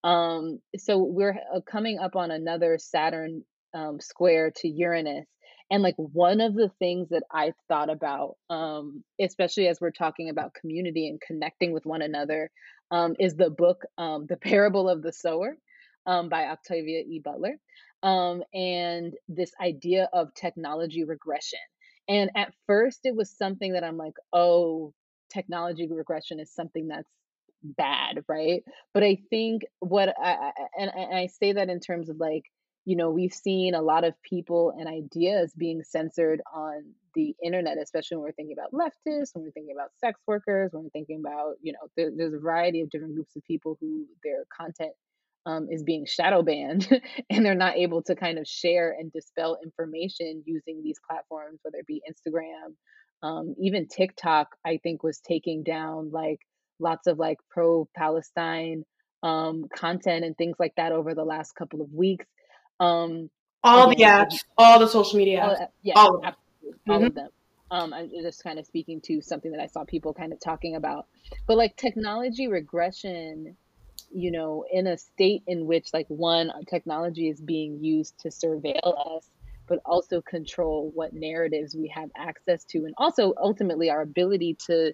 um 0.04 0.60
so 0.78 0.98
we're 1.00 1.40
uh, 1.56 1.62
coming 1.62 2.00
up 2.00 2.16
on 2.16 2.32
another 2.32 2.78
saturn 2.78 3.44
um 3.74 4.00
square 4.00 4.52
to 4.56 4.68
uranus 4.68 5.26
and 5.70 5.84
like 5.84 5.96
one 5.98 6.42
of 6.42 6.54
the 6.54 6.70
things 6.80 7.10
that 7.10 7.24
i 7.32 7.54
thought 7.68 7.90
about 7.90 8.36
um 8.50 9.04
especially 9.20 9.68
as 9.68 9.80
we're 9.82 9.92
talking 9.92 10.30
about 10.30 10.54
community 10.54 11.08
and 11.08 11.22
connecting 11.22 11.72
with 11.74 11.86
one 11.86 12.02
another 12.02 12.50
um, 12.92 13.16
is 13.20 13.36
the 13.36 13.50
book 13.50 13.84
um, 13.98 14.26
The 14.28 14.38
Parable 14.38 14.90
of 14.90 15.02
the 15.02 15.14
Sower 15.14 15.58
um, 16.06 16.30
by 16.30 16.46
Octavia 16.46 17.02
E. 17.02 17.22
Butler. 17.24 17.58
Um, 18.04 18.44
and 18.54 19.14
this 19.28 19.52
idea 19.62 20.08
of 20.14 20.34
technology 20.34 21.04
regression. 21.04 21.60
And 22.08 22.30
at 22.36 22.54
first, 22.68 23.02
it 23.04 23.16
was 23.16 23.36
something 23.36 23.74
that 23.74 23.84
I'm 23.84 23.98
like, 23.98 24.14
oh, 24.32 24.94
technology 25.32 25.88
regression 25.92 26.40
is 26.40 26.54
something 26.54 26.88
that's 26.88 27.10
bad, 27.64 28.24
right? 28.30 28.64
But 28.94 29.04
I 29.04 29.18
think 29.30 29.64
what 29.80 30.14
I, 30.18 30.52
and, 30.80 30.92
and 30.96 31.18
I 31.18 31.28
say 31.28 31.54
that 31.54 31.70
in 31.70 31.80
terms 31.80 32.10
of 32.10 32.18
like, 32.18 32.44
you 32.88 32.96
know, 32.96 33.10
we've 33.12 33.34
seen 33.34 33.76
a 33.76 33.82
lot 33.82 34.06
of 34.06 34.14
people 34.24 34.74
and 34.80 34.88
ideas 34.88 35.52
being 35.58 35.84
censored 35.84 36.40
on 36.56 36.94
the 37.16 37.36
internet, 37.44 37.78
especially 37.78 38.16
when 38.16 38.24
we're 38.24 38.32
thinking 38.32 38.56
about 38.58 38.72
leftists, 38.72 39.36
when 39.36 39.44
we're 39.44 39.52
thinking 39.52 39.76
about 39.76 39.90
sex 40.00 40.22
workers, 40.26 40.72
when 40.72 40.84
we're 40.84 40.90
thinking 40.92 41.20
about, 41.20 41.56
you 41.62 41.74
know, 41.74 41.80
there, 41.98 42.12
there's 42.16 42.34
a 42.34 42.40
variety 42.40 42.80
of 42.80 42.90
different 42.90 43.14
groups 43.14 43.36
of 43.36 43.44
people 43.44 43.78
who 43.82 44.06
their 44.24 44.46
content 44.58 44.94
um, 45.46 45.68
is 45.70 45.84
being 45.84 46.06
shadow 46.06 46.42
banned 46.42 46.88
and 47.30 47.46
they're 47.46 47.56
not 47.56 47.76
able 47.76 48.04
to 48.04 48.16
kind 48.16 48.40
of 48.40 48.48
share 48.48 48.96
and 48.98 49.12
dispel 49.12 49.58
information 49.62 50.42
using 50.46 50.82
these 50.82 51.02
platforms, 51.06 51.60
whether 51.64 51.80
it 51.80 51.88
be 51.88 52.02
Instagram, 52.10 52.74
um, 53.22 53.54
even 53.60 53.90
TikTok, 53.90 54.56
I 54.66 54.80
think 54.82 55.04
was 55.04 55.20
taking 55.20 55.64
down 55.64 56.12
like 56.12 56.40
lots 56.80 57.08
of 57.08 57.20
like 57.20 57.40
pro 57.50 57.86
Palestine 57.98 58.86
um, 59.24 59.66
content 59.76 60.24
and 60.24 60.38
things 60.38 60.56
like 60.58 60.76
that 60.78 60.94
over 60.94 61.14
the 61.14 61.26
last 61.26 61.54
couple 61.54 61.82
of 61.82 61.92
weeks 61.92 62.26
um, 62.80 63.30
all 63.64 63.90
the 63.90 63.96
apps, 63.98 64.44
all 64.58 64.80
the 64.80 64.88
social 64.88 65.18
media 65.18 65.42
all, 65.44 65.56
apps, 65.56 65.68
yeah, 65.84 65.94
all, 65.96 66.18
of 66.18 66.36
all 66.88 66.98
mm-hmm. 66.98 67.06
of 67.06 67.16
them. 67.16 67.30
Um, 67.70 67.94
I'm 67.94 68.10
just 68.10 68.44
kind 68.44 68.60
of 68.60 68.66
speaking 68.66 69.02
to 69.02 69.22
something 69.22 69.52
that 69.52 69.60
I 69.60 69.68
saw 69.68 69.84
people 69.84 70.14
kind 70.14 70.32
of 70.32 70.40
talking 70.40 70.76
about, 70.76 71.06
but 71.48 71.58
like 71.58 71.76
technology 71.76 72.48
regression, 72.48 73.58
you 74.10 74.32
know, 74.32 74.64
in 74.72 74.88
a 74.88 74.98
state 74.98 75.44
in 75.48 75.66
which 75.66 75.90
like 75.94 76.08
one 76.08 76.52
technology 76.70 77.28
is 77.28 77.42
being 77.42 77.84
used 77.84 78.18
to 78.20 78.30
surveil 78.30 79.18
us, 79.18 79.30
but 79.68 79.80
also 79.86 80.22
control 80.22 80.92
what 80.96 81.12
narratives 81.12 81.76
we 81.76 81.90
have 81.90 82.10
access 82.16 82.64
to, 82.66 82.86
and 82.86 82.94
also 82.98 83.34
ultimately 83.38 83.90
our 83.90 84.02
ability 84.02 84.56
to 84.68 84.94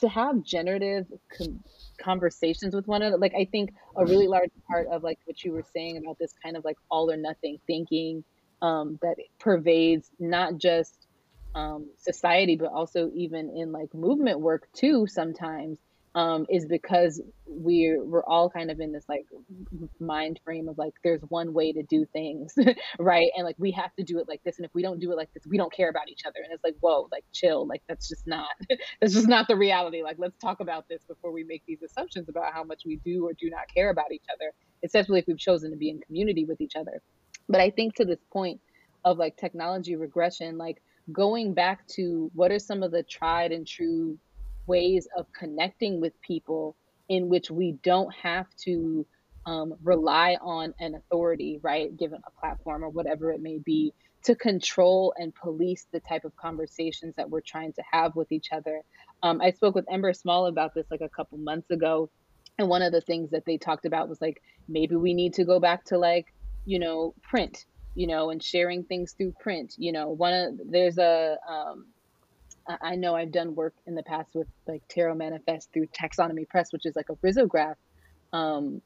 to 0.00 0.08
have 0.08 0.42
generative 0.42 1.06
com- 1.36 1.62
conversations 2.00 2.74
with 2.74 2.86
one 2.86 3.02
another. 3.02 3.18
Like 3.18 3.34
i 3.38 3.44
think 3.44 3.70
a 3.96 4.04
really 4.04 4.26
large 4.26 4.50
part 4.68 4.88
of 4.88 5.02
like 5.02 5.18
what 5.24 5.42
you 5.44 5.52
were 5.52 5.64
saying 5.72 5.98
about 5.98 6.18
this 6.18 6.32
kind 6.42 6.56
of 6.56 6.64
like 6.64 6.76
all 6.90 7.10
or 7.10 7.16
nothing 7.16 7.58
thinking 7.66 8.24
um, 8.62 8.98
that 9.02 9.16
pervades 9.38 10.10
not 10.18 10.58
just 10.58 11.06
um, 11.54 11.88
society 11.96 12.56
but 12.56 12.70
also 12.72 13.10
even 13.14 13.50
in 13.56 13.72
like 13.72 13.92
movement 13.94 14.40
work 14.40 14.68
too 14.72 15.06
sometimes 15.06 15.78
um, 16.14 16.46
is 16.48 16.66
because 16.66 17.20
we're 17.46 18.04
we're 18.04 18.24
all 18.24 18.50
kind 18.50 18.70
of 18.70 18.80
in 18.80 18.92
this 18.92 19.04
like 19.08 19.26
mind 20.00 20.40
frame 20.44 20.68
of 20.68 20.76
like 20.76 20.94
there's 21.04 21.22
one 21.28 21.52
way 21.52 21.72
to 21.72 21.82
do 21.84 22.04
things 22.12 22.54
right? 22.98 23.30
And 23.36 23.44
like 23.44 23.56
we 23.58 23.70
have 23.72 23.94
to 23.96 24.04
do 24.04 24.18
it 24.18 24.28
like 24.28 24.42
this. 24.44 24.58
And 24.58 24.64
if 24.64 24.74
we 24.74 24.82
don't 24.82 25.00
do 25.00 25.12
it 25.12 25.16
like 25.16 25.32
this 25.34 25.46
we 25.46 25.56
don't 25.56 25.72
care 25.72 25.88
about 25.88 26.08
each 26.08 26.22
other. 26.26 26.40
And 26.42 26.52
it's 26.52 26.64
like 26.64 26.76
whoa 26.80 27.08
like 27.12 27.24
chill. 27.32 27.66
Like 27.66 27.82
that's 27.88 28.08
just 28.08 28.26
not 28.26 28.48
that's 29.00 29.14
just 29.14 29.28
not 29.28 29.46
the 29.46 29.56
reality. 29.56 30.02
Like 30.02 30.16
let's 30.18 30.36
talk 30.38 30.60
about 30.60 30.88
this 30.88 31.02
before 31.06 31.32
we 31.32 31.44
make 31.44 31.62
these 31.66 31.82
assumptions 31.82 32.28
about 32.28 32.52
how 32.52 32.64
much 32.64 32.82
we 32.84 32.96
do 33.04 33.26
or 33.26 33.32
do 33.32 33.48
not 33.50 33.72
care 33.72 33.90
about 33.90 34.12
each 34.12 34.26
other 34.32 34.52
especially 34.82 35.18
if 35.18 35.26
we've 35.26 35.38
chosen 35.38 35.70
to 35.70 35.76
be 35.76 35.90
in 35.90 36.00
community 36.00 36.44
with 36.44 36.60
each 36.60 36.76
other. 36.76 37.02
But 37.48 37.60
i 37.60 37.70
think 37.70 37.94
to 37.96 38.04
this 38.04 38.20
point 38.32 38.60
of 39.04 39.18
like 39.18 39.36
technology 39.36 39.96
regression 39.96 40.58
like 40.58 40.82
going 41.12 41.54
back 41.54 41.86
to 41.88 42.30
what 42.34 42.52
are 42.52 42.58
some 42.58 42.82
of 42.82 42.92
the 42.92 43.02
tried 43.02 43.50
and 43.50 43.66
true 43.66 44.18
ways 44.70 45.08
of 45.18 45.26
connecting 45.32 46.00
with 46.00 46.14
people 46.20 46.76
in 47.08 47.28
which 47.28 47.50
we 47.50 47.68
don't 47.82 48.12
have 48.14 48.46
to 48.66 49.04
um, 49.46 49.74
rely 49.82 50.36
on 50.40 50.66
an 50.78 50.94
authority, 50.94 51.58
right, 51.62 51.96
given 51.96 52.20
a 52.26 52.40
platform 52.40 52.84
or 52.84 52.88
whatever 52.88 53.32
it 53.32 53.40
may 53.40 53.58
be, 53.58 53.92
to 54.22 54.34
control 54.34 55.02
and 55.16 55.34
police 55.34 55.86
the 55.92 56.00
type 56.00 56.24
of 56.24 56.32
conversations 56.36 57.16
that 57.16 57.28
we're 57.30 57.40
trying 57.40 57.72
to 57.72 57.82
have 57.90 58.14
with 58.14 58.30
each 58.30 58.48
other. 58.52 58.76
Um, 59.22 59.40
I 59.40 59.50
spoke 59.50 59.74
with 59.74 59.86
Ember 59.90 60.12
Small 60.12 60.46
about 60.46 60.74
this 60.74 60.86
like 60.90 61.00
a 61.00 61.08
couple 61.08 61.38
months 61.38 61.70
ago. 61.70 62.10
And 62.58 62.68
one 62.68 62.82
of 62.82 62.92
the 62.92 63.00
things 63.00 63.30
that 63.30 63.44
they 63.46 63.56
talked 63.56 63.86
about 63.86 64.08
was 64.08 64.20
like, 64.20 64.42
maybe 64.68 64.94
we 64.94 65.14
need 65.14 65.32
to 65.34 65.44
go 65.44 65.58
back 65.58 65.84
to 65.86 65.98
like, 65.98 66.26
you 66.66 66.78
know, 66.78 67.14
print, 67.22 67.64
you 67.94 68.06
know, 68.06 68.30
and 68.30 68.42
sharing 68.42 68.84
things 68.84 69.14
through 69.16 69.34
print. 69.40 69.74
You 69.78 69.92
know, 69.92 70.06
one 70.10 70.34
of, 70.34 70.46
there's 70.74 70.98
a, 70.98 71.38
um, 71.48 71.86
I 72.80 72.96
know 72.96 73.14
I've 73.14 73.32
done 73.32 73.54
work 73.54 73.74
in 73.86 73.94
the 73.94 74.02
past 74.02 74.30
with 74.34 74.48
like 74.66 74.82
Tarot 74.88 75.14
Manifest 75.14 75.72
through 75.72 75.86
Taxonomy 75.86 76.48
Press, 76.48 76.72
which 76.72 76.86
is 76.86 76.94
like 76.96 77.08
a 77.10 77.16
risograph 77.16 77.76
um, 78.32 78.82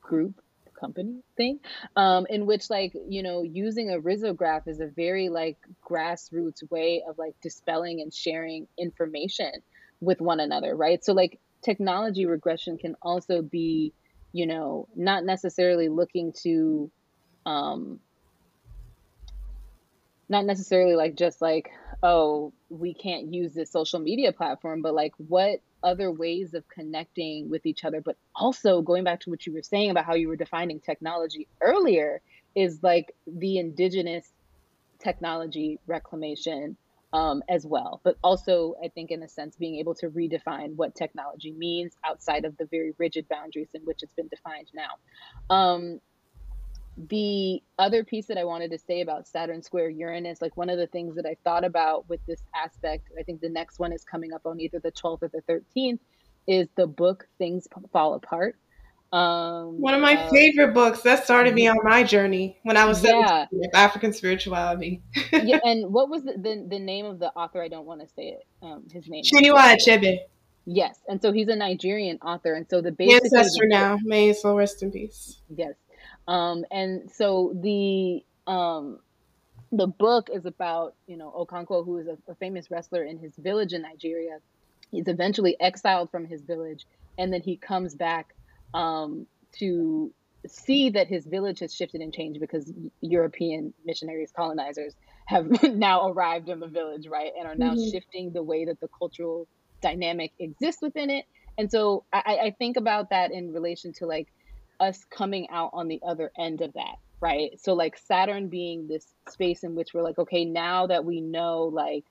group 0.00 0.40
company 0.78 1.22
thing 1.36 1.60
um, 1.94 2.26
in 2.28 2.44
which 2.44 2.68
like 2.68 2.92
you 3.08 3.22
know 3.22 3.42
using 3.42 3.90
a 3.90 4.00
risograph 4.00 4.66
is 4.66 4.80
a 4.80 4.86
very 4.86 5.28
like 5.28 5.56
grassroots 5.88 6.68
way 6.70 7.04
of 7.08 7.16
like 7.18 7.34
dispelling 7.40 8.00
and 8.00 8.12
sharing 8.12 8.66
information 8.76 9.52
with 10.00 10.20
one 10.20 10.40
another 10.40 10.74
right? 10.74 11.04
So 11.04 11.12
like 11.12 11.38
technology 11.62 12.26
regression 12.26 12.78
can 12.78 12.96
also 13.00 13.42
be 13.42 13.92
you 14.32 14.46
know 14.46 14.88
not 14.96 15.24
necessarily 15.24 15.88
looking 15.88 16.32
to 16.42 16.90
um 17.46 18.00
not 20.32 20.44
necessarily 20.44 20.96
like 20.96 21.14
just 21.14 21.40
like 21.40 21.70
oh 22.02 22.52
we 22.68 22.92
can't 22.92 23.32
use 23.32 23.52
this 23.52 23.70
social 23.70 24.00
media 24.00 24.32
platform 24.32 24.82
but 24.82 24.94
like 24.94 25.12
what 25.18 25.60
other 25.82 26.10
ways 26.10 26.54
of 26.54 26.68
connecting 26.68 27.50
with 27.50 27.66
each 27.66 27.84
other? 27.84 28.00
But 28.00 28.16
also 28.34 28.82
going 28.82 29.04
back 29.04 29.20
to 29.20 29.30
what 29.30 29.46
you 29.46 29.52
were 29.52 29.62
saying 29.62 29.90
about 29.90 30.04
how 30.04 30.14
you 30.14 30.28
were 30.28 30.36
defining 30.36 30.80
technology 30.80 31.48
earlier 31.60 32.20
is 32.54 32.82
like 32.82 33.14
the 33.26 33.58
indigenous 33.58 34.30
technology 34.98 35.78
reclamation 35.86 36.76
um, 37.12 37.42
as 37.48 37.66
well. 37.66 38.00
But 38.04 38.16
also 38.22 38.74
i 38.82 38.88
think 38.88 39.10
in 39.10 39.22
a 39.22 39.28
sense 39.28 39.56
being 39.56 39.76
able 39.76 39.94
to 39.96 40.08
redefine 40.08 40.76
what 40.76 40.94
technology 40.94 41.52
means 41.52 41.96
outside 42.04 42.44
of 42.44 42.56
the 42.56 42.66
very 42.66 42.92
rigid 42.98 43.28
boundaries 43.28 43.68
in 43.74 43.82
which 43.82 44.02
it's 44.02 44.14
been 44.14 44.28
defined 44.28 44.70
now. 44.74 45.54
Um, 45.54 46.00
the 46.96 47.62
other 47.78 48.04
piece 48.04 48.26
that 48.26 48.36
I 48.36 48.44
wanted 48.44 48.70
to 48.72 48.78
say 48.78 49.00
about 49.00 49.26
Saturn 49.26 49.62
square 49.62 49.88
Uranus, 49.88 50.42
like 50.42 50.56
one 50.56 50.68
of 50.68 50.78
the 50.78 50.86
things 50.86 51.16
that 51.16 51.26
I 51.26 51.36
thought 51.42 51.64
about 51.64 52.08
with 52.08 52.20
this 52.26 52.42
aspect, 52.54 53.08
I 53.18 53.22
think 53.22 53.40
the 53.40 53.48
next 53.48 53.78
one 53.78 53.92
is 53.92 54.04
coming 54.04 54.32
up 54.32 54.46
on 54.46 54.60
either 54.60 54.78
the 54.78 54.92
12th 54.92 55.22
or 55.22 55.28
the 55.28 55.42
13th, 55.76 55.98
is 56.46 56.68
the 56.76 56.86
book 56.86 57.26
Things 57.38 57.66
Fall 57.92 58.14
Apart. 58.14 58.56
Um, 59.12 59.78
one 59.78 59.92
of 59.92 60.00
my 60.00 60.16
uh, 60.16 60.30
favorite 60.30 60.72
books 60.72 61.02
that 61.02 61.24
started 61.24 61.54
me 61.54 61.66
on 61.66 61.76
my 61.82 62.02
journey 62.02 62.58
when 62.62 62.78
I 62.78 62.86
was 62.86 63.04
yeah. 63.04 63.44
African 63.74 64.12
spirituality. 64.12 65.02
yeah, 65.32 65.58
and 65.64 65.92
what 65.92 66.08
was 66.08 66.22
the, 66.22 66.32
the, 66.32 66.66
the 66.66 66.78
name 66.78 67.04
of 67.04 67.18
the 67.18 67.28
author? 67.32 67.62
I 67.62 67.68
don't 67.68 67.84
want 67.84 68.00
to 68.00 68.06
say 68.14 68.28
it. 68.28 68.46
Um, 68.62 68.84
his 68.90 69.08
name. 69.08 69.22
Chinua 69.22 69.76
Achebe. 69.76 70.16
Yes, 70.64 70.98
and 71.08 71.20
so 71.20 71.32
he's 71.32 71.48
a 71.48 71.56
Nigerian 71.56 72.18
author, 72.22 72.54
and 72.54 72.66
so 72.70 72.80
the 72.80 72.92
basic 72.92 73.24
ancestor 73.24 73.66
now. 73.66 73.98
May 74.02 74.28
his 74.28 74.40
soul 74.40 74.56
rest 74.56 74.82
in 74.82 74.92
peace. 74.92 75.40
Yes, 75.54 75.74
um, 76.28 76.64
and 76.70 77.10
so 77.10 77.52
the 77.54 78.24
um, 78.46 78.98
the 79.70 79.86
book 79.86 80.28
is 80.32 80.46
about 80.46 80.94
you 81.06 81.16
know 81.16 81.32
Okonkwo, 81.36 81.84
who 81.84 81.98
is 81.98 82.06
a, 82.06 82.18
a, 82.30 82.34
famous 82.34 82.70
wrestler 82.70 83.02
in 83.04 83.18
his 83.18 83.34
village 83.36 83.72
in 83.72 83.82
Nigeria. 83.82 84.38
He's 84.90 85.08
eventually 85.08 85.58
exiled 85.60 86.10
from 86.10 86.26
his 86.26 86.42
village, 86.42 86.86
and 87.18 87.32
then 87.32 87.40
he 87.40 87.56
comes 87.56 87.94
back 87.94 88.34
um, 88.74 89.26
to 89.58 90.12
see 90.46 90.90
that 90.90 91.06
his 91.06 91.24
village 91.24 91.60
has 91.60 91.74
shifted 91.74 92.00
and 92.00 92.12
changed 92.12 92.40
because 92.40 92.72
European 93.00 93.72
missionaries, 93.84 94.32
colonizers, 94.34 94.94
have 95.26 95.62
now 95.74 96.08
arrived 96.08 96.48
in 96.48 96.60
the 96.60 96.66
village, 96.66 97.06
right, 97.06 97.32
and 97.38 97.46
are 97.46 97.54
now 97.54 97.74
mm-hmm. 97.74 97.90
shifting 97.90 98.32
the 98.32 98.42
way 98.42 98.64
that 98.64 98.80
the 98.80 98.88
cultural 98.88 99.46
dynamic 99.80 100.32
exists 100.38 100.82
within 100.82 101.10
it. 101.10 101.24
And 101.58 101.70
so 101.70 102.04
I, 102.12 102.38
I 102.44 102.54
think 102.58 102.76
about 102.76 103.10
that 103.10 103.30
in 103.30 103.52
relation 103.52 103.92
to 103.94 104.06
like 104.06 104.28
us 104.82 105.04
coming 105.10 105.48
out 105.50 105.70
on 105.72 105.88
the 105.88 106.00
other 106.06 106.32
end 106.38 106.60
of 106.60 106.72
that, 106.74 106.96
right? 107.20 107.58
So 107.60 107.74
like 107.74 107.96
Saturn 107.96 108.48
being 108.48 108.88
this 108.88 109.06
space 109.28 109.62
in 109.62 109.74
which 109.74 109.94
we're 109.94 110.02
like, 110.02 110.18
okay, 110.18 110.44
now 110.44 110.88
that 110.88 111.04
we 111.04 111.20
know 111.20 111.64
like 111.64 112.04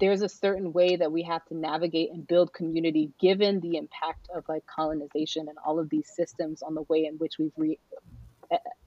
there's 0.00 0.22
a 0.22 0.28
certain 0.28 0.72
way 0.72 0.94
that 0.94 1.10
we 1.10 1.24
have 1.24 1.44
to 1.46 1.56
navigate 1.56 2.10
and 2.12 2.26
build 2.26 2.52
community 2.52 3.10
given 3.20 3.58
the 3.60 3.76
impact 3.76 4.28
of 4.34 4.44
like 4.48 4.62
colonization 4.66 5.48
and 5.48 5.58
all 5.66 5.80
of 5.80 5.90
these 5.90 6.08
systems 6.14 6.62
on 6.62 6.74
the 6.74 6.82
way 6.82 7.04
in 7.04 7.14
which 7.14 7.34
we've 7.38 7.52
re- 7.56 7.80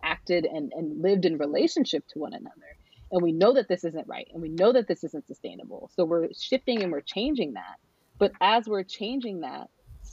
acted 0.02 0.46
and, 0.46 0.72
and 0.74 1.02
lived 1.02 1.26
in 1.26 1.38
relationship 1.38 2.08
to 2.08 2.20
one 2.20 2.34
another. 2.34 2.56
And 3.12 3.22
we 3.22 3.34
know 3.34 3.54
that 3.56 3.68
this 3.68 3.84
isn't 3.84 4.08
right 4.08 4.30
and 4.32 4.42
we 4.42 4.48
know 4.48 4.72
that 4.72 4.88
this 4.88 5.04
isn't 5.04 5.28
sustainable. 5.28 5.92
So 5.96 6.06
we're 6.06 6.30
shifting 6.34 6.82
and 6.82 6.94
we're 6.94 7.02
changing 7.02 7.54
that. 7.54 7.76
But 8.18 8.32
as 8.40 8.68
we're 8.68 8.84
changing 8.84 9.42
that 9.42 9.68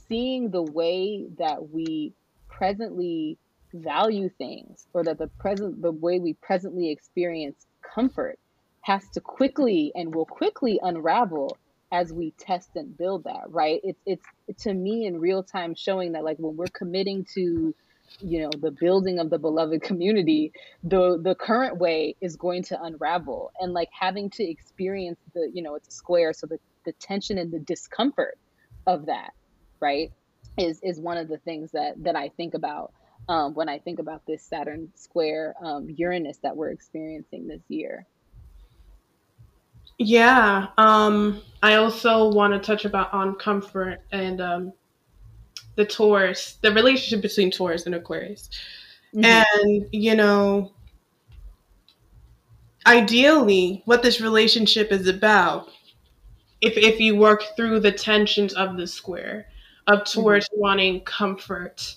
seeing 0.08 0.50
the 0.50 0.62
way 0.62 1.26
that 1.38 1.70
we 1.70 2.14
presently 2.58 3.38
value 3.72 4.28
things 4.28 4.86
or 4.92 5.04
that 5.04 5.18
the 5.18 5.28
present 5.38 5.80
the 5.80 5.92
way 5.92 6.18
we 6.18 6.34
presently 6.34 6.90
experience 6.90 7.66
comfort 7.94 8.38
has 8.80 9.08
to 9.10 9.20
quickly 9.20 9.92
and 9.94 10.12
will 10.12 10.26
quickly 10.26 10.80
unravel 10.82 11.56
as 11.92 12.12
we 12.12 12.32
test 12.32 12.70
and 12.74 12.98
build 12.98 13.24
that 13.24 13.44
right? 13.48 13.80
It's 13.84 14.00
it's 14.46 14.62
to 14.64 14.74
me 14.74 15.06
in 15.06 15.20
real 15.20 15.42
time 15.42 15.74
showing 15.74 16.12
that 16.12 16.24
like 16.24 16.38
when 16.38 16.56
we're 16.56 16.66
committing 16.66 17.24
to 17.34 17.74
you 18.20 18.42
know 18.42 18.50
the 18.58 18.70
building 18.72 19.18
of 19.20 19.30
the 19.30 19.38
beloved 19.38 19.82
community 19.82 20.50
the 20.82 21.20
the 21.22 21.34
current 21.34 21.76
way 21.78 22.16
is 22.20 22.34
going 22.36 22.64
to 22.64 22.82
unravel. 22.82 23.52
And 23.60 23.72
like 23.72 23.90
having 23.92 24.30
to 24.30 24.42
experience 24.42 25.20
the 25.32 25.48
you 25.54 25.62
know 25.62 25.76
it's 25.76 25.88
a 25.88 25.92
square 25.92 26.32
so 26.32 26.48
the 26.48 26.58
the 26.84 26.92
tension 26.92 27.38
and 27.38 27.52
the 27.52 27.60
discomfort 27.60 28.36
of 28.86 29.06
that 29.06 29.30
right 29.80 30.10
is 30.58 30.80
is 30.82 31.00
one 31.00 31.16
of 31.16 31.28
the 31.28 31.38
things 31.38 31.70
that 31.72 32.02
that 32.02 32.16
I 32.16 32.28
think 32.30 32.54
about 32.54 32.92
um, 33.28 33.54
when 33.54 33.68
I 33.68 33.78
think 33.78 33.98
about 33.98 34.26
this 34.26 34.42
Saturn 34.42 34.90
square 34.94 35.54
um, 35.62 35.88
Uranus 35.96 36.38
that 36.38 36.56
we're 36.56 36.70
experiencing 36.70 37.46
this 37.46 37.62
year. 37.68 38.06
Yeah, 39.98 40.68
um, 40.78 41.42
I 41.62 41.74
also 41.74 42.30
want 42.30 42.52
to 42.52 42.60
touch 42.60 42.84
about 42.84 43.12
on 43.12 43.34
comfort 43.34 44.00
and 44.12 44.40
um, 44.40 44.72
the 45.74 45.84
Taurus, 45.84 46.58
the 46.62 46.72
relationship 46.72 47.20
between 47.20 47.50
Taurus 47.50 47.86
and 47.86 47.94
Aquarius, 47.94 48.48
mm-hmm. 49.14 49.24
and 49.24 49.88
you 49.92 50.14
know, 50.14 50.72
ideally, 52.86 53.82
what 53.86 54.02
this 54.02 54.20
relationship 54.20 54.92
is 54.92 55.08
about. 55.08 55.68
If 56.60 56.76
if 56.76 57.00
you 57.00 57.16
work 57.16 57.42
through 57.56 57.80
the 57.80 57.92
tensions 57.92 58.52
of 58.54 58.76
the 58.76 58.86
square, 58.86 59.46
up 59.88 60.04
towards 60.04 60.48
mm-hmm. 60.50 60.60
wanting 60.60 61.00
comfort 61.00 61.96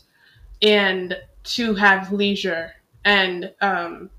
and 0.61 1.15
to 1.43 1.75
have 1.75 2.11
leisure 2.11 2.71
and 3.05 3.53
um, 3.61 4.09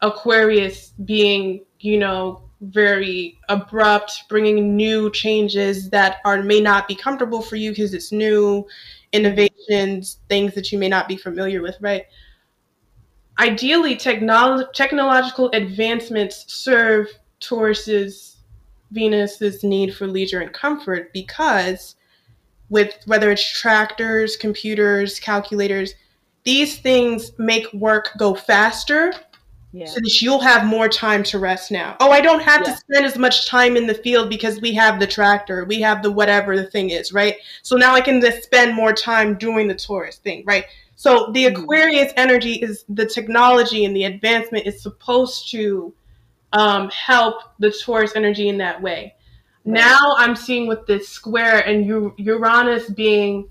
aquarius 0.00 0.92
being 1.04 1.64
you 1.80 1.98
know 1.98 2.42
very 2.60 3.38
abrupt 3.48 4.24
bringing 4.28 4.76
new 4.76 5.10
changes 5.10 5.90
that 5.90 6.18
are 6.24 6.42
may 6.42 6.60
not 6.60 6.86
be 6.86 6.94
comfortable 6.94 7.42
for 7.42 7.56
you 7.56 7.70
because 7.70 7.92
it's 7.92 8.12
new 8.12 8.66
innovations 9.12 10.18
things 10.28 10.54
that 10.54 10.72
you 10.72 10.78
may 10.78 10.88
not 10.88 11.08
be 11.08 11.16
familiar 11.16 11.60
with 11.60 11.76
right 11.80 12.04
ideally 13.38 13.96
technolo- 13.96 14.72
technological 14.72 15.50
advancements 15.50 16.44
serve 16.52 17.08
taurus's 17.40 18.32
Venus's 18.92 19.64
need 19.64 19.94
for 19.94 20.06
leisure 20.06 20.40
and 20.40 20.52
comfort 20.52 21.12
because 21.12 21.96
with 22.72 22.96
whether 23.04 23.30
it's 23.30 23.60
tractors, 23.60 24.34
computers, 24.34 25.20
calculators, 25.20 25.94
these 26.44 26.78
things 26.78 27.32
make 27.38 27.70
work 27.74 28.08
go 28.16 28.34
faster 28.34 29.12
yeah. 29.72 29.84
so 29.84 29.96
that 29.96 30.22
you'll 30.22 30.40
have 30.40 30.64
more 30.64 30.88
time 30.88 31.22
to 31.24 31.38
rest 31.38 31.70
now. 31.70 31.96
Oh, 32.00 32.10
I 32.10 32.22
don't 32.22 32.42
have 32.42 32.62
yeah. 32.64 32.72
to 32.72 32.78
spend 32.78 33.04
as 33.04 33.18
much 33.18 33.46
time 33.46 33.76
in 33.76 33.86
the 33.86 33.94
field 33.94 34.30
because 34.30 34.58
we 34.62 34.72
have 34.72 34.98
the 34.98 35.06
tractor, 35.06 35.66
we 35.66 35.82
have 35.82 36.02
the 36.02 36.10
whatever 36.10 36.56
the 36.56 36.64
thing 36.64 36.88
is, 36.88 37.12
right? 37.12 37.36
So 37.60 37.76
now 37.76 37.94
I 37.94 38.00
can 38.00 38.22
just 38.22 38.42
spend 38.42 38.74
more 38.74 38.94
time 38.94 39.36
doing 39.36 39.68
the 39.68 39.74
Taurus 39.74 40.16
thing, 40.16 40.42
right? 40.46 40.64
So 40.96 41.30
the 41.32 41.44
mm-hmm. 41.44 41.62
Aquarius 41.62 42.14
energy 42.16 42.54
is 42.54 42.86
the 42.88 43.04
technology 43.04 43.84
and 43.84 43.94
the 43.94 44.04
advancement 44.04 44.66
is 44.66 44.82
supposed 44.82 45.50
to 45.50 45.92
um, 46.54 46.88
help 46.88 47.36
the 47.58 47.70
Taurus 47.70 48.12
energy 48.16 48.48
in 48.48 48.56
that 48.58 48.80
way. 48.80 49.14
Right. 49.64 49.74
Now 49.74 50.14
I'm 50.16 50.34
seeing 50.34 50.66
with 50.66 50.86
this 50.86 51.08
square 51.08 51.60
and 51.60 51.86
Uranus 52.18 52.90
being 52.90 53.48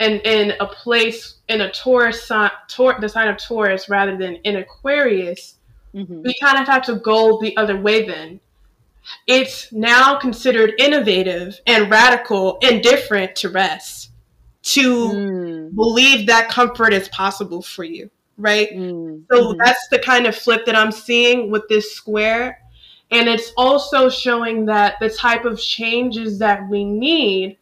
in 0.00 0.20
in 0.20 0.52
a 0.60 0.66
place 0.66 1.36
in 1.48 1.60
a 1.60 1.70
Taurus 1.70 2.24
sign, 2.24 2.50
Taur, 2.68 2.96
the 3.00 3.08
sign 3.08 3.28
of 3.28 3.36
Taurus 3.36 3.88
rather 3.88 4.16
than 4.16 4.36
in 4.36 4.56
Aquarius, 4.56 5.56
mm-hmm. 5.94 6.22
we 6.22 6.34
kind 6.40 6.58
of 6.58 6.66
have 6.66 6.82
to 6.86 6.96
go 6.96 7.40
the 7.40 7.56
other 7.56 7.80
way. 7.80 8.06
Then 8.06 8.40
it's 9.26 9.72
now 9.72 10.18
considered 10.18 10.74
innovative 10.78 11.60
and 11.66 11.90
radical 11.90 12.58
and 12.62 12.82
different 12.82 13.36
to 13.36 13.50
rest, 13.50 14.10
to 14.62 15.08
mm. 15.08 15.74
believe 15.74 16.26
that 16.26 16.48
comfort 16.48 16.92
is 16.92 17.08
possible 17.08 17.62
for 17.62 17.84
you, 17.84 18.10
right? 18.38 18.70
Mm. 18.70 19.24
So 19.30 19.42
mm-hmm. 19.42 19.60
that's 19.62 19.88
the 19.88 19.98
kind 19.98 20.26
of 20.26 20.34
flip 20.34 20.64
that 20.66 20.74
I'm 20.74 20.92
seeing 20.92 21.50
with 21.50 21.68
this 21.68 21.94
square. 21.94 22.60
And 23.14 23.28
it's 23.28 23.52
also 23.56 24.08
showing 24.08 24.66
that 24.66 24.96
the 24.98 25.08
type 25.08 25.44
of 25.44 25.60
changes 25.60 26.40
that 26.40 26.68
we 26.68 26.84
need 26.84 27.56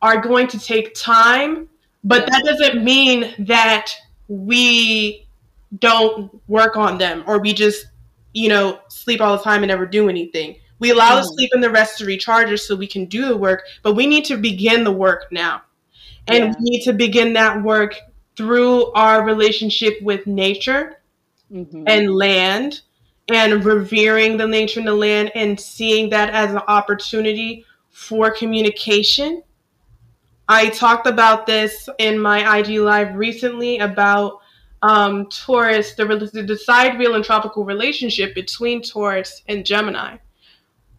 are 0.00 0.20
going 0.20 0.46
to 0.48 0.58
take 0.58 0.94
time, 0.94 1.68
but 2.04 2.26
that 2.30 2.44
doesn't 2.44 2.84
mean 2.84 3.34
that 3.40 3.90
we 4.28 5.26
don't 5.80 6.40
work 6.48 6.76
on 6.76 6.98
them 6.98 7.24
or 7.26 7.40
we 7.40 7.52
just, 7.52 7.86
you 8.34 8.48
know, 8.48 8.78
sleep 8.88 9.20
all 9.20 9.36
the 9.36 9.42
time 9.42 9.64
and 9.64 9.68
never 9.68 9.84
do 9.84 10.08
anything. 10.08 10.56
We 10.78 10.92
allow 10.92 11.16
mm. 11.16 11.22
the 11.22 11.24
sleep 11.24 11.50
and 11.52 11.62
the 11.62 11.70
rest 11.70 11.98
to 11.98 12.04
recharge 12.04 12.52
us 12.52 12.62
so 12.62 12.76
we 12.76 12.86
can 12.86 13.06
do 13.06 13.26
the 13.26 13.36
work, 13.36 13.64
but 13.82 13.94
we 13.94 14.06
need 14.06 14.24
to 14.26 14.36
begin 14.36 14.84
the 14.84 14.92
work 14.92 15.26
now. 15.32 15.62
And 16.28 16.44
yeah. 16.44 16.54
we 16.56 16.70
need 16.70 16.84
to 16.84 16.92
begin 16.92 17.32
that 17.32 17.64
work 17.64 17.96
through 18.36 18.92
our 18.92 19.24
relationship 19.24 20.00
with 20.02 20.24
nature 20.28 21.00
mm-hmm. 21.52 21.82
and 21.88 22.14
land 22.14 22.82
and 23.32 23.64
revering 23.64 24.36
the 24.36 24.46
nature 24.46 24.80
and 24.80 24.88
the 24.88 24.94
land 24.94 25.32
and 25.34 25.58
seeing 25.58 26.10
that 26.10 26.30
as 26.30 26.50
an 26.52 26.62
opportunity 26.68 27.64
for 27.90 28.30
communication 28.30 29.42
I 30.48 30.68
talked 30.68 31.06
about 31.06 31.46
this 31.46 31.88
in 31.98 32.18
my 32.18 32.58
IG 32.58 32.78
live 32.80 33.14
recently 33.14 33.78
about 33.78 34.40
um, 34.82 35.26
Taurus, 35.30 35.94
the, 35.94 36.04
the 36.04 36.58
sidereal 36.58 37.14
and 37.14 37.24
tropical 37.24 37.64
relationship 37.64 38.34
between 38.34 38.82
Taurus 38.82 39.42
and 39.48 39.64
Gemini. 39.64 40.18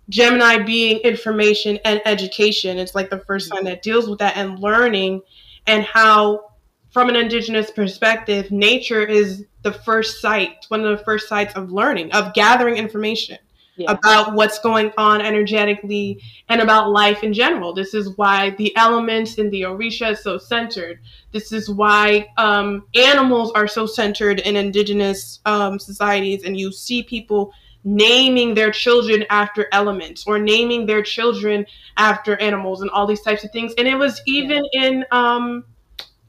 Gemini 0.10 0.64
being 0.64 0.98
information 1.00 1.78
and 1.86 2.02
education. 2.06 2.80
It's 2.80 2.96
like 2.96 3.12
the 3.12 3.20
first 3.20 3.50
sign 3.50 3.66
that 3.66 3.84
deals 3.84 4.08
with 4.08 4.20
that 4.20 4.36
and 4.36 4.60
learning 4.60 5.22
and 5.68 5.84
how, 5.84 6.54
from 6.96 7.10
an 7.10 7.18
indigenous 7.18 7.72
perspective, 7.72 8.52
nature 8.52 9.06
is 9.06 9.44
the 9.64 9.74
first 9.74 10.22
site, 10.22 10.66
one 10.70 10.86
of 10.86 10.98
the 10.98 11.04
first 11.04 11.28
sites 11.28 11.54
of 11.56 11.70
learning, 11.70 12.10
of 12.14 12.34
gathering 12.34 12.78
information 12.78 13.38
yeah. 13.76 13.92
about 13.92 14.34
what's 14.34 14.60
going 14.60 14.94
on 14.98 15.20
energetically 15.20 16.22
and 16.48 16.62
about 16.62 16.92
life 16.92 17.22
in 17.22 17.34
general. 17.34 17.74
This 17.74 17.94
is 17.94 18.16
why 18.16 18.52
the 18.52 18.74
elements 18.78 19.36
in 19.36 19.50
the 19.50 19.64
Orisha 19.64 20.12
is 20.12 20.24
so 20.24 20.38
centered. 20.38 21.02
This 21.34 21.52
is 21.52 21.70
why 21.70 22.28
um, 22.38 22.86
animals 22.96 23.52
are 23.56 23.68
so 23.68 23.86
centered 23.86 24.40
in 24.40 24.56
indigenous 24.56 25.42
um, 25.46 25.78
societies, 25.80 26.46
and 26.46 26.58
you 26.58 26.72
see 26.72 27.04
people 27.04 27.52
naming 27.84 28.54
their 28.54 28.72
children 28.72 29.26
after 29.30 29.68
elements 29.74 30.24
or 30.26 30.40
naming 30.40 30.86
their 30.86 31.04
children 31.04 31.66
after 31.98 32.40
animals 32.40 32.82
and 32.82 32.90
all 32.92 33.06
these 33.06 33.22
types 33.22 33.44
of 33.44 33.52
things. 33.52 33.74
And 33.78 33.86
it 33.86 33.96
was 33.96 34.22
even 34.26 34.64
yeah. 34.72 34.86
in, 34.86 35.06
um, 35.12 35.66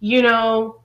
you 0.01 0.23
know, 0.23 0.81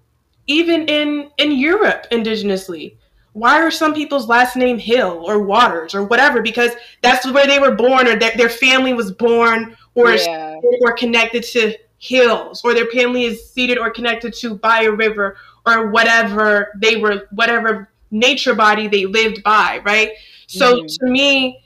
even 0.48 0.86
in 0.88 1.30
in 1.38 1.52
Europe 1.52 2.08
indigenously 2.12 2.96
why 3.34 3.62
are 3.62 3.72
some 3.72 3.94
people's 3.94 4.28
last 4.28 4.56
name 4.56 4.78
Hill 4.78 5.24
or 5.26 5.40
Waters 5.42 5.96
or 5.96 6.04
whatever? 6.04 6.42
Because 6.42 6.72
that's 7.02 7.30
where 7.32 7.48
they 7.48 7.60
were 7.60 7.76
born, 7.76 8.08
or 8.08 8.20
that 8.20 8.38
their 8.38 8.50
family 8.50 8.94
was 8.94 9.12
born, 9.12 9.78
or 9.96 10.12
yeah. 10.12 10.60
or 10.82 10.94
connected 10.94 11.44
to 11.44 11.76
hills, 11.98 12.62
or 12.64 12.74
their 12.74 12.88
family 12.88 13.24
is 13.24 13.50
seated 13.50 13.78
or 13.78 13.90
connected 13.90 14.34
to 14.34 14.56
by 14.56 14.84
a 14.84 14.92
river, 14.92 15.38
or 15.66 15.92
whatever 15.92 16.72
they 16.78 16.98
were, 16.98 17.28
whatever 17.32 17.90
nature 18.10 18.56
body 18.56 18.88
they 18.88 19.06
lived 19.06 19.42
by, 19.44 19.82
right? 19.86 20.12
So 20.48 20.76
mm-hmm. 20.76 20.86
to 20.88 21.12
me, 21.12 21.64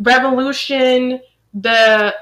revolution, 0.00 1.20
the 1.52 2.14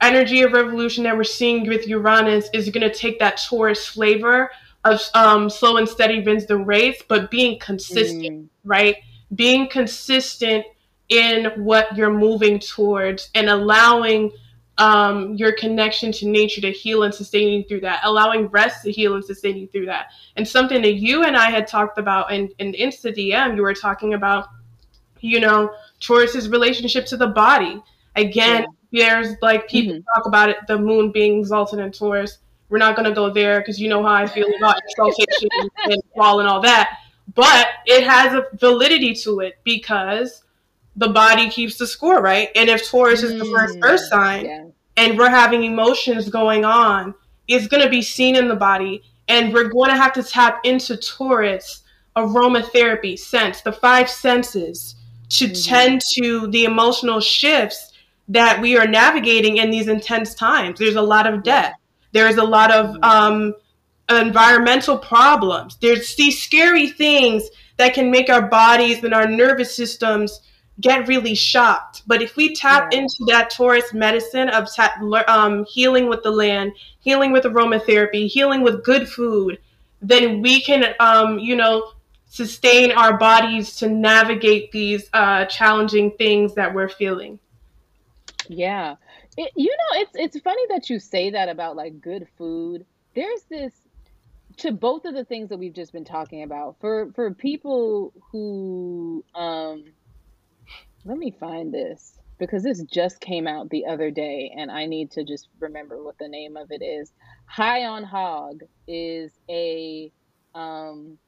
energy 0.00 0.42
of 0.42 0.52
revolution 0.52 1.04
that 1.04 1.16
we're 1.16 1.24
seeing 1.24 1.66
with 1.66 1.86
Uranus 1.86 2.48
is 2.52 2.70
going 2.70 2.88
to 2.88 2.94
take 2.94 3.18
that 3.18 3.40
Taurus 3.48 3.86
flavor 3.86 4.50
of 4.84 5.00
um, 5.14 5.50
slow 5.50 5.76
and 5.76 5.88
steady 5.88 6.20
wins 6.20 6.46
the 6.46 6.56
race, 6.56 7.02
but 7.08 7.30
being 7.30 7.58
consistent, 7.58 8.44
mm. 8.44 8.48
right? 8.64 8.96
Being 9.34 9.68
consistent 9.68 10.64
in 11.08 11.46
what 11.56 11.96
you're 11.96 12.12
moving 12.12 12.58
towards 12.58 13.30
and 13.34 13.48
allowing 13.48 14.30
um, 14.78 15.34
your 15.34 15.52
connection 15.52 16.12
to 16.12 16.28
nature 16.28 16.60
to 16.60 16.70
heal 16.70 17.02
and 17.02 17.12
sustain 17.12 17.48
you 17.48 17.64
through 17.64 17.80
that, 17.80 18.00
allowing 18.04 18.46
rest 18.48 18.84
to 18.84 18.92
heal 18.92 19.14
and 19.14 19.24
sustain 19.24 19.56
you 19.56 19.66
through 19.66 19.86
that. 19.86 20.06
And 20.36 20.46
something 20.46 20.80
that 20.82 20.94
you 20.94 21.24
and 21.24 21.36
I 21.36 21.50
had 21.50 21.66
talked 21.66 21.98
about 21.98 22.32
in, 22.32 22.48
in 22.58 22.72
Insta 22.72 23.16
DM, 23.16 23.56
you 23.56 23.62
were 23.62 23.74
talking 23.74 24.14
about, 24.14 24.46
you 25.20 25.40
know, 25.40 25.72
Taurus's 26.00 26.48
relationship 26.48 27.06
to 27.06 27.16
the 27.16 27.26
body. 27.26 27.82
Again, 28.14 28.62
yeah. 28.62 28.66
There's 28.92 29.34
like 29.42 29.68
people 29.68 29.94
mm-hmm. 29.94 30.04
talk 30.14 30.26
about 30.26 30.48
it, 30.48 30.56
the 30.66 30.78
moon 30.78 31.12
being 31.12 31.40
exalted 31.40 31.78
in 31.78 31.92
Taurus 31.92 32.38
we're 32.68 32.78
not 32.78 32.96
going 32.96 33.08
to 33.08 33.14
go 33.14 33.30
there 33.30 33.60
because 33.60 33.80
you 33.80 33.88
know 33.88 34.02
how 34.02 34.14
I 34.14 34.26
feel 34.26 34.48
about 34.56 34.76
exaltation 34.88 35.48
and 35.84 36.02
fall 36.14 36.40
and 36.40 36.48
all 36.48 36.60
that. 36.62 36.98
But 37.34 37.68
it 37.86 38.04
has 38.04 38.34
a 38.34 38.46
validity 38.56 39.14
to 39.16 39.40
it 39.40 39.58
because 39.64 40.44
the 40.96 41.08
body 41.08 41.48
keeps 41.50 41.78
the 41.78 41.86
score, 41.86 42.20
right? 42.20 42.50
And 42.56 42.68
if 42.68 42.88
Taurus 42.88 43.22
is 43.22 43.38
the 43.38 43.44
first 43.44 43.78
mm, 43.78 43.84
earth 43.84 44.00
sign 44.00 44.46
yeah. 44.46 44.64
and 44.96 45.18
we're 45.18 45.30
having 45.30 45.62
emotions 45.62 46.28
going 46.28 46.64
on, 46.64 47.14
it's 47.46 47.66
going 47.66 47.82
to 47.82 47.90
be 47.90 48.02
seen 48.02 48.34
in 48.34 48.48
the 48.48 48.56
body. 48.56 49.02
And 49.28 49.52
we're 49.52 49.68
going 49.68 49.90
to 49.90 49.96
have 49.96 50.12
to 50.14 50.22
tap 50.22 50.60
into 50.64 50.96
Taurus 50.96 51.82
aromatherapy, 52.16 53.18
sense, 53.18 53.60
the 53.60 53.72
five 53.72 54.08
senses 54.08 54.96
to 55.28 55.46
mm-hmm. 55.46 55.70
tend 55.70 56.00
to 56.14 56.46
the 56.48 56.64
emotional 56.64 57.20
shifts 57.20 57.87
that 58.28 58.60
we 58.60 58.76
are 58.76 58.86
navigating 58.86 59.56
in 59.56 59.70
these 59.70 59.88
intense 59.88 60.34
times. 60.34 60.78
There's 60.78 60.96
a 60.96 61.02
lot 61.02 61.26
of 61.26 61.42
death. 61.42 61.74
There's 62.12 62.36
a 62.36 62.44
lot 62.44 62.70
of 62.70 62.96
um, 63.02 63.54
environmental 64.08 64.98
problems. 64.98 65.76
There's 65.80 66.14
these 66.16 66.42
scary 66.42 66.88
things 66.88 67.48
that 67.76 67.94
can 67.94 68.10
make 68.10 68.28
our 68.28 68.48
bodies 68.48 69.02
and 69.04 69.14
our 69.14 69.26
nervous 69.26 69.74
systems 69.74 70.40
get 70.80 71.08
really 71.08 71.34
shocked. 71.34 72.02
But 72.06 72.22
if 72.22 72.36
we 72.36 72.54
tap 72.54 72.92
yeah. 72.92 73.00
into 73.00 73.24
that 73.28 73.50
Taurus 73.50 73.92
medicine 73.92 74.48
of 74.50 74.68
um, 75.26 75.64
healing 75.64 76.08
with 76.08 76.22
the 76.22 76.30
land, 76.30 76.72
healing 77.00 77.32
with 77.32 77.44
aromatherapy, 77.44 78.28
healing 78.28 78.62
with 78.62 78.84
good 78.84 79.08
food, 79.08 79.58
then 80.00 80.40
we 80.40 80.60
can, 80.60 80.94
um, 81.00 81.38
you 81.38 81.56
know, 81.56 81.92
sustain 82.26 82.92
our 82.92 83.16
bodies 83.18 83.76
to 83.76 83.88
navigate 83.88 84.70
these 84.70 85.08
uh, 85.14 85.44
challenging 85.46 86.12
things 86.12 86.54
that 86.54 86.72
we're 86.72 86.88
feeling. 86.88 87.38
Yeah. 88.48 88.96
It, 89.36 89.52
you 89.56 89.70
know, 89.70 90.00
it's 90.00 90.12
it's 90.14 90.40
funny 90.40 90.62
that 90.70 90.90
you 90.90 90.98
say 90.98 91.30
that 91.30 91.48
about 91.48 91.76
like 91.76 92.00
good 92.00 92.26
food. 92.36 92.84
There's 93.14 93.42
this 93.50 93.72
to 94.58 94.72
both 94.72 95.04
of 95.04 95.14
the 95.14 95.24
things 95.24 95.50
that 95.50 95.58
we've 95.58 95.74
just 95.74 95.92
been 95.92 96.04
talking 96.04 96.42
about. 96.42 96.76
For 96.80 97.12
for 97.14 97.34
people 97.34 98.12
who 98.32 99.24
um 99.34 99.84
let 101.04 101.18
me 101.18 101.30
find 101.38 101.72
this 101.72 102.18
because 102.38 102.62
this 102.62 102.82
just 102.82 103.20
came 103.20 103.46
out 103.46 103.70
the 103.70 103.86
other 103.86 104.10
day 104.10 104.52
and 104.56 104.70
I 104.70 104.86
need 104.86 105.12
to 105.12 105.24
just 105.24 105.48
remember 105.60 106.02
what 106.02 106.18
the 106.18 106.28
name 106.28 106.56
of 106.56 106.68
it 106.70 106.82
is. 106.82 107.12
High 107.46 107.84
on 107.84 108.04
Hog 108.04 108.60
is 108.86 109.32
a 109.48 110.10
um 110.54 111.18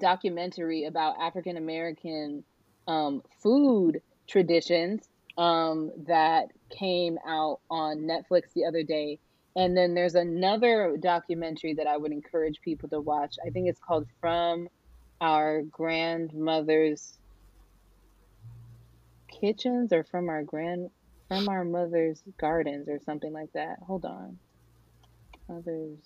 documentary 0.00 0.84
about 0.84 1.20
African 1.20 1.56
American 1.56 2.44
um 2.88 3.22
food 3.42 4.00
traditions 4.28 5.08
um, 5.36 5.90
that 6.06 6.48
came 6.70 7.18
out 7.26 7.60
on 7.70 7.98
Netflix 8.00 8.52
the 8.54 8.64
other 8.66 8.82
day. 8.82 9.18
And 9.56 9.76
then 9.76 9.94
there's 9.94 10.16
another 10.16 10.96
documentary 11.00 11.74
that 11.74 11.86
I 11.86 11.96
would 11.96 12.12
encourage 12.12 12.60
people 12.60 12.88
to 12.88 13.00
watch. 13.00 13.36
I 13.46 13.50
think 13.50 13.68
it's 13.68 13.80
called 13.80 14.06
From 14.20 14.68
Our 15.20 15.62
Grandmother's 15.62 17.18
Kitchens 19.28 19.92
or 19.92 20.02
From 20.04 20.28
Our 20.28 20.42
Grand 20.42 20.90
from 21.28 21.48
our 21.48 21.64
mother's 21.64 22.22
gardens 22.38 22.88
or 22.88 22.98
something 23.00 23.32
like 23.32 23.52
that. 23.54 23.78
Hold 23.86 24.04
on. 24.04 24.38
Mother's. 25.48 25.98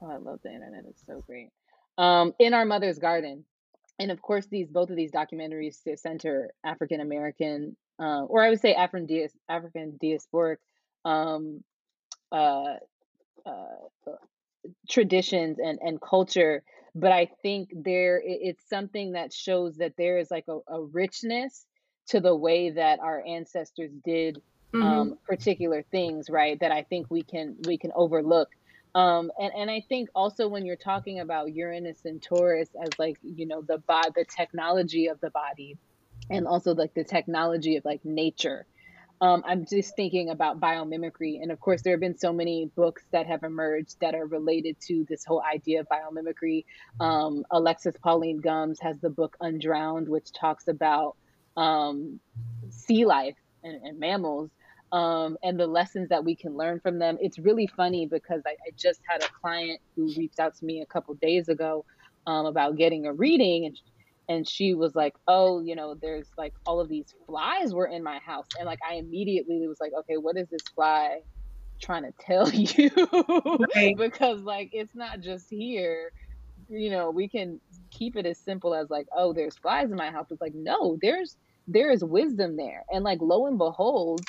Oh, 0.00 0.10
I 0.10 0.16
love 0.16 0.40
the 0.42 0.52
internet. 0.52 0.84
It's 0.88 1.02
so 1.06 1.22
great. 1.26 1.50
Um, 1.98 2.34
in 2.38 2.54
our 2.54 2.64
mother's 2.64 2.98
garden, 2.98 3.44
and 4.02 4.10
of 4.10 4.20
course, 4.20 4.46
these 4.46 4.68
both 4.68 4.90
of 4.90 4.96
these 4.96 5.12
documentaries 5.12 5.76
center 5.96 6.52
African 6.64 7.00
American, 7.00 7.76
uh, 8.00 8.24
or 8.24 8.42
I 8.42 8.50
would 8.50 8.60
say 8.60 8.74
African 8.74 9.06
dias- 9.06 9.38
African 9.48 9.98
diasporic 10.02 10.58
um, 11.04 11.64
uh, 12.32 12.76
uh, 13.46 14.12
traditions 14.90 15.58
and 15.58 15.78
and 15.80 16.00
culture. 16.00 16.62
But 16.94 17.12
I 17.12 17.30
think 17.42 17.70
there 17.74 18.20
it's 18.24 18.68
something 18.68 19.12
that 19.12 19.32
shows 19.32 19.76
that 19.78 19.94
there 19.96 20.18
is 20.18 20.30
like 20.30 20.44
a, 20.48 20.58
a 20.68 20.82
richness 20.82 21.66
to 22.08 22.20
the 22.20 22.36
way 22.36 22.70
that 22.70 23.00
our 23.00 23.24
ancestors 23.26 23.92
did 24.04 24.42
Mhm. 24.74 24.82
um, 24.82 25.18
particular 25.26 25.84
things, 25.90 26.30
right? 26.30 26.58
That 26.60 26.72
I 26.72 26.82
think 26.82 27.06
we 27.10 27.22
can 27.22 27.56
we 27.66 27.78
can 27.78 27.92
overlook. 27.94 28.48
Um, 28.94 29.30
and 29.38 29.52
and 29.56 29.70
I 29.70 29.82
think 29.88 30.10
also 30.14 30.48
when 30.48 30.66
you're 30.66 30.76
talking 30.76 31.20
about 31.20 31.54
Uranus 31.54 32.04
and 32.04 32.22
Taurus 32.22 32.68
as 32.80 32.90
like 32.98 33.18
you 33.22 33.46
know 33.46 33.62
the 33.62 33.78
bo- 33.78 34.10
the 34.14 34.24
technology 34.24 35.06
of 35.06 35.20
the 35.20 35.30
body, 35.30 35.78
and 36.30 36.46
also 36.46 36.74
like 36.74 36.94
the 36.94 37.04
technology 37.04 37.76
of 37.76 37.84
like 37.84 38.04
nature. 38.04 38.66
Um, 39.22 39.44
I'm 39.46 39.66
just 39.66 39.94
thinking 39.94 40.30
about 40.30 40.60
biomimicry, 40.60 41.40
and 41.40 41.52
of 41.52 41.60
course, 41.60 41.82
there 41.82 41.92
have 41.92 42.00
been 42.00 42.18
so 42.18 42.32
many 42.32 42.70
books 42.74 43.04
that 43.12 43.26
have 43.28 43.44
emerged 43.44 44.00
that 44.00 44.16
are 44.16 44.26
related 44.26 44.76
to 44.88 45.06
this 45.08 45.24
whole 45.24 45.40
idea 45.40 45.80
of 45.80 45.86
biomimicry. 45.88 46.64
Um, 46.98 47.44
Alexis 47.50 47.94
Pauline 48.02 48.40
Gumbs 48.40 48.80
has 48.80 48.98
the 49.00 49.10
book 49.10 49.36
Undrowned, 49.40 50.08
which 50.08 50.32
talks 50.32 50.66
about 50.66 51.16
um, 51.56 52.18
sea 52.70 53.06
life 53.06 53.36
and, 53.62 53.80
and 53.84 54.00
mammals 54.00 54.50
um, 54.92 55.36
and 55.42 55.58
the 55.58 55.66
lessons 55.66 56.08
that 56.10 56.24
we 56.24 56.36
can 56.36 56.56
learn 56.56 56.80
from 56.80 56.98
them. 56.98 57.16
It's 57.20 57.38
really 57.38 57.66
funny 57.66 58.06
because 58.10 58.42
I, 58.46 58.50
I 58.50 58.70
just 58.78 59.00
had 59.08 59.22
a 59.22 59.28
client 59.42 59.80
who 59.96 60.12
reached 60.16 60.38
out 60.38 60.54
to 60.58 60.66
me 60.66 60.82
a 60.82 60.86
couple 60.92 61.14
days 61.14 61.48
ago 61.48 61.84
um, 62.26 62.46
about 62.46 62.76
getting 62.76 63.06
a 63.06 63.14
reading, 63.14 63.66
and 63.66 63.76
and 64.28 64.48
she 64.48 64.74
was 64.74 64.94
like, 64.94 65.14
"Oh, 65.26 65.62
you 65.62 65.74
know, 65.76 65.96
there's 66.00 66.28
like 66.38 66.52
all 66.66 66.80
of 66.80 66.88
these 66.88 67.06
flies 67.26 67.74
were 67.74 67.86
in 67.86 68.02
my 68.02 68.18
house," 68.20 68.46
and 68.58 68.66
like 68.66 68.78
I 68.88 68.94
immediately 68.96 69.66
was 69.66 69.78
like, 69.80 69.92
"Okay, 70.00 70.16
what 70.18 70.36
is 70.36 70.48
this 70.50 70.62
fly 70.74 71.20
trying 71.82 72.04
to 72.04 72.12
tell 72.20 72.50
you?" 72.52 72.90
Right. 73.58 73.96
because 73.98 74.42
like 74.42 74.70
it's 74.72 74.94
not 74.94 75.20
just 75.20 75.46
here. 75.50 76.12
You 76.68 76.90
know, 76.90 77.10
we 77.10 77.28
can 77.28 77.60
keep 77.92 78.16
it 78.16 78.26
as 78.26 78.40
simple 78.44 78.74
as 78.74 78.90
like, 78.90 79.06
"Oh, 79.16 79.32
there's 79.32 79.56
flies 79.58 79.90
in 79.90 79.96
my 79.96 80.10
house." 80.10 80.26
It's 80.30 80.40
like, 80.40 80.54
no, 80.54 80.98
there's 81.02 81.36
there 81.66 81.90
is 81.90 82.04
wisdom 82.04 82.56
there, 82.56 82.84
and 82.90 83.04
like 83.04 83.18
lo 83.22 83.46
and 83.46 83.58
behold, 83.58 84.20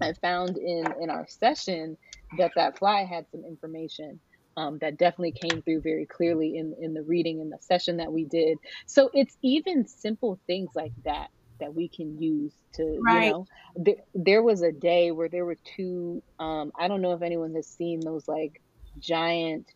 I 0.00 0.14
found 0.14 0.56
in 0.56 0.86
in 1.00 1.10
our 1.10 1.26
session 1.28 1.96
that 2.38 2.52
that 2.56 2.78
fly 2.78 3.04
had 3.04 3.26
some 3.30 3.44
information 3.44 4.20
um, 4.56 4.78
that 4.80 4.98
definitely 4.98 5.32
came 5.32 5.62
through 5.62 5.82
very 5.82 6.06
clearly 6.06 6.56
in 6.56 6.74
in 6.80 6.94
the 6.94 7.02
reading 7.02 7.40
in 7.40 7.50
the 7.50 7.58
session 7.60 7.98
that 7.98 8.12
we 8.12 8.24
did. 8.24 8.58
So 8.86 9.10
it's 9.14 9.36
even 9.42 9.86
simple 9.86 10.40
things 10.46 10.70
like 10.74 10.92
that 11.04 11.28
that 11.60 11.74
we 11.74 11.88
can 11.88 12.20
use 12.20 12.54
to 12.74 12.82
you 13.06 13.20
know 13.20 13.46
there, 13.76 13.96
there 14.14 14.42
was 14.42 14.62
a 14.62 14.72
day 14.72 15.12
where 15.12 15.28
there 15.28 15.44
were 15.44 15.56
two 15.76 16.20
um 16.40 16.72
i 16.76 16.88
don't 16.88 17.00
know 17.00 17.12
if 17.12 17.22
anyone 17.22 17.54
has 17.54 17.68
seen 17.68 18.00
those 18.04 18.26
like 18.26 18.60
giant 18.98 19.70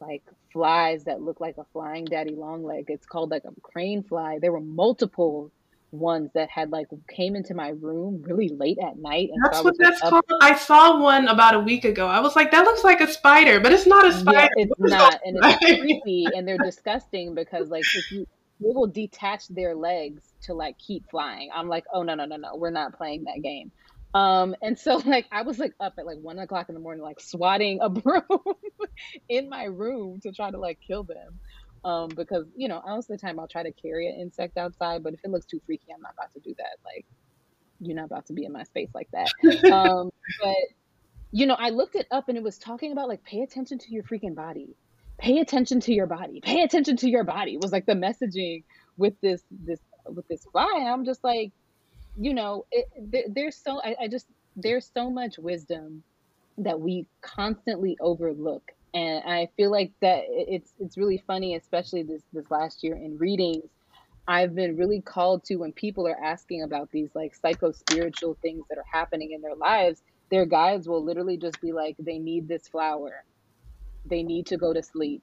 like 0.00 0.22
flies 0.52 1.04
that 1.04 1.20
look 1.20 1.40
like 1.40 1.56
a 1.58 1.64
flying 1.72 2.04
daddy 2.04 2.34
long 2.34 2.62
leg. 2.64 2.84
It's 2.88 3.06
called 3.06 3.30
like 3.30 3.44
a 3.44 3.60
crane 3.62 4.02
fly. 4.02 4.38
There 4.40 4.52
were 4.52 4.60
multiple 4.60 5.52
ones 5.92 6.30
that 6.34 6.50
had 6.50 6.70
like 6.70 6.86
came 7.10 7.36
into 7.36 7.54
my 7.54 7.68
room 7.70 8.22
really 8.22 8.48
late 8.50 8.78
at 8.82 8.98
night 8.98 9.30
and 9.32 9.44
That's 9.44 9.58
I 9.58 9.60
what 9.62 9.74
like 9.78 9.78
that's 9.78 10.00
up 10.02 10.08
called. 10.08 10.24
I 10.40 10.56
saw 10.56 11.00
one 11.00 11.28
about 11.28 11.54
a 11.54 11.60
week 11.60 11.84
ago. 11.84 12.08
I 12.08 12.20
was 12.20 12.34
like, 12.34 12.50
that 12.50 12.64
looks 12.64 12.82
like 12.84 13.00
a 13.00 13.06
spider, 13.10 13.60
but 13.60 13.72
it's 13.72 13.86
not 13.86 14.06
a 14.06 14.12
Yeah, 14.12 14.12
spider. 14.12 14.48
it's 14.54 14.74
What 14.76 14.80
not, 14.80 15.20
and 15.24 15.36
it's 15.36 15.54
creepy, 15.76 16.32
and 16.34 16.46
they're 16.46 16.58
disgusting 16.58 17.34
because 17.34 17.68
like 17.68 17.88
if 17.92 18.06
you 18.10 18.26
they 18.60 18.70
will 18.72 18.86
detach 18.88 19.46
their 19.48 19.74
legs 19.76 20.24
to 20.42 20.54
like 20.54 20.76
keep 20.78 21.04
flying. 21.10 21.50
I'm 21.54 21.68
like, 21.68 21.84
oh 21.92 22.02
no 22.02 22.14
no 22.14 22.24
no 22.24 22.36
no, 22.36 22.56
we're 22.56 22.70
not 22.70 22.96
playing 22.96 23.24
that 23.24 23.42
game. 23.42 23.70
Um, 24.14 24.56
and 24.62 24.78
so 24.78 24.96
like 25.06 25.26
I 25.30 25.42
was 25.42 25.58
like 25.58 25.72
up 25.80 25.94
at 25.98 26.06
like 26.06 26.18
one 26.18 26.38
o'clock 26.38 26.68
in 26.68 26.74
the 26.74 26.80
morning, 26.80 27.02
like 27.04 27.20
swatting 27.20 27.80
a 27.82 27.88
broom 27.90 28.22
in 29.28 29.48
my 29.48 29.64
room 29.64 30.20
to 30.22 30.32
try 30.32 30.50
to 30.50 30.58
like 30.58 30.78
kill 30.86 31.04
them. 31.04 31.40
Um, 31.84 32.08
because 32.08 32.46
you 32.56 32.68
know, 32.68 32.82
most 32.86 33.10
of 33.10 33.18
the 33.18 33.26
time 33.26 33.38
I'll 33.38 33.48
try 33.48 33.62
to 33.62 33.72
carry 33.72 34.08
an 34.08 34.20
insect 34.20 34.56
outside, 34.56 35.02
but 35.02 35.14
if 35.14 35.20
it 35.24 35.30
looks 35.30 35.46
too 35.46 35.60
freaky, 35.64 35.86
I'm 35.94 36.00
not 36.00 36.14
about 36.14 36.32
to 36.32 36.40
do 36.40 36.54
that. 36.58 36.76
Like 36.84 37.06
you're 37.80 37.96
not 37.96 38.06
about 38.06 38.26
to 38.26 38.32
be 38.32 38.44
in 38.44 38.52
my 38.52 38.64
space 38.64 38.90
like 38.94 39.08
that. 39.12 39.28
Um, 39.72 40.10
but 40.42 40.56
you 41.30 41.46
know, 41.46 41.54
I 41.54 41.70
looked 41.70 41.94
it 41.94 42.06
up 42.10 42.28
and 42.28 42.38
it 42.38 42.42
was 42.42 42.58
talking 42.58 42.92
about 42.92 43.08
like 43.08 43.22
pay 43.22 43.42
attention 43.42 43.78
to 43.78 43.92
your 43.92 44.02
freaking 44.02 44.34
body. 44.34 44.76
Pay 45.18 45.38
attention 45.40 45.80
to 45.80 45.92
your 45.92 46.06
body. 46.06 46.40
Pay 46.40 46.62
attention 46.62 46.96
to 46.98 47.10
your 47.10 47.24
body 47.24 47.56
was 47.56 47.72
like 47.72 47.86
the 47.86 47.94
messaging 47.94 48.64
with 48.96 49.14
this 49.20 49.42
this 49.50 49.80
with 50.06 50.26
this 50.28 50.46
fly. 50.52 50.72
And 50.78 50.88
I'm 50.88 51.04
just 51.04 51.22
like, 51.22 51.52
you 52.16 52.34
know, 52.34 52.66
it, 52.70 52.86
there, 52.98 53.24
there's 53.28 53.56
so 53.56 53.80
I, 53.82 53.96
I 54.02 54.08
just 54.08 54.26
there's 54.56 54.90
so 54.94 55.10
much 55.10 55.38
wisdom 55.38 56.02
that 56.58 56.80
we 56.80 57.06
constantly 57.20 57.96
overlook. 58.00 58.62
And 58.94 59.22
I 59.24 59.48
feel 59.56 59.70
like 59.70 59.92
that 60.00 60.24
it's 60.28 60.72
it's 60.78 60.96
really 60.98 61.22
funny, 61.26 61.54
especially 61.56 62.02
this 62.02 62.22
this 62.32 62.50
last 62.50 62.82
year 62.82 62.96
in 62.96 63.18
readings. 63.18 63.70
I've 64.28 64.54
been 64.54 64.76
really 64.76 65.02
called 65.02 65.44
to 65.46 65.56
when 65.56 65.72
people 65.72 66.06
are 66.06 66.22
asking 66.24 66.62
about 66.62 66.90
these 66.92 67.10
like 67.14 67.34
psycho 67.34 67.72
spiritual 67.72 68.38
things 68.42 68.66
that 68.70 68.78
are 68.78 68.84
happening 68.92 69.32
in 69.32 69.40
their 69.42 69.56
lives, 69.56 70.02
their 70.30 70.46
guides 70.46 70.88
will 70.88 71.04
literally 71.04 71.38
just 71.38 71.60
be 71.60 71.72
like, 71.72 71.96
they 71.98 72.18
need 72.18 72.48
this 72.48 72.68
flower. 72.68 73.24
They 74.04 74.22
need 74.22 74.46
to 74.48 74.56
go 74.56 74.72
to 74.72 74.82
sleep. 74.82 75.22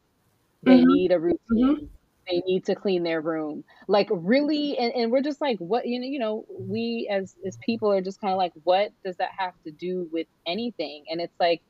They 0.63 0.83
Mhm. 0.83 0.85
need 0.85 1.11
a 1.11 1.19
routine. 1.19 1.91
They 2.29 2.41
need 2.47 2.65
to 2.65 2.75
clean 2.75 3.03
their 3.03 3.21
room. 3.21 3.63
Like 3.87 4.09
really, 4.11 4.77
and, 4.77 4.93
and 4.93 5.11
we're 5.11 5.21
just 5.21 5.41
like, 5.41 5.59
what 5.59 5.87
you 5.87 5.99
know, 5.99 6.07
you 6.07 6.19
know, 6.19 6.45
we 6.51 7.09
as 7.11 7.35
as 7.47 7.57
people 7.65 7.91
are 7.91 8.01
just 8.01 8.19
kind 8.21 8.33
of 8.33 8.37
like, 8.37 8.53
what 8.63 8.91
does 9.05 9.17
that 9.17 9.31
have 9.37 9.53
to 9.65 9.71
do 9.71 10.09
with 10.11 10.27
anything? 10.47 11.05
And 11.09 11.21
it's 11.21 11.35
like 11.39 11.61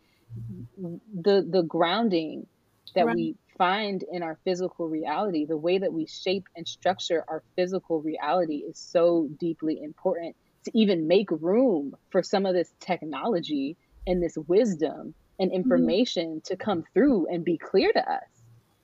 the 0.77 1.45
the 1.49 1.63
grounding 1.63 2.47
that 2.95 3.09
Right. 3.09 3.09
we 3.09 3.35
find 3.57 4.03
in 4.11 4.23
our 4.23 4.39
physical 4.45 4.87
reality, 4.87 5.45
the 5.45 5.57
way 5.57 5.77
that 5.77 5.93
we 5.93 6.07
shape 6.07 6.43
and 6.55 6.67
structure 6.67 7.23
our 7.29 7.43
physical 7.55 8.01
reality 8.01 8.63
is 8.67 8.79
so 8.79 9.29
deeply 9.39 9.79
important 9.81 10.35
to 10.65 10.71
even 10.73 11.07
make 11.07 11.29
room 11.31 11.93
for 12.11 12.23
some 12.23 12.45
of 12.45 12.53
this 12.53 12.73
technology 12.79 13.77
and 14.07 14.23
this 14.23 14.37
wisdom 14.47 15.13
and 15.39 15.51
Mhm. 15.63 15.95
information 15.95 16.41
to 16.45 16.55
come 16.55 16.83
through 16.93 17.27
and 17.27 17.43
be 17.43 17.57
clear 17.57 17.91
to 17.91 17.99
us. 18.11 18.23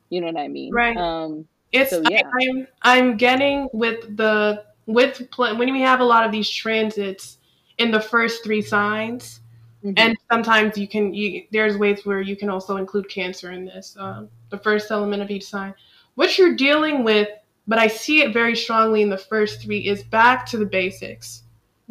You 0.09 0.21
know 0.21 0.27
what 0.27 0.37
I 0.41 0.47
mean? 0.49 0.79
Right. 0.79 0.95
Um, 0.95 1.47
It's 1.73 1.91
so 1.91 2.01
I, 2.05 2.11
yeah. 2.11 2.33
I'm 2.41 2.67
I'm 2.83 3.17
getting 3.17 3.69
with 3.73 4.17
the 4.17 4.65
with 4.87 5.31
pl- 5.31 5.57
when 5.57 5.73
we 5.73 5.81
have 5.81 6.01
a 6.01 6.05
lot 6.05 6.25
of 6.25 6.33
these 6.33 6.49
transits 6.49 7.39
in 7.79 7.91
the 7.91 8.01
first 8.01 8.43
three 8.45 8.63
signs, 8.63 9.40
Mhm. 9.83 9.93
and 9.97 10.17
sometimes 10.31 10.77
you 10.77 10.87
can 10.87 11.13
you 11.13 11.43
there's 11.51 11.77
ways 11.77 12.05
where 12.05 12.21
you 12.21 12.35
can 12.35 12.49
also 12.49 12.77
include 12.77 13.09
Cancer 13.09 13.51
in 13.51 13.65
this. 13.65 13.95
Um, 13.99 14.29
the 14.49 14.57
first 14.59 14.91
element 14.91 15.23
of 15.23 15.31
each 15.31 15.45
sign, 15.45 15.73
what 16.15 16.37
you're 16.37 16.55
dealing 16.55 17.03
with, 17.03 17.29
but 17.67 17.79
I 17.79 17.87
see 17.87 18.21
it 18.21 18.33
very 18.33 18.55
strongly 18.55 19.01
in 19.01 19.09
the 19.09 19.17
first 19.17 19.61
three 19.61 19.79
is 19.87 20.03
back 20.03 20.45
to 20.47 20.57
the 20.57 20.65
basics. 20.65 21.43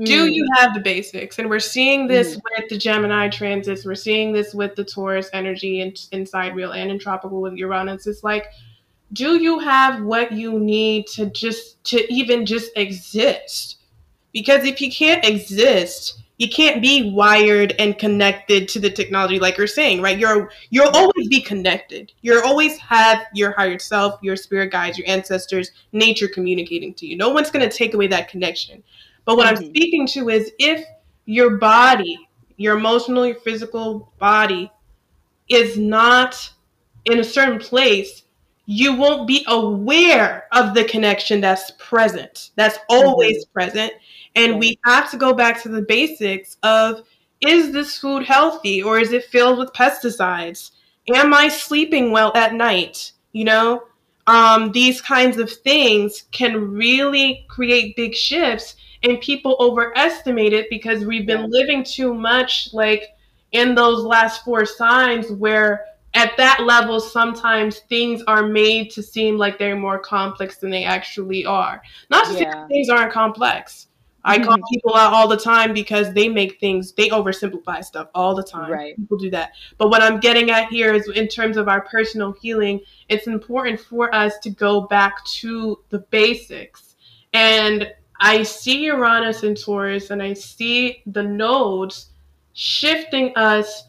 Do 0.05 0.29
Mm, 0.29 0.35
you 0.35 0.47
have 0.57 0.73
the 0.73 0.81
basics? 0.81 1.39
And 1.39 1.51
we're 1.51 1.59
seeing 1.59 2.07
this 2.07 2.37
mhm. 2.37 2.41
with 2.59 2.69
the 2.71 2.79
Gemini 2.79 3.29
transits. 3.29 3.85
We're 3.85 3.95
seeing 3.97 4.33
this 4.33 4.55
with 4.55 4.75
the 4.77 4.85
Taurus 4.85 5.29
energy 5.35 5.81
in, 5.81 5.93
inside 6.13 6.55
real 6.57 6.73
and 6.73 6.91
in 6.91 6.99
tropical 6.99 7.41
with 7.43 7.55
Uranus. 7.55 8.07
It's 8.07 8.25
like 8.25 8.47
do 9.13 9.43
you 9.43 9.59
have 9.59 10.03
what 10.03 10.33
you 10.33 10.59
need 10.61 11.07
to 11.09 11.27
just 11.31 11.83
to 11.85 12.13
even 12.13 12.47
just 12.47 12.71
exist 12.77 13.77
because 14.33 14.65
if 14.65 14.81
you 14.81 14.91
can't 14.91 15.25
exist 15.25 16.23
you 16.41 16.49
can't 16.49 16.81
be 16.81 17.13
wired 17.13 17.75
and 17.79 17.99
connected 17.99 18.67
to 18.67 18.81
the 18.81 18.89
technology 18.91 19.39
like 19.39 19.59
you're 19.59 19.67
saying 19.67 20.01
right? 20.01 20.19
You're 20.19 20.51
you'll 20.71 20.89
always 20.89 21.29
be 21.29 21.43
connected. 21.43 22.13
You'll 22.23 22.43
always 22.43 22.79
have 22.79 23.27
your 23.35 23.53
higher 23.53 23.79
self 23.79 24.19
your 24.23 24.37
spirit 24.37 24.73
guides 24.73 24.97
your 24.97 25.07
ancestors 25.07 25.71
nature 25.93 26.29
communicating 26.29 26.95
to 26.95 27.07
you. 27.07 27.15
No 27.15 27.29
one's 27.29 27.51
going 27.51 27.69
to 27.69 27.77
take 27.77 27.93
away 27.93 28.07
that 28.07 28.29
connection. 28.29 28.83
But 29.27 29.37
what 29.37 29.47
i'm 29.49 29.57
Mhm. 29.57 29.69
speaking 29.69 30.07
to 30.15 30.31
is 30.31 30.51
if 30.59 30.83
your 31.27 31.59
body 31.59 32.19
your 32.57 32.79
emotional 32.79 33.27
your 33.27 33.37
physical 33.37 34.11
body 34.19 34.71
is 35.51 35.77
not 35.77 36.51
in 37.05 37.19
a 37.21 37.25
certain 37.25 37.59
place, 37.59 38.23
you 38.73 38.95
won't 38.95 39.27
be 39.27 39.45
aware 39.49 40.45
of 40.53 40.75
the 40.75 40.85
connection 40.85 41.41
that's 41.41 41.73
present, 41.73 42.51
that's 42.55 42.79
always 42.89 43.45
present. 43.47 43.93
And 44.37 44.61
we 44.61 44.79
have 44.85 45.11
to 45.11 45.17
go 45.17 45.33
back 45.33 45.61
to 45.63 45.69
the 45.69 45.83
basics 45.83 46.57
of 46.63 47.03
is 47.41 47.73
this 47.73 47.99
food 47.99 48.23
healthy 48.23 48.81
or 48.81 49.01
is 49.01 49.11
it 49.11 49.25
filled 49.25 49.59
with 49.59 49.73
pesticides? 49.73 50.71
Am 51.13 51.35
I 51.35 51.49
sleeping 51.49 52.13
well 52.13 52.31
at 52.37 52.55
night? 52.55 53.11
You 53.33 53.47
know, 53.47 53.83
um, 54.29 54.71
these 54.71 55.01
kinds 55.01 55.39
of 55.39 55.51
things 55.51 56.27
can 56.31 56.71
really 56.71 57.47
create 57.49 57.97
big 57.97 58.15
shifts 58.15 58.77
and 59.03 59.21
people 59.21 59.57
overestimate 59.59 60.53
it 60.53 60.71
because 60.71 61.05
we've 61.05 61.27
been 61.27 61.51
living 61.51 61.83
too 61.83 62.15
much 62.15 62.73
like 62.73 63.03
in 63.51 63.75
those 63.75 64.05
last 64.05 64.45
four 64.45 64.65
signs 64.65 65.29
where 65.33 65.87
at 66.15 66.37
that 66.37 66.65
level 66.65 67.01
sometimes 67.01 67.81
things 67.89 68.23
are 68.27 68.47
made 68.47 68.91
to 68.91 69.03
seem 69.03 69.37
like 69.37 69.59
they're 69.59 69.77
more 69.77 69.99
complex 69.99 70.59
than 70.59 70.71
they 70.71 70.85
actually 70.85 71.45
are 71.45 71.81
not 72.11 72.27
to 72.27 72.33
yeah. 72.33 72.67
say 72.67 72.69
things 72.69 72.89
aren't 72.89 73.13
complex 73.13 73.89
I 74.25 74.39
call 74.39 74.57
mm-hmm. 74.57 74.65
people 74.71 74.97
out 74.97 75.13
all 75.13 75.29
the 75.29 75.37
time 75.37 75.73
because 75.73 76.13
they 76.13 76.29
make 76.29 76.61
things, 76.61 76.93
they 76.93 77.09
oversimplify 77.09 77.85
stuff 77.85 78.09
all 78.15 78.35
the 78.35 78.43
time. 78.43 78.71
Right. 78.71 78.97
People 78.97 79.17
do 79.17 79.31
that. 79.31 79.53
But 79.79 79.89
what 79.89 80.03
I'm 80.03 80.21
getting 80.21 80.51
at 80.51 80.69
here 80.69 80.93
is 80.93 81.09
in 81.09 81.29
terms 81.29 81.57
of 81.57 81.69
our 81.69 81.81
personal 81.83 82.33
healing, 82.33 82.81
it's 83.09 83.27
important 83.27 83.81
for 83.81 84.15
us 84.15 84.39
to 84.41 84.51
go 84.51 84.83
back 84.83 85.25
to 85.25 85.81
the 85.89 86.01
basics. 86.11 86.97
And 87.33 87.91
I 88.21 88.43
see 88.43 88.85
Uranus 88.85 89.43
and 89.43 89.59
Taurus 89.59 90.11
and 90.11 90.23
I 90.23 90.35
see 90.35 91.03
the 91.07 91.23
nodes 91.23 92.11
shifting 92.53 93.33
us 93.37 93.85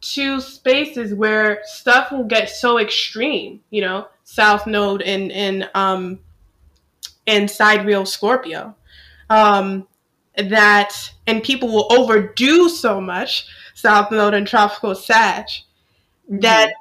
to 0.00 0.40
spaces 0.40 1.14
where 1.14 1.60
stuff 1.64 2.12
will 2.12 2.24
get 2.24 2.50
so 2.50 2.78
extreme, 2.78 3.60
you 3.70 3.80
know, 3.80 4.08
South 4.24 4.66
Node 4.66 5.02
and 5.02 5.32
and 5.32 5.70
um 5.74 6.20
in 7.26 7.48
sidereal 7.48 8.06
Scorpio 8.06 8.74
um, 9.30 9.86
that 10.36 10.92
and 11.26 11.42
people 11.42 11.68
will 11.68 11.92
overdo 11.92 12.68
so 12.68 13.00
much 13.00 13.46
South 13.74 14.10
Node 14.10 14.34
and 14.34 14.46
Tropical 14.46 14.94
Sag 14.94 15.46
mm-hmm. 15.46 16.40
that 16.40 16.72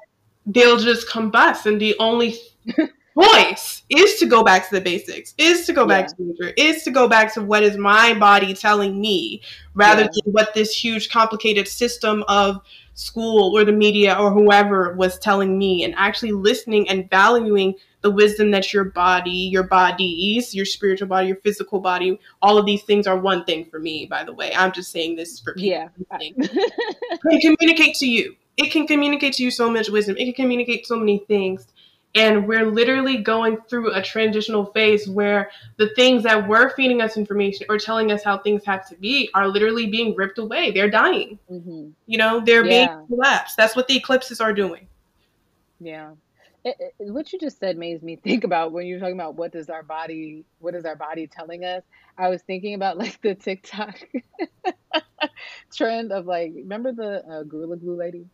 they'll 0.45 0.78
just 0.78 1.09
combust, 1.09 1.66
and 1.66 1.82
the 1.82 1.95
only 1.99 2.38
choice 3.20 3.84
is 3.89 4.16
to 4.20 4.26
go 4.26 4.43
back 4.43 4.68
to 4.70 4.76
the 4.76 4.82
basics, 4.82 5.34
is 5.38 5.66
to 5.66 5.74
go 5.74 5.86
back 5.86 6.07
to 6.07 6.16
nature, 6.20 6.53
is 6.57 6.84
to 6.84 6.91
go 6.91 7.07
back 7.07 7.34
to 7.34 7.41
what 7.41 7.63
is 7.63 7.78
my 7.78 8.13
body 8.13 8.53
telling 8.53 8.99
me, 8.99 9.41
rather 9.74 10.03
yeah. 10.03 10.09
than 10.24 10.34
what 10.34 10.53
this 10.53 10.76
huge 10.76 11.09
complicated 11.09 11.68
system 11.68 12.24
of 12.28 12.61
school 12.95 13.55
or 13.55 13.63
the 13.63 13.71
media 13.71 14.15
or 14.15 14.31
whoever 14.31 14.93
was 14.95 15.19
telling 15.19 15.57
me, 15.57 15.83
and 15.83 15.93
actually 15.95 16.31
listening 16.31 16.89
and 16.89 17.09
valuing 17.09 17.75
the 18.01 18.11
wisdom 18.11 18.51
that 18.51 18.73
your 18.73 18.83
body, 18.83 19.31
your 19.31 19.63
bodies, 19.63 20.53
your 20.53 20.65
spiritual 20.65 21.07
body, 21.07 21.27
your 21.27 21.37
physical 21.37 21.79
body, 21.79 22.19
all 22.41 22.57
of 22.57 22.65
these 22.65 22.83
things 22.83 23.07
are 23.07 23.17
one 23.17 23.43
thing 23.45 23.65
for 23.65 23.79
me, 23.79 24.05
by 24.05 24.23
the 24.23 24.33
way. 24.33 24.53
I'm 24.55 24.71
just 24.71 24.91
saying 24.91 25.15
this 25.15 25.39
for 25.39 25.53
people. 25.53 25.69
Yeah. 25.69 25.89
can 26.19 27.41
communicate 27.41 27.95
to 27.95 28.07
you. 28.07 28.35
It 28.57 28.71
can 28.71 28.87
communicate 28.87 29.33
to 29.33 29.43
you 29.43 29.51
so 29.51 29.69
much 29.69 29.89
wisdom. 29.89 30.15
It 30.17 30.25
can 30.25 30.33
communicate 30.33 30.87
so 30.87 30.95
many 30.95 31.19
things. 31.27 31.67
And 32.16 32.47
we're 32.47 32.66
literally 32.66 33.18
going 33.18 33.57
through 33.70 33.93
a 33.93 34.01
transitional 34.01 34.68
phase 34.68 35.07
where 35.07 35.51
the 35.78 35.89
things 35.95 36.24
that 36.24 36.47
were 36.47 36.70
feeding 36.70 37.01
us 37.01 37.18
information 37.18 37.68
or 37.70 37.78
telling 37.78 38.11
us 38.11 38.24
how 38.24 38.38
things 38.38 38.63
have 38.66 38.88
to 38.89 38.95
be 38.95 39.30
are 39.34 39.47
literally 39.47 39.88
being 39.88 40.16
ripped 40.16 40.38
away. 40.38 40.72
They're 40.72 40.89
dying. 40.89 41.38
Mm-hmm. 41.51 41.89
You 42.07 42.18
know, 42.18 42.39
they're 42.39 42.66
yeah. 42.66 42.88
being 42.88 43.07
collapsed. 43.07 43.57
That's 43.57 43.76
what 43.76 43.88
the 43.88 43.97
eclipses 43.97 44.39
are 44.39 44.53
doing. 44.53 44.88
Yeah. 45.80 46.11
It, 46.63 46.78
it, 46.80 47.13
what 47.13 47.32
you 47.32 47.38
just 47.38 47.59
said 47.59 47.78
made 47.78 48.01
me 48.01 48.16
think 48.24 48.43
about 48.43 48.72
when 48.72 48.88
you're 48.88 48.99
talking 48.99 49.13
about 49.13 49.36
what 49.36 49.51
does 49.51 49.70
our 49.70 49.84
body 49.84 50.43
what 50.59 50.74
is 50.74 50.84
our 50.84 50.95
body 50.95 51.28
telling 51.28 51.63
us 51.63 51.84
i 52.18 52.28
was 52.28 52.41
thinking 52.41 52.74
about 52.74 52.97
like 52.97 53.22
the 53.22 53.36
tiktok 53.36 53.99
trend 55.76 56.11
of 56.11 56.26
like 56.26 56.53
remember 56.55 56.91
the 56.91 57.24
uh, 57.30 57.43
gorilla 57.43 57.78
glue 57.78 57.95
lady 57.95 58.26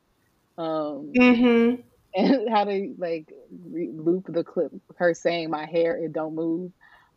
um 0.57 1.11
mm-hmm. 1.13 1.81
and 2.15 2.49
how 2.49 2.63
to 2.63 2.93
like 2.97 3.31
loop 3.73 4.25
the 4.27 4.43
clip 4.43 4.71
her 4.97 5.13
saying 5.13 5.49
my 5.49 5.65
hair 5.65 5.97
it 5.97 6.13
don't 6.13 6.35
move 6.35 6.71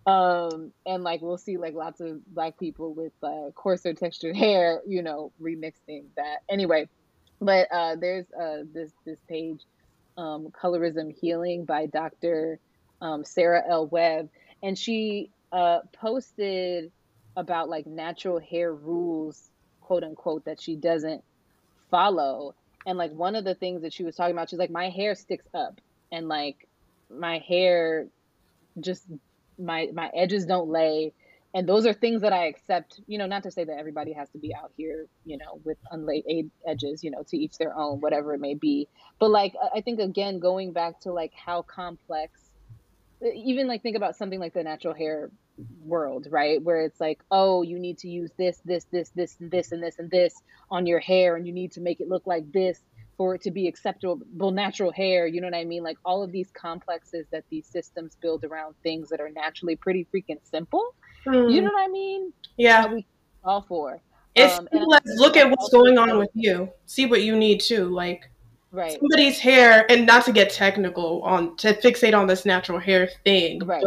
um 0.06 0.70
and 0.86 1.02
like 1.02 1.22
we'll 1.22 1.38
see 1.38 1.56
like 1.56 1.74
lots 1.74 2.00
of 2.00 2.24
black 2.26 2.58
people 2.58 2.94
with 2.94 3.12
uh, 3.22 3.50
coarser 3.54 3.94
textured 3.94 4.36
hair 4.36 4.80
you 4.86 5.02
know 5.02 5.32
remixing 5.40 6.04
that 6.16 6.38
anyway 6.48 6.86
but 7.40 7.66
uh 7.72 7.96
there's 7.96 8.26
uh 8.38 8.58
this 8.72 8.92
this 9.04 9.18
page 9.28 9.60
um, 10.16 10.48
Colorism 10.50 11.14
Healing 11.14 11.64
by 11.64 11.86
Dr. 11.86 12.58
Um, 13.00 13.24
Sarah 13.24 13.62
L. 13.68 13.86
Webb. 13.86 14.28
And 14.62 14.78
she 14.78 15.30
uh, 15.52 15.80
posted 15.92 16.90
about 17.36 17.68
like 17.68 17.86
natural 17.86 18.40
hair 18.40 18.72
rules, 18.72 19.50
quote 19.80 20.04
unquote, 20.04 20.44
that 20.44 20.60
she 20.60 20.76
doesn't 20.76 21.22
follow. 21.90 22.54
And 22.86 22.98
like 22.98 23.12
one 23.12 23.34
of 23.34 23.44
the 23.44 23.54
things 23.54 23.82
that 23.82 23.92
she 23.92 24.04
was 24.04 24.16
talking 24.16 24.34
about, 24.34 24.50
she's 24.50 24.58
like, 24.58 24.70
my 24.70 24.90
hair 24.90 25.14
sticks 25.14 25.46
up 25.54 25.80
and 26.12 26.28
like 26.28 26.68
my 27.10 27.38
hair 27.38 28.06
just 28.80 29.04
my 29.58 29.88
my 29.92 30.10
edges 30.14 30.46
don't 30.46 30.68
lay 30.68 31.12
and 31.54 31.68
those 31.68 31.86
are 31.86 31.92
things 31.92 32.22
that 32.22 32.32
I 32.32 32.46
accept. 32.46 33.00
You 33.06 33.16
know, 33.16 33.26
not 33.26 33.44
to 33.44 33.50
say 33.52 33.62
that 33.62 33.78
everybody 33.78 34.12
has 34.12 34.28
to 34.30 34.38
be 34.38 34.52
out 34.52 34.72
here, 34.76 35.06
you 35.24 35.38
know, 35.38 35.60
with 35.64 35.78
unlaid 35.90 36.50
edges. 36.66 37.04
You 37.04 37.12
know, 37.12 37.22
to 37.28 37.38
each 37.38 37.56
their 37.58 37.74
own, 37.78 38.00
whatever 38.00 38.34
it 38.34 38.40
may 38.40 38.54
be. 38.54 38.88
But 39.20 39.30
like, 39.30 39.54
I 39.74 39.80
think 39.80 40.00
again, 40.00 40.40
going 40.40 40.72
back 40.72 41.00
to 41.02 41.12
like 41.12 41.32
how 41.32 41.62
complex, 41.62 42.40
even 43.22 43.68
like 43.68 43.82
think 43.82 43.96
about 43.96 44.16
something 44.16 44.40
like 44.40 44.52
the 44.52 44.64
natural 44.64 44.94
hair 44.94 45.30
world, 45.84 46.26
right? 46.30 46.62
Where 46.62 46.82
it's 46.82 47.00
like, 47.00 47.20
oh, 47.30 47.62
you 47.62 47.78
need 47.78 47.98
to 47.98 48.08
use 48.08 48.30
this, 48.36 48.60
this, 48.64 48.84
this, 48.92 49.10
this, 49.14 49.36
and 49.40 49.50
this, 49.50 49.72
and 49.72 49.82
this, 49.82 49.98
and 49.98 50.10
this 50.10 50.42
on 50.70 50.86
your 50.86 51.00
hair, 51.00 51.36
and 51.36 51.46
you 51.46 51.52
need 51.52 51.72
to 51.72 51.80
make 51.80 52.00
it 52.00 52.08
look 52.08 52.26
like 52.26 52.50
this 52.52 52.80
for 53.16 53.36
it 53.36 53.42
to 53.42 53.52
be 53.52 53.68
acceptable 53.68 54.50
natural 54.50 54.90
hair 54.90 55.24
you 55.24 55.40
know 55.40 55.46
what 55.46 55.54
i 55.54 55.62
mean 55.62 55.84
like 55.84 55.96
all 56.04 56.24
of 56.24 56.32
these 56.32 56.50
complexes 56.52 57.24
that 57.30 57.44
these 57.48 57.64
systems 57.64 58.16
build 58.20 58.42
around 58.42 58.74
things 58.82 59.08
that 59.08 59.20
are 59.20 59.30
naturally 59.30 59.76
pretty 59.76 60.04
freaking 60.12 60.40
simple 60.42 60.96
Mm. 61.26 61.52
You 61.52 61.62
know 61.62 61.70
what 61.72 61.84
I 61.84 61.88
mean? 61.88 62.32
Yeah. 62.56 62.86
we 62.92 63.06
all 63.42 63.62
for. 63.62 64.00
It's 64.34 64.58
um, 64.58 64.68
let's 64.72 65.10
look 65.16 65.36
at 65.36 65.48
what's 65.48 65.68
going 65.70 65.96
on 65.96 66.18
with 66.18 66.30
you. 66.34 66.68
See 66.86 67.06
what 67.06 67.22
you 67.22 67.36
need 67.36 67.60
too. 67.60 67.86
Like 67.86 68.30
right. 68.74 68.98
somebody's 68.98 69.38
hair, 69.38 69.90
and 69.90 70.06
not 70.06 70.24
to 70.26 70.32
get 70.32 70.50
technical 70.50 71.22
on 71.22 71.56
to 71.58 71.74
fixate 71.74 72.16
on 72.16 72.26
this 72.26 72.44
natural 72.44 72.78
hair 72.78 73.08
thing. 73.24 73.64
Right. 73.64 73.84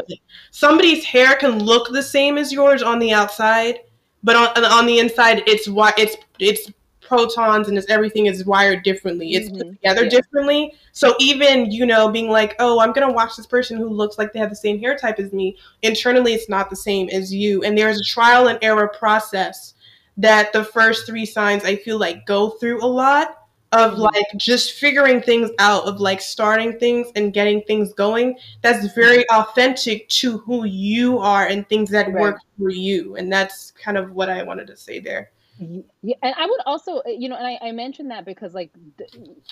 somebody's 0.51 1.03
hair 1.03 1.35
can 1.35 1.63
look 1.63 1.91
the 1.91 2.03
same 2.03 2.38
as 2.38 2.51
yours 2.51 2.81
on 2.81 2.99
the 2.99 3.11
outside, 3.11 3.79
but 4.23 4.35
on 4.35 4.65
on 4.65 4.85
the 4.85 4.99
inside, 4.99 5.43
it's 5.47 5.67
why 5.67 5.93
it's 5.97 6.15
it's 6.39 6.71
protons 7.07 7.69
and 7.69 7.77
it's 7.77 7.89
everything 7.89 8.25
is 8.25 8.45
wired 8.45 8.83
differently. 8.83 9.33
It's 9.33 9.47
mm-hmm. 9.47 9.57
put 9.57 9.69
together 9.69 10.03
yeah. 10.03 10.09
differently. 10.09 10.73
So 10.91 11.15
even, 11.19 11.71
you 11.71 11.85
know, 11.85 12.09
being 12.09 12.29
like, 12.29 12.55
oh, 12.59 12.79
I'm 12.79 12.91
gonna 12.91 13.11
watch 13.11 13.38
this 13.38 13.47
person 13.47 13.77
who 13.77 13.88
looks 13.88 14.17
like 14.17 14.33
they 14.33 14.39
have 14.39 14.49
the 14.49 14.55
same 14.55 14.79
hair 14.79 14.97
type 14.97 15.19
as 15.19 15.31
me, 15.31 15.57
internally 15.81 16.33
it's 16.33 16.49
not 16.49 16.69
the 16.69 16.75
same 16.75 17.09
as 17.09 17.33
you. 17.33 17.63
And 17.63 17.77
there's 17.77 17.99
a 17.99 18.03
trial 18.03 18.47
and 18.47 18.59
error 18.61 18.89
process 18.89 19.73
that 20.17 20.51
the 20.51 20.63
first 20.63 21.05
three 21.05 21.25
signs 21.25 21.63
I 21.63 21.75
feel 21.77 21.97
like 21.97 22.25
go 22.25 22.51
through 22.51 22.83
a 22.83 22.88
lot 22.88 23.46
of 23.72 23.93
mm-hmm. 23.93 24.01
like 24.01 24.26
just 24.38 24.74
figuring 24.74 25.22
things 25.22 25.49
out 25.59 25.84
of 25.86 25.99
like 25.99 26.22
starting 26.22 26.78
things 26.80 27.07
and 27.15 27.34
getting 27.34 27.61
things 27.63 27.93
going 27.93 28.38
that's 28.61 28.93
very 28.93 29.24
mm-hmm. 29.24 29.41
authentic 29.41 30.07
to 30.09 30.38
who 30.39 30.65
you 30.65 31.20
are 31.20 31.45
and 31.45 31.68
things 31.68 31.89
that 31.89 32.07
right. 32.07 32.22
work 32.22 32.39
for 32.57 32.70
you 32.70 33.15
and 33.15 33.32
that's 33.32 33.72
kind 33.72 33.97
of 33.97 34.11
what 34.11 34.30
i 34.30 34.41
wanted 34.43 34.68
to 34.68 34.78
say 34.78 34.99
there 34.99 35.30
yeah, 35.59 36.15
and 36.22 36.36
I 36.38 36.45
would 36.45 36.61
also, 36.65 36.98
uh, 36.98 37.10
you 37.10 37.30
know, 37.30 37.35
and 37.35 37.48
I, 37.48 37.69
I 37.69 37.72
mentioned 37.72 38.11
that 38.11 38.26
because, 38.26 38.53
like, 38.53 38.72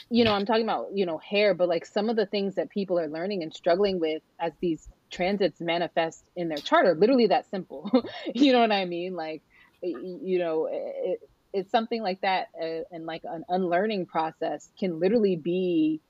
you 0.09 0.23
know, 0.23 0.33
I'm 0.33 0.45
talking 0.45 0.63
about, 0.63 0.89
you 0.93 1.05
know, 1.05 1.17
hair, 1.17 1.53
but 1.53 1.67
like 1.67 1.85
some 1.85 2.09
of 2.09 2.15
the 2.15 2.27
things 2.27 2.55
that 2.55 2.69
people 2.69 2.99
are 2.99 3.07
learning 3.07 3.41
and 3.41 3.53
struggling 3.53 3.99
with 3.99 4.21
as 4.39 4.51
these 4.61 4.87
transits 5.09 5.61
manifest 5.61 6.29
in 6.35 6.47
their 6.47 6.57
chart 6.57 6.85
are 6.85 6.95
literally 6.95 7.27
that 7.27 7.49
simple. 7.49 7.89
you 8.35 8.51
know 8.51 8.59
what 8.59 8.71
I 8.71 8.85
mean? 8.85 9.15
Like, 9.15 9.41
you 9.81 10.37
know, 10.39 10.67
it, 10.71 11.21
it's 11.55 11.71
something 11.71 12.03
like 12.03 12.21
that, 12.21 12.49
uh, 12.61 12.83
and 12.91 13.05
like 13.05 13.23
an 13.23 13.45
unlearning 13.47 14.05
process 14.05 14.69
can 14.77 14.99
literally 14.99 15.37
be 15.37 16.01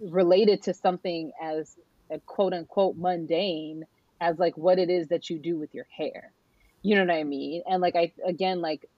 related 0.00 0.62
to 0.62 0.74
something 0.74 1.32
as 1.42 1.76
a 2.10 2.20
quote 2.20 2.52
unquote 2.52 2.96
mundane 2.96 3.84
as 4.20 4.38
like 4.38 4.56
what 4.56 4.78
it 4.78 4.88
is 4.88 5.08
that 5.08 5.28
you 5.28 5.38
do 5.38 5.58
with 5.58 5.74
your 5.74 5.86
hair. 5.96 6.32
You 6.82 6.94
know 6.94 7.04
what 7.04 7.14
I 7.14 7.24
mean? 7.24 7.62
And 7.68 7.82
like 7.82 7.96
I 7.96 8.12
again 8.24 8.60
like 8.60 8.88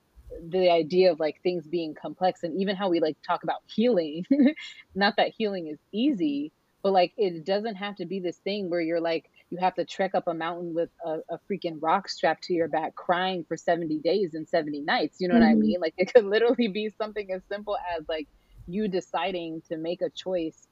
the 0.43 0.71
idea 0.71 1.11
of 1.11 1.21
like 1.21 1.41
things 1.43 1.67
being 1.67 1.95
complex 1.95 2.43
and 2.43 2.61
even 2.61 2.77
how 2.77 2.91
we 2.91 3.01
like 3.01 3.17
talk 3.27 3.45
about 3.45 3.63
healing 3.67 4.25
not 4.95 5.17
that 5.17 5.33
healing 5.37 5.69
is 5.69 5.79
easy 5.93 6.51
but 6.83 6.93
like 6.93 7.13
it 7.17 7.45
doesn't 7.45 7.77
have 7.77 7.95
to 7.95 8.07
be 8.07 8.21
this 8.21 8.39
thing 8.39 8.69
where 8.69 8.81
you're 8.81 9.03
like 9.03 9.31
you 9.55 9.61
have 9.61 9.75
to 9.75 9.85
trek 9.85 10.15
up 10.15 10.27
a 10.27 10.35
mountain 10.35 10.75
with 10.75 10.91
a, 11.05 11.19
a 11.31 11.39
freaking 11.49 11.79
rock 11.81 12.09
strapped 12.09 12.43
to 12.45 12.53
your 12.53 12.67
back 12.67 12.95
crying 12.97 13.45
for 13.47 13.57
70 13.57 13.99
days 14.01 14.35
and 14.35 14.49
70 14.49 14.81
nights 14.81 15.19
you 15.21 15.29
know 15.29 15.35
mm-hmm. 15.35 15.45
what 15.45 15.51
i 15.51 15.55
mean 15.55 15.81
like 15.81 15.95
it 15.97 16.13
could 16.13 16.25
literally 16.35 16.69
be 16.69 16.91
something 16.99 17.31
as 17.33 17.43
simple 17.49 17.77
as 17.97 18.05
like 18.09 18.27
you 18.67 18.89
deciding 18.89 19.63
to 19.69 19.77
make 19.77 20.03
a 20.03 20.11
choice 20.11 20.67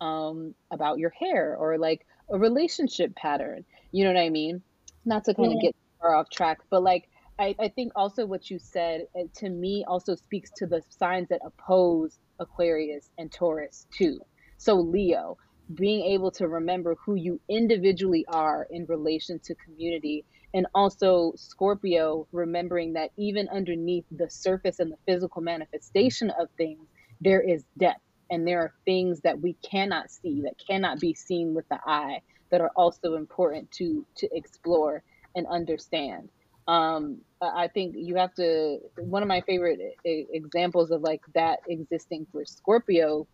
um 0.00 0.54
about 0.70 0.98
your 0.98 1.10
hair 1.10 1.56
or 1.58 1.78
like 1.78 2.06
a 2.30 2.38
relationship 2.38 3.14
pattern 3.16 3.64
you 3.90 4.04
know 4.04 4.12
what 4.12 4.20
i 4.20 4.28
mean 4.28 4.62
not 5.04 5.24
to 5.24 5.34
kind 5.34 5.52
of 5.52 5.60
get 5.60 5.74
far 6.00 6.14
off 6.14 6.30
track 6.30 6.58
but 6.70 6.82
like 6.82 7.08
I, 7.40 7.54
I 7.60 7.68
think 7.68 7.92
also 7.94 8.26
what 8.26 8.50
you 8.50 8.58
said 8.58 9.06
uh, 9.16 9.22
to 9.36 9.48
me 9.48 9.84
also 9.86 10.16
speaks 10.16 10.50
to 10.56 10.66
the 10.66 10.82
signs 10.88 11.28
that 11.28 11.40
oppose 11.44 12.18
Aquarius 12.40 13.10
and 13.16 13.30
Taurus 13.30 13.86
too. 13.96 14.18
So 14.56 14.74
Leo, 14.74 15.38
being 15.74 16.12
able 16.12 16.30
to 16.32 16.48
remember 16.48 16.96
who 17.04 17.14
you 17.14 17.40
individually 17.48 18.24
are 18.28 18.66
in 18.70 18.86
relation 18.86 19.38
to 19.40 19.54
community 19.56 20.24
and 20.54 20.66
also 20.74 21.32
Scorpio 21.36 22.26
remembering 22.32 22.94
that 22.94 23.10
even 23.16 23.48
underneath 23.48 24.04
the 24.10 24.30
surface 24.30 24.78
and 24.78 24.90
the 24.90 24.96
physical 25.06 25.42
manifestation 25.42 26.30
of 26.30 26.48
things, 26.56 26.86
there 27.20 27.40
is 27.42 27.64
depth 27.76 28.00
and 28.30 28.46
there 28.46 28.60
are 28.60 28.72
things 28.86 29.20
that 29.20 29.40
we 29.40 29.54
cannot 29.54 30.10
see 30.10 30.42
that 30.42 30.54
cannot 30.66 31.00
be 31.00 31.12
seen 31.12 31.54
with 31.54 31.68
the 31.68 31.78
eye 31.86 32.20
that 32.50 32.62
are 32.62 32.72
also 32.76 33.14
important 33.14 33.70
to 33.72 34.06
to 34.16 34.28
explore 34.34 35.02
and 35.34 35.46
understand 35.46 36.30
um, 36.68 37.22
I 37.40 37.68
think 37.68 37.94
you 37.96 38.16
have 38.16 38.34
to. 38.34 38.78
One 38.98 39.22
of 39.22 39.28
my 39.28 39.40
favorite 39.40 39.80
examples 40.04 40.90
of 40.90 41.00
like 41.00 41.22
that 41.34 41.60
existing 41.66 42.26
for 42.30 42.44
Scorpio 42.44 43.26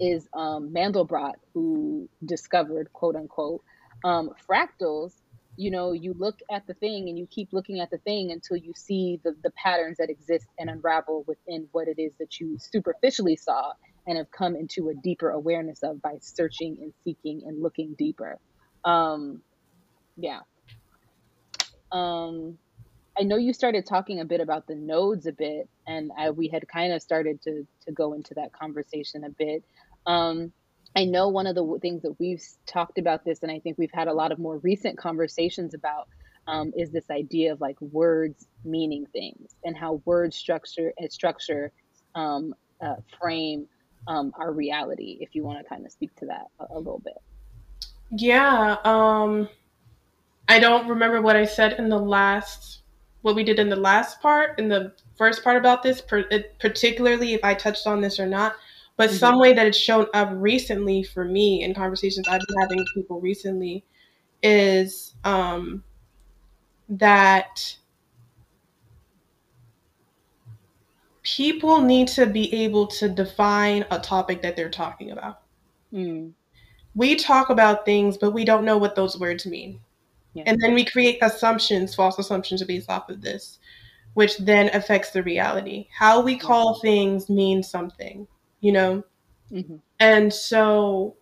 is 0.00 0.28
um, 0.34 0.72
Mandelbrot, 0.74 1.34
who 1.52 2.08
discovered 2.24 2.92
quote 2.92 3.16
unquote 3.16 3.62
um, 4.04 4.30
fractals. 4.48 5.12
You 5.56 5.70
know, 5.70 5.92
you 5.92 6.14
look 6.18 6.40
at 6.50 6.66
the 6.66 6.74
thing 6.74 7.08
and 7.08 7.16
you 7.16 7.28
keep 7.30 7.52
looking 7.52 7.80
at 7.80 7.90
the 7.90 7.98
thing 7.98 8.32
until 8.32 8.56
you 8.56 8.72
see 8.74 9.20
the, 9.22 9.36
the 9.44 9.52
patterns 9.52 9.98
that 9.98 10.10
exist 10.10 10.46
and 10.58 10.68
unravel 10.68 11.24
within 11.28 11.68
what 11.70 11.86
it 11.86 12.00
is 12.00 12.12
that 12.18 12.40
you 12.40 12.58
superficially 12.58 13.36
saw 13.36 13.72
and 14.06 14.18
have 14.18 14.30
come 14.30 14.56
into 14.56 14.88
a 14.88 14.94
deeper 14.94 15.30
awareness 15.30 15.82
of 15.82 16.02
by 16.02 16.16
searching 16.20 16.76
and 16.82 16.92
seeking 17.04 17.42
and 17.46 17.62
looking 17.62 17.94
deeper. 17.96 18.38
Um, 18.84 19.42
yeah. 20.16 20.40
Um, 21.92 22.58
I 23.18 23.22
know 23.22 23.36
you 23.36 23.52
started 23.52 23.86
talking 23.86 24.20
a 24.20 24.24
bit 24.24 24.40
about 24.40 24.66
the 24.66 24.74
nodes 24.74 25.26
a 25.26 25.32
bit, 25.32 25.68
and 25.86 26.10
I, 26.18 26.30
we 26.30 26.48
had 26.48 26.66
kind 26.66 26.92
of 26.92 27.00
started 27.00 27.40
to 27.42 27.66
to 27.86 27.92
go 27.92 28.12
into 28.12 28.34
that 28.34 28.52
conversation 28.52 29.24
a 29.24 29.30
bit. 29.30 29.62
Um, 30.06 30.52
I 30.96 31.04
know 31.04 31.28
one 31.28 31.46
of 31.46 31.54
the 31.54 31.78
things 31.82 32.02
that 32.02 32.18
we've 32.18 32.42
talked 32.66 32.98
about 32.98 33.24
this, 33.24 33.42
and 33.42 33.50
I 33.50 33.58
think 33.58 33.78
we've 33.78 33.90
had 33.92 34.08
a 34.08 34.12
lot 34.12 34.32
of 34.32 34.38
more 34.38 34.58
recent 34.58 34.96
conversations 34.96 35.74
about, 35.74 36.08
um, 36.46 36.72
is 36.76 36.90
this 36.90 37.10
idea 37.10 37.52
of 37.52 37.60
like 37.60 37.80
words 37.80 38.46
meaning 38.64 39.06
things 39.12 39.56
and 39.64 39.76
how 39.76 40.02
words 40.04 40.36
structure 40.36 40.92
and 40.98 41.12
structure 41.12 41.72
um, 42.14 42.54
uh, 42.80 42.96
frame 43.20 43.66
um, 44.06 44.32
our 44.38 44.52
reality. 44.52 45.18
If 45.20 45.34
you 45.34 45.42
want 45.42 45.58
to 45.58 45.64
kind 45.64 45.84
of 45.84 45.90
speak 45.90 46.14
to 46.16 46.26
that 46.26 46.46
a, 46.60 46.74
a 46.74 46.78
little 46.78 47.02
bit. 47.04 47.18
Yeah, 48.10 48.76
um, 48.84 49.48
I 50.48 50.58
don't 50.60 50.86
remember 50.86 51.22
what 51.22 51.36
I 51.36 51.44
said 51.44 51.74
in 51.78 51.88
the 51.88 51.98
last 51.98 52.82
what 53.22 53.34
we 53.34 53.42
did 53.42 53.58
in 53.58 53.70
the 53.70 53.76
last 53.76 54.20
part, 54.20 54.58
in 54.58 54.68
the 54.68 54.92
first 55.16 55.42
part 55.42 55.56
about 55.56 55.82
this, 55.82 56.02
particularly 56.60 57.32
if 57.32 57.42
I 57.42 57.54
touched 57.54 57.86
on 57.86 58.02
this 58.02 58.20
or 58.20 58.26
not, 58.26 58.54
but 58.96 59.10
mm-hmm. 59.10 59.18
some 59.18 59.38
way 59.38 59.52
that 59.52 59.66
it's 59.66 59.78
shown 59.78 60.06
up 60.14 60.30
recently 60.32 61.02
for 61.02 61.24
me 61.24 61.62
in 61.62 61.74
conversations 61.74 62.28
I've 62.28 62.42
been 62.46 62.58
having 62.60 62.78
with 62.78 62.94
people 62.94 63.20
recently 63.20 63.84
is 64.42 65.14
um, 65.24 65.82
that 66.88 67.76
people 71.22 71.80
need 71.80 72.06
to 72.06 72.26
be 72.26 72.54
able 72.54 72.86
to 72.86 73.08
define 73.08 73.84
a 73.90 73.98
topic 73.98 74.42
that 74.42 74.56
they're 74.56 74.70
talking 74.70 75.10
about. 75.10 75.40
Mm. 75.92 76.32
We 76.94 77.16
talk 77.16 77.50
about 77.50 77.84
things, 77.84 78.16
but 78.16 78.32
we 78.32 78.44
don't 78.44 78.64
know 78.64 78.78
what 78.78 78.94
those 78.94 79.18
words 79.18 79.46
mean. 79.46 79.80
Yeah. 80.34 80.44
And 80.46 80.60
then 80.60 80.74
we 80.74 80.84
create 80.84 81.18
assumptions, 81.22 81.94
false 81.94 82.18
assumptions 82.18 82.62
based 82.64 82.90
off 82.90 83.08
of 83.08 83.22
this, 83.22 83.58
which 84.12 84.36
then 84.38 84.68
affects 84.74 85.10
the 85.10 85.22
reality. 85.22 85.88
How 85.96 86.20
we 86.20 86.36
call 86.36 86.74
yeah. 86.76 86.90
things 86.90 87.30
means 87.30 87.68
something, 87.68 88.28
you 88.64 88.72
know? 88.72 89.04
Mm-hmm. 89.52 89.76
And 90.00 90.32
so, 90.32 91.16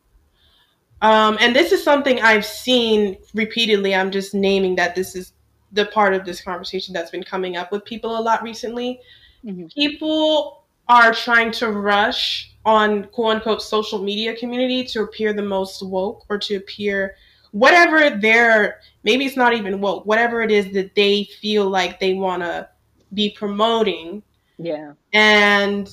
um, 1.03 1.37
and 1.41 1.57
this 1.57 1.73
is 1.73 1.83
something 1.83 2.21
I've 2.23 2.47
seen 2.47 3.19
repeatedly. 3.35 3.95
I'm 3.97 4.13
just 4.13 4.33
naming 4.33 4.77
that 4.77 4.95
this 4.95 5.17
is 5.17 5.33
the 5.73 5.87
part 5.87 6.15
of 6.15 6.25
this 6.25 6.41
conversation 6.41 6.95
that's 6.95 7.11
been 7.11 7.25
coming 7.25 7.57
up 7.57 7.73
with 7.73 7.85
people 7.85 8.17
a 8.17 8.23
lot 8.23 8.45
recently. 8.45 9.01
Mm-hmm. 9.45 9.67
People 9.75 10.63
are 10.89 11.13
trying 11.13 11.51
to 11.53 11.73
rush 11.73 12.55
on 12.65 13.05
quote 13.09 13.37
unquote 13.37 13.61
social 13.61 14.01
media 14.01 14.37
community 14.37 14.85
to 14.85 15.03
appear 15.03 15.33
the 15.33 15.43
most 15.43 15.83
woke 15.83 16.25
or 16.29 16.39
to 16.39 16.55
appear 16.55 17.17
whatever 17.51 18.09
their 18.09 18.79
maybe 19.03 19.25
it's 19.25 19.37
not 19.37 19.53
even 19.53 19.81
woke, 19.81 20.07
whatever 20.07 20.43
it 20.43 20.53
is 20.53 20.73
that 20.75 20.95
they 20.95 21.25
feel 21.41 21.69
like 21.69 21.99
they 21.99 22.15
want 22.15 22.43
to 22.43 22.69
be 23.15 23.31
promoting. 23.31 24.23
Yeah. 24.59 24.93
And 25.13 25.91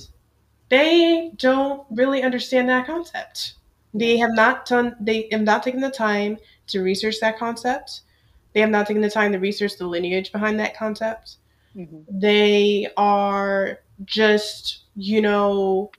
they 0.70 1.32
don't 1.38 1.86
really 1.90 2.24
understand 2.24 2.70
that 2.70 2.86
concept. 2.86 3.56
They 3.94 4.18
have 4.18 4.32
not 4.34 4.66
done 4.68 4.96
they 5.00 5.28
have 5.32 5.42
not 5.42 5.64
taken 5.64 5.82
the 5.82 5.90
time 5.90 6.38
to 6.68 6.84
research 6.84 7.16
that 7.22 7.40
concept. 7.40 8.02
They 8.54 8.62
have 8.62 8.70
not 8.70 8.88
taken 8.88 9.02
the 9.02 9.10
time 9.10 9.32
to 9.32 9.40
research 9.40 9.78
the 9.78 9.88
lineage 9.88 10.32
behind 10.32 10.60
that 10.60 10.76
concept. 10.76 11.38
Mm-hmm. 11.76 12.20
They 12.20 12.88
are 12.98 13.80
just, 14.06 14.84
you 14.96 15.22
know, 15.22 15.92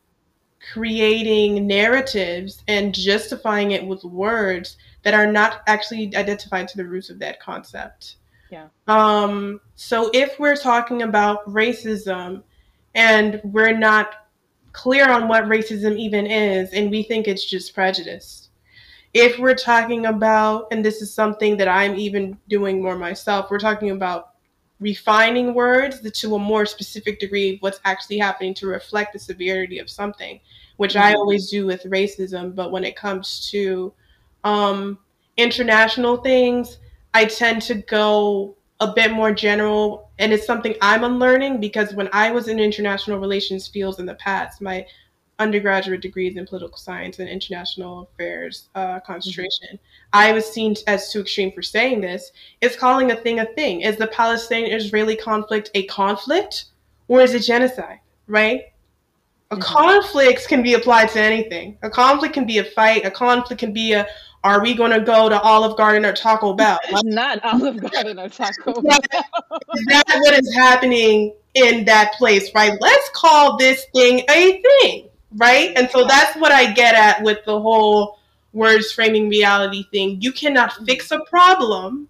creating 0.73 1.67
narratives 1.67 2.63
and 2.69 2.95
justifying 2.95 3.73
it 3.73 3.85
with 3.85 4.05
words 4.05 4.77
that 5.03 5.15
are 5.15 5.31
not 5.31 5.63
actually 5.67 6.15
identified 6.17 6.69
to 6.69 6.77
the 6.77 6.85
roots 6.85 7.11
of 7.11 7.19
that 7.21 7.41
concept. 7.41 8.17
Yeah. 8.51 8.67
Um, 8.89 9.61
so 9.77 10.11
if 10.13 10.39
we're 10.39 10.57
talking 10.57 11.03
about 11.03 11.47
racism 11.47 12.43
and 12.95 13.41
we're 13.45 13.77
not 13.77 14.20
clear 14.73 15.09
on 15.09 15.29
what 15.29 15.45
racism 15.45 15.97
even 15.99 16.27
is, 16.27 16.73
and 16.73 16.91
we 16.91 17.03
think 17.03 17.27
it's 17.27 17.45
just 17.45 17.75
prejudice. 17.75 18.49
If 19.13 19.39
we're 19.39 19.57
talking 19.57 20.07
about, 20.07 20.69
and 20.71 20.85
this 20.85 21.03
is 21.03 21.13
something 21.13 21.57
that 21.57 21.69
I'm 21.69 21.97
even 21.97 22.39
doing 22.49 22.81
more 22.81 22.97
myself, 22.97 23.51
we're 23.51 23.59
talking 23.59 23.91
about 23.91 24.35
refining 24.79 25.53
words 25.53 26.01
to 26.11 26.35
a 26.35 26.39
more 26.39 26.65
specific 26.65 27.21
degree 27.21 27.55
of 27.55 27.61
what's 27.61 27.81
actually 27.85 28.19
happening 28.19 28.55
to 28.55 28.67
reflect 28.67 29.13
the 29.13 29.19
severity 29.19 29.79
of 29.79 29.91
something, 29.91 30.41
which 30.77 30.95
mm-hmm. 30.95 31.07
I 31.07 31.15
always 31.15 31.51
do 31.51 31.67
with 31.67 31.83
racism. 31.85 32.55
But 32.55 32.71
when 32.73 32.85
it 32.85 32.97
comes 32.97 33.51
to 33.51 33.93
um, 34.45 34.99
international 35.37 36.19
things, 36.19 36.79
I 37.13 37.25
tend 37.25 37.63
to 37.63 37.75
go 37.75 38.57
a 38.81 38.93
bit 38.93 39.13
more 39.13 39.33
general, 39.33 40.11
and 40.19 40.33
it's 40.33 40.47
something 40.47 40.75
I'm 40.81 41.05
unlearning 41.05 41.61
because 41.61 41.95
when 41.95 42.09
I 42.13 42.31
was 42.31 42.49
in 42.49 42.59
international 42.59 43.19
relations 43.19 43.69
fields 43.69 43.99
in 43.99 44.07
the 44.07 44.15
past, 44.15 44.63
my 44.63 44.87
undergraduate 45.39 46.01
degrees 46.01 46.37
in 46.37 46.47
political 46.47 46.77
science 46.77 47.19
and 47.19 47.29
international 47.29 48.03
affairs 48.03 48.69
uh, 48.75 49.01
concentration, 49.01 49.69
mm-hmm. 49.73 49.77
I 50.15 50.33
was 50.33 50.47
seen 50.47 50.75
as 50.87 51.13
too 51.13 51.21
extreme 51.21 51.53
for 51.53 51.63
saying 51.63 52.01
this. 52.01 52.33
Is 52.61 52.77
calling 52.77 53.11
a 53.11 53.17
thing 53.17 53.41
a 53.41 53.47
thing? 53.47 53.83
Is 53.83 53.97
the 53.97 54.07
Palestinian-Israeli 54.07 55.17
conflict 55.17 55.71
a 55.75 55.85
conflict 55.87 56.67
or 57.09 57.21
is 57.21 57.35
it 57.35 57.41
genocide? 57.41 58.01
Right? 58.27 58.65
A 59.51 59.57
mm-hmm. 59.57 59.63
conflict 59.63 60.49
can 60.49 60.63
be 60.63 60.75
applied 60.75 61.11
to 61.11 61.21
anything. 61.21 61.77
A 61.83 61.91
conflict 61.91 62.33
can 62.33 62.47
be 62.47 62.59
a 62.59 62.65
fight. 62.65 63.05
A 63.05 63.11
conflict 63.11 63.61
can 63.61 63.73
be 63.73 63.93
a 63.93 64.07
are 64.43 64.63
we 64.63 64.75
going 64.75 64.91
to 64.91 65.01
go 65.01 65.29
to 65.29 65.41
Olive 65.41 65.77
Garden 65.77 66.05
or 66.05 66.13
Taco 66.13 66.55
Bell? 66.55 66.79
I'm 66.95 67.09
Not 67.09 67.45
Olive 67.45 67.81
Garden 67.91 68.19
or 68.19 68.29
Taco 68.29 68.73
Bell. 68.83 69.01
That's 69.89 70.15
what 70.15 70.35
is 70.35 70.55
happening 70.55 71.35
in 71.55 71.85
that 71.85 72.15
place, 72.15 72.55
right? 72.55 72.73
Let's 72.81 73.11
call 73.15 73.57
this 73.59 73.87
thing 73.95 74.23
a 74.31 74.63
thing, 74.63 75.09
right? 75.37 75.73
And 75.77 75.91
so 75.91 76.07
that's 76.07 76.37
what 76.37 76.53
I 76.53 76.73
get 76.73 76.95
at 76.95 77.23
with 77.23 77.45
the 77.45 77.61
whole 77.61 78.19
words 78.53 78.93
framing 78.93 79.29
reality 79.29 79.85
thing. 79.93 80.21
You 80.21 80.33
cannot 80.33 80.73
mm-hmm. 80.73 80.85
fix 80.85 81.11
a 81.11 81.21
problem 81.29 82.09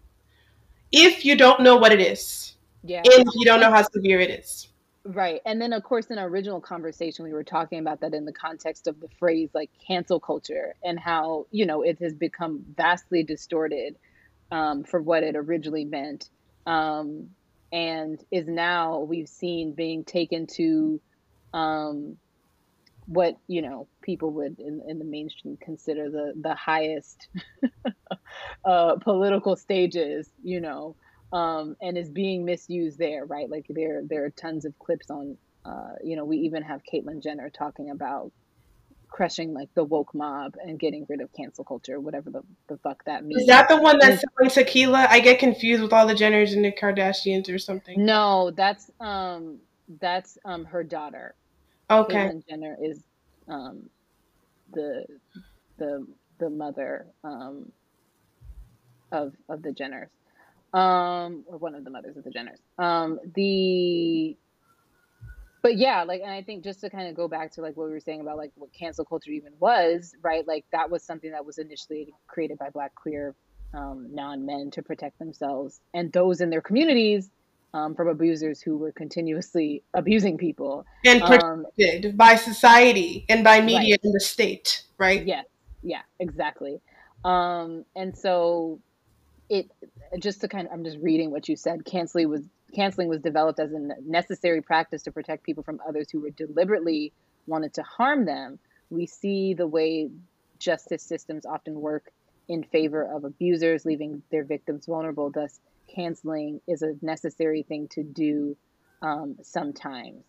if 0.92 1.24
you 1.24 1.36
don't 1.36 1.60
know 1.60 1.76
what 1.76 1.92
it 1.92 2.00
is. 2.00 2.54
Yeah. 2.82 2.98
And 2.98 3.28
if 3.28 3.34
you 3.34 3.44
don't 3.44 3.60
know 3.60 3.70
how 3.70 3.82
severe 3.82 4.20
it 4.20 4.30
is. 4.30 4.68
Right. 5.04 5.40
And 5.46 5.60
then, 5.60 5.72
of 5.72 5.82
course, 5.82 6.06
in 6.08 6.18
our 6.18 6.26
original 6.28 6.60
conversation, 6.60 7.24
we 7.24 7.32
were 7.32 7.44
talking 7.44 7.78
about 7.78 8.00
that 8.00 8.12
in 8.12 8.26
the 8.26 8.32
context 8.32 8.86
of 8.86 9.00
the 9.00 9.08
phrase 9.18 9.48
like 9.54 9.70
cancel 9.86 10.20
culture 10.20 10.74
and 10.84 10.98
how, 11.00 11.46
you 11.50 11.64
know, 11.64 11.82
it 11.82 11.98
has 12.02 12.14
become 12.14 12.64
vastly 12.76 13.22
distorted 13.22 13.96
um, 14.52 14.84
for 14.84 15.00
what 15.00 15.22
it 15.22 15.36
originally 15.36 15.86
meant. 15.86 16.28
Um, 16.66 17.30
and 17.72 18.22
is 18.30 18.46
now 18.46 19.00
we've 19.00 19.28
seen 19.28 19.72
being 19.72 20.04
taken 20.04 20.46
to 20.56 21.00
um, 21.54 22.18
what, 23.06 23.36
you 23.48 23.62
know, 23.62 23.88
people 24.02 24.32
would 24.32 24.58
in, 24.60 24.82
in 24.86 24.98
the 24.98 25.04
mainstream 25.06 25.56
consider 25.56 26.10
the, 26.10 26.34
the 26.38 26.54
highest 26.54 27.26
uh, 28.64 28.96
political 28.96 29.56
stages, 29.56 30.28
you 30.42 30.60
know 30.60 30.96
um, 31.32 31.76
and 31.80 31.96
is 31.96 32.08
being 32.08 32.44
misused 32.44 32.98
there, 32.98 33.24
right? 33.24 33.48
Like 33.48 33.66
there 33.68 34.02
there 34.08 34.24
are 34.24 34.30
tons 34.30 34.64
of 34.64 34.78
clips 34.78 35.10
on, 35.10 35.36
uh, 35.64 35.94
you 36.02 36.16
know, 36.16 36.24
we 36.24 36.38
even 36.38 36.62
have 36.62 36.80
Caitlyn 36.92 37.22
Jenner 37.22 37.50
talking 37.50 37.90
about 37.90 38.32
crushing 39.10 39.52
like 39.52 39.68
the 39.74 39.84
woke 39.84 40.14
mob 40.14 40.54
and 40.62 40.78
getting 40.78 41.04
rid 41.08 41.20
of 41.20 41.32
cancel 41.32 41.64
culture, 41.64 42.00
whatever 42.00 42.30
the, 42.30 42.42
the 42.68 42.78
fuck 42.78 43.02
that 43.04 43.24
means. 43.24 43.42
Is 43.42 43.48
that 43.48 43.68
the 43.68 43.76
one 43.76 43.98
that's 43.98 44.22
selling 44.38 44.50
tequila? 44.50 45.06
I 45.10 45.20
get 45.20 45.38
confused 45.38 45.82
with 45.82 45.92
all 45.92 46.06
the 46.06 46.14
Jenners 46.14 46.52
and 46.52 46.64
the 46.64 46.72
Kardashians 46.72 47.52
or 47.52 47.58
something. 47.58 48.04
No, 48.04 48.50
that's 48.56 48.90
um 49.00 49.58
that's 50.00 50.38
um 50.44 50.64
her 50.64 50.84
daughter. 50.84 51.34
Okay. 51.90 52.14
Caitlyn 52.14 52.42
Jenner 52.48 52.76
is 52.82 53.02
um 53.48 53.90
the 54.72 55.04
the 55.78 56.06
the 56.38 56.50
mother 56.50 57.06
um 57.24 57.72
of 59.12 59.34
of 59.48 59.62
the 59.62 59.70
Jenners. 59.70 60.08
Um, 60.72 61.44
or 61.46 61.58
one 61.58 61.74
of 61.74 61.84
the 61.84 61.90
mothers 61.90 62.16
of 62.16 62.24
the 62.24 62.30
Jenners. 62.30 62.60
Um, 62.82 63.18
the 63.34 64.36
but 65.62 65.76
yeah, 65.76 66.04
like, 66.04 66.22
and 66.22 66.30
I 66.30 66.42
think 66.42 66.64
just 66.64 66.80
to 66.80 66.90
kind 66.90 67.08
of 67.08 67.14
go 67.14 67.28
back 67.28 67.52
to 67.52 67.60
like 67.60 67.76
what 67.76 67.86
we 67.86 67.92
were 67.92 68.00
saying 68.00 68.20
about 68.20 68.38
like 68.38 68.52
what 68.54 68.72
cancel 68.72 69.04
culture 69.04 69.30
even 69.30 69.52
was, 69.58 70.14
right? 70.22 70.46
Like 70.46 70.64
that 70.72 70.90
was 70.90 71.02
something 71.02 71.32
that 71.32 71.44
was 71.44 71.58
initially 71.58 72.14
created 72.26 72.58
by 72.58 72.70
Black 72.70 72.94
queer 72.94 73.34
um, 73.74 74.08
non 74.12 74.46
men 74.46 74.70
to 74.72 74.82
protect 74.82 75.18
themselves 75.18 75.80
and 75.94 76.12
those 76.12 76.40
in 76.40 76.50
their 76.50 76.62
communities 76.62 77.30
um, 77.72 77.94
from 77.94 78.08
abusers 78.08 78.60
who 78.60 78.76
were 78.76 78.90
continuously 78.90 79.82
abusing 79.94 80.36
people 80.38 80.84
and 81.04 81.22
um, 81.22 81.66
protected 81.76 82.12
um, 82.12 82.16
by 82.16 82.34
society 82.34 83.24
and 83.28 83.44
by 83.44 83.60
media 83.60 83.92
right. 83.92 84.00
and 84.02 84.14
the 84.14 84.20
state, 84.20 84.82
right? 84.98 85.24
Yeah, 85.26 85.42
yeah, 85.82 86.02
exactly. 86.18 86.80
Um, 87.24 87.84
and 87.94 88.16
so 88.16 88.80
it 89.50 89.70
just 90.20 90.40
to 90.40 90.48
kind 90.48 90.66
of, 90.66 90.72
I'm 90.72 90.84
just 90.84 90.98
reading 91.02 91.30
what 91.30 91.48
you 91.48 91.56
said. 91.56 91.84
Canceling 91.84 92.28
was 92.30 92.42
canceling 92.74 93.08
was 93.08 93.20
developed 93.20 93.58
as 93.58 93.72
a 93.72 93.80
necessary 94.06 94.62
practice 94.62 95.02
to 95.02 95.12
protect 95.12 95.42
people 95.44 95.64
from 95.64 95.80
others 95.86 96.08
who 96.10 96.20
were 96.20 96.30
deliberately 96.30 97.12
wanted 97.46 97.74
to 97.74 97.82
harm 97.82 98.24
them. 98.24 98.60
We 98.90 99.06
see 99.06 99.54
the 99.54 99.66
way 99.66 100.08
justice 100.58 101.02
systems 101.02 101.44
often 101.44 101.80
work 101.80 102.12
in 102.48 102.62
favor 102.62 103.02
of 103.02 103.24
abusers, 103.24 103.84
leaving 103.84 104.22
their 104.30 104.44
victims 104.44 104.86
vulnerable. 104.86 105.30
Thus, 105.30 105.58
canceling 105.94 106.60
is 106.68 106.82
a 106.82 106.94
necessary 107.02 107.64
thing 107.64 107.88
to 107.92 108.04
do 108.04 108.56
um, 109.02 109.36
sometimes. 109.42 110.22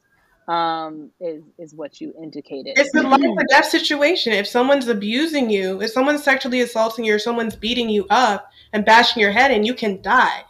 Um, 0.47 1.11
is 1.19 1.43
is 1.57 1.73
what 1.75 2.01
you 2.01 2.13
indicated. 2.21 2.73
It's 2.75 2.93
a 2.95 3.03
life 3.03 3.21
or 3.21 3.43
death 3.49 3.65
situation. 3.65 4.33
If 4.33 4.47
someone's 4.47 4.87
abusing 4.87 5.49
you, 5.49 5.81
if 5.81 5.91
someone's 5.91 6.23
sexually 6.23 6.61
assaulting 6.61 7.05
you, 7.05 7.15
or 7.15 7.19
someone's 7.19 7.55
beating 7.55 7.89
you 7.89 8.07
up 8.09 8.51
and 8.73 8.83
bashing 8.83 9.21
your 9.21 9.31
head, 9.31 9.51
and 9.51 9.65
you 9.65 9.73
can 9.73 10.01
die. 10.01 10.43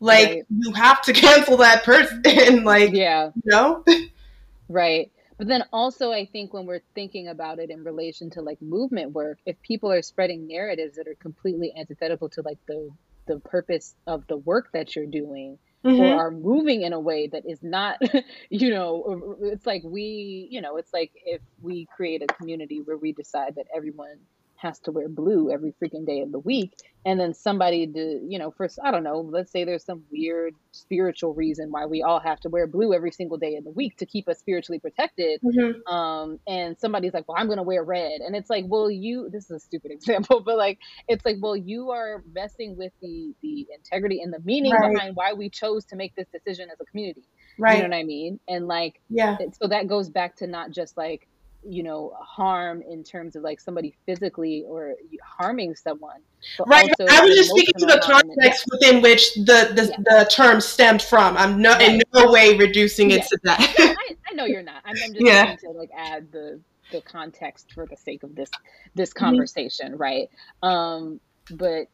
Like 0.00 0.28
right. 0.28 0.46
you 0.50 0.72
have 0.72 1.02
to 1.02 1.12
cancel 1.24 1.56
that 1.58 1.82
person. 1.82 2.22
like 2.64 2.92
yeah, 2.92 3.30
you 3.34 3.42
know. 3.46 3.84
right. 4.68 5.10
But 5.38 5.46
then 5.46 5.64
also, 5.72 6.10
I 6.10 6.26
think 6.26 6.52
when 6.52 6.66
we're 6.66 6.82
thinking 6.96 7.28
about 7.28 7.60
it 7.60 7.70
in 7.70 7.84
relation 7.84 8.28
to 8.30 8.42
like 8.42 8.60
movement 8.60 9.12
work, 9.12 9.38
if 9.46 9.60
people 9.62 9.90
are 9.92 10.02
spreading 10.02 10.48
narratives 10.48 10.96
that 10.96 11.06
are 11.06 11.14
completely 11.14 11.72
antithetical 11.76 12.28
to 12.30 12.42
like 12.42 12.58
the 12.66 12.90
the 13.26 13.38
purpose 13.40 13.94
of 14.06 14.26
the 14.26 14.36
work 14.36 14.70
that 14.72 14.96
you're 14.96 15.06
doing, 15.06 15.58
mm-hmm. 15.84 16.00
or 16.00 16.26
are 16.26 16.30
moving 16.30 16.82
in 16.82 16.92
a 16.92 17.00
way 17.00 17.28
that 17.28 17.44
is 17.46 17.62
not, 17.62 17.98
you 18.50 18.70
know, 18.70 19.36
it's 19.42 19.66
like 19.66 19.82
we, 19.84 20.48
you 20.50 20.60
know, 20.60 20.76
it's 20.76 20.92
like 20.92 21.12
if 21.24 21.40
we 21.62 21.86
create 21.94 22.22
a 22.22 22.26
community 22.26 22.80
where 22.80 22.96
we 22.96 23.12
decide 23.12 23.54
that 23.56 23.66
everyone 23.74 24.18
has 24.58 24.78
to 24.80 24.90
wear 24.90 25.08
blue 25.08 25.50
every 25.50 25.72
freaking 25.82 26.06
day 26.06 26.20
of 26.20 26.32
the 26.32 26.38
week. 26.38 26.72
And 27.04 27.18
then 27.18 27.32
somebody 27.32 27.86
to 27.86 28.20
you 28.28 28.38
know 28.38 28.50
first 28.50 28.78
i 28.82 28.90
don't 28.90 29.04
know 29.04 29.20
let's 29.20 29.50
say 29.50 29.64
there's 29.64 29.84
some 29.84 30.02
weird 30.10 30.54
spiritual 30.72 31.32
reason 31.32 31.70
why 31.70 31.86
we 31.86 32.02
all 32.02 32.20
have 32.20 32.40
to 32.40 32.48
wear 32.50 32.66
blue 32.66 32.92
every 32.92 33.12
single 33.12 33.38
day 33.38 33.54
of 33.54 33.64
the 33.64 33.70
week 33.70 33.96
to 33.98 34.04
keep 34.06 34.28
us 34.28 34.38
spiritually 34.38 34.78
protected. 34.78 35.40
Mm-hmm. 35.40 35.90
um 35.92 36.38
and 36.46 36.78
somebody's 36.78 37.14
like 37.14 37.26
well 37.28 37.38
i'm 37.38 37.48
gonna 37.48 37.62
wear 37.62 37.82
red. 37.84 38.20
And 38.20 38.36
it's 38.36 38.50
like 38.50 38.64
well 38.68 38.90
you 38.90 39.30
this 39.30 39.44
is 39.44 39.50
a 39.50 39.60
stupid 39.60 39.90
example 39.98 40.40
but 40.40 40.58
like 40.58 40.78
it's 41.06 41.24
like 41.24 41.36
well 41.40 41.56
you 41.56 41.90
are 41.90 42.22
messing 42.34 42.76
with 42.76 42.92
the 43.00 43.32
the 43.42 43.66
integrity 43.74 44.20
and 44.20 44.32
the 44.32 44.40
meaning 44.40 44.72
right. 44.72 44.92
behind 44.92 45.16
why 45.16 45.32
we 45.32 45.48
chose 45.48 45.84
to 45.86 45.96
make 45.96 46.14
this 46.14 46.26
decision 46.32 46.68
as 46.70 46.78
a 46.80 46.84
community. 46.84 47.22
Right. 47.58 47.76
you 47.76 47.82
know 47.84 47.88
what 47.88 47.96
i 47.96 48.02
mean? 48.02 48.40
And 48.48 48.66
like 48.66 49.00
yeah. 49.08 49.36
so 49.60 49.68
that 49.68 49.86
goes 49.88 50.10
back 50.10 50.36
to 50.36 50.46
not 50.46 50.72
just 50.72 50.96
like 50.96 51.28
you 51.62 51.82
know 51.82 52.12
harm 52.20 52.82
in 52.82 53.02
terms 53.02 53.34
of 53.34 53.42
like 53.42 53.60
somebody 53.60 53.94
physically 54.06 54.62
or 54.66 54.94
harming 55.22 55.74
someone 55.74 56.20
right 56.66 56.90
i 57.10 57.20
was 57.20 57.34
just 57.34 57.50
speaking 57.50 57.74
to 57.76 57.86
the 57.86 58.00
context 58.02 58.64
within 58.70 59.02
which 59.02 59.34
the 59.34 59.72
the, 59.74 59.88
yeah. 59.90 59.96
the 60.22 60.30
term 60.30 60.60
stemmed 60.60 61.02
from 61.02 61.36
i'm 61.36 61.60
no 61.60 61.72
right. 61.72 61.88
in 61.88 62.00
no 62.14 62.30
way 62.30 62.56
reducing 62.56 63.10
it 63.10 63.22
to 63.22 63.38
that 63.42 63.58
I, 63.78 64.16
I, 64.30 64.34
know 64.34 64.44
you're 64.44 64.62
not 64.62 64.82
i'm, 64.84 64.94
I'm 65.04 65.12
just 65.12 65.20
yeah. 65.20 65.44
trying 65.44 65.58
to 65.58 65.70
like 65.70 65.90
add 65.96 66.30
the 66.30 66.60
the 66.92 67.00
context 67.02 67.72
for 67.72 67.86
the 67.86 67.96
sake 67.96 68.22
of 68.22 68.34
this 68.34 68.50
this 68.94 69.10
mm-hmm. 69.10 69.24
conversation 69.24 69.92
mm-hmm. 69.92 70.00
right 70.00 70.30
um 70.62 71.20
but 71.50 71.88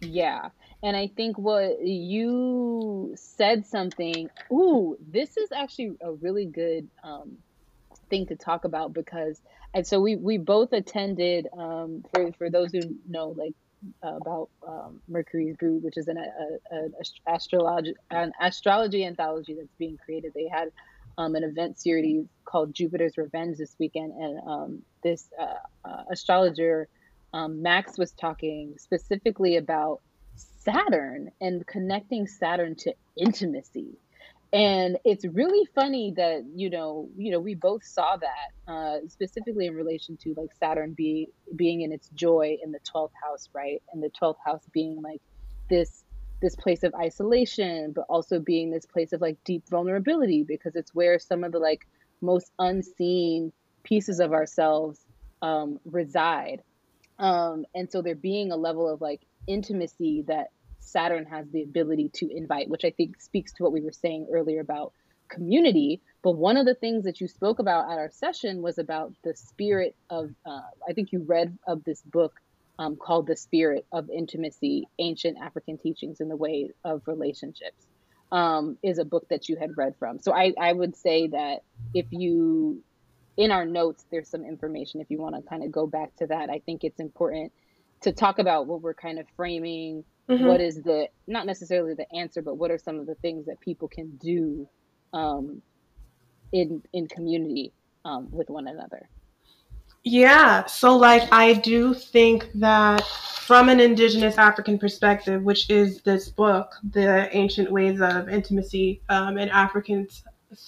yeah 0.00 0.50
and 0.84 0.96
i 0.96 1.08
think 1.08 1.36
what 1.36 1.84
you 1.84 3.12
said 3.16 3.66
something 3.66 4.30
ooh 4.52 4.96
this 5.10 5.36
is 5.36 5.50
actually 5.50 5.96
a 6.00 6.12
really 6.12 6.46
good 6.46 6.88
um 7.02 7.36
thing 8.08 8.26
to 8.26 8.36
talk 8.36 8.64
about 8.64 8.92
because 8.92 9.40
and 9.74 9.86
so 9.86 10.00
we 10.00 10.16
we 10.16 10.38
both 10.38 10.72
attended 10.72 11.48
um, 11.58 12.04
for 12.12 12.32
for 12.32 12.50
those 12.50 12.72
who 12.72 12.80
know 13.08 13.34
like 13.36 13.54
uh, 14.02 14.16
about 14.16 14.48
um, 14.66 15.00
Mercury's 15.08 15.56
Brood, 15.56 15.82
which 15.82 15.96
is 15.96 16.08
an 16.08 16.16
a, 16.16 16.74
a, 16.74 16.78
a 16.78 17.34
astrology 17.34 17.94
an 18.10 18.32
astrology 18.40 19.04
anthology 19.04 19.54
that's 19.54 19.74
being 19.78 19.98
created. 20.02 20.32
They 20.34 20.48
had 20.48 20.68
um, 21.18 21.34
an 21.34 21.44
event 21.44 21.78
series 21.78 22.26
called 22.44 22.74
Jupiter's 22.74 23.16
Revenge 23.16 23.58
this 23.58 23.74
weekend, 23.78 24.12
and 24.12 24.40
um, 24.48 24.82
this 25.02 25.28
uh, 25.40 25.88
uh, 25.88 26.04
astrologer 26.10 26.88
um, 27.32 27.62
Max 27.62 27.98
was 27.98 28.12
talking 28.12 28.74
specifically 28.78 29.56
about 29.56 30.00
Saturn 30.36 31.30
and 31.40 31.66
connecting 31.66 32.26
Saturn 32.26 32.74
to 32.76 32.94
intimacy 33.16 33.98
and 34.54 34.98
it's 35.04 35.26
really 35.26 35.66
funny 35.74 36.14
that 36.16 36.44
you 36.54 36.70
know 36.70 37.08
you 37.16 37.32
know 37.32 37.40
we 37.40 37.54
both 37.56 37.84
saw 37.84 38.16
that 38.16 38.72
uh, 38.72 38.98
specifically 39.08 39.66
in 39.66 39.74
relation 39.74 40.16
to 40.22 40.32
like 40.36 40.50
saturn 40.58 40.94
be, 40.96 41.28
being 41.56 41.80
in 41.80 41.92
its 41.92 42.08
joy 42.10 42.56
in 42.62 42.70
the 42.70 42.78
12th 42.94 43.10
house 43.22 43.48
right? 43.52 43.82
And 43.92 44.02
the 44.02 44.10
12th 44.22 44.36
house 44.46 44.62
being 44.72 45.02
like 45.02 45.20
this 45.68 46.04
this 46.40 46.54
place 46.54 46.84
of 46.84 46.94
isolation 46.94 47.92
but 47.94 48.04
also 48.08 48.38
being 48.38 48.70
this 48.70 48.86
place 48.86 49.12
of 49.12 49.20
like 49.20 49.36
deep 49.44 49.64
vulnerability 49.68 50.44
because 50.46 50.76
it's 50.76 50.94
where 50.94 51.18
some 51.18 51.42
of 51.42 51.50
the 51.52 51.58
like 51.58 51.86
most 52.20 52.52
unseen 52.58 53.52
pieces 53.82 54.20
of 54.20 54.32
ourselves 54.32 55.00
um, 55.42 55.80
reside. 55.84 56.62
Um, 57.18 57.64
and 57.74 57.90
so 57.90 58.02
there 58.02 58.14
being 58.14 58.52
a 58.52 58.56
level 58.56 58.92
of 58.92 59.00
like 59.00 59.22
intimacy 59.46 60.24
that 60.28 60.48
Saturn 60.84 61.24
has 61.26 61.46
the 61.50 61.62
ability 61.62 62.10
to 62.14 62.28
invite, 62.30 62.68
which 62.68 62.84
I 62.84 62.90
think 62.90 63.20
speaks 63.20 63.52
to 63.54 63.62
what 63.62 63.72
we 63.72 63.80
were 63.80 63.92
saying 63.92 64.28
earlier 64.32 64.60
about 64.60 64.92
community. 65.28 66.00
But 66.22 66.32
one 66.32 66.56
of 66.56 66.66
the 66.66 66.74
things 66.74 67.04
that 67.04 67.20
you 67.20 67.28
spoke 67.28 67.58
about 67.58 67.90
at 67.90 67.98
our 67.98 68.10
session 68.10 68.62
was 68.62 68.78
about 68.78 69.12
the 69.24 69.34
spirit 69.34 69.96
of, 70.10 70.30
uh, 70.46 70.60
I 70.88 70.92
think 70.92 71.12
you 71.12 71.22
read 71.22 71.58
of 71.66 71.84
this 71.84 72.02
book 72.02 72.40
um, 72.78 72.96
called 72.96 73.26
The 73.26 73.36
Spirit 73.36 73.86
of 73.92 74.10
Intimacy 74.10 74.88
Ancient 74.98 75.38
African 75.40 75.78
Teachings 75.78 76.20
in 76.20 76.28
the 76.28 76.36
Way 76.36 76.70
of 76.84 77.02
Relationships, 77.06 77.86
um, 78.32 78.78
is 78.82 78.98
a 78.98 79.04
book 79.04 79.28
that 79.28 79.48
you 79.48 79.56
had 79.56 79.76
read 79.76 79.94
from. 79.98 80.18
So 80.18 80.32
I, 80.32 80.52
I 80.60 80.72
would 80.72 80.96
say 80.96 81.28
that 81.28 81.62
if 81.94 82.06
you, 82.10 82.82
in 83.36 83.50
our 83.50 83.64
notes, 83.64 84.04
there's 84.10 84.28
some 84.28 84.44
information 84.44 85.00
if 85.00 85.10
you 85.10 85.18
want 85.18 85.36
to 85.36 85.42
kind 85.42 85.62
of 85.62 85.70
go 85.70 85.86
back 85.86 86.16
to 86.16 86.26
that. 86.26 86.50
I 86.50 86.60
think 86.66 86.82
it's 86.84 87.00
important 87.00 87.52
to 88.00 88.12
talk 88.12 88.38
about 88.38 88.66
what 88.66 88.82
we're 88.82 88.94
kind 88.94 89.18
of 89.18 89.26
framing 89.36 90.04
Mm-hmm. 90.28 90.46
What 90.46 90.60
is 90.60 90.76
the 90.82 91.08
not 91.26 91.46
necessarily 91.46 91.94
the 91.94 92.06
answer, 92.14 92.40
but 92.40 92.56
what 92.56 92.70
are 92.70 92.78
some 92.78 92.98
of 92.98 93.06
the 93.06 93.14
things 93.16 93.44
that 93.46 93.60
people 93.60 93.88
can 93.88 94.10
do 94.16 94.66
um, 95.12 95.60
in 96.52 96.82
in 96.92 97.06
community 97.08 97.72
um, 98.04 98.28
with 98.30 98.48
one 98.48 98.66
another? 98.68 99.08
Yeah, 100.02 100.66
so 100.66 100.96
like 100.96 101.30
I 101.32 101.54
do 101.54 101.94
think 101.94 102.50
that 102.54 103.02
from 103.44 103.68
an 103.68 103.80
indigenous 103.80 104.38
African 104.38 104.78
perspective, 104.78 105.42
which 105.42 105.68
is 105.70 106.02
this 106.02 106.28
book, 106.28 106.72
The 106.92 107.34
Ancient 107.36 107.70
Ways 107.70 108.00
of 108.00 108.28
Intimacy 108.28 109.02
um, 109.08 109.38
in 109.38 109.48
African 109.50 110.06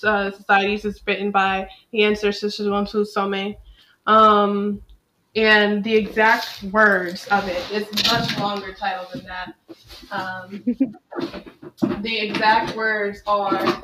uh, 0.04 0.30
Societies, 0.30 0.84
is 0.84 1.00
written 1.06 1.30
by 1.30 1.68
the 1.92 2.04
ancestor 2.04 2.48
Sobonfu 2.48 3.06
Somé. 3.06 3.56
Um, 4.06 4.82
and 5.36 5.84
the 5.84 5.94
exact 5.94 6.62
words 6.64 7.26
of 7.28 7.46
it. 7.46 7.62
it 7.70 7.88
is 7.92 8.10
much 8.10 8.38
longer 8.38 8.72
title 8.72 9.06
than 9.12 9.24
that. 9.26 9.54
Um, 10.10 10.64
the 12.02 12.18
exact 12.18 12.74
words 12.74 13.22
are 13.26 13.82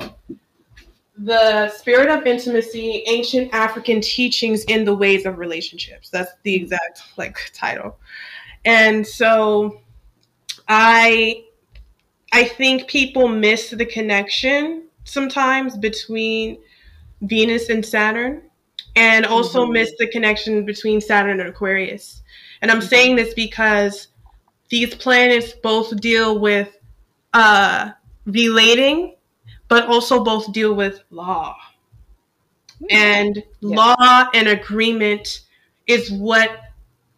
the 1.15 1.69
spirit 1.69 2.09
of 2.09 2.25
intimacy, 2.25 3.03
ancient 3.07 3.53
African 3.53 4.01
teachings 4.01 4.63
in 4.65 4.83
the 4.83 4.95
ways 4.95 5.27
of 5.27 5.37
relationships. 5.37 6.09
That's 6.09 6.31
the 6.41 6.55
exact 6.55 7.03
like 7.17 7.37
title. 7.53 7.97
And 8.65 9.05
so 9.05 9.81
I 10.67 11.43
I 12.31 12.45
think 12.45 12.87
people 12.87 13.27
miss 13.27 13.69
the 13.69 13.85
connection 13.85 14.87
sometimes 15.03 15.77
between 15.77 16.57
Venus 17.21 17.69
and 17.69 17.85
Saturn 17.85 18.41
and 18.95 19.25
also 19.25 19.63
mm-hmm. 19.63 19.73
miss 19.73 19.93
the 19.97 20.07
connection 20.07 20.65
between 20.65 21.01
Saturn 21.01 21.39
and 21.39 21.49
Aquarius. 21.49 22.21
And 22.61 22.69
I'm 22.69 22.79
mm-hmm. 22.79 22.87
saying 22.87 23.15
this 23.15 23.33
because 23.33 24.07
these 24.69 24.93
planets 24.95 25.53
both 25.53 25.99
deal 25.99 26.39
with 26.39 26.77
uh, 27.33 27.91
relating, 28.25 29.15
but 29.67 29.87
also 29.87 30.23
both 30.23 30.51
deal 30.53 30.73
with 30.73 31.03
law. 31.09 31.55
Mm-hmm. 32.81 32.95
And 32.95 33.43
yeah. 33.61 33.75
law 33.75 34.29
and 34.33 34.47
agreement 34.47 35.41
is 35.87 36.11
what 36.11 36.49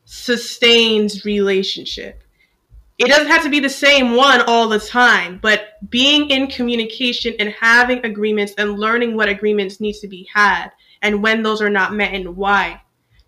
sustains 0.05 1.25
relationship. 1.25 2.21
it 2.97 3.07
doesn't 3.07 3.27
have 3.27 3.43
to 3.43 3.49
be 3.49 3.59
the 3.59 3.69
same 3.69 4.15
one 4.15 4.41
all 4.47 4.69
the 4.69 4.79
time, 4.79 5.39
but 5.41 5.77
being 5.89 6.29
in 6.29 6.47
communication 6.47 7.33
and 7.39 7.49
having 7.49 8.05
agreements 8.05 8.53
and 8.57 8.79
learning 8.79 9.15
what 9.15 9.27
agreements 9.27 9.81
need 9.81 9.93
to 9.93 10.07
be 10.07 10.27
had 10.33 10.71
and 11.05 11.21
when 11.21 11.43
those 11.43 11.61
are 11.61 11.69
not 11.69 11.93
met 11.93 12.15
and 12.15 12.35
why 12.35 12.81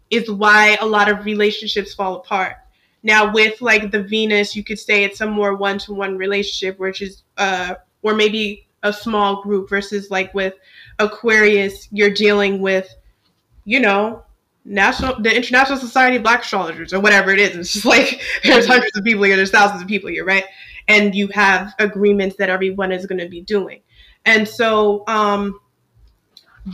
is 0.10 0.32
why 0.32 0.76
a 0.82 0.86
lot 0.86 1.10
of 1.10 1.26
relationships 1.26 1.94
fall 1.94 2.16
apart. 2.16 2.56
Now 3.04 3.32
with 3.32 3.62
like 3.62 3.92
the 3.92 4.02
Venus, 4.02 4.56
you 4.56 4.64
could 4.64 4.80
say 4.80 5.04
it's 5.04 5.22
a 5.22 5.28
more 5.28 5.56
one-to-one 5.56 6.18
relationship, 6.18 6.80
which 6.80 7.04
is 7.04 7.22
uh 7.38 7.76
or 8.02 8.16
maybe 8.16 8.68
a 8.82 8.92
small 8.92 9.44
group 9.44 9.70
versus 9.70 10.10
like 10.10 10.34
with 10.34 10.56
Aquarius, 10.98 11.88
you're 11.92 12.14
dealing 12.14 12.62
with, 12.62 12.92
you 13.66 13.80
know, 13.80 14.24
national 14.66 15.22
the 15.22 15.36
International 15.36 15.78
Society 15.78 16.18
of 16.18 16.24
Black 16.24 16.42
Astrologers 16.42 16.94
or 16.94 17.00
whatever 17.00 17.30
it 17.30 17.40
is. 17.40 17.56
It's 17.56 17.74
just 17.74 17.86
like 17.86 18.22
there's 18.44 18.66
hundreds 18.66 18.98
of 18.98 19.04
people 19.04 19.24
here, 19.24 19.36
there's 19.36 19.52
thousands 19.52 19.84
of 19.84 19.88
people 19.88 20.10
here, 20.10 20.26
right? 20.26 20.46
And 20.88 21.14
you 21.14 21.28
have 21.28 21.76
agreements 21.78 22.38
that 22.38 22.50
everyone 22.50 22.92
is 22.92 23.06
going 23.06 23.20
to 23.20 23.30
be 23.30 23.42
doing. 23.42 23.82
And 24.26 24.48
so 24.48 25.04
um, 25.08 25.60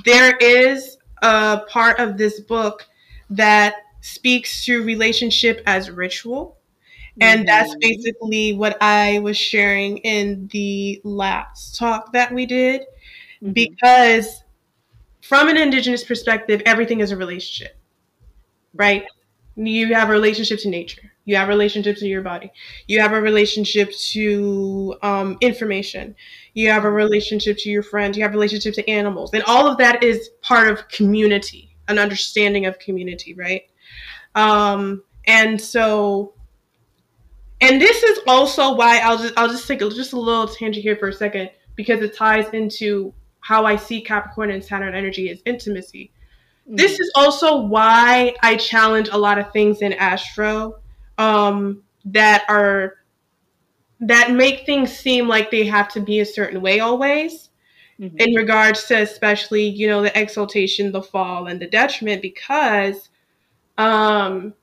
there 0.06 0.38
is 0.38 0.98
a 1.22 1.61
part 1.70 1.99
of 1.99 2.18
this 2.18 2.40
book 2.40 2.86
that 3.30 3.76
speaks 4.02 4.65
to 4.65 4.84
relationship 4.84 5.61
as 5.65 5.90
ritual. 5.90 6.57
And 7.22 7.41
mm-hmm. 7.41 7.45
that's 7.45 7.76
basically 7.80 8.53
what 8.53 8.76
I 8.82 9.20
was 9.20 9.38
sharing 9.38 9.98
in 9.99 10.49
the 10.52 10.99
last 11.03 11.78
talk 11.78 12.11
that 12.14 12.34
we 12.34 12.45
did. 12.45 12.82
Mm-hmm. 12.82 13.52
Because 13.52 14.44
from 15.22 15.48
an 15.48 15.57
indigenous 15.57 16.03
perspective, 16.03 16.61
everything 16.65 17.02
is 17.02 17.11
a 17.11 17.18
relationship 17.18 17.78
right? 18.74 19.06
You 19.56 19.94
have 19.94 20.10
a 20.10 20.11
relationship 20.11 20.60
to 20.61 20.70
nature. 20.70 21.12
You 21.26 21.38
have 21.38 21.48
a 21.48 21.52
relationship 21.52 21.98
to 21.98 22.08
your 22.08 22.22
body. 22.22 22.52
You 22.88 23.00
have 23.00 23.14
a 23.14 23.22
relationship 23.22 23.91
to 24.12 24.95
um, 25.02 25.38
information. 25.40 26.16
You 26.54 26.70
have 26.70 26.84
a 26.84 26.91
relationship 26.91 27.58
to 27.60 27.70
your 27.70 27.84
friends. 27.84 28.18
You 28.18 28.24
have 28.24 28.32
a 28.32 28.36
relationship 28.36 28.74
to 28.76 28.90
animals. 28.90 29.34
And 29.34 29.44
all 29.44 29.68
of 29.68 29.78
that 29.78 30.04
is 30.04 30.30
part 30.41 30.70
of 30.70 30.88
community, 30.90 31.76
an 31.88 31.98
understanding 31.98 32.66
of 32.66 32.78
community, 32.80 33.34
right? 33.36 33.64
Um, 34.36 35.04
and 35.26 35.60
so, 35.62 36.34
and 37.62 37.82
this 37.82 38.04
is 38.04 38.20
also 38.28 38.76
why 38.76 39.00
I'll 39.00 39.18
just 39.18 39.34
I'll 39.38 39.48
just 39.48 39.68
take 39.68 39.82
a, 39.82 39.90
just 39.90 40.12
a 40.12 40.20
little 40.20 40.48
tangent 40.48 40.84
here 40.84 40.98
for 40.98 41.08
a 41.08 41.14
second 41.14 41.52
because 41.76 42.02
it 42.02 42.18
ties 42.18 42.50
into 42.54 43.14
how 43.40 43.66
I 43.66 43.78
see 43.78 44.02
Capricorn 44.02 44.52
and 44.52 44.64
Saturn 44.64 44.94
energy 44.94 45.30
as 45.30 45.41
intimacy. 45.45 46.12
This 46.66 47.00
is 47.00 47.12
also 47.16 47.62
why 47.62 48.36
I 48.41 48.56
challenge 48.56 49.10
a 49.10 49.18
lot 49.18 49.38
of 49.38 49.52
things 49.52 49.82
in 49.82 49.94
Astro 49.94 50.80
um, 51.18 51.84
that 52.06 52.45
are 52.49 52.95
that 53.99 54.31
make 54.31 54.65
things 54.65 54.91
seem 54.91 55.27
like 55.27 55.49
they 55.49 55.65
have 55.65 55.88
to 55.90 56.02
be 56.02 56.19
a 56.19 56.26
certain 56.26 56.61
way 56.61 56.80
always. 56.80 57.49
Mm-hmm. 57.99 58.18
In 58.19 58.34
regards 58.34 58.85
to 58.85 59.02
especially, 59.02 59.65
you 59.68 59.88
know, 59.88 60.02
the 60.02 60.19
exaltation, 60.19 60.91
the 60.91 61.02
fall, 61.02 61.45
and 61.45 61.61
the 61.61 61.68
detriment, 61.68 62.23
because 62.23 63.10
um, 63.77 64.56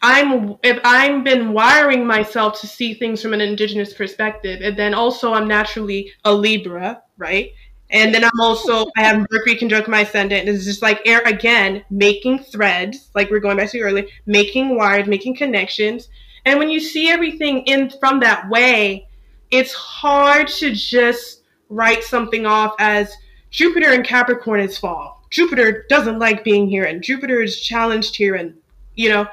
I'm 0.00 0.56
if 0.62 0.78
I'm 0.82 1.22
been 1.22 1.52
wiring 1.52 2.06
myself 2.06 2.60
to 2.60 2.66
see 2.66 2.94
things 2.94 3.22
from 3.22 3.32
an 3.32 3.40
indigenous 3.40 3.94
perspective, 3.94 4.60
and 4.62 4.78
then 4.78 4.92
also 4.92 5.32
I'm 5.32 5.48
naturally 5.48 6.10
a 6.24 6.34
Libra, 6.34 7.02
right? 7.16 7.52
And 7.94 8.12
then 8.12 8.24
I'm 8.24 8.40
also 8.40 8.86
I 8.96 9.04
have 9.04 9.24
Mercury 9.30 9.54
conjunct 9.54 9.88
my 9.88 10.00
ascendant. 10.00 10.48
It's 10.48 10.64
just 10.64 10.82
like 10.82 11.00
air 11.06 11.22
again, 11.24 11.84
making 11.90 12.40
threads, 12.40 13.08
like 13.14 13.30
we 13.30 13.36
are 13.36 13.40
going 13.40 13.56
back 13.56 13.70
to 13.70 13.80
earlier, 13.80 14.04
making 14.26 14.76
wires, 14.76 15.06
making 15.06 15.36
connections. 15.36 16.08
And 16.44 16.58
when 16.58 16.68
you 16.68 16.80
see 16.80 17.08
everything 17.08 17.62
in 17.62 17.90
from 18.00 18.18
that 18.20 18.50
way, 18.50 19.06
it's 19.52 19.72
hard 19.72 20.48
to 20.48 20.72
just 20.74 21.42
write 21.68 22.02
something 22.02 22.46
off 22.46 22.74
as 22.80 23.14
Jupiter 23.50 23.92
and 23.92 24.04
Capricorn 24.04 24.58
is 24.58 24.76
fall. 24.76 25.22
Jupiter 25.30 25.86
doesn't 25.88 26.18
like 26.18 26.42
being 26.42 26.68
here, 26.68 26.84
and 26.84 27.02
Jupiter 27.02 27.40
is 27.40 27.60
challenged 27.60 28.16
here, 28.16 28.34
and 28.34 28.54
you 28.96 29.08
know, 29.08 29.28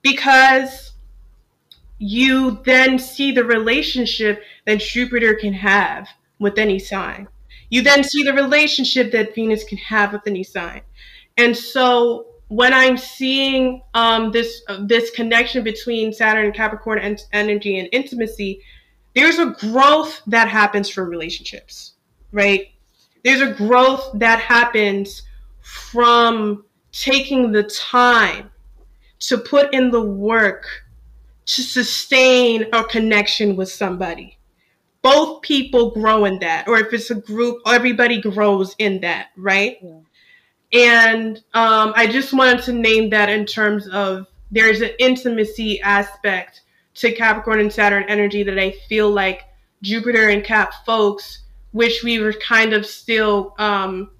because 0.00 0.92
you 1.98 2.62
then 2.64 2.98
see 2.98 3.32
the 3.32 3.44
relationship 3.44 4.42
that 4.64 4.80
Jupiter 4.80 5.34
can 5.34 5.52
have 5.52 6.08
with 6.38 6.56
any 6.58 6.78
sign. 6.78 7.28
You 7.70 7.82
then 7.82 8.04
see 8.04 8.22
the 8.22 8.32
relationship 8.32 9.12
that 9.12 9.34
Venus 9.34 9.64
can 9.64 9.78
have 9.78 10.12
with 10.12 10.22
any 10.26 10.44
sign. 10.44 10.82
And 11.36 11.56
so 11.56 12.26
when 12.48 12.72
I'm 12.72 12.96
seeing 12.96 13.82
um, 13.94 14.30
this 14.30 14.62
uh, 14.68 14.78
this 14.82 15.10
connection 15.10 15.64
between 15.64 16.12
Saturn 16.12 16.44
and 16.44 16.54
Capricorn 16.54 16.98
and 16.98 17.20
energy 17.32 17.78
and 17.78 17.88
intimacy, 17.92 18.62
there's 19.14 19.38
a 19.38 19.46
growth 19.46 20.22
that 20.26 20.48
happens 20.48 20.88
from 20.88 21.08
relationships, 21.08 21.94
right? 22.32 22.68
There's 23.24 23.40
a 23.40 23.52
growth 23.52 24.10
that 24.14 24.38
happens 24.38 25.22
from 25.62 26.64
taking 26.92 27.50
the 27.50 27.64
time 27.64 28.50
to 29.18 29.38
put 29.38 29.74
in 29.74 29.90
the 29.90 30.00
work 30.00 30.66
to 31.46 31.62
sustain 31.62 32.66
a 32.72 32.84
connection 32.84 33.56
with 33.56 33.70
somebody 33.70 34.38
both 35.06 35.40
people 35.40 35.92
grow 35.92 36.24
in 36.24 36.36
that 36.40 36.66
or 36.66 36.80
if 36.80 36.92
it's 36.92 37.12
a 37.12 37.14
group 37.14 37.62
everybody 37.64 38.20
grows 38.20 38.74
in 38.80 39.00
that 39.00 39.28
right 39.36 39.78
yeah. 39.80 40.00
and 41.12 41.36
um, 41.54 41.92
i 41.94 42.08
just 42.08 42.32
wanted 42.32 42.60
to 42.60 42.72
name 42.72 43.08
that 43.08 43.28
in 43.28 43.46
terms 43.46 43.86
of 43.88 44.26
there's 44.50 44.80
an 44.80 44.90
intimacy 44.98 45.80
aspect 45.82 46.62
to 46.94 47.12
capricorn 47.12 47.60
and 47.60 47.72
saturn 47.72 48.04
energy 48.08 48.42
that 48.42 48.58
i 48.58 48.72
feel 48.88 49.08
like 49.08 49.44
jupiter 49.80 50.28
and 50.30 50.42
cap 50.42 50.74
folks 50.84 51.44
which 51.70 52.02
we 52.02 52.18
were 52.18 52.32
kind 52.32 52.72
of 52.72 52.84
still 52.84 53.54
um, 53.58 54.10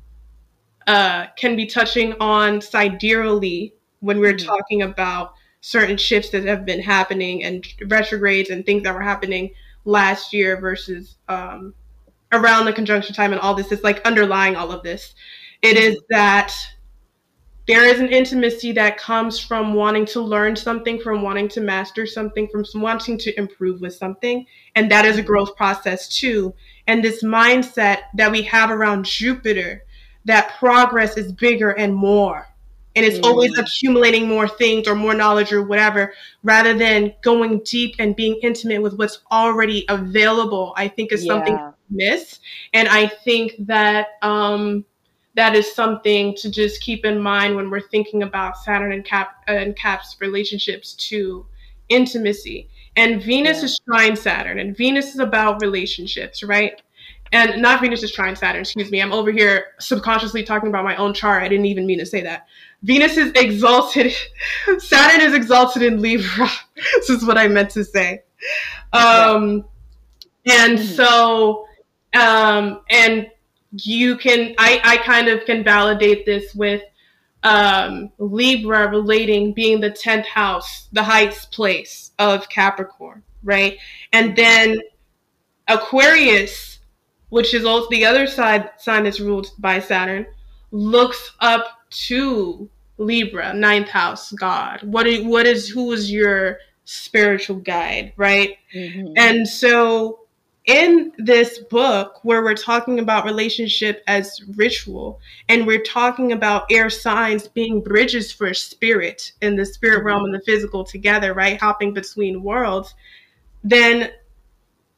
uh, 0.87 1.27
can 1.37 1.57
be 1.57 1.67
touching 1.67 2.13
on 2.21 2.61
sidereally 2.61 3.73
when 3.99 4.21
we're 4.21 4.35
mm-hmm. 4.35 4.47
talking 4.47 4.83
about 4.83 5.35
certain 5.63 5.97
shifts 5.97 6.31
that 6.31 6.45
have 6.45 6.65
been 6.65 6.81
happening 6.81 7.43
and 7.43 7.67
retrogrades 7.89 8.51
and 8.51 8.65
things 8.65 8.85
that 8.85 8.95
were 8.95 9.03
happening 9.03 9.51
last 9.87 10.33
year 10.35 10.61
versus 10.61 11.17
um, 11.29 11.73
around 12.33 12.67
the 12.67 12.73
conjunction 12.73 13.15
time 13.15 13.33
and 13.33 13.41
all 13.41 13.55
this 13.55 13.73
is 13.73 13.83
like 13.83 14.05
underlying 14.05 14.57
all 14.57 14.71
of 14.71 14.83
this. 14.83 15.15
It 15.63 15.79
is 15.79 15.99
that 16.11 16.55
there 17.67 17.85
is 17.85 17.99
an 17.99 18.09
intimacy 18.09 18.73
that 18.73 18.99
comes 18.99 19.41
from 19.41 19.75
wanting 19.75 20.05
to 20.07 20.21
learn 20.21 20.55
something, 20.55 21.01
from 21.01 21.23
wanting 21.23 21.49
to 21.49 21.61
master 21.61 22.07
something, 22.07 22.47
from 22.49 22.65
wanting 22.75 23.19
to 23.19 23.37
improve 23.39 23.81
with 23.81 23.95
something. 23.95 24.45
And 24.75 24.91
that 24.91 25.05
is 25.05 25.19
a 25.19 25.23
growth 25.23 25.57
process 25.57 26.09
too. 26.09 26.55
And 26.87 27.03
this 27.03 27.25
mindset 27.25 28.03
that 28.15 28.31
we 28.31 28.43
have 28.43 28.71
around 28.71 29.07
Jupiter, 29.07 29.83
that 30.27 30.57
progress 30.59 31.17
is 31.17 31.33
bigger 31.33 31.71
and 31.71 31.95
more 31.95 32.47
and 32.97 33.05
it's 33.05 33.19
mm. 33.19 33.25
always 33.25 33.57
accumulating 33.59 34.27
more 34.27 34.49
things 34.49 34.89
or 34.89 34.95
more 34.95 35.15
knowledge 35.15 35.53
or 35.53 35.63
whatever 35.63 36.13
rather 36.43 36.75
than 36.75 37.15
going 37.23 37.61
deep 37.65 37.95
and 37.99 38.17
being 38.17 38.41
intimate 38.43 38.83
with 38.83 38.95
what's 38.99 39.21
already 39.31 39.85
available 39.89 40.73
i 40.77 40.89
think 40.89 41.13
is 41.13 41.25
yeah. 41.25 41.33
something 41.33 41.59
miss 41.91 42.41
and 42.73 42.89
i 42.89 43.07
think 43.07 43.55
that 43.59 44.09
um, 44.23 44.85
that 45.35 45.55
is 45.55 45.73
something 45.73 46.35
to 46.35 46.51
just 46.51 46.81
keep 46.81 47.05
in 47.05 47.21
mind 47.21 47.55
when 47.55 47.71
we're 47.71 47.89
thinking 47.89 48.23
about 48.23 48.57
saturn 48.57 48.93
and 48.93 49.05
cap 49.05 49.45
and 49.47 49.77
cap's 49.77 50.17
relationships 50.21 50.95
to 50.95 51.47
intimacy 51.89 52.69
and 52.97 53.23
venus 53.23 53.59
yeah. 53.59 53.65
is 53.65 53.81
trine 53.87 54.17
saturn 54.17 54.59
and 54.59 54.77
venus 54.77 55.15
is 55.15 55.21
about 55.21 55.61
relationships 55.61 56.43
right 56.43 56.83
and 57.33 57.61
not 57.61 57.81
Venus 57.81 58.03
is 58.03 58.13
trine 58.13 58.37
Saturn, 58.37 58.61
excuse 58.61 58.91
me. 58.91 59.03
I'm 59.03 59.13
over 59.13 59.31
here 59.31 59.69
subconsciously 59.79 60.43
talking 60.43 60.69
about 60.69 60.85
my 60.85 60.97
own 60.97 61.13
chart. 61.13 61.43
I 61.43 61.49
didn't 61.49 61.67
even 61.67 61.87
mean 61.87 61.99
to 61.99 62.07
say 62.07 62.23
that. 62.23 62.47
Venus 62.83 63.17
is 63.17 63.33
exalted. 63.33 64.13
Saturn 64.79 65.21
is 65.21 65.35
exalted 65.35 65.83
in 65.83 66.01
Libra. 66.01 66.49
this 66.97 67.11
is 67.11 67.25
what 67.25 67.39
I 67.39 67.49
meant 67.49 67.71
to 67.71 67.85
say. 67.85 68.23
Um, 68.93 69.65
and 70.47 70.79
mm-hmm. 70.79 70.95
so, 70.95 71.67
um, 72.15 72.83
and 72.91 73.29
you 73.73 74.17
can, 74.17 74.55
I, 74.59 74.81
I 74.85 74.97
kind 74.99 75.29
of 75.29 75.45
can 75.45 75.65
validate 75.65 76.25
this 76.25 76.55
with 76.55 76.83
um, 77.43 78.11
Libra 78.19 78.89
relating 78.89 79.53
being 79.53 79.81
the 79.81 79.91
10th 79.91 80.27
house, 80.27 80.89
the 80.93 81.03
highest 81.03 81.53
place 81.53 82.13
of 82.19 82.49
Capricorn, 82.49 83.23
right? 83.43 83.79
And 84.13 84.35
then 84.37 84.79
Aquarius, 85.69 86.76
which 87.29 87.55
is 87.55 87.65
also 87.65 87.89
the 87.91 88.05
other 88.05 88.27
side 88.27 88.71
sign 88.79 89.05
that's 89.05 89.21
ruled 89.21 89.51
by 89.59 89.81
Saturn, 89.81 90.27
looks 90.71 91.33
up 91.41 91.87
to 91.91 92.69
Libra, 92.99 93.53
ninth 93.55 93.89
house 93.89 94.33
God. 94.33 94.83
What 94.83 95.07
is, 95.07 95.25
what 95.25 95.47
is 95.47 95.69
who 95.69 95.93
is 95.93 96.11
your 96.11 96.59
spiritual 96.85 97.57
guide, 97.57 98.13
right? 98.17 98.57
Mm-hmm. 98.75 99.13
And 99.17 99.47
so 99.47 100.21
in 100.67 101.13
this 101.19 101.59
book 101.59 102.19
where 102.25 102.43
we're 102.43 102.55
talking 102.55 102.99
about 102.99 103.25
relationship 103.25 104.03
as 104.09 104.41
ritual 104.57 105.21
and 105.49 105.67
we're 105.67 105.83
talking 105.83 106.33
about 106.33 106.67
air 106.71 106.91
signs 106.91 107.47
being 107.47 107.81
bridges 107.81 108.33
for 108.33 108.53
spirit 108.53 109.33
in 109.43 109.55
the 109.55 109.65
spirit 109.65 110.03
realm 110.03 110.25
and 110.25 110.35
the 110.35 110.41
physical 110.41 110.83
together 110.85 111.35
right 111.35 111.61
hopping 111.61 111.95
between 111.95 112.43
worlds 112.43 112.95
then 113.63 114.11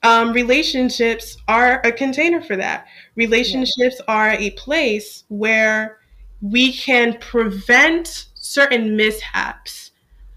um, 0.08 0.32
relationships 0.32 1.36
are 1.48 1.80
a 1.84 1.92
container 1.92 2.40
for 2.40 2.56
that 2.56 2.86
relationships 3.16 3.96
yeah. 3.98 4.14
are 4.14 4.30
a 4.30 4.50
place 4.50 5.24
where 5.28 5.98
we 6.40 6.72
can 6.72 7.18
prevent 7.18 8.26
certain 8.34 8.96
mishaps 8.96 9.90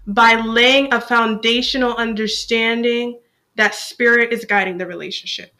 by 0.06 0.34
laying 0.34 0.92
a 0.92 1.00
foundational 1.00 1.94
understanding 1.94 3.18
that 3.54 3.74
spirit 3.74 4.32
is 4.32 4.44
guiding 4.44 4.78
the 4.78 4.86
relationship 4.86 5.52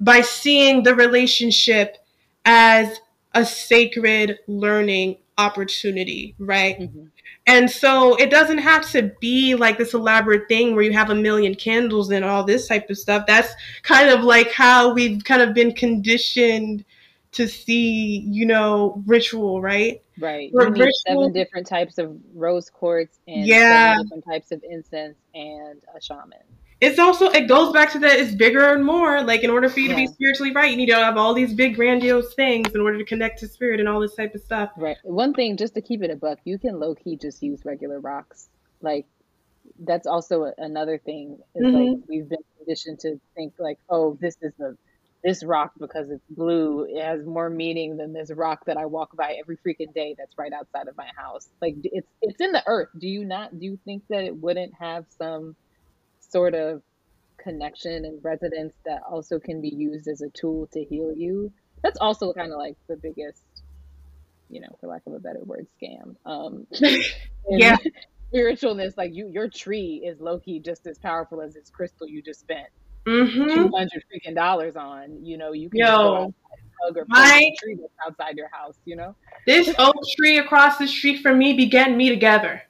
by 0.00 0.20
seeing 0.20 0.82
the 0.82 0.94
relationship 0.94 1.96
as 2.44 3.00
a 3.34 3.44
sacred 3.44 4.38
learning 4.46 5.16
opportunity, 5.36 6.34
right? 6.38 6.78
Mm-hmm. 6.80 7.06
And 7.48 7.70
so 7.70 8.14
it 8.16 8.30
doesn't 8.30 8.58
have 8.58 8.88
to 8.90 9.10
be 9.20 9.54
like 9.54 9.78
this 9.78 9.94
elaborate 9.94 10.48
thing 10.48 10.74
where 10.74 10.84
you 10.84 10.92
have 10.92 11.08
a 11.08 11.14
million 11.14 11.54
candles 11.54 12.10
and 12.10 12.22
all 12.22 12.44
this 12.44 12.68
type 12.68 12.90
of 12.90 12.98
stuff. 12.98 13.24
That's 13.26 13.50
kind 13.82 14.10
of 14.10 14.22
like 14.22 14.52
how 14.52 14.92
we've 14.92 15.24
kind 15.24 15.40
of 15.40 15.54
been 15.54 15.72
conditioned 15.72 16.84
to 17.32 17.48
see, 17.48 18.18
you 18.28 18.44
know, 18.44 19.02
ritual, 19.06 19.62
right? 19.62 20.02
Right. 20.18 20.50
you 20.52 20.70
need 20.70 20.90
seven 21.06 21.32
different 21.32 21.66
types 21.66 21.96
of 21.96 22.18
rose 22.34 22.68
quartz 22.68 23.18
and 23.26 23.46
yeah. 23.46 23.94
seven 23.94 24.04
different 24.04 24.24
types 24.26 24.52
of 24.52 24.62
incense 24.68 25.16
and 25.34 25.80
a 25.96 26.00
shaman 26.02 26.38
it's 26.80 26.98
also 26.98 27.28
it 27.30 27.48
goes 27.48 27.72
back 27.72 27.92
to 27.92 27.98
that 27.98 28.18
it's 28.18 28.34
bigger 28.34 28.72
and 28.72 28.84
more. 28.84 29.22
Like 29.22 29.42
in 29.42 29.50
order 29.50 29.68
for 29.68 29.80
you 29.80 29.88
yeah. 29.88 29.94
to 29.94 29.96
be 29.96 30.06
spiritually 30.06 30.52
right 30.52 30.70
you 30.70 30.76
need 30.76 30.86
to 30.86 30.94
have 30.94 31.16
all 31.16 31.34
these 31.34 31.54
big 31.54 31.74
grandiose 31.74 32.34
things 32.34 32.74
in 32.74 32.80
order 32.80 32.98
to 32.98 33.04
connect 33.04 33.40
to 33.40 33.48
spirit 33.48 33.80
and 33.80 33.88
all 33.88 34.00
this 34.00 34.14
type 34.14 34.34
of 34.34 34.42
stuff. 34.42 34.70
Right. 34.76 34.96
One 35.02 35.34
thing 35.34 35.56
just 35.56 35.74
to 35.74 35.80
keep 35.80 36.02
it 36.02 36.10
a 36.10 36.16
buck 36.16 36.38
you 36.44 36.58
can 36.58 36.78
low-key 36.78 37.16
just 37.16 37.42
use 37.42 37.64
regular 37.64 38.00
rocks. 38.00 38.48
Like 38.80 39.06
that's 39.80 40.06
also 40.06 40.52
another 40.56 40.98
thing. 40.98 41.38
Is 41.54 41.64
mm-hmm. 41.64 41.76
like 41.76 41.98
we've 42.08 42.28
been 42.28 42.38
conditioned 42.58 43.00
to 43.00 43.20
think 43.34 43.54
like 43.58 43.78
oh 43.90 44.16
this 44.20 44.36
is 44.40 44.52
the 44.58 44.76
this 45.24 45.42
rock 45.42 45.72
because 45.80 46.10
it's 46.10 46.24
blue 46.30 46.86
it 46.88 47.02
has 47.02 47.26
more 47.26 47.50
meaning 47.50 47.96
than 47.96 48.12
this 48.12 48.30
rock 48.30 48.64
that 48.66 48.76
i 48.76 48.86
walk 48.86 49.16
by 49.16 49.32
every 49.32 49.56
freaking 49.56 49.92
day 49.92 50.14
that's 50.16 50.38
right 50.38 50.52
outside 50.52 50.86
of 50.86 50.96
my 50.96 51.08
house. 51.16 51.48
Like 51.60 51.74
it's 51.82 52.06
it's 52.22 52.40
in 52.40 52.52
the 52.52 52.62
earth. 52.68 52.90
Do 52.96 53.08
you 53.08 53.24
not 53.24 53.58
do 53.58 53.66
you 53.66 53.78
think 53.84 54.04
that 54.10 54.22
it 54.22 54.36
wouldn't 54.36 54.74
have 54.74 55.06
some 55.18 55.56
sort 56.28 56.54
of 56.54 56.82
connection 57.38 58.04
and 58.04 58.22
resonance 58.22 58.74
that 58.84 59.00
also 59.08 59.38
can 59.38 59.60
be 59.60 59.68
used 59.68 60.08
as 60.08 60.22
a 60.22 60.28
tool 60.30 60.68
to 60.72 60.84
heal 60.84 61.12
you. 61.16 61.52
That's 61.82 61.98
also 62.00 62.32
kind 62.32 62.52
of 62.52 62.58
like 62.58 62.76
the 62.88 62.96
biggest, 62.96 63.42
you 64.50 64.60
know, 64.60 64.76
for 64.80 64.88
lack 64.88 65.02
of 65.06 65.14
a 65.14 65.20
better 65.20 65.40
word, 65.44 65.66
scam. 65.80 66.16
Um, 66.26 66.66
yeah. 67.48 67.76
Spiritualness, 68.32 68.96
like 68.96 69.14
you, 69.14 69.28
your 69.28 69.48
tree 69.48 70.02
is 70.04 70.20
low 70.20 70.38
key 70.38 70.60
just 70.60 70.86
as 70.86 70.98
powerful 70.98 71.40
as 71.40 71.54
this 71.54 71.70
crystal 71.70 72.06
you 72.06 72.20
just 72.20 72.40
spent 72.40 72.68
mm-hmm. 73.08 73.54
two 73.54 73.70
hundred 73.74 74.04
freaking 74.12 74.34
dollars 74.34 74.76
on. 74.76 75.24
You 75.24 75.38
know, 75.38 75.52
you 75.52 75.70
can 75.70 75.80
Yo, 75.80 76.34
hug 76.82 76.96
or 76.96 77.04
my 77.08 77.50
tree 77.60 77.76
that's 77.80 77.92
outside 78.06 78.36
your 78.36 78.48
house. 78.48 78.76
You 78.84 78.96
know, 78.96 79.14
this 79.46 79.74
oak 79.78 79.96
tree 80.16 80.38
across 80.38 80.78
the 80.78 80.86
street 80.86 81.22
from 81.22 81.38
me 81.38 81.54
began 81.54 81.96
me 81.96 82.08
together. 82.08 82.62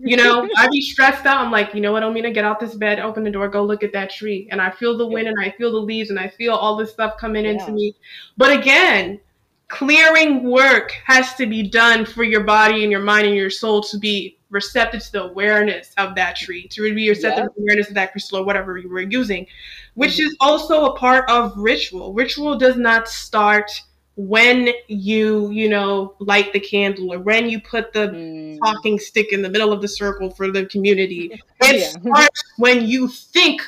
You 0.00 0.16
know, 0.16 0.48
I 0.56 0.68
be 0.68 0.80
stressed 0.80 1.26
out. 1.26 1.44
I'm 1.44 1.50
like, 1.50 1.74
you 1.74 1.80
know 1.80 1.92
what, 1.92 2.04
I'm 2.04 2.14
gonna 2.14 2.30
get 2.30 2.44
out 2.44 2.60
this 2.60 2.74
bed, 2.74 3.00
open 3.00 3.24
the 3.24 3.30
door, 3.30 3.48
go 3.48 3.64
look 3.64 3.82
at 3.82 3.92
that 3.92 4.10
tree. 4.10 4.48
And 4.50 4.60
I 4.60 4.70
feel 4.70 4.96
the 4.96 5.06
wind 5.06 5.26
and 5.26 5.36
I 5.40 5.50
feel 5.50 5.72
the 5.72 5.78
leaves 5.78 6.10
and 6.10 6.18
I 6.18 6.28
feel 6.28 6.54
all 6.54 6.76
this 6.76 6.92
stuff 6.92 7.16
coming 7.18 7.44
yeah. 7.44 7.52
into 7.52 7.72
me. 7.72 7.94
But 8.36 8.56
again, 8.56 9.20
clearing 9.68 10.44
work 10.48 10.92
has 11.04 11.34
to 11.34 11.46
be 11.46 11.68
done 11.68 12.04
for 12.04 12.22
your 12.22 12.44
body 12.44 12.82
and 12.82 12.92
your 12.92 13.02
mind 13.02 13.26
and 13.26 13.36
your 13.36 13.50
soul 13.50 13.82
to 13.82 13.98
be 13.98 14.38
receptive 14.50 15.02
to 15.02 15.12
the 15.12 15.24
awareness 15.24 15.92
of 15.98 16.14
that 16.14 16.36
tree, 16.36 16.66
to 16.68 16.94
be 16.94 17.08
receptive 17.08 17.38
yeah. 17.38 17.48
to 17.48 17.52
the 17.56 17.62
awareness 17.62 17.88
of 17.88 17.94
that 17.94 18.12
crystal 18.12 18.38
or 18.38 18.44
whatever 18.44 18.78
you 18.78 18.88
were 18.88 19.00
using, 19.00 19.46
which 19.94 20.12
mm-hmm. 20.12 20.26
is 20.26 20.36
also 20.40 20.86
a 20.86 20.96
part 20.96 21.28
of 21.28 21.52
ritual. 21.56 22.14
Ritual 22.14 22.56
does 22.56 22.76
not 22.76 23.08
start 23.08 23.70
when 24.18 24.70
you 24.88 25.48
you 25.50 25.68
know 25.68 26.12
light 26.18 26.52
the 26.52 26.58
candle 26.58 27.12
or 27.12 27.20
when 27.20 27.48
you 27.48 27.60
put 27.60 27.92
the 27.92 28.08
mm. 28.08 28.58
talking 28.58 28.98
stick 28.98 29.32
in 29.32 29.42
the 29.42 29.48
middle 29.48 29.72
of 29.72 29.80
the 29.80 29.86
circle 29.86 30.28
for 30.28 30.50
the 30.50 30.66
community 30.66 31.40
it 31.60 31.76
yeah. 31.76 32.00
starts 32.00 32.42
when 32.56 32.84
you 32.84 33.06
think 33.06 33.62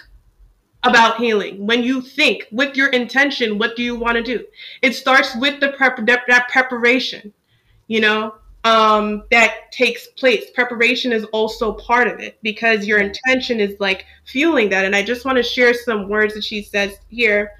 about 0.82 1.18
healing 1.18 1.64
when 1.64 1.84
you 1.84 2.00
think 2.00 2.48
with 2.50 2.76
your 2.76 2.88
intention 2.88 3.58
what 3.58 3.76
do 3.76 3.82
you 3.84 3.94
want 3.94 4.16
to 4.16 4.24
do? 4.24 4.44
It 4.82 4.94
starts 4.96 5.36
with 5.36 5.60
the 5.60 5.68
prep 5.68 6.04
that, 6.06 6.22
that 6.26 6.48
preparation 6.48 7.32
you 7.86 8.00
know 8.00 8.34
um 8.64 9.22
that 9.30 9.70
takes 9.70 10.08
place. 10.08 10.50
Preparation 10.50 11.12
is 11.12 11.24
also 11.26 11.74
part 11.74 12.08
of 12.08 12.18
it 12.18 12.38
because 12.42 12.86
your 12.86 12.98
intention 12.98 13.60
is 13.60 13.76
like 13.78 14.04
fueling 14.24 14.68
that. 14.70 14.84
And 14.84 14.96
i 14.96 15.02
just 15.02 15.24
want 15.24 15.36
to 15.36 15.44
share 15.44 15.74
some 15.74 16.08
words 16.08 16.34
that 16.34 16.42
she 16.42 16.60
says 16.60 16.96
here 17.08 17.52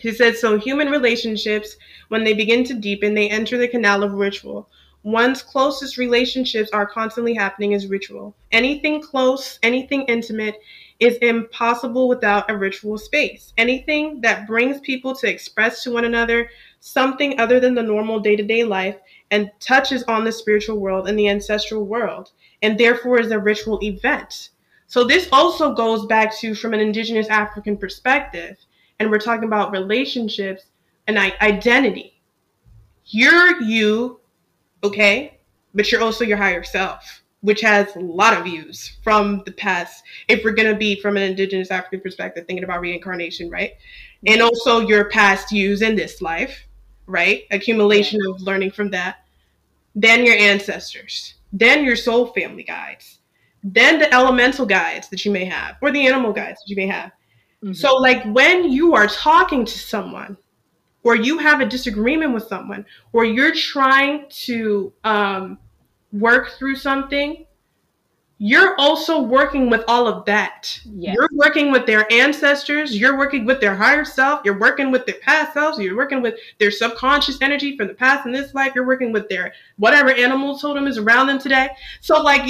she 0.00 0.12
said 0.12 0.36
so 0.36 0.58
human 0.58 0.90
relationships 0.90 1.76
when 2.08 2.24
they 2.24 2.34
begin 2.34 2.64
to 2.64 2.74
deepen, 2.74 3.14
they 3.14 3.28
enter 3.28 3.58
the 3.58 3.68
canal 3.68 4.02
of 4.02 4.12
ritual. 4.12 4.68
One's 5.02 5.42
closest 5.42 5.96
relationships 5.96 6.70
are 6.72 6.86
constantly 6.86 7.34
happening 7.34 7.72
as 7.72 7.86
ritual. 7.86 8.34
Anything 8.52 9.00
close, 9.00 9.58
anything 9.62 10.02
intimate 10.02 10.60
is 11.00 11.16
impossible 11.18 12.08
without 12.08 12.50
a 12.50 12.56
ritual 12.56 12.98
space. 12.98 13.52
Anything 13.56 14.20
that 14.22 14.46
brings 14.46 14.80
people 14.80 15.14
to 15.16 15.28
express 15.28 15.82
to 15.84 15.92
one 15.92 16.04
another 16.04 16.50
something 16.80 17.38
other 17.38 17.60
than 17.60 17.74
the 17.74 17.82
normal 17.82 18.20
day 18.20 18.36
to 18.36 18.42
day 18.42 18.64
life 18.64 18.96
and 19.30 19.50
touches 19.60 20.02
on 20.04 20.24
the 20.24 20.32
spiritual 20.32 20.78
world 20.78 21.08
and 21.08 21.18
the 21.18 21.28
ancestral 21.28 21.84
world, 21.84 22.30
and 22.62 22.78
therefore 22.78 23.20
is 23.20 23.30
a 23.30 23.38
ritual 23.38 23.78
event. 23.82 24.50
So, 24.86 25.04
this 25.04 25.28
also 25.32 25.74
goes 25.74 26.06
back 26.06 26.36
to 26.38 26.54
from 26.54 26.72
an 26.74 26.80
indigenous 26.80 27.28
African 27.28 27.76
perspective, 27.76 28.56
and 28.98 29.10
we're 29.10 29.18
talking 29.18 29.44
about 29.44 29.72
relationships 29.72 30.64
and 31.06 31.18
identity. 31.18 32.20
You're 33.06 33.60
you, 33.62 34.20
okay, 34.84 35.38
but 35.74 35.90
you're 35.90 36.02
also 36.02 36.24
your 36.24 36.36
higher 36.36 36.62
self, 36.62 37.22
which 37.40 37.60
has 37.60 37.94
a 37.96 38.00
lot 38.00 38.36
of 38.36 38.44
views 38.44 38.98
from 39.02 39.42
the 39.46 39.52
past. 39.52 40.04
If 40.28 40.44
we're 40.44 40.52
gonna 40.52 40.76
be 40.76 41.00
from 41.00 41.16
an 41.16 41.22
indigenous 41.22 41.70
African 41.70 42.00
perspective, 42.00 42.46
thinking 42.46 42.64
about 42.64 42.80
reincarnation, 42.80 43.50
right? 43.50 43.72
Mm-hmm. 43.72 44.34
And 44.34 44.42
also 44.42 44.80
your 44.80 45.08
past 45.08 45.50
views 45.50 45.82
in 45.82 45.96
this 45.96 46.20
life, 46.20 46.66
right? 47.06 47.44
Accumulation 47.50 48.20
of 48.28 48.42
learning 48.42 48.72
from 48.72 48.90
that. 48.90 49.24
Then 49.94 50.24
your 50.24 50.36
ancestors, 50.36 51.34
then 51.52 51.84
your 51.84 51.96
soul 51.96 52.26
family 52.26 52.62
guides, 52.62 53.18
then 53.64 53.98
the 53.98 54.12
elemental 54.14 54.66
guides 54.66 55.08
that 55.08 55.24
you 55.24 55.32
may 55.32 55.44
have, 55.44 55.76
or 55.80 55.90
the 55.90 56.06
animal 56.06 56.32
guides 56.32 56.60
that 56.60 56.68
you 56.68 56.76
may 56.76 56.86
have. 56.86 57.10
Mm-hmm. 57.62 57.72
So, 57.72 57.96
like 57.96 58.24
when 58.24 58.70
you 58.70 58.94
are 58.94 59.06
talking 59.06 59.64
to 59.64 59.78
someone, 59.78 60.36
or 61.02 61.16
you 61.16 61.38
have 61.38 61.60
a 61.60 61.66
disagreement 61.66 62.34
with 62.34 62.44
someone, 62.44 62.84
or 63.12 63.24
you're 63.24 63.54
trying 63.54 64.26
to 64.28 64.92
um, 65.04 65.58
work 66.12 66.50
through 66.58 66.76
something, 66.76 67.46
you're 68.40 68.76
also 68.78 69.20
working 69.20 69.68
with 69.68 69.82
all 69.88 70.06
of 70.06 70.24
that. 70.26 70.80
Yes. 70.84 71.14
You're 71.14 71.28
working 71.32 71.72
with 71.72 71.86
their 71.86 72.10
ancestors, 72.12 72.96
you're 72.96 73.18
working 73.18 73.44
with 73.44 73.60
their 73.60 73.74
higher 73.74 74.04
self, 74.04 74.42
you're 74.44 74.58
working 74.58 74.92
with 74.92 75.06
their 75.06 75.16
past 75.20 75.54
selves, 75.54 75.78
you're 75.78 75.96
working 75.96 76.22
with 76.22 76.34
their 76.58 76.70
subconscious 76.70 77.38
energy 77.42 77.76
from 77.76 77.88
the 77.88 77.94
past 77.94 78.26
in 78.26 78.32
this 78.32 78.54
life, 78.54 78.72
you're 78.76 78.86
working 78.86 79.10
with 79.12 79.28
their 79.28 79.52
whatever 79.76 80.10
animal 80.10 80.56
totem 80.56 80.86
is 80.86 80.98
around 80.98 81.26
them 81.26 81.40
today. 81.40 81.68
So, 82.00 82.22
like, 82.22 82.42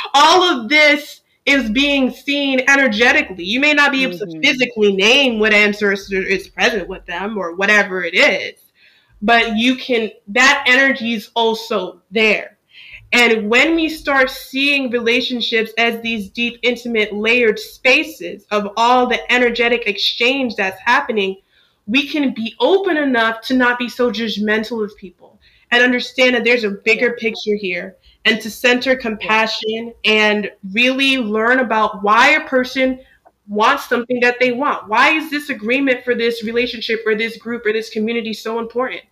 all 0.14 0.42
of 0.42 0.68
this 0.68 1.19
is 1.50 1.70
being 1.70 2.10
seen 2.10 2.60
energetically. 2.68 3.44
You 3.44 3.60
may 3.60 3.74
not 3.74 3.92
be 3.92 4.04
able 4.04 4.16
mm-hmm. 4.16 4.40
to 4.40 4.46
physically 4.46 4.94
name 4.94 5.38
what 5.38 5.52
ancestor 5.52 6.22
is 6.22 6.48
present 6.48 6.88
with 6.88 7.04
them 7.06 7.36
or 7.36 7.56
whatever 7.56 8.02
it 8.02 8.14
is, 8.14 8.60
but 9.20 9.56
you 9.56 9.76
can, 9.76 10.10
that 10.28 10.64
energy 10.66 11.14
is 11.14 11.30
also 11.34 12.02
there. 12.10 12.58
And 13.12 13.50
when 13.50 13.74
we 13.74 13.88
start 13.88 14.30
seeing 14.30 14.90
relationships 14.90 15.72
as 15.76 16.00
these 16.00 16.30
deep, 16.30 16.60
intimate, 16.62 17.12
layered 17.12 17.58
spaces 17.58 18.46
of 18.52 18.68
all 18.76 19.08
the 19.08 19.32
energetic 19.32 19.88
exchange 19.88 20.54
that's 20.54 20.80
happening, 20.84 21.36
we 21.86 22.06
can 22.06 22.32
be 22.34 22.54
open 22.60 22.96
enough 22.96 23.40
to 23.42 23.54
not 23.54 23.80
be 23.80 23.88
so 23.88 24.12
judgmental 24.12 24.84
of 24.84 24.96
people 24.96 25.40
and 25.72 25.82
understand 25.82 26.36
that 26.36 26.44
there's 26.44 26.62
a 26.62 26.70
bigger 26.70 27.14
picture 27.14 27.56
here 27.56 27.96
and 28.24 28.40
to 28.40 28.50
center 28.50 28.96
compassion 28.96 29.94
and 30.04 30.50
really 30.72 31.18
learn 31.18 31.60
about 31.60 32.02
why 32.02 32.30
a 32.30 32.46
person 32.46 33.00
wants 33.48 33.88
something 33.88 34.20
that 34.20 34.38
they 34.38 34.52
want. 34.52 34.88
Why 34.88 35.10
is 35.10 35.30
this 35.30 35.48
agreement 35.48 36.04
for 36.04 36.14
this 36.14 36.44
relationship 36.44 37.00
or 37.06 37.14
this 37.14 37.36
group 37.36 37.66
or 37.66 37.72
this 37.72 37.90
community 37.90 38.32
so 38.32 38.58
important? 38.58 39.02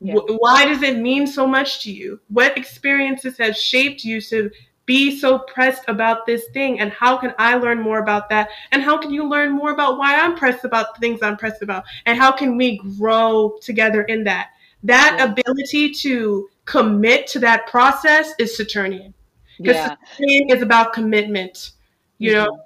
Yeah. 0.00 0.14
Why 0.14 0.64
does 0.66 0.82
it 0.82 0.98
mean 0.98 1.26
so 1.26 1.46
much 1.46 1.82
to 1.84 1.92
you? 1.92 2.20
What 2.28 2.56
experiences 2.56 3.36
have 3.38 3.56
shaped 3.56 4.04
you 4.04 4.20
to 4.22 4.50
be 4.86 5.16
so 5.16 5.38
pressed 5.40 5.84
about 5.88 6.26
this 6.26 6.44
thing 6.52 6.80
and 6.80 6.90
how 6.92 7.16
can 7.16 7.34
I 7.38 7.54
learn 7.54 7.80
more 7.80 7.98
about 7.98 8.28
that? 8.30 8.50
And 8.72 8.82
how 8.82 8.98
can 8.98 9.12
you 9.12 9.28
learn 9.28 9.52
more 9.52 9.70
about 9.70 9.98
why 9.98 10.16
I'm 10.16 10.36
pressed 10.36 10.64
about 10.64 10.94
the 10.94 11.00
things 11.00 11.20
I'm 11.22 11.36
pressed 11.36 11.62
about? 11.62 11.84
And 12.06 12.18
how 12.18 12.32
can 12.32 12.56
we 12.56 12.78
grow 12.98 13.56
together 13.60 14.02
in 14.02 14.24
that? 14.24 14.50
That 14.84 15.16
yeah. 15.18 15.24
ability 15.24 15.92
to 15.92 16.48
commit 16.64 17.26
to 17.28 17.38
that 17.40 17.66
process 17.66 18.32
is 18.38 18.56
Saturnian. 18.56 19.14
Because 19.58 19.76
yeah. 19.76 19.96
Saturnian 20.10 20.56
is 20.56 20.62
about 20.62 20.92
commitment, 20.92 21.72
you 22.18 22.32
mm-hmm. 22.32 22.44
know? 22.44 22.60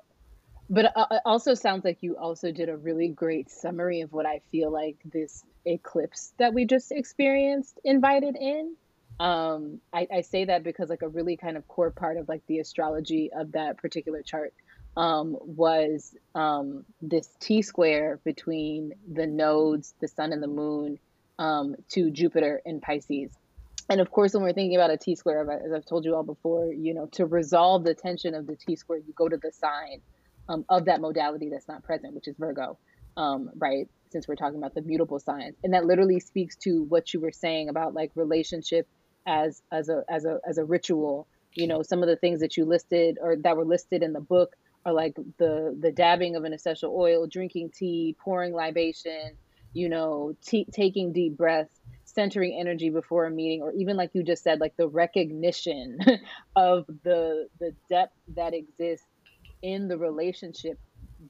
But 0.68 0.96
uh, 0.96 1.06
it 1.12 1.22
also 1.24 1.54
sounds 1.54 1.84
like 1.84 1.98
you 2.02 2.16
also 2.16 2.50
did 2.50 2.68
a 2.68 2.76
really 2.76 3.08
great 3.08 3.50
summary 3.50 4.00
of 4.00 4.12
what 4.12 4.26
I 4.26 4.40
feel 4.50 4.70
like 4.70 4.96
this 5.04 5.44
eclipse 5.64 6.32
that 6.38 6.54
we 6.54 6.64
just 6.64 6.90
experienced 6.90 7.78
invited 7.84 8.36
in. 8.36 8.74
Um, 9.18 9.80
I, 9.92 10.06
I 10.12 10.20
say 10.20 10.44
that 10.46 10.62
because 10.62 10.90
like 10.90 11.02
a 11.02 11.08
really 11.08 11.36
kind 11.36 11.56
of 11.56 11.66
core 11.68 11.90
part 11.90 12.16
of 12.16 12.28
like 12.28 12.42
the 12.48 12.58
astrology 12.58 13.30
of 13.32 13.52
that 13.52 13.78
particular 13.78 14.22
chart 14.22 14.52
um, 14.96 15.36
was 15.40 16.14
um, 16.34 16.84
this 17.00 17.28
T 17.40 17.62
square 17.62 18.20
between 18.24 18.92
the 19.10 19.26
nodes, 19.26 19.94
the 20.00 20.08
sun 20.08 20.32
and 20.32 20.42
the 20.42 20.48
moon, 20.48 20.98
um, 21.38 21.76
to 21.90 22.10
Jupiter 22.10 22.60
in 22.64 22.80
Pisces. 22.80 23.30
And 23.88 24.00
of 24.00 24.10
course, 24.10 24.34
when 24.34 24.42
we're 24.42 24.52
thinking 24.52 24.76
about 24.76 24.90
a 24.90 24.96
T 24.96 25.14
square, 25.14 25.48
as 25.64 25.72
I've 25.72 25.84
told 25.84 26.04
you 26.04 26.14
all 26.14 26.24
before, 26.24 26.72
you 26.72 26.92
know, 26.92 27.06
to 27.12 27.26
resolve 27.26 27.84
the 27.84 27.94
tension 27.94 28.34
of 28.34 28.46
the 28.46 28.56
T 28.56 28.76
square, 28.76 28.98
you 28.98 29.12
go 29.14 29.28
to 29.28 29.36
the 29.36 29.52
sign 29.52 30.00
um, 30.48 30.64
of 30.68 30.86
that 30.86 31.00
modality 31.00 31.50
that's 31.50 31.68
not 31.68 31.84
present, 31.84 32.14
which 32.14 32.28
is 32.28 32.36
Virgo, 32.36 32.78
um, 33.16 33.50
right? 33.56 33.88
Since 34.10 34.26
we're 34.26 34.36
talking 34.36 34.58
about 34.58 34.74
the 34.74 34.82
mutable 34.82 35.20
signs, 35.20 35.56
and 35.62 35.74
that 35.74 35.84
literally 35.84 36.20
speaks 36.20 36.56
to 36.58 36.82
what 36.84 37.12
you 37.14 37.20
were 37.20 37.32
saying 37.32 37.68
about 37.68 37.94
like 37.94 38.10
relationship 38.14 38.88
as 39.26 39.62
as 39.70 39.88
a 39.88 40.02
as 40.08 40.24
a 40.24 40.40
as 40.46 40.58
a 40.58 40.64
ritual. 40.64 41.26
You 41.54 41.66
know, 41.66 41.82
some 41.82 42.02
of 42.02 42.08
the 42.08 42.16
things 42.16 42.40
that 42.40 42.56
you 42.56 42.64
listed 42.64 43.18
or 43.20 43.36
that 43.36 43.56
were 43.56 43.64
listed 43.64 44.02
in 44.02 44.12
the 44.12 44.20
book 44.20 44.56
are 44.84 44.92
like 44.92 45.16
the 45.38 45.76
the 45.78 45.92
dabbing 45.92 46.36
of 46.36 46.44
an 46.44 46.52
essential 46.52 46.94
oil, 46.96 47.26
drinking 47.26 47.70
tea, 47.76 48.16
pouring 48.18 48.52
libation, 48.52 49.36
you 49.72 49.88
know, 49.88 50.36
taking 50.72 51.12
deep 51.12 51.36
breaths, 51.36 51.80
centering 52.16 52.58
energy 52.58 52.90
before 52.90 53.26
a 53.26 53.30
meeting, 53.30 53.62
or 53.62 53.72
even 53.74 53.96
like 53.96 54.10
you 54.12 54.24
just 54.24 54.42
said, 54.42 54.58
like 54.58 54.76
the 54.76 54.88
recognition 54.88 55.98
of 56.56 56.84
the 57.04 57.46
the 57.60 57.72
depth 57.88 58.16
that 58.34 58.54
exists 58.54 59.06
in 59.62 59.86
the 59.86 59.96
relationship 59.96 60.80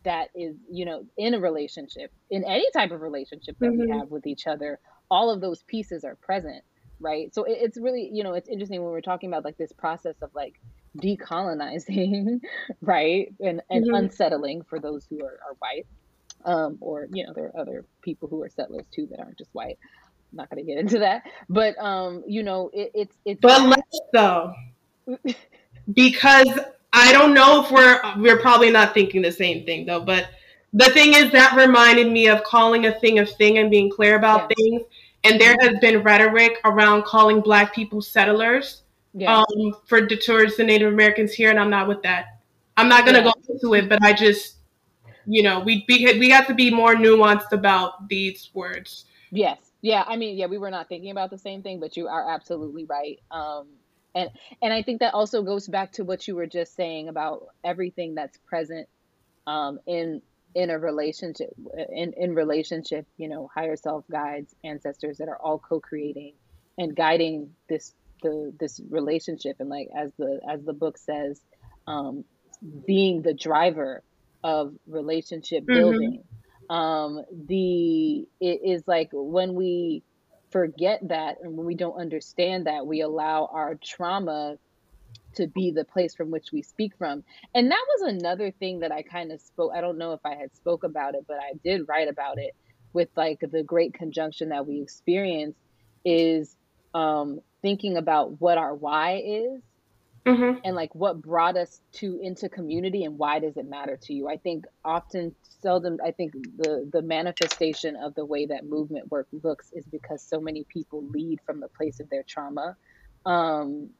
that 0.05 0.29
is, 0.35 0.57
you 0.71 0.87
know, 0.87 1.05
in 1.19 1.35
a 1.35 1.41
relationship, 1.41 2.11
in 2.31 2.45
any 2.45 2.71
type 2.73 2.91
of 2.91 3.03
relationship 3.03 3.57
that 3.59 3.71
mm-hmm. 3.71 3.83
we 3.83 3.91
have 3.91 4.11
with 4.11 4.27
each 4.27 4.47
other, 4.47 4.79
all 5.11 5.31
of 5.31 5.43
those 5.43 5.63
pieces 5.65 6.05
are 6.05 6.15
present 6.17 6.65
right 7.01 7.35
so 7.35 7.45
it, 7.45 7.59
it's 7.61 7.79
really 7.79 8.09
you 8.13 8.25
know 8.25 8.33
it's 8.33 8.49
interesting 8.49 8.83
when 8.83 8.91
we're 8.91 9.01
talking 9.01 9.29
about 9.29 9.45
like 9.45 9.57
this 9.59 9.73
process 9.73 10.15
of 10.23 10.31
like 10.35 10.61
decolonizing 10.99 12.41
right 12.81 13.35
and 13.41 13.61
and 13.71 13.85
mm-hmm. 13.85 13.95
unsettling 13.95 14.63
for 14.63 14.81
those 14.81 15.07
who 15.09 15.23
are, 15.23 15.39
are 15.47 15.57
white 15.59 15.87
um 16.45 16.79
or 16.81 17.07
you 17.13 17.27
know 17.27 17.33
there 17.35 17.47
are 17.47 17.61
other 17.61 17.85
people 18.03 18.29
who 18.29 18.43
are 18.43 18.49
settlers 18.49 18.87
too 18.95 19.07
that 19.11 19.21
aren't 19.21 19.39
just 19.39 19.51
white 19.53 19.79
not 20.37 20.51
going 20.51 20.65
to 20.65 20.71
get 20.71 20.79
into 20.79 20.99
that 20.99 21.23
but 21.49 21.77
um 21.79 22.23
you 22.27 22.43
know 22.43 22.71
it, 22.73 22.91
it's 22.95 23.17
it's 23.25 23.41
but 23.41 23.63
let's 23.63 24.01
though 24.13 24.53
because 25.95 26.49
i 26.93 27.13
don't 27.13 27.35
know 27.35 27.65
if 27.65 27.71
we're 27.71 28.01
we're 28.19 28.39
probably 28.39 28.71
not 28.71 28.95
thinking 28.95 29.23
the 29.23 29.33
same 29.33 29.65
thing 29.65 29.87
though 29.87 30.01
but 30.01 30.29
the 30.73 30.91
thing 30.91 31.15
is 31.15 31.33
that 31.33 31.57
reminded 31.57 32.11
me 32.11 32.29
of 32.29 32.43
calling 32.45 32.87
a 32.87 32.93
thing 33.01 33.19
a 33.19 33.27
thing 33.27 33.59
and 33.59 33.71
being 33.71 33.91
clear 33.91 34.17
about 34.17 34.41
yeah. 34.41 34.55
things 34.57 34.83
and 35.25 35.41
there 35.41 35.57
has 35.61 35.79
been 35.81 36.03
rhetoric 36.03 36.61
around 36.65 37.05
calling 37.05 37.41
black 37.41 37.75
people 37.75 38.01
settlers 38.01 38.83
yeah. 39.17 39.39
um, 39.39 39.75
for 39.87 40.07
towards 40.07 40.57
the 40.57 40.65
Native 40.65 40.93
Americans 40.93 41.33
here, 41.33 41.51
and 41.51 41.59
I'm 41.59 41.71
not 41.71 41.89
with 41.89 42.03
that. 42.03 42.39
I'm 42.77 42.89
not 42.89 43.07
gonna 43.07 43.19
yeah. 43.19 43.25
go 43.25 43.33
into 43.49 43.75
it, 43.75 43.89
but 43.89 44.03
I 44.03 44.13
just, 44.13 44.57
you 45.27 45.43
know, 45.43 45.61
we 45.61 45.85
be, 45.87 46.19
we 46.19 46.29
have 46.31 46.47
to 46.49 46.55
be 46.55 46.71
more 46.71 46.95
nuanced 46.95 47.53
about 47.53 48.09
these 48.09 48.51
words. 48.53 49.07
Yes, 49.31 49.59
yeah. 49.87 50.05
I 50.07 50.17
mean, 50.17 50.37
yeah, 50.37 50.47
we 50.47 50.59
were 50.59 50.71
not 50.71 50.89
thinking 50.89 51.11
about 51.11 51.31
the 51.31 51.39
same 51.39 51.63
thing, 51.63 51.79
but 51.79 51.97
you 51.97 52.09
are 52.09 52.35
absolutely 52.35 52.85
right. 52.85 53.21
Um, 53.31 53.69
and 54.17 54.31
and 54.61 54.73
I 54.73 54.83
think 54.83 55.01
that 55.01 55.15
also 55.15 55.43
goes 55.43 55.69
back 55.69 55.93
to 55.93 56.05
what 56.05 56.27
you 56.27 56.35
were 56.35 56.47
just 56.47 56.75
saying 56.75 57.09
about 57.09 57.47
everything 57.63 58.15
that's 58.17 58.37
present 58.49 58.89
um, 59.47 59.79
in 59.87 60.23
in 60.55 60.71
a 60.71 60.79
relationship 60.79 61.55
in, 61.91 62.15
in 62.17 62.35
relationship 62.35 63.07
you 63.19 63.29
know 63.29 63.49
higher 63.55 63.77
self 63.77 64.05
guides 64.11 64.55
ancestors 64.65 65.19
that 65.19 65.29
are 65.29 65.37
all 65.37 65.59
co-creating 65.59 66.33
and 66.79 66.97
guiding 66.97 67.51
this 67.69 67.95
the 68.23 68.55
this 68.59 68.81
relationship 68.89 69.57
and 69.61 69.69
like 69.69 69.89
as 69.95 70.11
the 70.19 70.41
as 70.51 70.65
the 70.65 70.73
book 70.73 70.97
says 70.97 71.43
um 71.87 72.25
being 72.87 73.21
the 73.21 73.35
driver 73.35 74.03
of 74.43 74.75
relationship 74.87 75.63
mm-hmm. 75.65 75.75
building 75.75 76.13
mm-hmm. 76.13 76.36
Um 76.71 77.23
the 77.47 78.27
it 78.41 78.61
is 78.65 78.83
like 78.87 79.11
when 79.13 79.55
we 79.55 80.03
forget 80.51 81.01
that 81.09 81.37
and 81.43 81.57
when 81.57 81.67
we 81.67 81.75
don't 81.75 82.01
understand 82.01 82.67
that 82.67 82.87
we 82.87 83.01
allow 83.01 83.49
our 83.53 83.75
trauma 83.77 84.57
to 85.35 85.47
be 85.47 85.71
the 85.71 85.85
place 85.85 86.15
from 86.15 86.31
which 86.31 86.51
we 86.53 86.63
speak 86.63 86.97
from. 86.97 87.23
And 87.55 87.71
that 87.71 87.85
was 87.89 88.13
another 88.15 88.51
thing 88.51 88.81
that 88.81 88.93
i 88.93 89.03
kind 89.03 89.33
of 89.33 89.41
spoke 89.41 89.73
i 89.75 89.81
don't 89.81 89.99
know 89.99 90.13
if 90.13 90.21
i 90.25 90.35
had 90.35 90.55
spoke 90.55 90.85
about 90.85 91.15
it 91.15 91.25
but 91.29 91.37
i 91.37 91.53
did 91.65 91.83
write 91.89 92.09
about 92.09 92.39
it 92.39 92.53
with 92.93 93.09
like 93.17 93.41
the 93.41 93.63
great 93.63 93.95
conjunction 93.95 94.49
that 94.49 94.67
we 94.67 94.81
experience 94.81 95.57
is 96.05 96.57
um 96.95 97.41
thinking 97.63 97.97
about 97.97 98.41
what 98.41 98.59
our 98.59 98.75
why 98.75 99.23
is 99.25 99.61
mm-hmm. 100.27 100.59
and 100.65 100.75
like 100.75 100.95
what 100.95 101.23
brought 101.23 101.57
us 101.57 101.81
to 101.93 102.19
into 102.21 102.49
community 102.49 103.05
and 103.05 103.19
why 103.19 103.39
does 103.39 103.57
it 103.57 103.69
matter 103.69 103.97
to 104.03 104.13
you? 104.13 104.29
I 104.29 104.37
think 104.37 104.65
often 104.85 105.35
seldom 105.63 105.99
i 106.05 106.11
think 106.11 106.33
the 106.59 106.89
the 106.93 107.03
manifestation 107.03 107.97
of 107.97 108.15
the 108.15 108.25
way 108.25 108.47
that 108.47 108.65
movement 108.65 109.11
work 109.11 109.27
looks 109.43 109.73
is 109.73 109.85
because 109.87 110.23
so 110.23 110.39
many 110.39 110.65
people 110.65 111.03
lead 111.09 111.41
from 111.47 111.61
the 111.61 111.69
place 111.69 112.01
of 112.01 112.09
their 112.11 112.23
trauma. 112.23 112.77
Um 113.25 113.91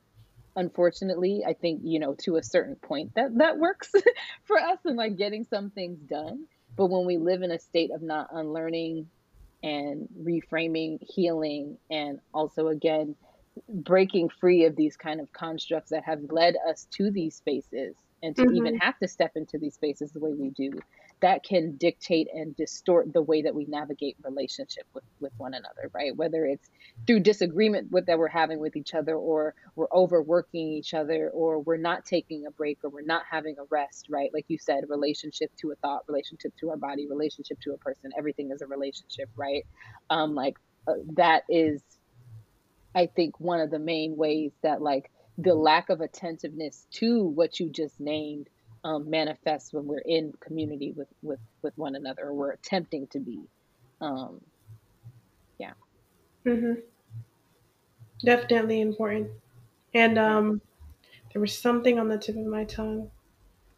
unfortunately 0.55 1.43
i 1.47 1.53
think 1.53 1.83
you 1.85 1.99
know 1.99 2.15
to 2.15 2.37
a 2.37 2.43
certain 2.43 2.77
point 2.77 3.15
that 3.15 3.37
that 3.37 3.59
works 3.59 3.93
for 4.45 4.59
us 4.59 4.79
and 4.85 4.97
like 4.97 5.17
getting 5.17 5.45
some 5.45 5.71
things 5.71 5.99
done. 6.01 6.47
But 6.77 6.87
when 6.87 7.07
we 7.07 7.17
live 7.17 7.43
in 7.43 7.51
a 7.51 7.59
state 7.59 7.91
of 7.91 8.03
not 8.03 8.29
unlearning 8.33 9.09
and 9.63 10.09
reframing 10.23 11.03
healing 11.03 11.79
and 11.91 12.21
also 12.35 12.69
again 12.69 13.17
breaking 13.69 14.29
free 14.29 14.65
of 14.65 14.77
these 14.77 14.97
kind 14.97 15.21
of 15.21 15.33
constructs 15.33 15.91
that 15.91 16.05
have 16.05 16.21
led 16.31 16.57
us 16.69 16.87
to 16.93 17.11
these 17.11 17.37
spaces 17.37 17.97
and 18.23 18.35
to 18.37 18.43
mm-hmm. 18.43 18.57
even 18.57 18.79
have 18.79 18.99
to 18.99 19.09
step 19.09 19.33
into 19.37 19.59
these 19.59 19.75
spaces 19.75 20.13
the 20.13 20.21
way 20.21 20.33
we 20.33 20.51
do 20.51 20.71
that 21.21 21.43
can 21.43 21.77
dictate 21.77 22.29
and 22.33 22.55
distort 22.57 23.11
the 23.13 23.23
way 23.23 23.41
that 23.43 23.55
we 23.55 23.65
navigate 23.67 24.17
relationship 24.23 24.85
with, 24.93 25.05
with 25.19 25.33
one 25.39 25.55
another, 25.55 25.91
right? 25.95 26.15
Whether 26.15 26.45
it's 26.45 26.69
through 27.07 27.21
disagreement 27.21 27.91
with 27.91 28.07
that 28.07 28.19
we're 28.19 28.29
having 28.29 28.59
with 28.59 28.77
each 28.77 28.95
other, 28.95 29.15
or 29.15 29.55
we're 29.77 29.91
overworking 29.93 30.69
each 30.73 30.93
other, 30.93 31.31
or 31.31 31.61
we're 31.61 31.79
not 31.79 32.05
taking 32.05 32.47
a 32.47 32.51
break, 32.51 32.79
or 32.85 32.91
we're 32.91 33.01
not 33.01 33.23
having 33.31 33.57
a 33.59 33.65
rest, 33.71 34.07
right? 34.11 34.31
Like 34.35 34.45
you 34.49 34.59
said, 34.59 34.85
relationship 34.89 35.51
to 35.61 35.71
a 35.71 35.77
thought, 35.77 36.03
relationship 36.07 36.53
to 36.61 36.71
our 36.71 36.77
body, 36.77 37.07
relationship 37.07 37.61
to 37.63 37.73
a 37.73 37.79
person, 37.79 38.11
everything 38.17 38.51
is 38.51 38.61
a 38.61 38.67
relationship, 38.67 39.31
right? 39.37 39.65
Um, 40.11 40.35
like 40.35 40.59
uh, 40.87 40.95
that 41.15 41.45
is, 41.49 41.83
I 42.97 43.07
think, 43.07 43.39
one 43.39 43.61
of 43.61 43.71
the 43.71 43.79
main 43.79 44.17
ways 44.17 44.53
that 44.63 44.81
like 44.81 45.11
the 45.39 45.55
lack 45.55 45.91
of 45.91 46.01
attentiveness 46.01 46.87
to 46.93 47.25
what 47.25 47.61
you 47.61 47.69
just 47.69 48.01
named 48.01 48.49
um, 48.85 49.11
manifests 49.11 49.73
when 49.73 49.87
we're 49.87 49.99
in 49.99 50.33
community 50.41 50.93
with 50.93 51.09
with 51.23 51.41
with 51.63 51.77
one 51.77 51.95
another 51.95 52.25
or 52.25 52.35
we're 52.35 52.53
attempting 52.53 53.07
to 53.09 53.19
be. 53.21 53.41
Um, 54.01 54.41
yeah. 55.59 55.73
Mm-hmm. 56.47 56.75
definitely 58.25 58.81
important. 58.81 59.29
And 59.95 60.19
um, 60.19 60.61
there 61.33 61.41
was 61.41 61.57
something 61.57 61.99
on 61.99 62.09
the 62.09 62.19
tip 62.19 62.37
of 62.37 62.47
my 62.47 62.65
tongue. 62.65 63.11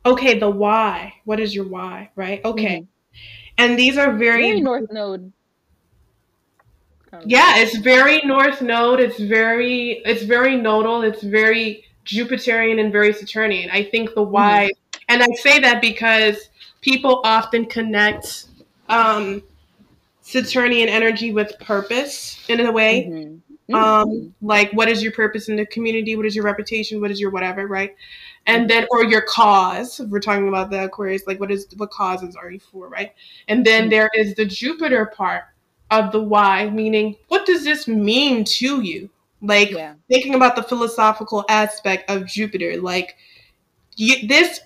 Okay 0.04 0.38
the 0.38 0.50
why. 0.50 1.14
What 1.24 1.40
is 1.40 1.54
your 1.54 1.66
why 1.66 2.10
right? 2.14 2.44
Okay. 2.44 2.80
Mm-hmm. 2.80 3.22
and 3.58 3.78
these 3.78 3.96
are 3.96 4.12
very, 4.12 4.42
very 4.42 4.60
north 4.60 4.92
node 4.92 5.32
yeah 7.24 7.58
it's 7.58 7.76
very 7.78 8.20
north 8.22 8.60
node 8.60 9.00
it's 9.00 9.18
very 9.18 10.02
it's 10.04 10.22
very 10.22 10.56
nodal 10.56 11.02
it's 11.02 11.22
very 11.22 11.84
jupiterian 12.04 12.80
and 12.80 12.92
very 12.92 13.12
saturnian 13.12 13.70
i 13.70 13.82
think 13.82 14.14
the 14.14 14.22
why 14.22 14.64
mm-hmm 14.64 14.78
and 15.08 15.22
I 15.22 15.26
say 15.36 15.58
that 15.60 15.80
because 15.80 16.50
people 16.80 17.20
often 17.24 17.64
connect 17.64 18.46
um, 18.88 19.42
Saturnian 20.20 20.88
energy 20.88 21.32
with 21.32 21.58
purpose 21.60 22.44
in 22.48 22.60
a 22.60 22.70
way. 22.70 23.04
Mm-hmm. 23.04 23.74
Um, 23.74 24.08
mm-hmm. 24.08 24.46
like, 24.46 24.70
what 24.72 24.88
is 24.88 25.02
your 25.02 25.12
purpose 25.12 25.48
in 25.48 25.56
the 25.56 25.66
community? 25.66 26.16
What 26.16 26.24
is 26.24 26.34
your 26.34 26.44
reputation? 26.44 27.00
What 27.00 27.10
is 27.10 27.20
your 27.20 27.30
whatever, 27.30 27.66
right? 27.66 27.94
And 28.46 28.68
then, 28.68 28.86
or 28.90 29.04
your 29.04 29.20
cause. 29.22 30.00
If 30.00 30.08
we're 30.08 30.20
talking 30.20 30.48
about 30.48 30.70
the 30.70 30.84
Aquarius, 30.84 31.26
like, 31.26 31.38
what 31.40 31.50
is 31.50 31.66
what 31.76 31.90
causes 31.90 32.34
are 32.34 32.50
you 32.50 32.60
for, 32.60 32.88
right? 32.88 33.12
And 33.48 33.64
then 33.66 33.82
mm-hmm. 33.82 33.90
there 33.90 34.10
is 34.14 34.34
the 34.34 34.46
Jupiter 34.46 35.06
part 35.06 35.44
of 35.90 36.12
the 36.12 36.22
why, 36.22 36.68
meaning, 36.70 37.16
what 37.28 37.46
does 37.46 37.64
this 37.64 37.88
mean 37.88 38.44
to 38.44 38.82
you? 38.82 39.10
Like 39.40 39.70
yeah. 39.70 39.94
thinking 40.10 40.34
about 40.34 40.56
the 40.56 40.62
philosophical 40.62 41.44
aspect 41.48 42.10
of 42.10 42.26
Jupiter, 42.26 42.80
like 42.80 43.16
you, 43.96 44.26
this 44.26 44.60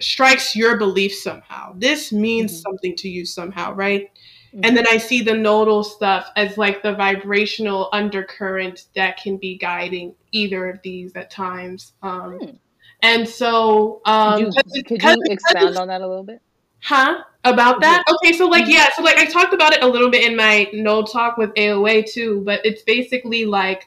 strikes 0.00 0.56
your 0.56 0.76
belief 0.76 1.14
somehow. 1.14 1.74
This 1.76 2.12
means 2.12 2.52
mm-hmm. 2.52 2.60
something 2.60 2.96
to 2.96 3.08
you 3.08 3.24
somehow, 3.24 3.72
right? 3.72 4.10
Mm-hmm. 4.52 4.60
And 4.64 4.76
then 4.76 4.84
I 4.90 4.98
see 4.98 5.22
the 5.22 5.34
nodal 5.34 5.84
stuff 5.84 6.30
as 6.36 6.58
like 6.58 6.82
the 6.82 6.94
vibrational 6.94 7.88
undercurrent 7.92 8.86
that 8.94 9.16
can 9.16 9.36
be 9.36 9.56
guiding 9.58 10.14
either 10.32 10.68
of 10.68 10.80
these 10.82 11.14
at 11.14 11.30
times. 11.30 11.92
Um, 12.02 12.38
mm. 12.40 12.58
And 13.02 13.28
so, 13.28 14.00
um, 14.06 14.50
could 14.50 14.54
you, 14.72 14.82
could 14.82 15.02
you 15.02 15.22
expound 15.26 15.76
on 15.76 15.88
that 15.88 16.00
a 16.00 16.08
little 16.08 16.24
bit? 16.24 16.40
Huh? 16.80 17.22
About 17.44 17.80
that? 17.80 18.04
Okay, 18.08 18.32
so 18.32 18.46
like 18.46 18.66
yeah, 18.66 18.88
so 18.96 19.02
like 19.02 19.18
I 19.18 19.24
talked 19.24 19.54
about 19.54 19.72
it 19.72 19.82
a 19.82 19.86
little 19.86 20.10
bit 20.10 20.24
in 20.24 20.36
my 20.36 20.68
node 20.72 21.08
talk 21.08 21.36
with 21.36 21.54
AOA 21.54 22.10
too, 22.10 22.42
but 22.44 22.60
it's 22.64 22.82
basically 22.82 23.44
like 23.44 23.86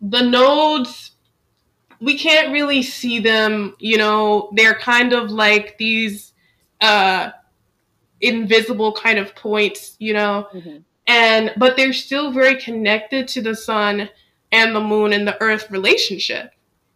the 0.00 0.22
nodes 0.22 1.12
we 2.00 2.18
can't 2.18 2.52
really 2.52 2.82
see 2.82 3.20
them, 3.20 3.76
you 3.78 3.96
know, 3.96 4.50
they're 4.54 4.74
kind 4.74 5.12
of 5.12 5.30
like 5.30 5.78
these 5.78 6.32
uh 6.80 7.30
invisible 8.20 8.92
kind 8.92 9.18
of 9.18 9.34
points, 9.36 9.96
you 10.00 10.12
know. 10.12 10.48
Mm-hmm. 10.52 10.78
And 11.06 11.52
but 11.56 11.76
they're 11.76 11.92
still 11.92 12.32
very 12.32 12.56
connected 12.60 13.28
to 13.28 13.42
the 13.42 13.54
sun 13.54 14.08
and 14.50 14.74
the 14.74 14.80
moon 14.80 15.12
and 15.12 15.26
the 15.26 15.40
earth 15.40 15.70
relationship. 15.70 16.52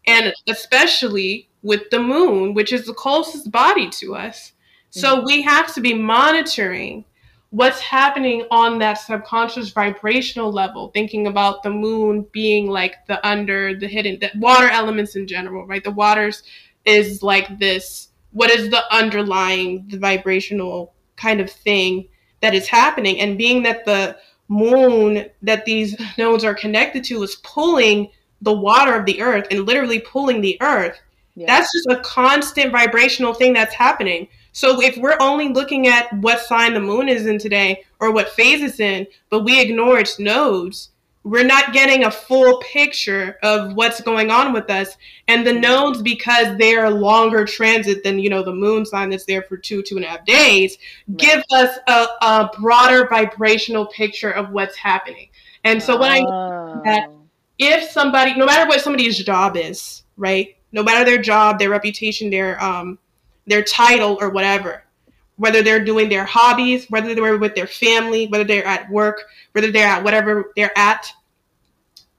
And 0.09 0.33
especially 0.49 1.49
with 1.63 1.91
the 1.91 2.01
moon, 2.01 2.55
which 2.55 2.73
is 2.73 2.87
the 2.87 2.95
closest 2.95 3.51
body 3.51 3.89
to 3.91 4.15
us. 4.15 4.53
So 4.91 5.17
mm-hmm. 5.17 5.27
we 5.27 5.43
have 5.43 5.75
to 5.75 5.81
be 5.81 5.95
monitoring 5.95 7.05
what's 7.51 7.81
happening 7.81 8.45
on 8.51 8.79
that 8.79 8.95
subconscious 8.95 9.71
vibrational 9.71 10.53
level, 10.53 10.91
thinking 10.93 11.27
about 11.27 11.63
the 11.63 11.71
moon 11.71 12.27
being 12.33 12.69
like 12.69 13.07
the 13.07 13.25
under, 13.27 13.79
the 13.79 13.87
hidden, 13.87 14.19
the 14.21 14.31
water 14.37 14.69
elements 14.69 15.17
in 15.17 15.27
general, 15.27 15.67
right? 15.67 15.85
The 15.85 15.91
waters 15.91 16.43
is 16.85 17.23
like 17.23 17.59
this, 17.59 18.09
what 18.33 18.51
is 18.51 18.71
the 18.71 18.83
underlying, 18.95 19.87
the 19.89 19.99
vibrational 19.99 20.95
kind 21.17 21.41
of 21.41 21.51
thing 21.51 22.09
that 22.41 22.55
is 22.55 22.69
happening? 22.69 23.21
And 23.21 23.39
being 23.39 23.63
that 23.63 23.85
the 23.85 24.19
moon 24.49 25.27
that 25.43 25.65
these 25.65 25.97
nodes 26.19 26.45
are 26.45 26.55
connected 26.55 27.05
to 27.05 27.23
is 27.23 27.37
pulling 27.37 28.11
the 28.43 28.53
water 28.53 28.95
of 28.95 29.07
the 29.07 29.23
earth 29.23 29.47
and 29.51 29.67
literally 29.67 30.01
pulling 30.01 30.41
the 30.41 30.59
earth, 30.61 30.99
yeah. 31.35 31.47
that's 31.47 31.73
just 31.73 31.99
a 31.99 32.03
constant 32.03 32.71
vibrational 32.71 33.35
thing 33.35 33.53
that's 33.53 33.75
happening. 33.75 34.29
So 34.57 34.81
if 34.81 34.97
we're 34.97 35.19
only 35.21 35.51
looking 35.51 35.87
at 35.87 36.11
what 36.15 36.41
sign 36.41 36.73
the 36.73 36.81
moon 36.81 37.11
is 37.11 37.27
in 37.27 37.39
today 37.39 37.85
or 38.01 38.11
what 38.11 38.31
phase 38.31 38.63
it's 38.63 38.81
in, 38.81 39.07
but 39.29 39.45
we 39.45 39.61
ignore 39.61 39.99
its 39.99 40.19
nodes, 40.19 40.93
we're 41.25 41.45
not 41.45 41.75
getting 41.75 42.05
a 42.05 42.11
full 42.11 42.59
picture 42.61 43.37
of 43.43 43.75
what's 43.75 44.01
going 44.01 44.31
on 44.31 44.55
with 44.55 44.71
us. 44.71 44.97
And 45.29 45.47
the 45.47 45.53
nodes, 45.53 46.01
because 46.01 46.57
they 46.57 46.75
are 46.75 46.91
longer 46.91 47.45
transit 47.45 48.03
than, 48.03 48.19
you 48.19 48.31
know, 48.31 48.43
the 48.43 48.55
moon 48.55 48.87
sign 48.87 49.11
that's 49.11 49.27
there 49.27 49.43
for 49.43 49.59
two, 49.59 49.83
two 49.83 49.97
and 49.97 50.07
a 50.07 50.09
half 50.09 50.25
days, 50.25 50.79
right. 51.07 51.19
give 51.19 51.43
us 51.53 51.79
a, 51.87 52.07
a, 52.23 52.51
broader 52.59 53.07
vibrational 53.09 53.85
picture 53.85 54.31
of 54.31 54.53
what's 54.53 54.77
happening. 54.77 55.29
And 55.65 55.83
so 55.83 56.01
when 56.01 56.25
oh. 56.27 56.81
I 56.83 56.89
that 56.89 57.11
if 57.59 57.91
somebody, 57.91 58.35
no 58.35 58.47
matter 58.47 58.67
what 58.67 58.81
somebody's 58.81 59.23
job 59.23 59.59
is, 59.59 60.05
right? 60.17 60.57
No 60.73 60.83
matter 60.83 61.05
their 61.05 61.21
job, 61.21 61.59
their 61.59 61.69
reputation, 61.69 62.31
their 62.31 62.59
um 62.65 62.99
their 63.47 63.63
title 63.63 64.19
or 64.21 64.31
whatever, 64.31 64.83
whether 65.37 65.63
they're 65.63 65.85
doing 65.85 66.09
their 66.09 66.25
hobbies, 66.25 66.87
whether 66.91 67.15
they're 67.15 67.39
with 67.39 67.55
their 67.55 67.67
family, 67.67 68.27
whether 68.27 68.45
they're 68.45 68.67
at 68.67 68.91
work, 68.91 69.23
whether 69.53 69.71
they're 69.71 69.87
at 69.87 70.03
whatever 70.03 70.53
they're 70.57 70.77
at, 70.77 71.13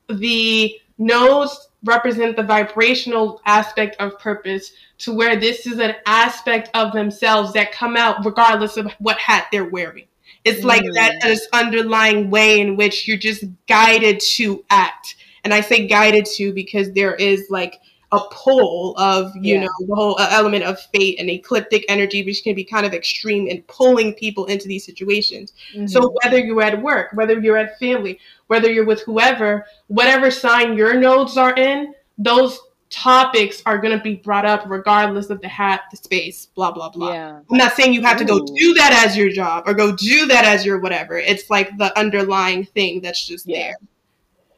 the 0.10 0.80
nodes 0.98 1.70
represent 1.84 2.36
the 2.36 2.44
vibrational 2.44 3.42
aspect 3.46 3.96
of 4.00 4.18
purpose 4.20 4.72
to 5.00 5.14
where 5.14 5.36
this 5.36 5.68
is 5.68 5.80
an 5.80 5.96
aspect 6.06 6.70
of 6.74 6.92
themselves 6.92 7.54
that 7.54 7.72
come 7.72 7.96
out 7.96 8.26
regardless 8.26 8.78
of 8.78 8.92
what 9.00 9.18
hat 9.18 9.48
they're 9.52 9.70
wearing. 9.70 10.06
It's 10.44 10.64
like 10.64 10.84
mm. 10.84 10.94
that 10.94 11.16
this 11.22 11.48
underlying 11.54 12.30
way 12.30 12.60
in 12.60 12.78
which 12.78 13.08
you're 13.08 13.18
just 13.18 13.44
guided 13.68 14.20
to 14.22 14.64
act. 14.70 15.16
And 15.44 15.54
I 15.54 15.62
say 15.62 15.88
guided 15.88 16.26
to 16.36 16.54
because 16.54 16.92
there 16.94 17.16
is 17.16 17.48
like 17.50 17.80
a 18.14 18.20
pull 18.32 18.98
of 18.98 19.36
you 19.36 19.56
yeah. 19.56 19.62
know 19.64 19.70
the 19.86 19.96
whole 19.96 20.18
uh, 20.18 20.30
element 20.32 20.64
of 20.64 20.80
fate 20.94 21.20
and 21.20 21.30
ecliptic 21.30 21.84
energy 21.90 22.24
which 22.24 22.42
can 22.42 22.56
be 22.56 22.64
kind 22.64 22.86
of 22.86 22.94
extreme 22.94 23.48
in 23.48 23.62
pulling 23.64 24.14
people 24.14 24.46
into 24.46 24.68
these 24.68 24.86
situations 24.86 25.54
mm-hmm. 25.74 25.88
so 25.88 26.14
whether 26.24 26.38
you're 26.38 26.62
at 26.62 26.82
work 26.82 27.10
whether 27.14 27.38
you're 27.40 27.58
at 27.58 27.78
family 27.80 28.18
whether 28.48 28.72
you're 28.72 28.86
with 28.86 29.02
whoever 29.02 29.66
whatever 29.88 30.32
sign 30.32 30.78
your 30.78 30.94
nodes 30.94 31.36
are 31.36 31.54
in 31.56 31.94
those 32.18 32.60
topics 32.90 33.62
are 33.66 33.78
going 33.78 33.96
to 33.96 34.02
be 34.02 34.16
brought 34.16 34.46
up 34.46 34.64
regardless 34.68 35.30
of 35.30 35.42
the 35.42 35.48
hat 35.48 35.82
the 35.92 35.98
space 35.98 36.48
blah 36.56 36.72
blah 36.72 36.90
blah 36.90 37.12
yeah. 37.12 37.40
i'm 37.52 37.58
not 37.58 37.74
saying 37.74 37.94
you 37.94 38.02
have 38.02 38.16
Ooh. 38.16 38.26
to 38.26 38.26
go 38.26 38.46
do 38.56 38.74
that 38.76 39.04
as 39.06 39.18
your 39.18 39.30
job 39.30 39.66
or 39.68 39.74
go 39.74 39.94
do 39.94 40.26
that 40.28 40.46
as 40.46 40.66
your 40.66 40.80
whatever 40.80 41.18
it's 41.18 41.50
like 41.50 41.78
the 41.78 41.98
underlying 42.00 42.64
thing 42.64 43.02
that's 43.02 43.28
just 43.28 43.46
yeah. 43.46 43.58
there 43.58 43.76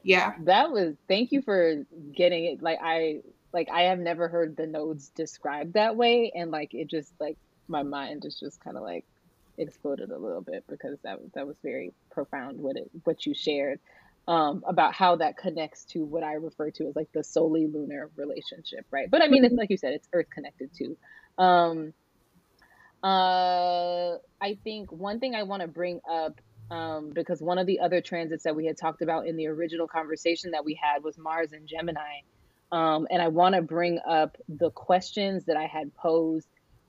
yeah 0.04 0.34
that 0.42 0.72
was 0.72 0.94
thank 1.08 1.32
you 1.32 1.42
for 1.42 1.84
getting 2.16 2.46
it 2.46 2.62
like 2.62 2.78
i 2.84 3.20
like 3.54 3.70
I 3.70 3.84
have 3.84 4.00
never 4.00 4.28
heard 4.28 4.56
the 4.56 4.68
nodes 4.68 5.10
described 5.10 5.74
that 5.74 5.96
way, 5.96 6.32
and 6.36 6.52
like 6.52 6.74
it 6.74 6.90
just 6.90 7.12
like 7.20 7.38
my 7.68 7.84
mind 7.84 8.26
is 8.26 8.40
just 8.40 8.64
kind 8.64 8.78
of 8.78 8.84
like 8.84 9.06
exploded 9.58 10.10
a 10.10 10.18
little 10.18 10.42
bit 10.42 10.64
because 10.70 10.98
that 11.04 11.20
that 11.34 11.46
was 11.46 11.58
very 11.64 11.92
profound 12.12 12.60
what 12.60 12.78
it 12.78 12.90
what 13.04 13.26
you 13.26 13.34
shared 13.34 13.80
um, 14.28 14.64
about 14.68 14.94
how 14.94 15.16
that 15.16 15.38
connects 15.38 15.86
to 15.86 16.04
what 16.04 16.24
I 16.24 16.34
refer 16.34 16.70
to 16.72 16.88
as 16.88 16.96
like 16.96 17.12
the 17.14 17.24
solely 17.24 17.66
lunar 17.66 18.12
relationship, 18.16 18.86
right? 18.92 19.10
But 19.10 19.24
I 19.24 19.28
mean, 19.28 19.44
it's 19.44 19.56
like 19.56 19.72
you 19.72 19.78
said, 19.78 19.94
it's 19.94 20.08
Earth 20.14 20.28
connected 20.32 20.70
too. 20.76 20.98
Um, 21.38 21.94
uh, 23.04 24.18
I 24.42 24.58
think 24.64 24.92
one 24.92 25.20
thing 25.20 25.34
I 25.34 25.44
want 25.44 25.62
to 25.64 25.68
bring 25.68 26.00
up 26.10 26.40
um, 26.70 27.10
because 27.10 27.42
one 27.42 27.58
of 27.58 27.66
the 27.66 27.80
other 27.80 28.02
transits 28.02 28.44
that 28.44 28.56
we 28.56 28.68
had 28.68 28.78
talked 28.78 29.02
about 29.02 29.26
in 29.26 29.36
the 29.36 29.48
original 29.48 29.88
conversation 29.88 30.52
that 30.52 30.64
we 30.64 30.80
had 30.80 31.04
was 31.04 31.18
Mars 31.18 31.52
and 31.52 31.68
Gemini. 31.68 32.22
Um, 32.72 33.08
and 33.10 33.22
I 33.22 33.30
want 33.30 33.56
to 33.56 33.62
bring 33.62 34.00
up 34.08 34.38
the 34.48 34.70
questions 34.70 35.46
that 35.46 35.58
I 35.58 35.66
had 35.66 35.94
posed, 35.96 36.48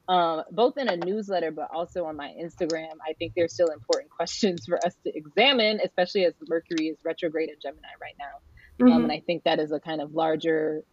um, 0.08 0.42
both 0.50 0.76
in 0.76 0.88
a 0.88 0.96
newsletter, 0.96 1.50
but 1.50 1.68
also 1.72 2.04
on 2.04 2.16
my 2.16 2.34
Instagram. 2.38 2.94
I 3.06 3.14
think 3.14 3.32
they're 3.34 3.48
still 3.48 3.68
important 3.68 4.10
questions 4.16 4.66
for 4.66 4.76
us 4.84 4.94
to 5.04 5.16
examine, 5.16 5.80
especially 5.82 6.24
as 6.26 6.34
Mercury 6.48 6.88
is 6.88 6.98
retrograde 7.04 7.48
in 7.48 7.56
Gemini 7.62 7.88
right 8.00 8.14
now. 8.18 8.84
Mm-hmm. 8.84 8.92
Um, 8.92 9.02
and 9.04 9.12
I 9.12 9.20
think 9.20 9.44
that 9.44 9.58
is 9.58 9.72
a 9.72 9.80
kind 9.80 10.00
of 10.00 10.14
larger. 10.14 10.84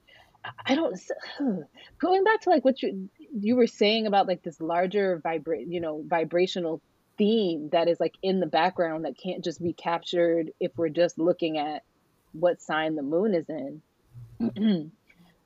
I 0.66 0.76
don't 0.76 0.98
going 2.00 2.24
back 2.24 2.42
to 2.42 2.50
like 2.50 2.64
what 2.64 2.82
you 2.82 3.10
you 3.38 3.56
were 3.56 3.68
saying 3.68 4.08
about 4.08 4.28
like 4.28 4.44
this 4.44 4.62
larger 4.62 5.20
vibrate 5.22 5.68
you 5.68 5.82
know 5.82 6.04
vibrational 6.06 6.82
theme 7.18 7.70
that 7.72 7.88
is 7.90 8.00
like 8.00 8.14
in 8.22 8.40
the 8.40 8.46
background 8.46 9.04
that 9.06 9.18
can't 9.18 9.44
just 9.44 9.62
be 9.62 9.74
captured 9.74 10.52
if 10.60 10.72
we're 10.78 10.90
just 10.90 11.18
looking 11.18 11.58
at 11.58 11.84
what 12.34 12.62
sign 12.62 12.96
the 12.96 13.02
moon 13.02 13.34
is 13.34 13.50
in 13.50 13.82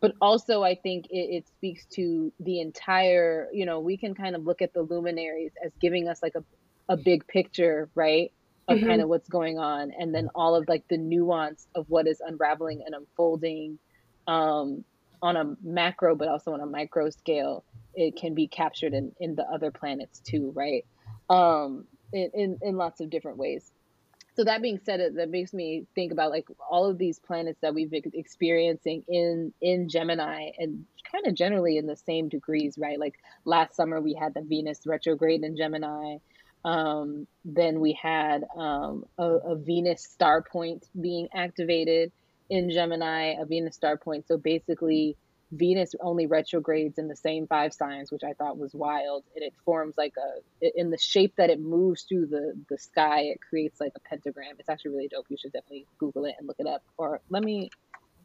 but 0.01 0.13
also 0.19 0.63
i 0.63 0.75
think 0.75 1.05
it, 1.09 1.35
it, 1.35 1.47
speaks 1.47 1.85
to 1.85 2.31
the 2.39 2.59
entire 2.59 3.47
you 3.53 3.65
know 3.65 3.79
we 3.79 3.97
can 3.97 4.13
kind 4.13 4.35
of 4.35 4.45
look 4.45 4.61
at 4.61 4.73
the 4.73 4.81
luminaries 4.81 5.51
as 5.63 5.71
giving 5.79 6.07
us 6.07 6.21
like 6.21 6.33
a, 6.35 6.43
a 6.89 6.97
big 6.97 7.25
picture 7.27 7.89
right 7.95 8.31
of 8.67 8.77
mm-hmm. 8.77 8.87
kind 8.87 9.01
of 9.01 9.09
what's 9.09 9.29
going 9.29 9.57
on 9.57 9.91
and 9.97 10.13
then 10.13 10.29
all 10.35 10.55
of 10.55 10.67
like 10.67 10.83
the 10.89 10.97
nuance 10.97 11.67
of 11.75 11.85
what 11.89 12.07
is 12.07 12.21
unraveling 12.25 12.83
and 12.85 12.93
unfolding 12.95 13.79
um, 14.27 14.83
on 15.21 15.35
a 15.35 15.55
macro 15.63 16.15
but 16.15 16.27
also 16.27 16.53
on 16.53 16.61
a 16.61 16.65
micro 16.65 17.09
scale 17.09 17.63
it 17.93 18.15
can 18.15 18.33
be 18.33 18.47
captured 18.47 18.93
in 18.93 19.11
in 19.19 19.35
the 19.35 19.43
other 19.43 19.71
planets 19.71 20.19
too 20.19 20.51
right 20.55 20.85
um 21.29 21.85
in, 22.13 22.29
in, 22.33 22.59
in 22.61 22.77
lots 22.77 23.01
of 23.01 23.09
different 23.09 23.37
ways 23.37 23.71
so 24.35 24.45
that 24.45 24.61
being 24.61 24.79
said 24.83 25.15
that 25.15 25.29
makes 25.29 25.53
me 25.53 25.85
think 25.93 26.11
about 26.11 26.31
like 26.31 26.47
all 26.69 26.89
of 26.89 26.97
these 26.97 27.19
planets 27.19 27.59
that 27.61 27.73
we've 27.73 27.91
been 27.91 28.03
experiencing 28.13 29.03
in 29.07 29.53
in 29.61 29.89
gemini 29.89 30.51
and 30.57 30.85
kind 31.11 31.27
of 31.27 31.35
generally 31.35 31.77
in 31.77 31.85
the 31.85 31.95
same 31.95 32.29
degrees 32.29 32.77
right? 32.77 32.99
Like 32.99 33.19
last 33.45 33.75
summer 33.75 33.99
we 33.99 34.13
had 34.13 34.33
the 34.33 34.41
venus 34.41 34.81
retrograde 34.85 35.43
in 35.43 35.57
gemini. 35.57 36.17
Um, 36.63 37.25
then 37.43 37.79
we 37.79 37.97
had 37.99 38.43
um, 38.55 39.05
a, 39.17 39.23
a 39.23 39.55
venus 39.55 40.03
star 40.03 40.43
point 40.43 40.87
being 40.99 41.27
activated 41.33 42.11
in 42.49 42.69
gemini 42.69 43.35
a 43.39 43.45
venus 43.45 43.75
star 43.75 43.97
point. 43.97 44.27
So 44.27 44.37
basically 44.37 45.17
Venus 45.51 45.93
only 45.99 46.27
retrogrades 46.27 46.97
in 46.97 47.07
the 47.07 47.15
same 47.15 47.45
five 47.45 47.73
signs, 47.73 48.11
which 48.11 48.23
I 48.23 48.33
thought 48.33 48.57
was 48.57 48.73
wild. 48.73 49.23
And 49.35 49.43
it 49.43 49.53
forms 49.65 49.95
like 49.97 50.13
a 50.17 50.79
in 50.79 50.89
the 50.89 50.97
shape 50.97 51.33
that 51.37 51.49
it 51.49 51.59
moves 51.59 52.03
through 52.03 52.27
the 52.27 52.53
the 52.69 52.77
sky. 52.77 53.21
It 53.21 53.39
creates 53.41 53.81
like 53.81 53.91
a 53.95 53.99
pentagram. 53.99 54.55
It's 54.59 54.69
actually 54.69 54.91
really 54.91 55.07
dope. 55.09 55.25
You 55.29 55.37
should 55.37 55.51
definitely 55.51 55.87
Google 55.97 56.25
it 56.25 56.35
and 56.39 56.47
look 56.47 56.57
it 56.59 56.67
up. 56.67 56.83
Or 56.97 57.19
let 57.29 57.43
me, 57.43 57.69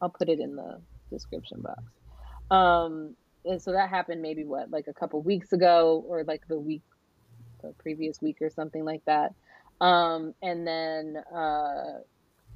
I'll 0.01 0.09
put 0.09 0.29
it 0.29 0.39
in 0.39 0.55
the 0.55 0.79
description 1.11 1.61
box. 1.61 1.83
Um, 2.49 3.15
and 3.43 3.61
so 3.61 3.73
that 3.73 3.89
happened 3.89 4.21
maybe 4.21 4.45
what 4.45 4.71
like 4.71 4.87
a 4.87 4.93
couple 4.93 5.21
weeks 5.21 5.51
ago, 5.51 6.05
or 6.07 6.23
like 6.23 6.47
the 6.47 6.59
week, 6.59 6.83
the 7.61 7.73
previous 7.77 8.21
week 8.21 8.37
or 8.41 8.49
something 8.49 8.85
like 8.85 9.03
that. 9.05 9.33
Um, 9.81 10.33
and 10.41 10.65
then 10.65 11.17
uh, 11.35 11.99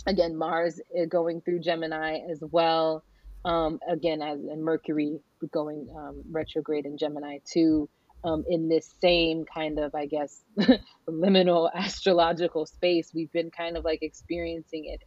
again, 0.07 0.35
Mars 0.35 0.80
eh, 0.95 1.06
going 1.06 1.41
through 1.41 1.60
Gemini 1.60 2.19
as 2.30 2.39
well. 2.52 3.03
Um, 3.44 3.80
again, 3.88 4.22
as 4.22 4.40
and 4.40 4.64
Mercury 4.64 5.20
going 5.52 5.88
um, 5.98 6.22
retrograde 6.30 6.86
in 6.86 6.98
Gemini 6.98 7.40
too. 7.46 7.90
Um, 8.24 8.44
in 8.48 8.70
this 8.70 8.94
same 9.02 9.46
kind 9.46 9.80
of, 9.80 9.96
I 9.96 10.06
guess, 10.06 10.44
liminal 11.10 11.72
astrological 11.74 12.68
space, 12.68 13.12
we've 13.16 13.32
been 13.32 13.50
kind 13.50 13.78
of 13.78 13.84
like 13.84 14.04
experiencing 14.04 14.86
it. 14.86 15.02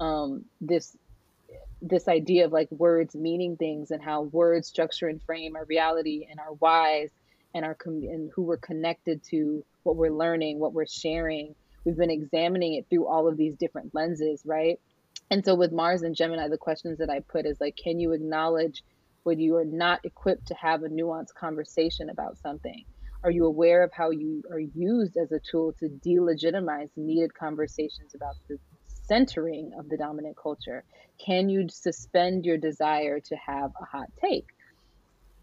Um, 0.00 0.44
this 0.60 0.96
this 1.80 2.08
idea 2.08 2.44
of 2.44 2.52
like 2.52 2.70
words 2.72 3.14
meaning 3.14 3.56
things 3.56 3.92
and 3.92 4.02
how 4.02 4.22
words 4.22 4.66
structure 4.66 5.06
and 5.06 5.22
frame 5.22 5.54
our 5.54 5.64
reality 5.66 6.26
and 6.28 6.40
our 6.40 6.54
whys 6.54 7.10
and 7.54 7.64
our 7.64 7.74
com- 7.74 8.02
and 8.02 8.30
who 8.34 8.42
we're 8.42 8.56
connected 8.56 9.22
to, 9.30 9.64
what 9.84 9.96
we're 9.96 10.12
learning, 10.12 10.58
what 10.58 10.72
we're 10.72 10.86
sharing. 10.86 11.54
We've 11.84 11.96
been 11.96 12.10
examining 12.10 12.74
it 12.74 12.86
through 12.90 13.06
all 13.06 13.28
of 13.28 13.36
these 13.36 13.54
different 13.54 13.94
lenses, 13.94 14.42
right? 14.44 14.80
And 15.30 15.44
so 15.44 15.54
with 15.54 15.72
Mars 15.72 16.02
and 16.02 16.16
Gemini, 16.16 16.48
the 16.48 16.56
questions 16.56 16.98
that 16.98 17.10
I 17.10 17.20
put 17.20 17.46
is 17.46 17.60
like, 17.60 17.76
can 17.82 18.00
you 18.00 18.12
acknowledge 18.12 18.82
when 19.24 19.38
you 19.38 19.56
are 19.56 19.64
not 19.64 20.00
equipped 20.04 20.46
to 20.48 20.54
have 20.54 20.82
a 20.82 20.88
nuanced 20.88 21.34
conversation 21.38 22.08
about 22.08 22.38
something? 22.38 22.84
Are 23.22 23.30
you 23.30 23.46
aware 23.46 23.82
of 23.82 23.92
how 23.92 24.10
you 24.10 24.42
are 24.50 24.60
used 24.60 25.16
as 25.16 25.32
a 25.32 25.40
tool 25.40 25.74
to 25.80 25.88
delegitimize 26.06 26.90
needed 26.96 27.34
conversations 27.34 28.14
about 28.14 28.36
the 28.48 28.58
centering 28.86 29.72
of 29.78 29.88
the 29.88 29.96
dominant 29.96 30.36
culture? 30.40 30.84
Can 31.24 31.48
you 31.48 31.68
suspend 31.68 32.46
your 32.46 32.58
desire 32.58 33.20
to 33.20 33.36
have 33.36 33.72
a 33.80 33.84
hot 33.84 34.06
take? 34.22 34.46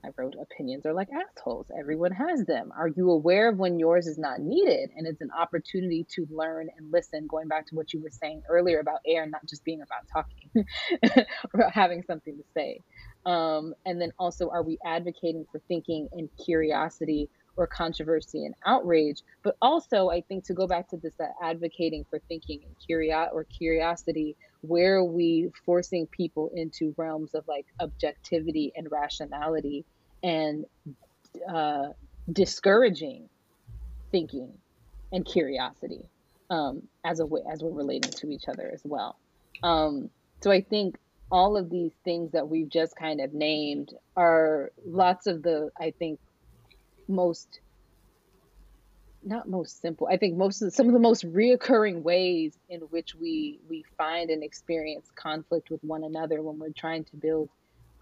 I 0.06 0.10
wrote, 0.18 0.36
opinions 0.40 0.86
are 0.86 0.94
like 0.94 1.10
assholes. 1.12 1.72
Everyone 1.78 2.12
has 2.12 2.46
them. 2.46 2.72
Are 2.78 2.88
you 2.88 3.10
aware 3.10 3.50
of 3.50 3.58
when 3.58 3.80
yours 3.80 4.06
is 4.06 4.18
not 4.18 4.40
needed? 4.40 4.92
And 4.96 5.08
it's 5.08 5.22
an 5.22 5.32
opportunity 5.38 6.06
to 6.16 6.28
learn 6.30 6.70
and 6.78 6.92
listen, 6.92 7.26
going 7.28 7.48
back 7.48 7.68
to 7.68 7.76
what 7.76 7.92
you 7.92 8.02
were 8.02 8.12
saying 8.12 8.44
earlier 8.50 8.80
about 8.80 9.00
air 9.08 9.26
not 9.26 9.46
just 9.48 9.64
being 9.64 9.82
about 9.82 10.08
talking, 10.14 11.26
about 11.54 11.72
having 11.72 12.04
something 12.04 12.38
to 12.38 12.44
say. 12.54 12.82
Um, 13.26 13.74
and 13.86 14.00
then 14.00 14.12
also, 14.20 14.50
are 14.50 14.62
we 14.62 14.78
advocating 14.86 15.46
for 15.52 15.60
thinking 15.68 16.08
and 16.12 16.30
curiosity 16.44 17.30
or 17.58 17.66
controversy 17.66 18.46
and 18.46 18.54
outrage? 18.66 19.22
But 19.44 19.56
also, 19.62 20.10
I 20.10 20.22
think 20.22 20.46
to 20.46 20.54
go 20.54 20.68
back 20.68 20.90
to 20.90 20.98
this, 20.98 21.14
that 21.18 21.32
advocating 21.42 22.06
for 22.10 22.20
thinking 22.28 22.62
and 22.64 22.76
curio- 22.86 23.30
or 23.34 23.46
curiosity, 23.46 24.36
where 24.62 24.98
are 24.98 25.04
we 25.04 25.50
forcing 25.66 26.06
people 26.08 26.52
into 26.54 26.94
realms 26.98 27.34
of 27.34 27.46
like 27.48 27.66
objectivity 27.80 28.72
and 28.76 28.88
rationality 28.92 29.86
and 30.24 30.66
uh, 31.52 31.88
discouraging 32.32 33.30
thinking 34.12 34.54
and 35.12 35.26
curiosity 35.26 36.02
um, 36.50 36.84
as 37.06 37.20
a 37.20 37.26
way 37.26 37.42
as 37.52 37.62
we're 37.62 37.72
relating 37.72 38.12
to 38.12 38.30
each 38.30 38.48
other 38.48 38.70
as 38.74 38.82
well. 38.84 39.18
Um, 39.64 40.10
so 40.42 40.52
I 40.52 40.62
think 40.62 40.96
all 41.32 41.58
of 41.58 41.70
these 41.70 41.94
things 42.04 42.32
that 42.34 42.48
we've 42.48 42.70
just 42.70 42.96
kind 42.96 43.20
of 43.20 43.34
named 43.34 43.94
are 44.16 44.72
lots 44.86 45.28
of 45.28 45.42
the 45.44 45.70
I 45.80 45.94
think 45.98 46.20
most 47.08 47.60
not 49.26 49.50
most 49.50 49.82
simple 49.82 50.08
i 50.08 50.18
think 50.18 50.38
most 50.38 50.62
of 50.62 50.72
some 50.72 50.88
of 50.88 50.94
the 50.94 51.00
most 51.00 51.26
reoccurring 51.26 52.04
ways 52.04 52.58
in 52.70 52.82
which 52.82 53.16
we 53.16 53.60
we 53.68 53.84
find 53.98 54.30
and 54.30 54.44
experience 54.44 55.10
conflict 55.16 55.70
with 55.72 55.84
one 55.84 56.04
another 56.04 56.42
when 56.42 56.60
we're 56.60 56.70
trying 56.70 57.04
to 57.04 57.16
build 57.18 57.50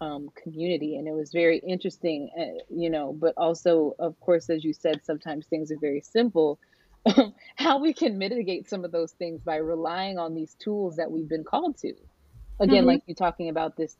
um, 0.00 0.28
community 0.42 0.96
and 0.96 1.06
it 1.06 1.12
was 1.12 1.30
very 1.32 1.58
interesting 1.58 2.30
uh, 2.38 2.64
you 2.68 2.90
know 2.90 3.12
but 3.12 3.32
also 3.36 3.94
of 3.98 4.18
course 4.20 4.50
as 4.50 4.64
you 4.64 4.72
said 4.72 5.00
sometimes 5.04 5.46
things 5.46 5.70
are 5.70 5.78
very 5.80 6.00
simple. 6.00 6.58
How 7.56 7.80
we 7.80 7.92
can 7.92 8.16
mitigate 8.16 8.68
some 8.68 8.82
of 8.82 8.90
those 8.90 9.12
things 9.12 9.42
by 9.42 9.56
relying 9.56 10.18
on 10.18 10.34
these 10.34 10.54
tools 10.54 10.96
that 10.96 11.10
we've 11.10 11.28
been 11.28 11.44
called 11.44 11.76
to. 11.78 11.92
Again 12.60 12.78
mm-hmm. 12.78 12.86
like 12.86 13.02
you're 13.06 13.14
talking 13.14 13.50
about 13.50 13.76
this 13.76 13.96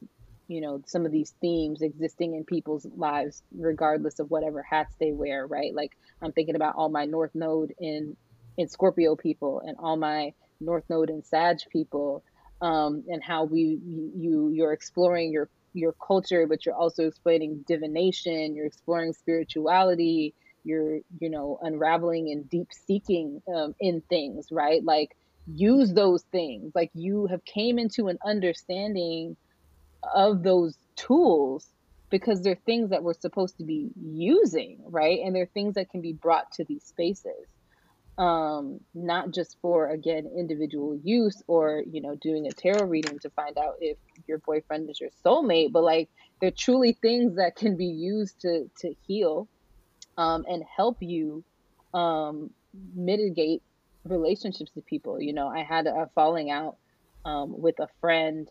you 0.49 0.61
know 0.61 0.83
some 0.87 1.07
of 1.07 1.13
these 1.13 1.35
themes 1.41 1.83
existing 1.83 2.35
in 2.35 2.45
people's 2.45 2.87
lives 2.97 3.43
regardless 3.57 4.19
of 4.19 4.31
whatever 4.31 4.63
hats 4.63 4.95
they 4.99 5.13
wear 5.13 5.47
right? 5.47 5.75
Like 5.75 5.97
i'm 6.23 6.33
thinking 6.33 6.57
about 6.57 6.75
all 6.77 6.89
my 6.89 7.05
north 7.05 7.35
node 7.35 7.73
in 7.79 8.17
in 8.57 8.69
scorpio 8.69 9.17
people 9.17 9.63
and 9.67 9.77
all 9.79 9.97
my 9.97 10.33
north 10.61 10.85
node 10.89 11.11
in 11.11 11.23
sag 11.23 11.59
people 11.71 12.25
um, 12.61 13.05
and 13.09 13.23
how 13.23 13.45
we 13.45 13.81
you 14.17 14.51
you're 14.53 14.73
exploring 14.73 15.33
your 15.33 15.49
your 15.75 15.95
culture 16.07 16.47
but 16.47 16.65
you're 16.65 16.75
also 16.75 17.07
explaining 17.07 17.65
divination 17.67 18.55
you're 18.55 18.67
exploring 18.67 19.13
spirituality 19.13 20.35
you're 20.65 20.99
you 21.21 21.29
know 21.29 21.59
unraveling 21.63 22.31
and 22.31 22.49
deep 22.49 22.69
seeking 22.87 23.43
um, 23.55 23.75
in 23.81 24.01
things 24.09 24.49
right 24.51 24.83
like 24.85 25.11
use 25.47 25.93
those 25.93 26.23
things 26.33 26.73
like 26.75 26.91
you 26.95 27.27
have 27.27 27.45
came 27.45 27.79
into 27.79 28.09
an 28.09 28.19
understanding 28.25 29.37
of 30.15 30.43
those 30.43 30.77
tools 30.97 31.69
because 32.11 32.43
they're 32.43 32.59
things 32.67 32.91
that 32.91 33.03
we're 33.03 33.15
supposed 33.15 33.59
to 33.59 33.65
be 33.65 33.91
using, 34.01 34.79
right? 34.85 35.19
And 35.25 35.35
they're 35.35 35.51
things 35.53 35.75
that 35.75 35.91
can 35.91 36.01
be 36.01 36.13
brought 36.13 36.53
to 36.53 36.65
these 36.65 36.85
spaces. 36.85 37.49
Um, 38.17 38.79
not 38.95 39.33
just 39.33 39.57
for 39.61 39.91
again 39.91 40.31
individual 40.39 40.97
use 41.03 41.43
or 41.49 41.83
you 41.91 42.01
know 42.01 42.15
doing 42.15 42.47
a 42.47 42.53
tarot 42.53 42.87
reading 42.87 43.19
to 43.21 43.31
find 43.31 43.59
out 43.59 43.75
if 43.81 43.97
your 44.29 44.39
boyfriend 44.39 44.89
is 44.89 45.01
your 45.01 45.11
soulmate, 45.25 45.73
but 45.73 45.83
like 45.83 46.09
they're 46.41 46.53
truly 46.53 46.93
things 46.93 47.37
that 47.37 47.57
can 47.57 47.77
be 47.77 47.87
used 47.87 48.41
to 48.43 48.71
to 48.81 48.95
heal 49.07 49.49
um, 50.17 50.45
and 50.49 50.63
help 50.77 50.99
you 51.01 51.45
um, 51.93 52.51
mitigate 52.95 53.63
relationships 54.05 54.71
with 54.75 54.87
people. 54.87 55.21
You 55.21 55.33
know, 55.33 55.49
I 55.49 55.63
had 55.63 55.87
a 55.87 56.09
falling 56.15 56.51
out 56.51 56.77
um, 57.25 57.61
with 57.61 57.79
a 57.81 57.89
friend 58.01 58.49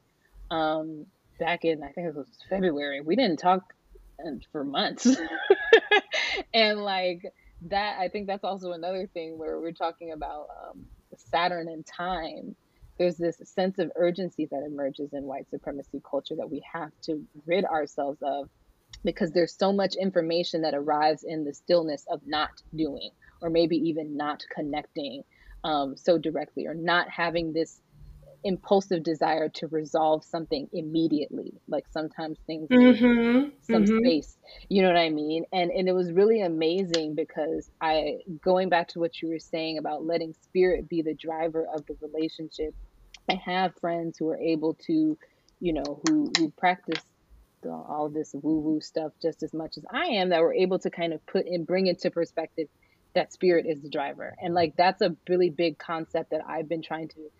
um, 0.51 1.05
back 1.39 1.65
in 1.65 1.83
I 1.83 1.91
think 1.91 2.07
it 2.07 2.15
was 2.15 2.27
February. 2.49 3.01
We 3.01 3.15
didn't 3.15 3.39
talk 3.39 3.73
for 4.51 4.63
months, 4.63 5.07
and 6.53 6.83
like 6.83 7.33
that, 7.69 7.97
I 7.99 8.09
think 8.09 8.27
that's 8.27 8.43
also 8.43 8.71
another 8.71 9.07
thing 9.13 9.37
where 9.37 9.59
we're 9.59 9.71
talking 9.71 10.11
about 10.11 10.47
um, 10.63 10.85
Saturn 11.15 11.67
and 11.67 11.85
time. 11.85 12.55
There's 12.97 13.17
this 13.17 13.41
sense 13.43 13.79
of 13.79 13.91
urgency 13.95 14.47
that 14.51 14.63
emerges 14.65 15.13
in 15.13 15.23
white 15.23 15.49
supremacy 15.49 16.01
culture 16.09 16.35
that 16.35 16.49
we 16.49 16.63
have 16.71 16.91
to 17.03 17.23
rid 17.45 17.65
ourselves 17.65 18.19
of 18.21 18.49
because 19.03 19.31
there's 19.31 19.55
so 19.57 19.73
much 19.73 19.95
information 19.95 20.61
that 20.61 20.73
arrives 20.73 21.23
in 21.23 21.43
the 21.43 21.53
stillness 21.53 22.05
of 22.09 22.21
not 22.25 22.51
doing 22.75 23.09
or 23.41 23.49
maybe 23.49 23.75
even 23.75 24.15
not 24.15 24.43
connecting 24.53 25.23
um, 25.63 25.95
so 25.97 26.17
directly 26.17 26.67
or 26.67 26.73
not 26.73 27.09
having 27.09 27.53
this 27.53 27.81
impulsive 28.43 29.03
desire 29.03 29.47
to 29.47 29.67
resolve 29.67 30.23
something 30.23 30.67
immediately 30.73 31.53
like 31.67 31.85
sometimes 31.91 32.37
things 32.45 32.67
mm-hmm. 32.69 33.49
some 33.61 33.85
mm-hmm. 33.85 33.97
space 33.99 34.37
you 34.69 34.81
know 34.81 34.89
what 34.89 34.97
i 34.97 35.09
mean 35.09 35.45
and 35.53 35.71
and 35.71 35.87
it 35.87 35.93
was 35.93 36.11
really 36.11 36.41
amazing 36.41 37.15
because 37.15 37.69
i 37.79 38.17
going 38.43 38.67
back 38.69 38.87
to 38.87 38.99
what 38.99 39.21
you 39.21 39.29
were 39.29 39.39
saying 39.39 39.77
about 39.77 40.05
letting 40.05 40.33
spirit 40.41 40.89
be 40.89 41.01
the 41.01 41.13
driver 41.13 41.65
of 41.73 41.85
the 41.85 41.95
relationship 42.01 42.75
i 43.29 43.33
have 43.33 43.73
friends 43.79 44.17
who 44.17 44.29
are 44.29 44.39
able 44.39 44.73
to 44.73 45.17
you 45.59 45.73
know 45.73 46.01
who 46.07 46.31
who 46.37 46.51
practice 46.51 47.01
all 47.65 48.09
this 48.13 48.35
woo 48.41 48.59
woo 48.59 48.81
stuff 48.81 49.13
just 49.21 49.41
as 49.41 49.53
much 49.53 49.77
as 49.77 49.85
i 49.93 50.05
am 50.07 50.29
that 50.29 50.41
were 50.41 50.53
able 50.53 50.77
to 50.77 50.89
kind 50.89 51.13
of 51.13 51.25
put 51.25 51.45
and 51.45 51.65
bring 51.65 51.87
into 51.87 52.11
perspective 52.11 52.67
that 53.15 53.31
spirit 53.31 53.65
is 53.65 53.81
the 53.81 53.89
driver 53.89 54.35
and 54.41 54.53
like 54.53 54.75
that's 54.75 55.01
a 55.01 55.15
really 55.29 55.49
big 55.49 55.77
concept 55.77 56.31
that 56.31 56.41
i've 56.45 56.67
been 56.67 56.81
trying 56.81 57.07
to 57.07 57.31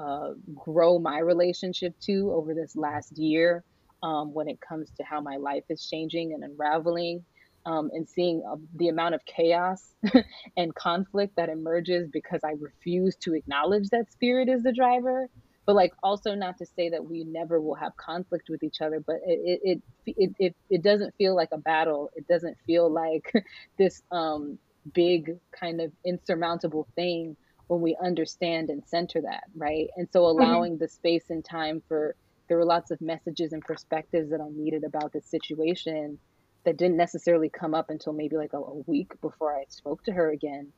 uh, 0.00 0.30
grow 0.54 0.98
my 0.98 1.18
relationship 1.18 1.94
to 2.00 2.32
over 2.32 2.54
this 2.54 2.74
last 2.74 3.18
year 3.18 3.62
um, 4.02 4.32
when 4.32 4.48
it 4.48 4.58
comes 4.66 4.90
to 4.96 5.04
how 5.04 5.20
my 5.20 5.36
life 5.36 5.64
is 5.68 5.86
changing 5.86 6.32
and 6.32 6.42
unraveling 6.42 7.24
um, 7.66 7.90
and 7.92 8.08
seeing 8.08 8.42
uh, 8.50 8.56
the 8.76 8.88
amount 8.88 9.14
of 9.14 9.20
chaos 9.26 9.92
and 10.56 10.74
conflict 10.74 11.36
that 11.36 11.48
emerges 11.48 12.08
because 12.10 12.40
I 12.44 12.52
refuse 12.58 13.16
to 13.16 13.34
acknowledge 13.34 13.90
that 13.90 14.10
spirit 14.10 14.48
is 14.48 14.62
the 14.62 14.72
driver. 14.72 15.28
But 15.66 15.76
like 15.76 15.92
also 16.02 16.34
not 16.34 16.56
to 16.58 16.66
say 16.66 16.88
that 16.88 17.04
we 17.04 17.22
never 17.22 17.60
will 17.60 17.74
have 17.74 17.92
conflict 17.96 18.48
with 18.48 18.62
each 18.62 18.80
other, 18.80 18.98
but 19.06 19.16
it 19.26 19.60
it 19.62 19.82
it 20.06 20.30
it, 20.38 20.56
it 20.70 20.82
doesn't 20.82 21.14
feel 21.16 21.36
like 21.36 21.50
a 21.52 21.58
battle. 21.58 22.10
It 22.16 22.26
doesn't 22.26 22.56
feel 22.66 22.90
like 22.90 23.30
this 23.78 24.02
um, 24.10 24.58
big 24.94 25.36
kind 25.52 25.80
of 25.80 25.92
insurmountable 26.04 26.88
thing 26.96 27.36
when 27.70 27.80
we 27.80 27.96
understand 28.02 28.68
and 28.68 28.82
center 28.84 29.20
that, 29.22 29.44
right? 29.54 29.90
And 29.96 30.08
so 30.12 30.22
mm-hmm. 30.22 30.42
allowing 30.42 30.72
mm-hmm. 30.72 30.82
the 30.82 30.88
space 30.88 31.30
and 31.30 31.44
time 31.44 31.80
for 31.86 32.16
there 32.48 32.56
were 32.56 32.64
lots 32.64 32.90
of 32.90 33.00
messages 33.00 33.52
and 33.52 33.62
perspectives 33.62 34.30
that 34.30 34.40
I 34.40 34.48
needed 34.50 34.82
about 34.82 35.12
this 35.12 35.26
situation 35.26 36.18
that 36.64 36.76
didn't 36.76 36.96
necessarily 36.96 37.48
come 37.48 37.72
up 37.72 37.88
until 37.88 38.12
maybe 38.12 38.36
like 38.36 38.54
a, 38.54 38.58
a 38.58 38.74
week 38.88 39.12
before 39.20 39.56
I 39.56 39.66
spoke 39.68 40.02
to 40.04 40.12
her 40.12 40.32
again 40.32 40.72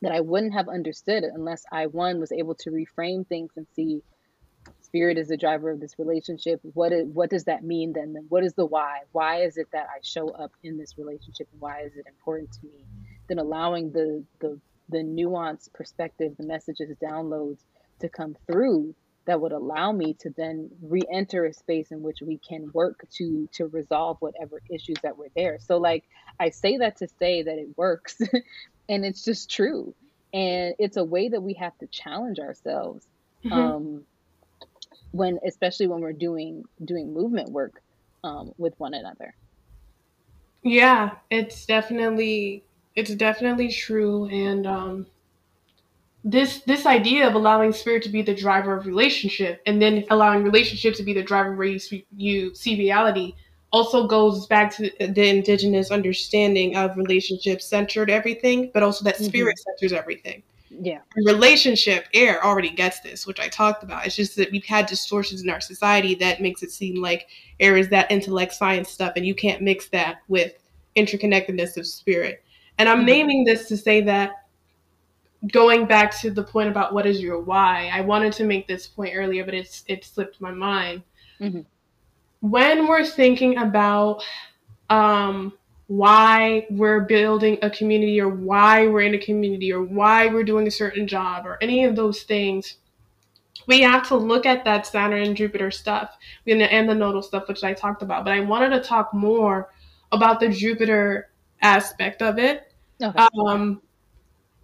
that 0.00 0.10
I 0.10 0.20
wouldn't 0.20 0.54
have 0.54 0.70
understood 0.70 1.22
unless 1.22 1.64
I 1.70 1.86
one 1.86 2.18
was 2.18 2.32
able 2.32 2.54
to 2.60 2.70
reframe 2.70 3.26
things 3.26 3.52
and 3.56 3.66
see 3.76 4.00
spirit 4.80 5.18
is 5.18 5.28
the 5.28 5.36
driver 5.36 5.70
of 5.70 5.80
this 5.80 5.98
relationship. 5.98 6.60
What 6.62 6.92
is, 6.92 7.06
what 7.12 7.28
does 7.28 7.44
that 7.44 7.62
mean 7.62 7.92
then? 7.92 8.14
Then 8.14 8.24
what 8.30 8.42
is 8.42 8.54
the 8.54 8.64
why? 8.64 9.00
Why 9.12 9.42
is 9.42 9.58
it 9.58 9.66
that 9.72 9.86
I 9.94 9.98
show 10.02 10.30
up 10.30 10.52
in 10.62 10.78
this 10.78 10.96
relationship 10.96 11.46
why 11.58 11.82
is 11.82 11.94
it 11.94 12.06
important 12.08 12.52
to 12.52 12.60
me? 12.64 12.86
Then 13.28 13.38
allowing 13.38 13.92
the 13.92 14.24
the 14.40 14.58
the 14.88 14.98
nuanced 14.98 15.72
perspective, 15.72 16.34
the 16.38 16.46
messages, 16.46 16.90
downloads 17.02 17.58
to 18.00 18.08
come 18.08 18.36
through 18.46 18.94
that 19.28 19.42
would 19.42 19.52
allow 19.52 19.92
me 19.92 20.14
to 20.14 20.30
then 20.38 20.70
re-enter 20.80 21.44
a 21.44 21.52
space 21.52 21.90
in 21.90 22.02
which 22.02 22.22
we 22.22 22.38
can 22.38 22.70
work 22.72 23.06
to 23.10 23.46
to 23.52 23.66
resolve 23.66 24.16
whatever 24.20 24.62
issues 24.70 24.96
that 25.02 25.18
were 25.18 25.28
there. 25.36 25.58
So 25.60 25.76
like 25.76 26.04
i 26.40 26.48
say 26.48 26.78
that 26.78 26.96
to 26.96 27.08
say 27.18 27.42
that 27.42 27.58
it 27.58 27.68
works 27.76 28.18
and 28.88 29.04
it's 29.04 29.22
just 29.22 29.50
true. 29.50 29.94
And 30.32 30.74
it's 30.78 30.96
a 30.96 31.04
way 31.04 31.28
that 31.28 31.42
we 31.42 31.52
have 31.54 31.76
to 31.78 31.86
challenge 31.88 32.38
ourselves 32.38 33.06
mm-hmm. 33.44 33.52
um 33.52 34.02
when 35.10 35.38
especially 35.46 35.88
when 35.88 36.00
we're 36.00 36.12
doing 36.14 36.64
doing 36.82 37.12
movement 37.12 37.50
work 37.50 37.82
um, 38.24 38.52
with 38.56 38.74
one 38.80 38.94
another. 38.94 39.34
Yeah 40.62 41.10
it's 41.30 41.66
definitely 41.66 42.64
it's 42.94 43.14
definitely 43.14 43.70
true 43.70 44.26
and 44.26 44.66
um 44.66 45.06
this 46.24 46.60
this 46.60 46.84
idea 46.84 47.26
of 47.26 47.34
allowing 47.34 47.72
spirit 47.72 48.02
to 48.02 48.08
be 48.08 48.22
the 48.22 48.34
driver 48.34 48.76
of 48.76 48.86
relationship 48.86 49.62
and 49.66 49.80
then 49.80 50.04
allowing 50.10 50.42
relationship 50.42 50.94
to 50.94 51.02
be 51.02 51.14
the 51.14 51.22
driver 51.22 51.54
where 51.54 51.68
you 51.68 51.78
see, 51.78 52.04
you 52.16 52.54
see 52.54 52.76
reality 52.76 53.34
also 53.70 54.06
goes 54.06 54.46
back 54.46 54.74
to 54.74 54.90
the 54.98 55.28
indigenous 55.28 55.90
understanding 55.90 56.76
of 56.76 56.96
relationship 56.96 57.62
centered 57.62 58.10
everything 58.10 58.70
but 58.74 58.82
also 58.82 59.04
that 59.04 59.14
mm-hmm. 59.14 59.24
spirit 59.24 59.56
mm-hmm. 59.58 59.70
centers 59.78 59.96
everything 59.96 60.42
yeah 60.70 60.98
relationship 61.24 62.06
air 62.14 62.44
already 62.44 62.70
gets 62.70 63.00
this 63.00 63.26
which 63.26 63.40
i 63.40 63.48
talked 63.48 63.82
about 63.82 64.04
it's 64.04 64.16
just 64.16 64.36
that 64.36 64.50
we've 64.50 64.64
had 64.64 64.86
distortions 64.86 65.42
in 65.42 65.48
our 65.48 65.60
society 65.60 66.14
that 66.14 66.42
makes 66.42 66.62
it 66.62 66.70
seem 66.70 67.00
like 67.00 67.28
air 67.60 67.76
is 67.76 67.88
that 67.88 68.10
intellect 68.10 68.52
science 68.52 68.90
stuff 68.90 69.12
and 69.16 69.24
you 69.24 69.34
can't 69.34 69.62
mix 69.62 69.88
that 69.88 70.18
with 70.28 70.52
interconnectedness 70.96 71.76
of 71.76 71.86
spirit 71.86 72.42
and 72.78 72.88
i'm 72.88 72.98
mm-hmm. 72.98 73.06
naming 73.06 73.44
this 73.44 73.68
to 73.68 73.76
say 73.76 74.00
that 74.00 74.32
going 75.46 75.86
back 75.86 76.18
to 76.20 76.30
the 76.30 76.42
point 76.42 76.68
about 76.68 76.92
what 76.92 77.06
is 77.06 77.20
your 77.20 77.40
why, 77.40 77.90
I 77.92 78.00
wanted 78.00 78.32
to 78.34 78.44
make 78.44 78.66
this 78.66 78.86
point 78.86 79.14
earlier, 79.14 79.44
but 79.44 79.54
it's 79.54 79.84
it 79.86 80.04
slipped 80.04 80.40
my 80.40 80.50
mind. 80.50 81.02
Mm-hmm. 81.40 81.60
When 82.40 82.86
we're 82.86 83.04
thinking 83.04 83.58
about 83.58 84.22
um, 84.90 85.52
why 85.86 86.66
we're 86.70 87.00
building 87.00 87.58
a 87.62 87.70
community 87.70 88.20
or 88.20 88.28
why 88.28 88.86
we're 88.86 89.02
in 89.02 89.14
a 89.14 89.18
community 89.18 89.72
or 89.72 89.82
why 89.82 90.26
we're 90.26 90.44
doing 90.44 90.66
a 90.66 90.70
certain 90.70 91.06
job 91.06 91.46
or 91.46 91.58
any 91.60 91.84
of 91.84 91.94
those 91.94 92.22
things, 92.22 92.76
we 93.66 93.80
have 93.82 94.06
to 94.08 94.16
look 94.16 94.46
at 94.46 94.64
that 94.64 94.86
Saturn 94.86 95.22
and 95.22 95.36
Jupiter 95.36 95.70
stuff 95.70 96.16
and 96.46 96.60
the, 96.60 96.72
and 96.72 96.88
the 96.88 96.94
nodal 96.94 97.22
stuff, 97.22 97.48
which 97.48 97.64
I 97.64 97.74
talked 97.74 98.02
about. 98.02 98.24
But 98.24 98.34
I 98.34 98.40
wanted 98.40 98.70
to 98.70 98.80
talk 98.80 99.12
more 99.14 99.70
about 100.10 100.40
the 100.40 100.48
Jupiter 100.48 101.30
aspect 101.60 102.22
of 102.22 102.38
it. 102.38 102.67
Okay. 103.02 103.28
Um, 103.46 103.80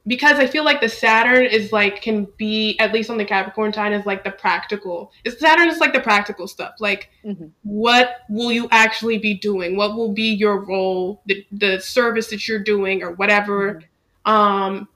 because 0.07 0.39
I 0.39 0.47
feel 0.47 0.65
like 0.65 0.81
the 0.81 0.89
Saturn 0.89 1.47
is 1.47 1.73
like 1.73 2.03
can 2.03 2.27
be 2.37 2.79
at 2.79 2.93
least 2.93 3.09
on 3.09 3.17
the 3.17 3.25
Capricorn 3.25 3.73
sign 3.73 3.93
is 3.93 4.05
like 4.05 4.23
the 4.23 4.31
practical. 4.31 5.13
It's 5.25 5.41
Saturn 5.41 5.69
is 5.69 5.79
like 5.79 5.95
the 5.95 6.01
practical 6.01 6.47
stuff. 6.47 6.75
Like 6.79 7.11
mm-hmm. 7.25 7.47
what 7.63 8.17
will 8.29 8.53
you 8.53 8.69
actually 8.71 9.19
be 9.19 9.35
doing? 9.35 9.77
What 9.77 9.97
will 9.97 10.13
be 10.13 10.35
your 10.35 10.65
role? 10.65 11.23
The 11.27 11.47
the 11.53 11.81
service 11.81 12.29
that 12.29 12.47
you're 12.47 12.63
doing 12.63 13.03
or 13.03 13.13
whatever 13.13 13.83
mm-hmm. 14.27 14.31
um 14.31 14.89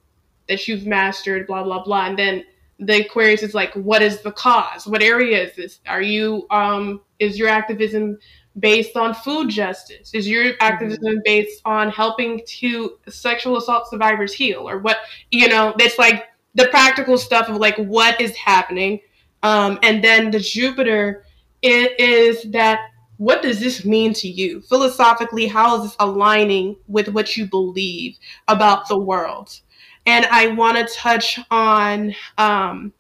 that 0.49 0.69
you've 0.69 0.87
mastered, 0.87 1.47
blah 1.47 1.63
blah 1.63 1.83
blah. 1.83 2.07
And 2.07 2.19
then 2.19 2.45
the 2.79 3.07
Aquarius 3.07 3.43
is 3.43 3.55
like, 3.55 3.73
what 3.75 4.03
is 4.03 4.21
the 4.21 4.31
cause? 4.33 4.87
What 4.87 5.03
area 5.03 5.43
is 5.43 5.57
this? 5.57 5.81
Are 5.87 6.03
you 6.03 6.47
um 6.51 7.01
is 7.19 7.39
your 7.39 7.49
activism 7.49 8.19
based 8.59 8.97
on 8.97 9.15
food 9.15 9.49
justice? 9.49 10.13
Is 10.15 10.29
your 10.29 10.55
activism 10.61 11.05
mm-hmm. 11.05 11.21
based 11.25 11.61
on 11.65 11.91
helping 11.91 12.43
to 12.47 12.99
sexual 13.09 13.57
assault 13.57 13.89
survivors 13.89 14.33
heal, 14.33 14.69
or 14.69 14.79
what? 14.79 14.99
You 15.31 15.49
know, 15.49 15.75
it's 15.79 15.99
like 15.99 16.25
the 16.55 16.69
practical 16.69 17.19
stuff 17.19 17.49
of 17.49 17.57
like 17.57 17.77
what 17.77 18.21
is 18.21 18.35
happening, 18.37 19.01
um, 19.43 19.79
and 19.83 20.03
then 20.03 20.31
the 20.31 20.41
Jupiter 20.41 21.25
it 21.63 21.99
is 21.99 22.45
that 22.53 22.91
what 23.17 23.43
does 23.43 23.59
this 23.59 23.85
mean 23.85 24.13
to 24.15 24.29
you 24.29 24.61
philosophically? 24.63 25.49
How 25.49 25.77
is 25.77 25.83
this 25.83 25.97
aligning 25.99 26.77
with 26.87 27.09
what 27.09 27.37
you 27.37 27.47
believe 27.47 28.17
about 28.47 28.89
the 28.89 28.99
world? 28.99 29.61
And 30.07 30.25
I 30.27 30.49
want 30.49 30.79
to 30.79 30.95
touch 30.95 31.39
on 31.51 32.15
um, 32.39 32.93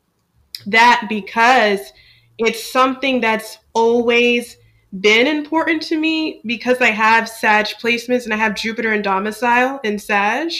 that 0.66 1.06
because 1.08 1.92
it's 2.36 2.62
something 2.70 3.20
that's 3.20 3.58
always 3.72 4.57
been 4.92 5.26
important 5.26 5.82
to 5.82 5.98
me 5.98 6.40
because 6.46 6.80
I 6.80 6.90
have 6.90 7.28
Sag 7.28 7.66
placements 7.80 8.24
and 8.24 8.32
I 8.32 8.36
have 8.36 8.54
Jupiter 8.54 8.92
and 8.92 9.04
domicile 9.04 9.80
in 9.84 9.98
Sag, 9.98 10.52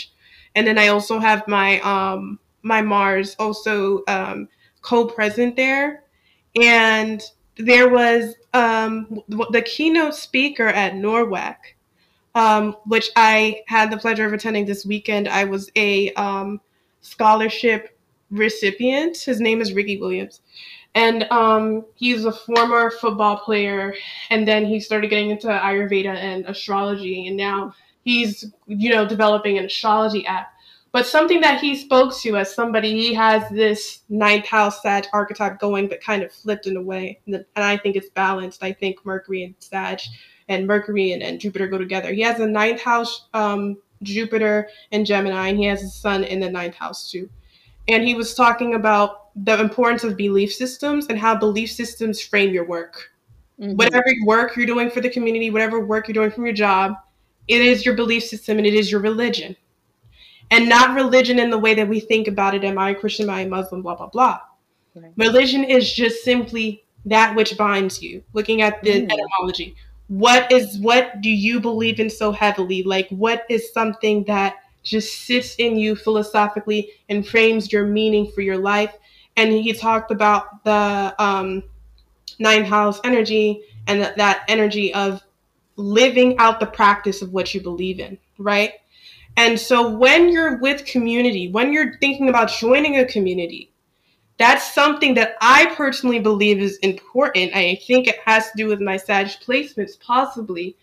and 0.54 0.66
then 0.66 0.78
I 0.78 0.88
also 0.88 1.18
have 1.18 1.46
my 1.48 1.80
um 1.80 2.38
my 2.62 2.82
Mars 2.82 3.36
also 3.38 4.02
um, 4.08 4.48
co-present 4.82 5.56
there, 5.56 6.04
and 6.60 7.22
there 7.56 7.88
was 7.88 8.34
um 8.54 9.22
the 9.28 9.62
keynote 9.62 10.14
speaker 10.14 10.68
at 10.68 10.94
NORWAC, 10.94 11.56
um, 12.34 12.76
which 12.86 13.10
I 13.16 13.62
had 13.66 13.90
the 13.90 13.96
pleasure 13.96 14.26
of 14.26 14.32
attending 14.32 14.66
this 14.66 14.84
weekend. 14.84 15.28
I 15.28 15.44
was 15.44 15.70
a 15.74 16.12
um, 16.14 16.60
scholarship 17.00 17.98
recipient. 18.30 19.16
His 19.16 19.40
name 19.40 19.62
is 19.62 19.72
Ricky 19.72 19.98
Williams 19.98 20.42
and 20.98 21.22
um, 21.30 21.84
he's 21.94 22.24
a 22.24 22.32
former 22.32 22.90
football 22.90 23.38
player, 23.38 23.94
and 24.30 24.48
then 24.48 24.66
he 24.66 24.80
started 24.80 25.10
getting 25.10 25.30
into 25.30 25.46
Ayurveda 25.46 26.12
and 26.12 26.44
astrology, 26.46 27.28
and 27.28 27.36
now 27.36 27.72
he's 28.02 28.52
you 28.66 28.90
know 28.90 29.06
developing 29.06 29.58
an 29.58 29.64
astrology 29.64 30.26
app. 30.26 30.52
But 30.90 31.06
something 31.06 31.40
that 31.42 31.60
he 31.60 31.76
spoke 31.76 32.16
to 32.22 32.36
as 32.36 32.52
somebody, 32.52 32.90
he 32.92 33.14
has 33.14 33.48
this 33.50 34.00
ninth 34.08 34.46
house 34.46 34.82
Sag 34.82 35.04
archetype 35.12 35.60
going, 35.60 35.86
but 35.86 36.00
kind 36.00 36.24
of 36.24 36.32
flipped 36.32 36.66
in 36.66 36.76
a 36.76 36.82
way, 36.82 37.20
and 37.26 37.44
I 37.54 37.76
think 37.76 37.94
it's 37.94 38.10
balanced. 38.10 38.64
I 38.64 38.72
think 38.72 39.06
Mercury 39.06 39.44
and 39.44 39.54
Sag, 39.60 40.00
and 40.48 40.66
Mercury 40.66 41.12
and, 41.12 41.22
and 41.22 41.38
Jupiter 41.38 41.68
go 41.68 41.78
together. 41.78 42.12
He 42.12 42.22
has 42.22 42.40
a 42.40 42.46
ninth 42.46 42.80
house 42.80 43.28
um, 43.34 43.76
Jupiter 44.02 44.68
and 44.90 45.06
Gemini, 45.06 45.48
and 45.48 45.58
he 45.58 45.66
has 45.66 45.80
a 45.84 45.88
Sun 45.88 46.24
in 46.24 46.40
the 46.40 46.50
ninth 46.50 46.74
house 46.74 47.08
too. 47.08 47.30
And 47.88 48.04
he 48.04 48.14
was 48.14 48.34
talking 48.34 48.74
about 48.74 49.30
the 49.44 49.58
importance 49.58 50.04
of 50.04 50.16
belief 50.16 50.52
systems 50.52 51.06
and 51.06 51.18
how 51.18 51.34
belief 51.34 51.70
systems 51.70 52.20
frame 52.20 52.52
your 52.52 52.66
work. 52.66 53.10
Mm-hmm. 53.60 53.76
Whatever 53.76 54.06
work 54.24 54.56
you're 54.56 54.66
doing 54.66 54.90
for 54.90 55.00
the 55.00 55.10
community, 55.10 55.50
whatever 55.50 55.80
work 55.80 56.06
you're 56.06 56.14
doing 56.14 56.30
from 56.30 56.44
your 56.44 56.54
job, 56.54 56.94
it 57.48 57.62
is 57.62 57.84
your 57.84 57.94
belief 57.94 58.24
system 58.24 58.58
and 58.58 58.66
it 58.66 58.74
is 58.74 58.92
your 58.92 59.00
religion. 59.00 59.56
And 60.50 60.68
not 60.68 60.94
religion 60.94 61.38
in 61.38 61.50
the 61.50 61.58
way 61.58 61.74
that 61.74 61.88
we 61.88 62.00
think 62.00 62.28
about 62.28 62.54
it. 62.54 62.64
Am 62.64 62.78
I 62.78 62.90
a 62.90 62.94
Christian? 62.94 63.28
Am 63.28 63.34
I 63.34 63.40
a 63.40 63.48
Muslim? 63.48 63.82
Blah, 63.82 63.96
blah, 63.96 64.06
blah. 64.06 64.40
Right. 64.94 65.12
Religion 65.16 65.64
is 65.64 65.92
just 65.92 66.24
simply 66.24 66.84
that 67.04 67.34
which 67.34 67.56
binds 67.56 68.02
you. 68.02 68.22
Looking 68.32 68.62
at 68.62 68.82
the 68.82 69.02
mm. 69.02 69.12
etymology. 69.12 69.76
What 70.08 70.50
is 70.50 70.78
what 70.78 71.20
do 71.20 71.28
you 71.28 71.60
believe 71.60 72.00
in 72.00 72.08
so 72.08 72.32
heavily? 72.32 72.82
Like 72.82 73.08
what 73.10 73.44
is 73.50 73.72
something 73.72 74.24
that 74.24 74.56
just 74.88 75.26
sits 75.26 75.54
in 75.56 75.78
you 75.78 75.94
philosophically 75.94 76.90
and 77.08 77.26
frames 77.26 77.72
your 77.72 77.86
meaning 77.86 78.30
for 78.32 78.40
your 78.40 78.58
life 78.58 78.94
and 79.38 79.52
he 79.52 79.72
talked 79.72 80.10
about 80.10 80.64
the 80.64 81.14
um, 81.18 81.62
nine 82.40 82.64
house 82.64 83.00
energy 83.04 83.62
and 83.86 84.02
that, 84.02 84.16
that 84.16 84.44
energy 84.48 84.92
of 84.92 85.22
living 85.76 86.36
out 86.38 86.58
the 86.58 86.66
practice 86.66 87.22
of 87.22 87.32
what 87.32 87.54
you 87.54 87.60
believe 87.60 88.00
in, 88.00 88.18
right? 88.38 88.72
And 89.36 89.58
so 89.58 89.88
when 89.88 90.30
you're 90.30 90.58
with 90.58 90.84
community, 90.84 91.48
when 91.52 91.72
you're 91.72 91.96
thinking 91.98 92.28
about 92.28 92.50
joining 92.50 92.98
a 92.98 93.04
community, 93.04 93.70
that's 94.38 94.74
something 94.74 95.14
that 95.14 95.36
I 95.40 95.72
personally 95.76 96.18
believe 96.18 96.60
is 96.60 96.76
important. 96.78 97.54
I 97.54 97.80
think 97.86 98.08
it 98.08 98.18
has 98.24 98.50
to 98.50 98.56
do 98.56 98.66
with 98.66 98.80
my 98.80 98.96
Sag 98.96 99.28
placements, 99.46 99.98
possibly, 100.00 100.76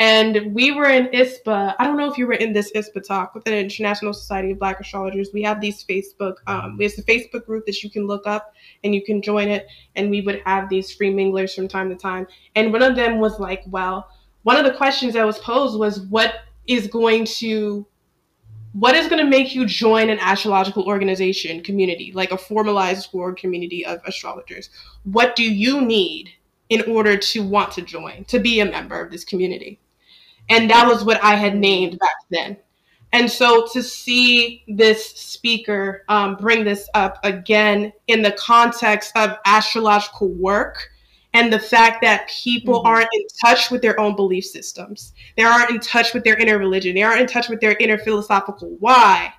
and 0.00 0.54
we 0.54 0.72
were 0.72 0.88
in 0.88 1.08
ISBA. 1.08 1.74
I 1.78 1.84
don't 1.84 1.98
know 1.98 2.10
if 2.10 2.16
you 2.16 2.26
were 2.26 2.32
in 2.32 2.54
this 2.54 2.72
ISBA 2.72 3.06
talk 3.06 3.34
with 3.34 3.44
the 3.44 3.54
International 3.54 4.14
Society 4.14 4.52
of 4.52 4.58
Black 4.58 4.80
Astrologers. 4.80 5.28
We 5.34 5.42
have 5.42 5.60
these 5.60 5.84
Facebook, 5.84 6.36
um, 6.46 6.78
there's 6.78 6.98
a 6.98 7.02
Facebook 7.02 7.44
group 7.44 7.66
that 7.66 7.82
you 7.82 7.90
can 7.90 8.06
look 8.06 8.26
up 8.26 8.54
and 8.82 8.94
you 8.94 9.04
can 9.04 9.20
join 9.20 9.48
it. 9.48 9.66
And 9.96 10.08
we 10.08 10.22
would 10.22 10.40
have 10.46 10.70
these 10.70 10.90
free 10.90 11.12
minglers 11.12 11.54
from 11.54 11.68
time 11.68 11.90
to 11.90 11.96
time. 11.96 12.26
And 12.56 12.72
one 12.72 12.82
of 12.82 12.96
them 12.96 13.18
was 13.18 13.38
like, 13.38 13.62
well, 13.66 14.08
one 14.42 14.56
of 14.56 14.64
the 14.64 14.72
questions 14.72 15.12
that 15.12 15.26
was 15.26 15.38
posed 15.38 15.78
was 15.78 16.00
what 16.00 16.34
is 16.66 16.86
going 16.86 17.26
to 17.26 17.86
what 18.72 18.94
is 18.94 19.08
going 19.08 19.22
to 19.22 19.28
make 19.28 19.54
you 19.54 19.66
join 19.66 20.08
an 20.08 20.18
astrological 20.20 20.84
organization 20.84 21.60
community 21.60 22.12
like 22.14 22.30
a 22.30 22.38
formalized 22.38 23.10
board 23.10 23.36
community 23.36 23.84
of 23.84 24.00
astrologers 24.06 24.70
what 25.02 25.34
do 25.34 25.42
you 25.42 25.80
need 25.80 26.30
in 26.68 26.82
order 26.82 27.16
to 27.16 27.42
want 27.42 27.72
to 27.72 27.82
join 27.82 28.24
to 28.26 28.38
be 28.38 28.60
a 28.60 28.64
member 28.64 29.00
of 29.00 29.10
this 29.10 29.24
community 29.24 29.80
and 30.50 30.68
that 30.68 30.86
was 30.86 31.04
what 31.04 31.22
I 31.22 31.36
had 31.36 31.56
named 31.56 31.98
back 31.98 32.16
then. 32.30 32.56
And 33.12 33.30
so 33.30 33.66
to 33.72 33.82
see 33.82 34.62
this 34.68 35.04
speaker 35.04 36.04
um, 36.08 36.36
bring 36.36 36.64
this 36.64 36.88
up 36.94 37.18
again 37.24 37.92
in 38.06 38.22
the 38.22 38.32
context 38.32 39.12
of 39.16 39.36
astrological 39.46 40.28
work 40.28 40.88
and 41.32 41.52
the 41.52 41.58
fact 41.58 42.02
that 42.02 42.28
people 42.28 42.80
mm-hmm. 42.80 42.88
aren't 42.88 43.08
in 43.12 43.22
touch 43.44 43.70
with 43.70 43.82
their 43.82 43.98
own 43.98 44.14
belief 44.14 44.44
systems, 44.44 45.12
they 45.36 45.42
aren't 45.42 45.70
in 45.70 45.80
touch 45.80 46.14
with 46.14 46.24
their 46.24 46.36
inner 46.36 46.58
religion, 46.58 46.94
they 46.94 47.02
aren't 47.02 47.20
in 47.20 47.26
touch 47.26 47.48
with 47.48 47.60
their 47.60 47.76
inner 47.80 47.98
philosophical 47.98 48.76
why. 48.80 49.32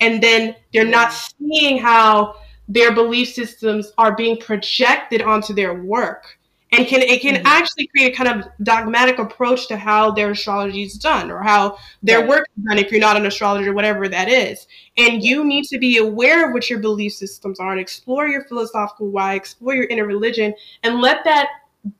And 0.00 0.22
then 0.22 0.54
they're 0.72 0.84
not 0.84 1.12
seeing 1.12 1.78
how 1.78 2.36
their 2.68 2.94
belief 2.94 3.32
systems 3.32 3.92
are 3.98 4.14
being 4.14 4.36
projected 4.36 5.22
onto 5.22 5.54
their 5.54 5.74
work 5.74 6.37
and 6.72 6.86
can 6.86 7.02
it 7.02 7.20
can 7.22 7.36
mm-hmm. 7.36 7.46
actually 7.46 7.86
create 7.88 8.12
a 8.12 8.16
kind 8.16 8.40
of 8.40 8.48
dogmatic 8.62 9.18
approach 9.18 9.68
to 9.68 9.76
how 9.76 10.10
their 10.10 10.30
astrology 10.30 10.82
is 10.82 10.94
done 10.94 11.30
or 11.30 11.42
how 11.42 11.76
their 12.02 12.20
right. 12.20 12.28
work 12.28 12.46
is 12.56 12.64
done 12.64 12.78
if 12.78 12.90
you're 12.90 13.00
not 13.00 13.16
an 13.16 13.26
astrologer 13.26 13.72
whatever 13.72 14.08
that 14.08 14.28
is 14.28 14.66
and 14.96 15.22
you 15.22 15.44
need 15.44 15.64
to 15.64 15.78
be 15.78 15.98
aware 15.98 16.46
of 16.46 16.52
what 16.52 16.68
your 16.68 16.78
belief 16.78 17.12
systems 17.12 17.58
are 17.60 17.72
and 17.72 17.80
explore 17.80 18.28
your 18.28 18.44
philosophical 18.44 19.08
why 19.08 19.34
explore 19.34 19.74
your 19.74 19.86
inner 19.86 20.06
religion 20.06 20.54
and 20.82 21.00
let 21.00 21.24
that 21.24 21.48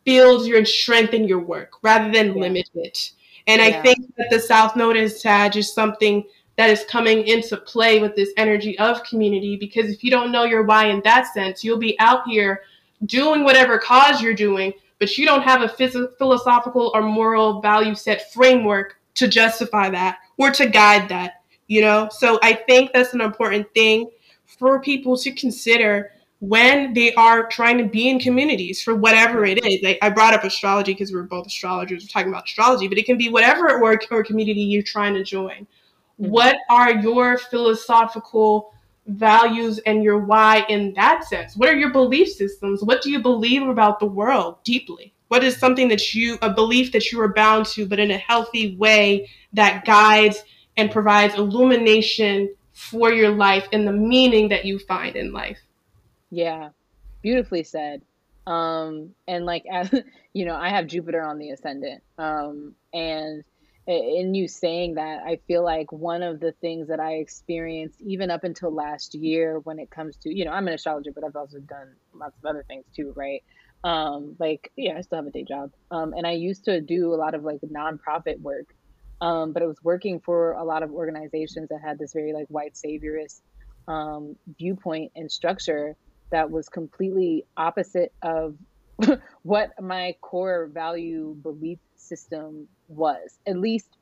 build 0.05 0.47
your 0.47 0.59
and 0.59 0.69
strengthen 0.69 1.27
your 1.27 1.41
work 1.41 1.73
rather 1.83 2.11
than 2.13 2.29
yeah. 2.29 2.41
limit 2.43 2.69
it 2.75 3.13
and 3.47 3.61
yeah. 3.61 3.69
i 3.69 3.83
think 3.83 3.99
that 4.17 4.29
the 4.31 4.41
south 4.41 4.77
node 4.77 4.97
is 4.97 5.21
Sag 5.21 5.57
is 5.57 5.73
something 5.73 6.25
that 6.57 6.71
is 6.71 6.85
coming 6.91 7.25
into 7.29 7.57
play 7.57 8.01
with 8.01 8.17
this 8.17 8.31
energy 8.37 8.77
of 8.81 9.03
community 9.05 9.57
because 9.57 9.91
if 9.91 10.03
you 10.03 10.11
don't 10.11 10.33
know 10.33 10.43
your 10.43 10.65
why 10.65 10.87
in 10.87 11.01
that 11.05 11.33
sense 11.33 11.63
you'll 11.63 11.79
be 11.79 11.99
out 12.01 12.27
here 12.27 12.63
doing 13.07 13.45
whatever 13.45 13.79
cause 13.79 14.21
you're 14.21 14.35
doing, 14.35 14.73
but 14.99 15.17
you 15.17 15.27
don't 15.27 15.43
have 15.43 15.63
a 15.63 15.69
phys- 15.69 16.17
philosophical 16.19 16.91
or 16.95 17.03
moral 17.03 17.61
value 17.61 17.95
set 17.95 18.33
framework 18.33 18.99
to 19.15 19.29
justify 19.29 19.91
that 19.91 20.19
or 20.37 20.51
to 20.51 20.67
guide 20.69 21.09
that, 21.09 21.43
you 21.67 21.81
know? 21.81 22.09
So 22.11 22.39
I 22.43 22.55
think 22.55 22.93
that's 22.93 23.15
an 23.15 23.21
important 23.21 23.73
thing 23.75 24.11
for 24.45 24.81
people 24.81 25.17
to 25.19 25.33
consider 25.33 26.11
when 26.41 26.95
they 26.95 27.13
are 27.15 27.49
trying 27.49 27.79
to 27.79 27.85
be 27.85 28.09
in 28.09 28.21
communities 28.21 28.81
for 28.81 28.95
whatever 28.95 29.45
it 29.45 29.65
is. 29.65 29.81
I, 29.85 29.99
I 30.03 30.11
brought 30.11 30.35
up 30.35 30.45
astrology 30.45 30.93
because 30.93 31.13
we're 31.13 31.23
both 31.23 31.47
astrologers, 31.47 32.05
we're 32.05 32.09
talking 32.09 32.29
about 32.29 32.45
astrology, 32.45 32.87
but 32.87 32.97
it 32.97 33.07
can 33.07 33.19
be 33.19 33.29
whatever 33.29 33.81
work 33.81 34.07
or 34.11 34.23
community 34.23 34.61
you're 34.61 34.83
trying 34.83 35.15
to 35.15 35.25
join. 35.25 35.67
Mm-hmm. 36.21 36.31
What 36.31 36.57
are 36.71 36.95
your 36.95 37.39
philosophical 37.39 38.73
values 39.09 39.79
and 39.87 40.03
your 40.03 40.19
why 40.19 40.65
in 40.69 40.93
that 40.95 41.25
sense? 41.25 41.57
What 41.57 41.69
are 41.69 41.77
your 41.77 41.93
belief 41.93 42.29
systems? 42.29 42.83
What 42.83 43.03
do 43.03 43.11
you 43.11 43.21
believe 43.21 43.63
about 43.63 44.01
the 44.01 44.07
world 44.07 44.63
deeply? 44.65 45.15
What 45.29 45.45
is 45.45 45.57
something 45.57 45.89
that 45.89 46.15
you, 46.15 46.39
a 46.41 46.51
belief 46.51 46.93
that 46.93 47.13
you 47.13 47.21
are 47.21 47.33
bound 47.33 47.67
to, 47.67 47.87
but 47.87 47.99
in 47.99 48.11
a 48.11 48.19
healthy 48.19 48.77
way 48.77 49.29
that 49.53 49.85
guides 49.85 50.43
and 50.77 50.91
provides 50.91 51.35
illumination 51.35 52.55
for 52.73 53.13
your 53.13 53.31
life 53.31 53.67
and 53.73 53.87
the 53.87 53.93
meaning 53.93 54.49
that 54.49 54.65
you 54.65 54.79
find 54.79 55.17
in 55.17 55.33
life? 55.33 55.59
Yeah, 56.31 56.71
beautifully 57.23 57.65
said. 57.65 58.03
Um, 58.47 59.15
and 59.27 59.45
like, 59.45 59.65
as, 59.73 59.93
you 60.33 60.45
know, 60.45 60.57
I 60.57 60.71
have 60.71 60.87
Jupiter 60.87 61.23
on 61.23 61.39
the 61.39 61.51
ascendant. 61.51 62.03
Um, 62.17 62.75
and 62.95 63.45
in 63.89 64.35
you 64.35 64.49
saying 64.49 64.95
that, 64.97 65.23
I 65.25 65.41
feel 65.47 65.65
like 65.65 65.91
one 65.91 66.23
of 66.23 66.41
the 66.41 66.53
things 66.53 66.89
that 66.89 67.01
I 67.01 67.15
experienced 67.15 68.01
even 68.03 68.31
up 68.31 68.45
until 68.45 68.73
last 68.73 69.15
year 69.15 69.61
when 69.61 69.79
it 69.79 69.91
comes 69.91 70.17
to, 70.19 70.35
you 70.35 70.45
know, 70.45 70.51
I'm 70.51 70.69
an 70.69 70.75
astrologer, 70.75 71.11
but 71.15 71.25
I've 71.25 71.37
also 71.37 71.59
done 71.59 71.95
lots 72.15 72.37
of 72.39 72.45
other 72.45 72.65
things 72.69 72.85
too, 72.95 73.15
right? 73.17 73.43
Um, 73.85 74.37
like, 74.39 74.71
yeah, 74.77 74.99
I 74.99 75.01
still 75.01 75.17
have 75.17 75.27
a 75.27 75.31
day 75.31 75.45
job. 75.45 75.73
Um, 75.91 76.13
and 76.15 76.27
I 76.27 76.33
used 76.33 76.67
to 76.67 76.83
do 76.83 77.15
a 77.15 77.17
lot 77.17 77.35
of 77.35 77.45
like 77.45 77.61
nonprofit 77.63 78.41
work. 78.41 78.67
Um, 79.21 79.53
but 79.53 79.63
it 79.63 79.67
was 79.67 79.83
working 79.83 80.21
for 80.21 80.53
a 80.53 80.65
lot 80.65 80.83
of 80.83 80.93
organizations 80.93 81.71
that 81.71 81.81
had 81.83 81.99
this 81.99 82.13
very 82.13 82.33
like 82.33 82.47
white 82.49 82.75
saviorist 82.75 83.41
um, 83.89 84.37
viewpoint 84.59 85.13
and 85.17 85.33
structure 85.33 85.97
that 86.31 86.51
was 86.51 86.69
completely 86.69 87.47
opposite 87.57 88.13
of 88.23 88.55
what 89.43 89.71
my 89.81 90.15
core 90.21 90.71
value 90.73 91.35
belief 91.43 91.79
system 92.09 92.69
was, 92.89 93.39
at 93.47 93.59
least 93.59 93.97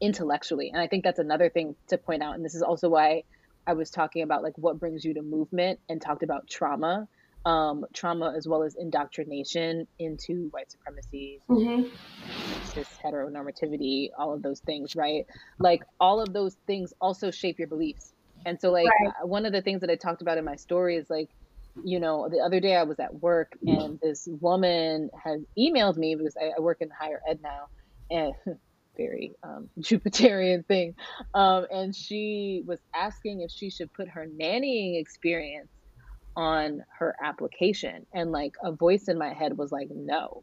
intellectually. 0.00 0.70
And 0.70 0.80
I 0.80 0.86
think 0.86 1.04
that's 1.04 1.18
another 1.18 1.50
thing 1.50 1.74
to 1.88 1.98
point 1.98 2.22
out. 2.22 2.34
And 2.34 2.44
this 2.44 2.54
is 2.54 2.62
also 2.62 2.88
why 2.88 3.24
I 3.66 3.74
was 3.74 3.90
talking 3.90 4.22
about 4.22 4.42
like 4.42 4.56
what 4.56 4.78
brings 4.78 5.04
you 5.04 5.14
to 5.14 5.22
movement 5.22 5.80
and 5.88 6.00
talked 6.00 6.22
about 6.22 6.48
trauma, 6.48 7.08
um, 7.44 7.84
trauma 7.92 8.34
as 8.36 8.46
well 8.48 8.62
as 8.62 8.76
indoctrination 8.76 9.86
into 9.98 10.48
white 10.50 10.70
supremacy, 10.70 11.40
mm-hmm. 11.48 11.88
cis 12.64 12.88
heteronormativity, 13.04 14.10
all 14.18 14.32
of 14.32 14.42
those 14.42 14.60
things, 14.60 14.96
right? 14.96 15.26
Like 15.58 15.82
all 16.00 16.20
of 16.20 16.32
those 16.32 16.56
things 16.66 16.94
also 17.00 17.30
shape 17.30 17.58
your 17.58 17.68
beliefs. 17.68 18.12
And 18.46 18.60
so, 18.60 18.70
like, 18.70 18.86
right. 18.86 19.26
One 19.26 19.46
of 19.46 19.52
the 19.52 19.62
things 19.62 19.80
that 19.80 19.90
I 19.90 19.96
talked 19.96 20.22
about 20.22 20.38
in 20.38 20.44
my 20.44 20.56
story 20.56 20.96
is 20.96 21.10
like, 21.10 21.28
you 21.84 22.00
know, 22.00 22.28
the 22.28 22.40
other 22.40 22.60
day 22.60 22.76
I 22.76 22.84
was 22.84 22.98
at 22.98 23.14
work 23.14 23.52
and 23.62 23.98
this 24.00 24.28
woman 24.40 25.10
has 25.22 25.40
emailed 25.58 25.96
me 25.96 26.14
because 26.14 26.36
I, 26.40 26.52
I 26.56 26.60
work 26.60 26.78
in 26.80 26.90
higher 26.90 27.20
ed 27.28 27.40
now, 27.42 27.68
and 28.10 28.34
very 28.98 29.34
um, 29.42 29.70
Jupiterian 29.80 30.66
thing. 30.66 30.94
Um, 31.32 31.66
and 31.70 31.94
she 31.94 32.62
was 32.66 32.80
asking 32.94 33.40
if 33.40 33.50
she 33.50 33.70
should 33.70 33.92
put 33.94 34.08
her 34.08 34.26
nannying 34.26 35.00
experience 35.00 35.70
on 36.36 36.84
her 36.98 37.16
application. 37.22 38.04
And 38.12 38.30
like 38.30 38.54
a 38.62 38.72
voice 38.72 39.08
in 39.08 39.16
my 39.16 39.32
head 39.32 39.56
was 39.56 39.72
like, 39.72 39.88
no, 39.90 40.42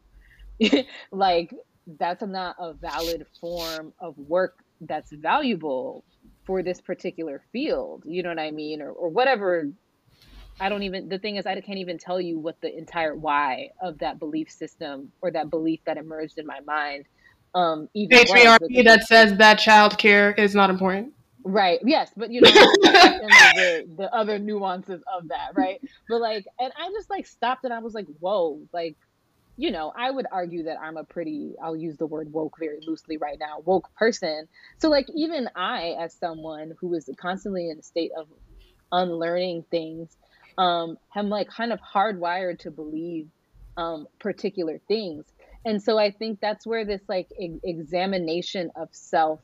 like 1.12 1.54
that's 1.98 2.22
not 2.22 2.56
a 2.58 2.72
valid 2.72 3.26
form 3.40 3.92
of 4.00 4.18
work 4.18 4.56
that's 4.80 5.12
valuable 5.12 6.04
for 6.44 6.62
this 6.62 6.80
particular 6.80 7.42
field. 7.52 8.02
You 8.06 8.22
know 8.22 8.30
what 8.30 8.38
I 8.38 8.50
mean? 8.50 8.82
Or, 8.82 8.90
or 8.90 9.08
whatever 9.08 9.70
I 10.60 10.68
don't 10.68 10.82
even 10.82 11.08
the 11.08 11.18
thing 11.18 11.36
is 11.36 11.46
I 11.46 11.60
can't 11.60 11.78
even 11.78 11.98
tell 11.98 12.20
you 12.20 12.38
what 12.38 12.60
the 12.60 12.76
entire 12.76 13.14
why 13.14 13.70
of 13.80 13.98
that 13.98 14.18
belief 14.18 14.50
system 14.50 15.12
or 15.20 15.30
that 15.30 15.50
belief 15.50 15.80
that 15.86 15.96
emerged 15.96 16.38
in 16.38 16.46
my 16.46 16.60
mind. 16.60 17.06
Um 17.54 17.88
even 17.94 18.18
patriarchy 18.18 18.84
that 18.84 19.04
says 19.04 19.36
that 19.38 19.58
child 19.58 19.98
care 19.98 20.32
is 20.32 20.54
not 20.54 20.70
important. 20.70 21.12
Right. 21.44 21.78
Yes, 21.84 22.10
but 22.16 22.32
you 22.32 22.40
know 22.40 22.50
the, 22.52 23.84
the 23.98 24.14
other 24.14 24.38
nuances 24.38 25.02
of 25.14 25.28
that, 25.28 25.50
right? 25.54 25.80
But 26.08 26.20
like 26.20 26.44
and 26.58 26.72
I 26.78 26.88
just 26.90 27.10
like 27.10 27.26
stopped 27.26 27.64
and 27.64 27.72
I 27.72 27.80
was 27.80 27.94
like, 27.94 28.06
whoa, 28.20 28.60
like 28.72 28.96
you 29.58 29.70
know, 29.70 29.92
I 29.96 30.10
would 30.10 30.26
argue 30.30 30.64
that 30.64 30.76
I'm 30.80 30.98
a 30.98 31.04
pretty, 31.04 31.54
I'll 31.62 31.76
use 31.76 31.96
the 31.96 32.06
word 32.06 32.30
woke 32.30 32.56
very 32.58 32.78
loosely 32.86 33.16
right 33.16 33.38
now, 33.40 33.60
woke 33.64 33.88
person. 33.96 34.48
So, 34.78 34.90
like, 34.90 35.06
even 35.14 35.48
I, 35.56 35.96
as 35.98 36.14
someone 36.14 36.72
who 36.78 36.92
is 36.94 37.08
constantly 37.18 37.70
in 37.70 37.78
a 37.78 37.82
state 37.82 38.10
of 38.18 38.26
unlearning 38.92 39.64
things, 39.70 40.14
um, 40.58 40.96
am 41.14 41.28
like 41.28 41.48
kind 41.48 41.72
of 41.72 41.80
hardwired 41.80 42.60
to 42.60 42.70
believe 42.70 43.28
um, 43.76 44.06
particular 44.20 44.80
things. 44.88 45.26
And 45.64 45.82
so 45.82 45.98
I 45.98 46.10
think 46.10 46.40
that's 46.40 46.66
where 46.66 46.84
this 46.84 47.02
like 47.08 47.28
e- 47.38 47.60
examination 47.64 48.70
of 48.76 48.88
self 48.92 49.40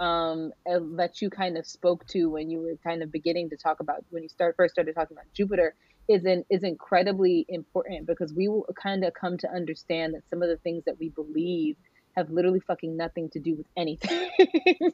um, 0.00 0.52
uh, 0.68 0.80
that 0.96 1.20
you 1.20 1.30
kind 1.30 1.58
of 1.58 1.66
spoke 1.66 2.06
to 2.08 2.30
when 2.30 2.50
you 2.50 2.60
were 2.60 2.76
kind 2.82 3.02
of 3.02 3.12
beginning 3.12 3.50
to 3.50 3.56
talk 3.56 3.80
about 3.80 4.04
when 4.10 4.22
you 4.22 4.28
start 4.28 4.54
first 4.56 4.72
started 4.72 4.94
talking 4.94 5.14
about 5.16 5.26
Jupiter 5.34 5.74
is 6.08 6.24
in, 6.24 6.44
is 6.50 6.64
incredibly 6.64 7.44
important 7.48 8.06
because 8.06 8.32
we 8.34 8.48
will 8.48 8.66
kind 8.82 9.04
of 9.04 9.12
come 9.14 9.36
to 9.38 9.50
understand 9.50 10.14
that 10.14 10.28
some 10.28 10.42
of 10.42 10.48
the 10.48 10.56
things 10.58 10.82
that 10.86 10.98
we 10.98 11.10
believe 11.10 11.76
have 12.16 12.30
literally 12.30 12.60
fucking 12.60 12.96
nothing 12.96 13.28
to 13.30 13.38
do 13.38 13.54
with 13.54 13.66
anything 13.76 14.30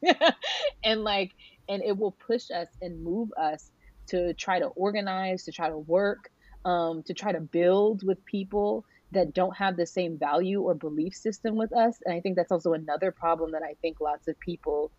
and 0.84 1.02
like 1.02 1.32
and 1.68 1.82
it 1.82 1.97
will 1.97 2.14
push 2.26 2.51
us 2.51 2.68
and 2.82 3.02
move 3.02 3.28
us 3.40 3.70
to 4.08 4.34
try 4.34 4.58
to 4.58 4.66
organize, 4.66 5.44
to 5.44 5.52
try 5.52 5.68
to 5.68 5.78
work, 5.78 6.30
um, 6.64 7.02
to 7.04 7.14
try 7.14 7.32
to 7.32 7.40
build 7.40 8.02
with 8.02 8.24
people 8.24 8.84
that 9.12 9.32
don't 9.32 9.56
have 9.56 9.76
the 9.76 9.86
same 9.86 10.18
value 10.18 10.60
or 10.60 10.74
belief 10.74 11.14
system 11.14 11.56
with 11.56 11.72
us. 11.72 11.96
And 12.04 12.14
I 12.14 12.20
think 12.20 12.36
that's 12.36 12.50
also 12.50 12.72
another 12.72 13.12
problem 13.12 13.52
that 13.52 13.62
I 13.62 13.74
think 13.80 14.00
lots 14.00 14.26
of 14.28 14.38
people 14.40 14.90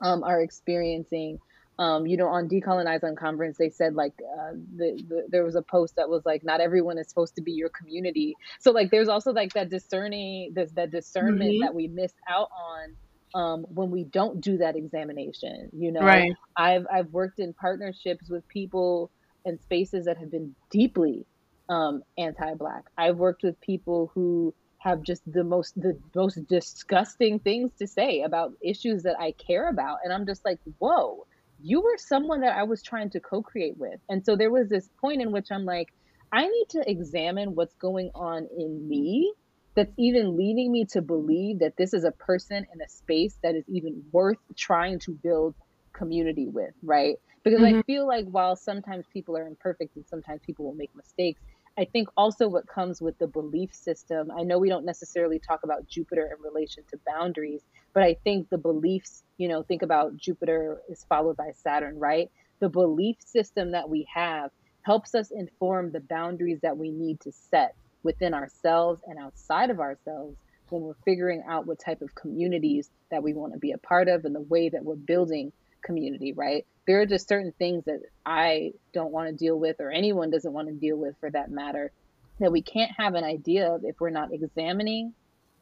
um, 0.00 0.24
are 0.24 0.40
experiencing. 0.40 1.38
Um, 1.78 2.06
you 2.06 2.16
know, 2.16 2.28
on 2.28 2.48
Decolonize 2.48 3.02
Unconference, 3.02 3.56
they 3.56 3.70
said 3.70 3.94
like 3.94 4.12
uh, 4.20 4.52
the, 4.76 5.02
the, 5.08 5.26
there 5.28 5.42
was 5.42 5.54
a 5.54 5.62
post 5.62 5.96
that 5.96 6.08
was 6.08 6.22
like, 6.26 6.44
not 6.44 6.60
everyone 6.60 6.98
is 6.98 7.08
supposed 7.08 7.34
to 7.36 7.42
be 7.42 7.52
your 7.52 7.70
community. 7.70 8.36
So 8.60 8.72
like, 8.72 8.90
there's 8.90 9.08
also 9.08 9.32
like 9.32 9.54
that 9.54 9.70
discerning, 9.70 10.52
this 10.54 10.70
that 10.72 10.90
discernment 10.90 11.52
mm-hmm. 11.52 11.62
that 11.62 11.74
we 11.74 11.88
miss 11.88 12.12
out 12.28 12.50
on 12.52 12.94
um, 13.34 13.64
when 13.68 13.90
we 13.90 14.04
don't 14.04 14.40
do 14.40 14.58
that 14.58 14.76
examination. 14.76 15.70
You 15.72 15.92
know, 15.92 16.00
right. 16.00 16.32
I've 16.56 16.86
I've 16.92 17.08
worked 17.08 17.38
in 17.38 17.52
partnerships 17.54 18.28
with 18.28 18.46
people 18.48 19.10
and 19.44 19.60
spaces 19.60 20.04
that 20.04 20.18
have 20.18 20.30
been 20.30 20.54
deeply 20.70 21.26
um, 21.68 22.02
anti-black. 22.18 22.84
I've 22.96 23.16
worked 23.16 23.42
with 23.42 23.60
people 23.60 24.10
who 24.14 24.54
have 24.78 25.02
just 25.02 25.22
the 25.30 25.44
most 25.44 25.74
the 25.80 25.98
most 26.14 26.46
disgusting 26.48 27.38
things 27.38 27.70
to 27.78 27.86
say 27.86 28.22
about 28.22 28.52
issues 28.62 29.04
that 29.04 29.16
I 29.18 29.32
care 29.32 29.68
about, 29.68 29.98
and 30.04 30.12
I'm 30.12 30.26
just 30.26 30.44
like, 30.44 30.58
whoa, 30.78 31.26
you 31.60 31.80
were 31.80 31.96
someone 31.98 32.40
that 32.40 32.56
I 32.56 32.64
was 32.64 32.82
trying 32.82 33.10
to 33.10 33.20
co-create 33.20 33.76
with, 33.78 34.00
and 34.08 34.24
so 34.24 34.36
there 34.36 34.50
was 34.50 34.68
this 34.68 34.88
point 35.00 35.22
in 35.22 35.32
which 35.32 35.48
I'm 35.50 35.64
like. 35.64 35.88
I 36.34 36.48
need 36.48 36.66
to 36.70 36.90
examine 36.90 37.54
what's 37.54 37.74
going 37.74 38.10
on 38.14 38.48
in 38.56 38.88
me 38.88 39.34
that's 39.74 39.92
even 39.96 40.36
leading 40.36 40.70
me 40.70 40.84
to 40.84 41.00
believe 41.00 41.60
that 41.60 41.76
this 41.76 41.94
is 41.94 42.04
a 42.04 42.12
person 42.12 42.66
in 42.72 42.80
a 42.80 42.88
space 42.88 43.38
that 43.42 43.54
is 43.54 43.64
even 43.68 44.02
worth 44.12 44.38
trying 44.56 44.98
to 45.00 45.12
build 45.12 45.54
community 45.92 46.48
with, 46.48 46.74
right? 46.82 47.16
Because 47.42 47.60
mm-hmm. 47.60 47.78
I 47.78 47.82
feel 47.82 48.06
like 48.06 48.26
while 48.26 48.56
sometimes 48.56 49.06
people 49.12 49.36
are 49.36 49.46
imperfect 49.46 49.96
and 49.96 50.06
sometimes 50.06 50.40
people 50.44 50.64
will 50.64 50.74
make 50.74 50.94
mistakes, 50.94 51.40
I 51.78 51.86
think 51.86 52.08
also 52.16 52.48
what 52.48 52.66
comes 52.66 53.00
with 53.00 53.18
the 53.18 53.26
belief 53.26 53.74
system, 53.74 54.30
I 54.30 54.42
know 54.42 54.58
we 54.58 54.68
don't 54.68 54.84
necessarily 54.84 55.38
talk 55.38 55.60
about 55.64 55.88
Jupiter 55.88 56.30
in 56.36 56.42
relation 56.42 56.84
to 56.90 56.98
boundaries, 57.06 57.62
but 57.94 58.02
I 58.02 58.14
think 58.24 58.50
the 58.50 58.58
beliefs, 58.58 59.22
you 59.38 59.48
know, 59.48 59.62
think 59.62 59.80
about 59.80 60.16
Jupiter 60.16 60.82
is 60.90 61.04
followed 61.08 61.36
by 61.36 61.52
Saturn, 61.52 61.98
right? 61.98 62.30
The 62.60 62.68
belief 62.68 63.16
system 63.24 63.72
that 63.72 63.88
we 63.88 64.06
have 64.12 64.50
helps 64.82 65.14
us 65.14 65.30
inform 65.30 65.92
the 65.92 66.00
boundaries 66.00 66.60
that 66.60 66.76
we 66.76 66.90
need 66.90 67.20
to 67.20 67.32
set 67.32 67.74
within 68.02 68.34
ourselves 68.34 69.00
and 69.06 69.18
outside 69.18 69.70
of 69.70 69.80
ourselves 69.80 70.36
when 70.70 70.82
we're 70.82 70.94
figuring 71.04 71.42
out 71.46 71.66
what 71.66 71.78
type 71.78 72.02
of 72.02 72.14
communities 72.14 72.90
that 73.10 73.22
we 73.22 73.34
want 73.34 73.52
to 73.52 73.58
be 73.58 73.72
a 73.72 73.78
part 73.78 74.08
of 74.08 74.24
and 74.24 74.34
the 74.34 74.40
way 74.40 74.68
that 74.70 74.84
we're 74.84 74.96
building 74.96 75.52
community, 75.82 76.32
right? 76.32 76.66
There 76.86 77.00
are 77.00 77.06
just 77.06 77.28
certain 77.28 77.52
things 77.58 77.84
that 77.84 78.00
I 78.24 78.72
don't 78.92 79.12
want 79.12 79.28
to 79.28 79.34
deal 79.34 79.58
with, 79.58 79.76
or 79.80 79.90
anyone 79.90 80.30
doesn't 80.30 80.52
want 80.52 80.68
to 80.68 80.74
deal 80.74 80.96
with 80.96 81.14
for 81.20 81.30
that 81.30 81.50
matter, 81.50 81.92
that 82.40 82.52
we 82.52 82.62
can't 82.62 82.90
have 82.96 83.14
an 83.14 83.24
idea 83.24 83.74
of 83.74 83.84
if 83.84 84.00
we're 84.00 84.10
not 84.10 84.32
examining, 84.32 85.12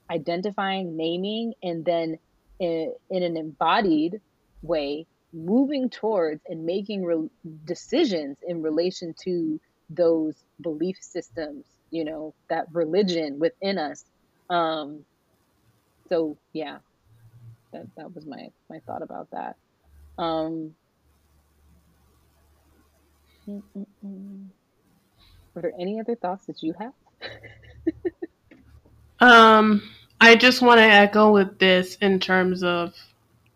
identifying, 0.09 0.97
naming, 0.97 1.55
and 1.63 1.85
then 1.85 2.19
in, 2.59 2.95
in 3.11 3.23
an 3.23 3.37
embodied 3.37 4.21
way, 4.63 5.07
moving 5.33 5.91
towards 5.91 6.43
and 6.49 6.65
making 6.65 7.05
re- 7.05 7.31
decisions 7.65 8.37
in 8.47 8.63
relation 8.63 9.15
to 9.25 9.61
those 9.89 10.35
belief 10.61 10.99
systems, 11.01 11.65
you 11.91 12.05
know, 12.05 12.35
that 12.49 12.67
religion 12.73 13.39
within 13.39 13.79
us. 13.79 14.05
Um, 14.49 15.05
so 16.09 16.37
yeah, 16.53 16.79
that, 17.73 17.87
that 17.97 18.15
was 18.15 18.27
my, 18.27 18.49
my 18.69 18.81
thought 18.87 19.03
about 19.03 19.29
that. 19.31 19.57
Um, 20.19 20.75
Were 25.55 25.63
there 25.63 25.73
any 25.79 25.99
other 26.01 26.15
thoughts 26.15 26.47
that 26.47 26.63
you 26.63 26.75
have? 26.79 26.93
um, 29.21 29.83
I 30.21 30.37
just 30.37 30.63
want 30.63 30.79
to 30.79 30.85
echo 30.85 31.33
with 31.33 31.59
this 31.59 31.97
in 31.97 32.21
terms 32.21 32.63
of 32.63 32.95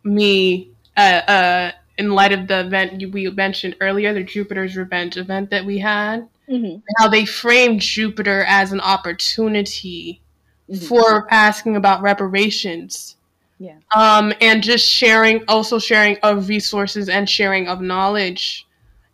me, 0.03 0.71
uh, 0.97 1.01
uh, 1.01 1.73
in 1.97 2.11
light 2.11 2.33
of 2.33 2.49
the 2.49 2.61
event 2.61 3.13
we 3.13 3.31
mentioned 3.31 3.77
earlier, 3.81 4.13
the 4.13 4.25
Jupiter's 4.25 4.77
Revenge 4.77 5.17
event 5.17 5.51
that 5.51 5.65
we 5.65 5.79
had, 5.79 6.29
mm-hmm. 6.49 6.79
how 6.99 7.09
they 7.09 7.25
framed 7.25 7.81
Jupiter 7.81 8.45
as 8.47 8.73
an 8.73 8.81
opportunity 8.81 10.23
mm-hmm. 10.71 10.85
for 10.87 11.33
asking 11.33 11.77
about 11.77 12.03
reparations. 12.03 13.17
Yeah. 13.59 13.79
Um, 13.97 14.33
and 14.41 14.63
just 14.63 14.89
sharing, 14.89 15.45
also 15.49 15.79
sharing 15.79 16.19
of 16.23 16.49
resources 16.49 17.09
and 17.09 17.29
sharing 17.29 17.69
of 17.69 17.81
knowledge. 17.81 18.67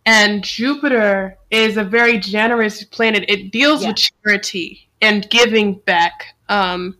And 0.05 0.43
Jupiter 0.43 1.37
is 1.51 1.77
a 1.77 1.83
very 1.83 2.17
generous 2.17 2.83
planet. 2.83 3.25
It 3.27 3.51
deals 3.51 3.83
yeah. 3.83 3.89
with 3.89 3.97
charity 3.97 4.89
and 5.01 5.29
giving 5.29 5.75
back. 5.75 6.35
Um, 6.49 6.97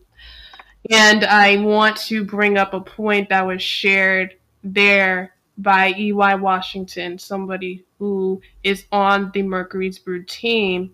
and 0.90 1.24
I 1.24 1.56
want 1.58 1.96
to 2.08 2.24
bring 2.24 2.58
up 2.58 2.74
a 2.74 2.80
point 2.80 3.28
that 3.28 3.46
was 3.46 3.62
shared 3.62 4.34
there 4.64 5.34
by 5.58 5.94
E.Y. 5.96 6.34
Washington, 6.36 7.18
somebody 7.18 7.84
who 7.98 8.40
is 8.62 8.84
on 8.90 9.30
the 9.34 9.42
Mercury's 9.42 9.98
Brew 9.98 10.22
team. 10.24 10.92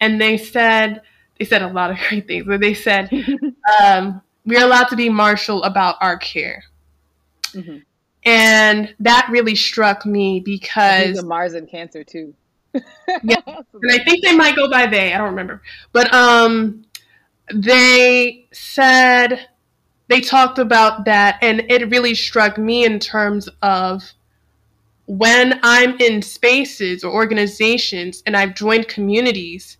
And 0.00 0.20
they 0.20 0.36
said, 0.36 1.02
they 1.38 1.44
said 1.44 1.62
a 1.62 1.68
lot 1.68 1.90
of 1.90 1.98
great 2.08 2.26
things, 2.26 2.46
but 2.46 2.60
they 2.60 2.74
said, 2.74 3.10
um, 3.82 4.20
we're 4.44 4.64
allowed 4.64 4.88
to 4.88 4.96
be 4.96 5.08
martial 5.08 5.62
about 5.62 5.96
our 6.00 6.16
care. 6.16 6.64
Mm-hmm. 7.48 7.78
And 8.24 8.94
that 9.00 9.28
really 9.30 9.54
struck 9.54 10.04
me 10.04 10.40
because 10.40 11.22
Mars 11.22 11.54
and 11.54 11.68
Cancer 11.68 12.04
too. 12.04 12.34
yeah, 12.74 12.82
and 13.46 13.92
I 13.92 14.04
think 14.04 14.24
they 14.24 14.36
might 14.36 14.56
go 14.56 14.70
by 14.70 14.86
they. 14.86 15.14
I 15.14 15.18
don't 15.18 15.30
remember, 15.30 15.62
but 15.92 16.12
um, 16.12 16.84
they 17.54 18.46
said 18.52 19.48
they 20.08 20.20
talked 20.20 20.58
about 20.58 21.04
that, 21.04 21.38
and 21.42 21.64
it 21.68 21.90
really 21.90 22.14
struck 22.14 22.58
me 22.58 22.84
in 22.84 22.98
terms 22.98 23.48
of 23.62 24.02
when 25.06 25.58
I'm 25.62 25.98
in 26.00 26.20
spaces 26.20 27.02
or 27.04 27.12
organizations 27.12 28.22
and 28.26 28.36
I've 28.36 28.54
joined 28.54 28.88
communities 28.88 29.78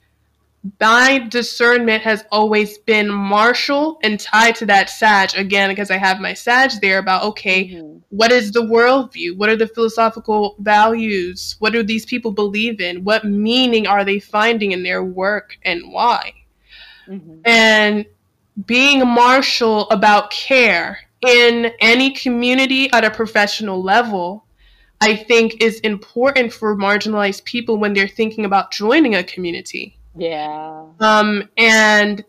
my 0.81 1.19
discernment 1.29 2.03
has 2.03 2.25
always 2.33 2.79
been 2.79 3.09
martial 3.09 3.99
and 4.03 4.19
tied 4.19 4.57
to 4.57 4.67
that 4.67 4.91
sag. 4.91 5.31
Again 5.37 5.71
because 5.71 5.91
i 5.91 5.97
have 5.97 6.21
my 6.21 6.35
sag 6.35 6.71
there 6.81 6.99
about 6.99 7.23
okay 7.25 7.69
mm-hmm. 7.69 7.99
what 8.11 8.33
is 8.33 8.53
the 8.53 8.63
worldview? 8.63 9.37
What 9.37 9.49
are 9.49 9.57
the 9.57 9.69
philosophical 9.69 10.57
values? 10.59 11.57
What 11.59 11.73
do 11.73 11.83
these 11.83 12.07
people 12.07 12.33
believe 12.33 12.81
in? 12.81 13.05
What 13.05 13.25
meaning 13.25 13.87
are 13.87 14.05
they 14.05 14.19
finding 14.19 14.73
in 14.73 14.83
their 14.83 15.05
work 15.05 15.59
and 15.63 15.93
why? 15.93 16.35
Mm-hmm. 17.09 17.41
and 17.47 18.05
being 18.67 19.07
martial 19.07 19.89
about 19.91 20.31
care 20.31 20.99
in 21.21 21.73
any 21.81 22.13
community 22.13 22.91
at 22.93 23.05
a 23.05 23.11
professional 23.11 23.83
level 23.83 24.45
i 25.01 25.15
think 25.15 25.63
is 25.63 25.81
important 25.81 26.53
for 26.53 26.77
marginalized 26.77 27.45
people 27.45 27.77
when 27.77 27.93
they're 27.93 28.09
thinking 28.09 28.45
about 28.45 28.71
joining 28.71 29.15
a 29.15 29.25
community 29.25 29.99
yeah. 30.19 30.85
Um, 30.99 31.49
and 31.57 32.25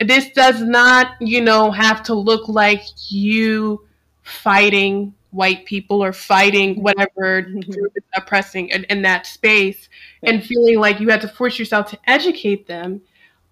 this 0.00 0.30
does 0.30 0.60
not, 0.62 1.12
you 1.20 1.40
know, 1.42 1.70
have 1.70 2.02
to 2.04 2.14
look 2.14 2.48
like 2.48 2.82
you 3.08 3.86
fighting 4.22 5.14
white 5.30 5.66
people 5.66 6.02
or 6.02 6.12
fighting 6.12 6.80
whatever 6.82 7.42
group 7.42 7.92
is 7.96 8.04
oppressing 8.16 8.68
in, 8.68 8.84
in 8.84 9.02
that 9.02 9.26
space 9.26 9.88
and 10.22 10.44
feeling 10.44 10.78
like 10.78 11.00
you 11.00 11.08
had 11.08 11.20
to 11.20 11.28
force 11.28 11.58
yourself 11.58 11.90
to 11.90 11.98
educate 12.06 12.66
them. 12.66 13.02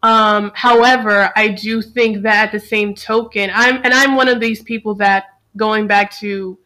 Um, 0.02 0.50
however, 0.54 1.30
I 1.36 1.48
do 1.48 1.80
think 1.80 2.22
that 2.22 2.46
at 2.46 2.52
the 2.52 2.60
same 2.60 2.94
token, 2.94 3.50
I'm 3.54 3.76
and 3.84 3.94
I'm 3.94 4.16
one 4.16 4.28
of 4.28 4.40
these 4.40 4.62
people 4.62 4.94
that 4.96 5.26
going 5.56 5.86
back 5.86 6.10
to 6.18 6.58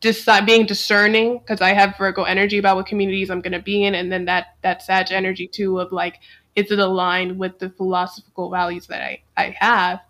decide 0.00 0.46
being 0.46 0.66
discerning 0.66 1.38
because 1.38 1.60
I 1.60 1.72
have 1.72 1.96
Virgo 1.96 2.24
energy 2.24 2.58
about 2.58 2.76
what 2.76 2.86
communities 2.86 3.30
I'm 3.30 3.40
going 3.40 3.52
to 3.52 3.62
be 3.62 3.84
in, 3.84 3.94
and 3.94 4.12
then 4.12 4.26
that 4.26 4.56
that 4.62 4.82
Sag 4.82 5.10
energy 5.10 5.46
too 5.46 5.80
of 5.80 5.90
like 5.90 6.20
is 6.56 6.70
it 6.70 6.78
aligned 6.78 7.38
with 7.38 7.58
the 7.58 7.70
philosophical 7.70 8.50
values 8.50 8.86
that 8.88 9.00
I, 9.02 9.22
I 9.36 9.56
have? 9.58 10.00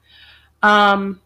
Um, 0.63 1.21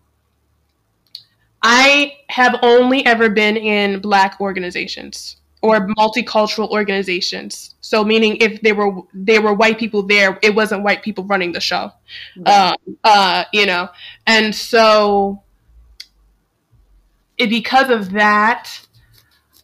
I 1.63 2.17
have 2.29 2.59
only 2.63 3.07
ever 3.07 3.31
been 3.31 3.57
in 3.57 4.01
Black 4.01 4.41
organizations 4.41 5.37
or 5.65 5.89
multicultural 5.97 6.69
organizations. 6.69 7.74
So 7.81 8.05
meaning 8.05 8.36
if 8.36 8.61
there 8.61 8.74
were 8.74 9.01
there 9.15 9.41
were 9.41 9.55
white 9.55 9.78
people 9.78 10.03
there, 10.03 10.39
it 10.43 10.55
wasn't 10.55 10.82
white 10.82 11.03
people 11.03 11.24
running 11.24 11.53
the 11.53 11.61
show, 11.61 11.91
uh, 12.45 12.74
uh, 13.03 13.45
you 13.51 13.65
know. 13.65 13.89
And 14.27 14.55
so, 14.55 15.43
it, 17.39 17.49
because 17.49 17.89
of 17.89 18.12
that, 18.12 18.69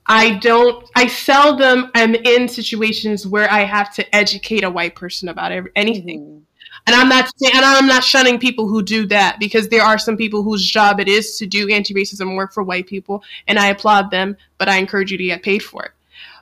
I 0.07 0.39
don't, 0.39 0.89
I 0.97 1.07
seldom 1.07 1.91
am 1.95 2.15
in 2.15 2.49
situations 2.49 3.27
where 3.27 3.51
I 3.53 3.61
have 3.61 3.95
to 3.97 4.17
educate 4.17 4.65
a 4.65 4.71
white 4.71 4.95
person 4.97 5.29
about 5.29 5.53
anything. 5.77 6.21
Mm-hmm. 6.21 6.50
And 6.91 7.01
I'm 7.01 7.09
not 7.09 7.31
and 7.55 7.65
I'm 7.65 7.87
not 7.87 8.03
shunning 8.03 8.37
people 8.41 8.67
who 8.67 8.83
do 8.83 9.07
that 9.07 9.39
because 9.39 9.69
there 9.69 9.85
are 9.85 9.97
some 9.97 10.17
people 10.17 10.43
whose 10.43 10.69
job 10.69 10.99
it 10.99 11.07
is 11.07 11.39
to 11.39 11.47
do 11.47 11.69
anti-racism 11.69 12.35
work 12.35 12.53
for 12.53 12.65
white 12.65 12.89
people, 12.89 13.23
and 13.47 13.61
I 13.61 13.69
applaud 13.69 14.11
them, 14.11 14.37
but 14.59 14.69
I 14.69 14.79
encourage 14.79 15.13
you 15.13 15.19
to 15.19 15.25
get 15.25 15.45
paid 15.45 15.63
for 15.63 15.85
it. 15.85 15.93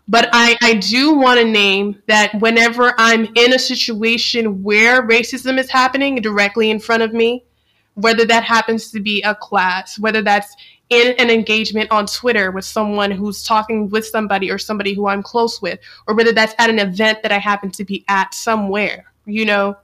But 0.08 0.30
I, 0.32 0.56
I 0.62 0.72
do 0.76 1.12
want 1.12 1.38
to 1.38 1.44
name 1.44 2.02
that 2.06 2.40
whenever 2.40 2.94
I'm 2.96 3.28
in 3.34 3.52
a 3.52 3.58
situation 3.58 4.62
where 4.62 5.06
racism 5.06 5.58
is 5.58 5.68
happening 5.68 6.16
directly 6.22 6.70
in 6.70 6.80
front 6.80 7.02
of 7.02 7.12
me, 7.12 7.44
whether 7.92 8.24
that 8.24 8.42
happens 8.42 8.90
to 8.92 9.00
be 9.00 9.20
a 9.24 9.34
class, 9.34 9.98
whether 9.98 10.22
that's 10.22 10.56
in 10.88 11.14
an 11.18 11.28
engagement 11.28 11.90
on 11.90 12.06
Twitter 12.06 12.52
with 12.52 12.64
someone 12.64 13.10
who's 13.10 13.42
talking 13.42 13.90
with 13.90 14.06
somebody 14.06 14.50
or 14.50 14.56
somebody 14.56 14.94
who 14.94 15.08
I'm 15.08 15.22
close 15.22 15.60
with, 15.60 15.78
or 16.06 16.14
whether 16.14 16.32
that's 16.32 16.54
at 16.58 16.70
an 16.70 16.78
event 16.78 17.22
that 17.22 17.32
I 17.32 17.38
happen 17.38 17.70
to 17.72 17.84
be 17.84 18.02
at 18.08 18.32
somewhere, 18.32 19.12
you 19.26 19.44
know, 19.44 19.76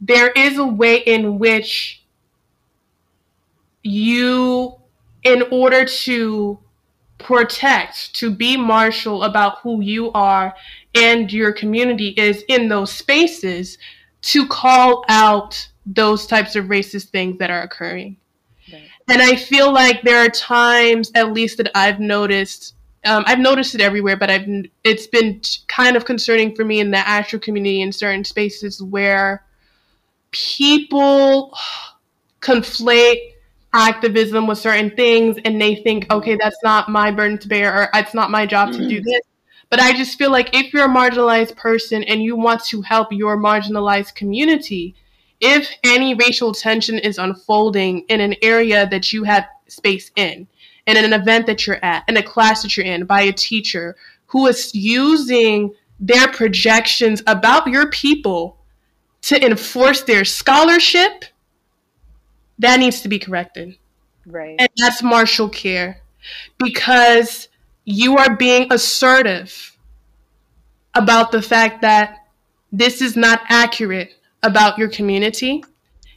there 0.00 0.30
is 0.30 0.58
a 0.58 0.64
way 0.64 0.98
in 0.98 1.38
which 1.38 2.02
you, 3.82 4.74
in 5.22 5.42
order 5.50 5.84
to 5.84 6.58
protect, 7.18 8.14
to 8.14 8.30
be 8.30 8.56
martial 8.56 9.24
about 9.24 9.58
who 9.58 9.80
you 9.82 10.10
are 10.12 10.54
and 10.94 11.32
your 11.32 11.52
community 11.52 12.08
is 12.16 12.42
in 12.48 12.68
those 12.68 12.90
spaces, 12.90 13.78
to 14.22 14.46
call 14.46 15.04
out 15.08 15.68
those 15.86 16.26
types 16.26 16.56
of 16.56 16.66
racist 16.66 17.10
things 17.10 17.38
that 17.38 17.50
are 17.50 17.62
occurring. 17.62 18.16
And 19.08 19.20
I 19.20 19.34
feel 19.34 19.72
like 19.72 20.02
there 20.02 20.24
are 20.24 20.28
times, 20.28 21.10
at 21.14 21.32
least 21.32 21.56
that 21.56 21.70
I've 21.74 21.98
noticed, 21.98 22.74
um, 23.04 23.24
I've 23.26 23.40
noticed 23.40 23.74
it 23.74 23.80
everywhere, 23.80 24.16
but 24.16 24.30
I've 24.30 24.46
it's 24.84 25.08
been 25.08 25.40
kind 25.66 25.96
of 25.96 26.04
concerning 26.04 26.54
for 26.54 26.64
me 26.64 26.80
in 26.80 26.92
the 26.92 26.98
astro 26.98 27.40
community 27.40 27.80
in 27.80 27.92
certain 27.92 28.24
spaces 28.24 28.80
where 28.82 29.44
people 30.30 31.56
conflate 32.40 33.32
activism 33.72 34.46
with 34.46 34.58
certain 34.58 34.90
things 34.90 35.36
and 35.44 35.60
they 35.60 35.76
think, 35.76 36.10
okay, 36.12 36.36
that's 36.40 36.58
not 36.64 36.88
my 36.88 37.10
burden 37.10 37.38
to 37.38 37.48
bear 37.48 37.82
or 37.82 37.88
it's 37.94 38.14
not 38.14 38.30
my 38.30 38.46
job 38.46 38.72
to 38.72 38.88
do 38.88 39.00
mm. 39.00 39.04
this. 39.04 39.20
But 39.68 39.78
I 39.80 39.92
just 39.92 40.18
feel 40.18 40.32
like 40.32 40.50
if 40.52 40.72
you're 40.72 40.86
a 40.86 40.88
marginalized 40.88 41.56
person 41.56 42.02
and 42.02 42.22
you 42.22 42.36
want 42.36 42.64
to 42.64 42.82
help 42.82 43.12
your 43.12 43.36
marginalized 43.36 44.16
community, 44.16 44.96
if 45.40 45.70
any 45.84 46.14
racial 46.14 46.52
tension 46.52 46.98
is 46.98 47.18
unfolding 47.18 48.00
in 48.08 48.20
an 48.20 48.34
area 48.42 48.88
that 48.88 49.12
you 49.12 49.22
have 49.24 49.46
space 49.68 50.10
in, 50.16 50.48
in 50.86 50.96
an 50.96 51.12
event 51.12 51.46
that 51.46 51.66
you're 51.66 51.82
at, 51.84 52.04
in 52.08 52.16
a 52.16 52.22
class 52.22 52.62
that 52.62 52.76
you're 52.76 52.86
in, 52.86 53.04
by 53.04 53.22
a 53.22 53.32
teacher 53.32 53.96
who 54.26 54.46
is 54.48 54.74
using 54.74 55.72
their 56.00 56.28
projections 56.28 57.22
about 57.28 57.68
your 57.68 57.88
people 57.90 58.58
to 59.22 59.44
enforce 59.44 60.02
their 60.02 60.24
scholarship, 60.24 61.24
that 62.58 62.78
needs 62.78 63.00
to 63.02 63.08
be 63.08 63.18
corrected. 63.18 63.76
Right. 64.26 64.56
And 64.58 64.68
that's 64.76 65.02
martial 65.02 65.48
care 65.48 66.00
because 66.58 67.48
you 67.84 68.18
are 68.18 68.36
being 68.36 68.70
assertive 68.70 69.76
about 70.94 71.32
the 71.32 71.42
fact 71.42 71.82
that 71.82 72.26
this 72.72 73.00
is 73.00 73.16
not 73.16 73.40
accurate 73.48 74.14
about 74.42 74.78
your 74.78 74.88
community 74.88 75.64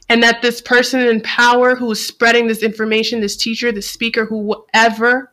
and 0.08 0.22
that 0.22 0.42
this 0.42 0.60
person 0.60 1.00
in 1.00 1.20
power 1.22 1.74
who 1.74 1.90
is 1.90 2.04
spreading 2.04 2.46
this 2.46 2.62
information, 2.62 3.20
this 3.20 3.36
teacher, 3.36 3.72
this 3.72 3.90
speaker, 3.90 4.26
whoever, 4.26 5.32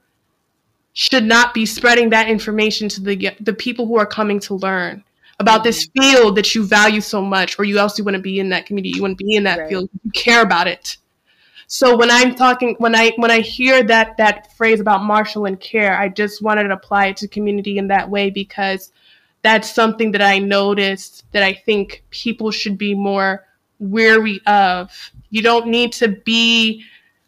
should 0.93 1.25
not 1.25 1.53
be 1.53 1.65
spreading 1.65 2.09
that 2.09 2.27
information 2.27 2.89
to 2.89 3.01
the 3.01 3.31
the 3.39 3.53
people 3.53 3.85
who 3.85 3.97
are 3.97 4.05
coming 4.05 4.39
to 4.41 4.55
learn 4.55 5.03
about 5.41 5.59
mm-hmm. 5.59 5.67
this 5.67 5.89
field 5.97 6.37
that 6.37 6.55
you 6.55 6.63
value 6.65 7.01
so 7.01 7.21
much, 7.21 7.59
or 7.59 7.65
you 7.65 7.79
also 7.79 8.03
want 8.03 8.15
to 8.15 8.21
be 8.21 8.39
in 8.39 8.49
that 8.49 8.65
community, 8.65 8.95
you 8.95 9.01
want 9.01 9.17
to 9.17 9.23
be 9.23 9.35
in 9.35 9.43
that 9.43 9.59
right. 9.59 9.69
field, 9.69 9.89
you 10.03 10.11
care 10.11 10.41
about 10.41 10.67
it. 10.67 10.97
So 11.67 11.95
when 11.95 12.11
I'm 12.11 12.35
talking, 12.35 12.75
when 12.79 12.95
I 12.95 13.11
when 13.15 13.31
I 13.31 13.39
hear 13.39 13.83
that 13.83 14.17
that 14.17 14.55
phrase 14.57 14.79
about 14.79 15.03
Marshall 15.03 15.45
and 15.45 15.59
care, 15.59 15.97
I 15.97 16.09
just 16.09 16.41
wanted 16.41 16.63
to 16.63 16.73
apply 16.73 17.07
it 17.07 17.17
to 17.17 17.27
community 17.27 17.77
in 17.77 17.87
that 17.87 18.09
way 18.09 18.29
because 18.29 18.91
that's 19.41 19.71
something 19.71 20.11
that 20.11 20.21
I 20.21 20.39
noticed 20.39 21.25
that 21.31 21.43
I 21.43 21.53
think 21.53 22.03
people 22.09 22.51
should 22.51 22.77
be 22.77 22.93
more 22.93 23.45
weary 23.79 24.41
of. 24.45 24.91
You 25.29 25.41
don't 25.41 25.67
need 25.67 25.93
to 25.93 26.09
be 26.09 26.83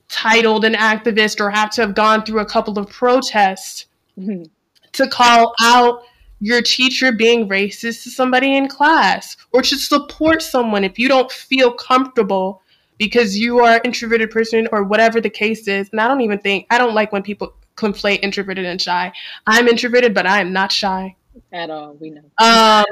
titled 0.10 0.66
an 0.66 0.74
activist 0.74 1.40
or 1.40 1.50
have 1.50 1.72
to 1.72 1.82
have 1.82 1.96
gone 1.96 2.24
through 2.24 2.42
a 2.42 2.46
couple 2.46 2.78
of 2.78 2.90
protests 2.90 3.86
mm-hmm. 4.20 4.44
to 4.92 5.08
call 5.08 5.54
out 5.62 6.04
your 6.40 6.62
teacher 6.62 7.12
being 7.12 7.48
racist 7.48 8.04
to 8.04 8.10
somebody 8.10 8.56
in 8.56 8.68
class 8.68 9.38
or 9.52 9.62
to 9.62 9.78
support 9.78 10.42
someone 10.42 10.84
if 10.84 11.00
you 11.00 11.08
don't 11.08 11.32
feel 11.32 11.72
comfortable 11.72 12.62
because 12.98 13.38
you 13.38 13.60
are 13.60 13.76
an 13.76 13.82
introverted 13.84 14.32
person 14.32 14.68
or 14.72 14.84
whatever 14.84 15.20
the 15.22 15.30
case 15.30 15.68
is. 15.68 15.90
And 15.92 16.02
I 16.02 16.08
don't 16.08 16.22
even 16.22 16.40
think, 16.40 16.68
I 16.70 16.78
don't 16.78 16.94
like 16.94 17.12
when 17.12 17.24
people 17.24 17.54
conflate 17.76 18.20
introverted 18.22 18.66
and 18.66 18.82
shy. 18.82 19.12
I'm 19.48 19.68
introverted, 19.68 20.14
but 20.14 20.26
I 20.26 20.42
am 20.42 20.54
not 20.54 20.72
shy. 20.72 21.16
At 21.52 21.70
all, 21.70 21.94
we 21.94 22.12
know. 22.12 22.22
Um, 22.40 22.86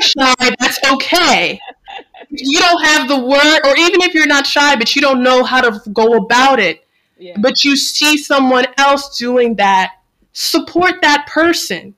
shy, 0.00 0.34
that's 0.58 0.78
okay. 0.92 1.60
You 2.30 2.58
don't 2.58 2.84
have 2.84 3.08
the 3.08 3.18
word, 3.18 3.60
or 3.64 3.76
even 3.76 4.00
if 4.02 4.14
you're 4.14 4.26
not 4.26 4.46
shy, 4.46 4.74
but 4.76 4.94
you 4.96 5.02
don't 5.02 5.22
know 5.22 5.44
how 5.44 5.60
to 5.60 5.90
go 5.90 6.14
about 6.14 6.58
it, 6.58 6.86
yeah. 7.18 7.36
but 7.38 7.64
you 7.64 7.76
see 7.76 8.16
someone 8.16 8.66
else 8.78 9.18
doing 9.18 9.54
that, 9.56 9.94
support 10.32 10.94
that 11.02 11.26
person 11.28 11.94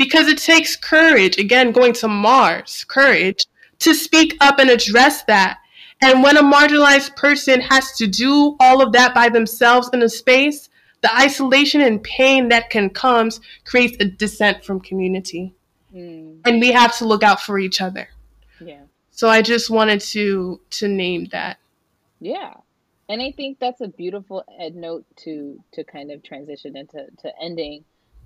because 0.00 0.26
it 0.26 0.38
takes 0.38 0.74
courage. 0.74 1.38
Again, 1.38 1.72
going 1.72 1.92
to 1.94 2.08
Mars, 2.08 2.84
courage 2.88 3.44
to 3.80 3.94
speak 3.94 4.36
up 4.40 4.58
and 4.58 4.70
address 4.70 5.22
that 5.24 5.58
and 6.02 6.22
when 6.22 6.36
a 6.36 6.42
marginalized 6.42 7.14
person 7.16 7.60
has 7.60 7.92
to 7.92 8.06
do 8.06 8.56
all 8.58 8.82
of 8.82 8.92
that 8.92 9.14
by 9.14 9.28
themselves 9.28 9.90
in 9.92 10.02
a 10.02 10.08
space, 10.08 10.70
the 11.02 11.14
isolation 11.14 11.80
and 11.80 12.02
pain 12.02 12.48
that 12.48 12.70
can 12.70 12.90
comes 12.90 13.40
creates 13.64 13.96
a 14.00 14.06
dissent 14.06 14.64
from 14.64 14.80
community. 14.80 15.54
Mm. 15.94 16.40
And 16.46 16.60
we 16.60 16.72
have 16.72 16.96
to 16.98 17.04
look 17.04 17.22
out 17.22 17.40
for 17.40 17.58
each 17.58 17.80
other. 17.80 18.08
Yeah. 18.60 18.82
So 19.10 19.28
I 19.28 19.42
just 19.42 19.68
wanted 19.68 20.00
to 20.00 20.60
to 20.70 20.88
name 20.88 21.26
that. 21.32 21.58
Yeah. 22.20 22.54
And 23.08 23.20
I 23.20 23.32
think 23.32 23.58
that's 23.58 23.80
a 23.80 23.88
beautiful 23.88 24.44
ed 24.58 24.76
note 24.76 25.04
to 25.24 25.62
to 25.72 25.84
kind 25.84 26.10
of 26.10 26.22
transition 26.22 26.76
into 26.76 27.06
to 27.22 27.32
ending 27.42 27.84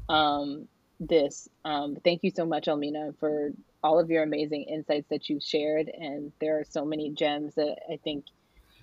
um, 0.08 0.68
this. 1.00 1.48
Um, 1.64 1.96
thank 2.04 2.22
you 2.22 2.30
so 2.30 2.44
much, 2.44 2.68
Elmina, 2.68 3.14
for 3.18 3.52
all 3.82 3.98
of 3.98 4.10
your 4.10 4.22
amazing 4.22 4.62
insights 4.64 5.08
that 5.10 5.28
you've 5.28 5.42
shared. 5.42 5.88
And 5.88 6.32
there 6.40 6.58
are 6.58 6.64
so 6.64 6.84
many 6.84 7.10
gems 7.10 7.54
that 7.54 7.76
I 7.92 7.98
think 8.02 8.24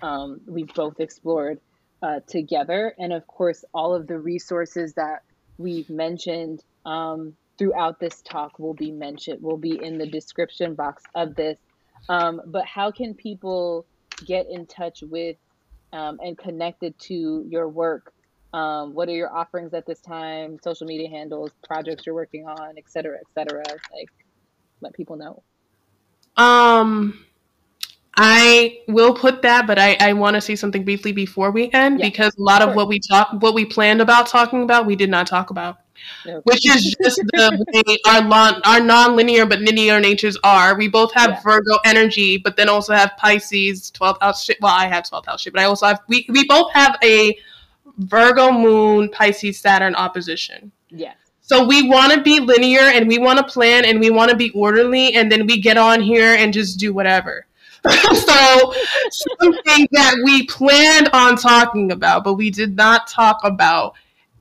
um, 0.01 0.41
we've 0.45 0.73
both 0.73 0.99
explored 0.99 1.59
uh, 2.01 2.19
together. 2.27 2.93
And 2.97 3.13
of 3.13 3.25
course, 3.27 3.63
all 3.73 3.93
of 3.93 4.07
the 4.07 4.19
resources 4.19 4.93
that 4.93 5.23
we've 5.57 5.89
mentioned 5.89 6.63
um, 6.85 7.35
throughout 7.57 7.99
this 7.99 8.21
talk 8.21 8.57
will 8.59 8.73
be 8.73 8.91
mentioned, 8.91 9.41
will 9.41 9.57
be 9.57 9.79
in 9.83 9.97
the 9.97 10.07
description 10.07 10.75
box 10.75 11.03
of 11.15 11.35
this. 11.35 11.57
Um, 12.09 12.41
but 12.45 12.65
how 12.65 12.91
can 12.91 13.13
people 13.13 13.85
get 14.25 14.47
in 14.49 14.65
touch 14.65 15.03
with 15.03 15.37
um, 15.93 16.19
and 16.23 16.37
connected 16.37 16.97
to 16.99 17.45
your 17.47 17.67
work? 17.67 18.13
Um, 18.53 18.93
what 18.93 19.07
are 19.07 19.13
your 19.13 19.33
offerings 19.33 19.73
at 19.73 19.85
this 19.85 20.01
time? 20.01 20.59
Social 20.61 20.85
media 20.85 21.09
handles, 21.09 21.51
projects 21.65 22.05
you're 22.05 22.15
working 22.15 22.45
on, 22.45 22.77
et 22.77 22.83
cetera, 22.87 23.17
et 23.17 23.27
cetera. 23.33 23.63
Like, 23.67 24.09
let 24.81 24.93
people 24.93 25.15
know? 25.15 25.41
Um, 26.35 27.25
I 28.17 28.79
will 28.87 29.13
put 29.13 29.41
that, 29.43 29.67
but 29.67 29.79
I, 29.79 29.95
I 29.99 30.13
want 30.13 30.35
to 30.35 30.41
say 30.41 30.55
something 30.55 30.83
briefly 30.83 31.13
before 31.13 31.51
we 31.51 31.69
end 31.71 31.99
yeah, 31.99 32.07
because 32.07 32.35
a 32.37 32.41
lot 32.41 32.61
of, 32.61 32.69
of 32.69 32.75
what 32.75 32.87
we 32.87 32.99
talk, 32.99 33.29
what 33.39 33.53
we 33.53 33.65
planned 33.65 34.01
about 34.01 34.27
talking 34.27 34.63
about, 34.63 34.85
we 34.85 34.97
did 34.97 35.09
not 35.09 35.27
talk 35.27 35.49
about, 35.49 35.77
okay. 36.25 36.39
which 36.43 36.65
is 36.67 36.95
just 37.01 37.17
the 37.17 37.65
way 37.87 37.97
our 38.07 38.21
long, 38.21 38.59
our 38.65 38.81
non-linear 38.81 39.45
but 39.45 39.59
linear 39.59 39.99
natures 40.01 40.37
are. 40.43 40.77
We 40.77 40.89
both 40.89 41.13
have 41.13 41.29
yeah. 41.29 41.41
Virgo 41.41 41.77
energy, 41.85 42.37
but 42.37 42.57
then 42.57 42.67
also 42.67 42.93
have 42.93 43.13
Pisces, 43.17 43.91
12th 43.91 44.21
house 44.21 44.43
shit. 44.43 44.57
Well, 44.59 44.73
I 44.73 44.87
have 44.87 45.05
12th 45.05 45.27
house 45.27 45.41
shit, 45.41 45.53
but 45.53 45.61
I 45.61 45.65
also 45.65 45.85
have, 45.87 46.01
we, 46.09 46.25
we 46.29 46.45
both 46.45 46.71
have 46.73 46.97
a 47.01 47.37
Virgo 47.97 48.51
moon, 48.51 49.09
Pisces, 49.09 49.59
Saturn 49.59 49.95
opposition. 49.95 50.71
Yes. 50.89 51.15
So 51.41 51.65
we 51.65 51.89
want 51.89 52.13
to 52.13 52.21
be 52.21 52.39
linear 52.39 52.81
and 52.81 53.07
we 53.07 53.17
want 53.17 53.39
to 53.39 53.43
plan 53.43 53.83
and 53.83 53.99
we 53.99 54.09
want 54.09 54.31
to 54.31 54.37
be 54.37 54.51
orderly, 54.51 55.15
and 55.15 55.31
then 55.31 55.45
we 55.47 55.59
get 55.59 55.77
on 55.77 56.01
here 56.01 56.33
and 56.33 56.53
just 56.53 56.79
do 56.79 56.93
whatever. 56.93 57.45
so 58.13 58.73
something 59.09 59.87
that 59.91 60.15
we 60.23 60.45
planned 60.45 61.09
on 61.13 61.35
talking 61.35 61.91
about, 61.91 62.23
but 62.23 62.35
we 62.35 62.51
did 62.51 62.75
not 62.75 63.07
talk 63.07 63.39
about. 63.43 63.95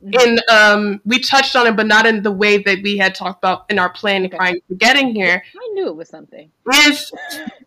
Mm-hmm. 0.05 0.29
In 0.29 0.39
um, 0.51 1.01
we 1.05 1.19
touched 1.19 1.57
on 1.57 1.67
it, 1.67 1.77
but 1.77 1.87
not 1.87 2.07
in 2.07 2.23
the 2.23 2.31
way 2.31 2.59
that 2.59 2.79
we 2.83 2.97
had 2.97 3.15
talked 3.15 3.39
about 3.39 3.65
in 3.71 3.79
our 3.79 3.91
plan 3.91 4.27
okay. 4.27 4.37
prior 4.37 4.55
to 4.55 4.75
getting 4.77 5.15
here. 5.15 5.43
I 5.55 5.69
knew 5.73 5.89
it 5.89 5.97
was 5.97 6.09
something. 6.09 6.51
Is 6.73 7.13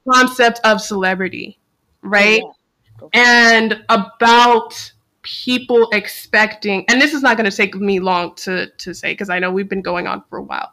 concept 0.10 0.60
of 0.64 0.80
celebrity, 0.80 1.60
right? 2.02 2.42
Oh, 2.44 3.10
yeah. 3.14 3.60
And 3.60 3.84
about 3.90 4.93
people 5.24 5.90
expecting, 5.92 6.86
and 6.90 7.02
this 7.02 7.14
is 7.14 7.22
not 7.22 7.38
going 7.38 7.50
to 7.50 7.56
take 7.56 7.76
me 7.76 8.00
long 8.00 8.36
to, 8.36 8.70
to 8.70 8.94
say 8.94 9.14
because 9.14 9.30
I 9.30 9.40
know 9.40 9.52
we've 9.52 9.70
been 9.70 9.82
going 9.82 10.08
on 10.08 10.24
for 10.30 10.38
a 10.38 10.44
while. 10.44 10.72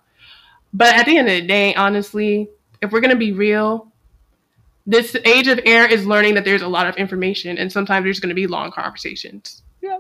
But 0.73 0.95
at 0.95 1.07
the 1.07 1.17
end 1.17 1.29
of 1.29 1.35
the 1.35 1.47
day, 1.47 1.75
honestly, 1.75 2.49
if 2.83 2.93
we're 2.93 3.01
going 3.01 3.13
to 3.13 3.17
be 3.17 3.33
real, 3.33 3.91
this 4.87 5.17
age 5.25 5.49
of 5.49 5.61
air 5.65 5.87
is 5.87 6.07
learning 6.07 6.35
that 6.35 6.45
there's 6.45 6.63
a 6.63 6.69
lot 6.69 6.87
of 6.87 6.97
information 6.97 7.59
and 7.59 7.71
sometimes 7.71 8.05
there's 8.05 8.21
going 8.21 8.29
to 8.29 8.35
be 8.35 8.47
long 8.47 8.71
conversations. 8.71 9.63
Yeah. 9.81 9.99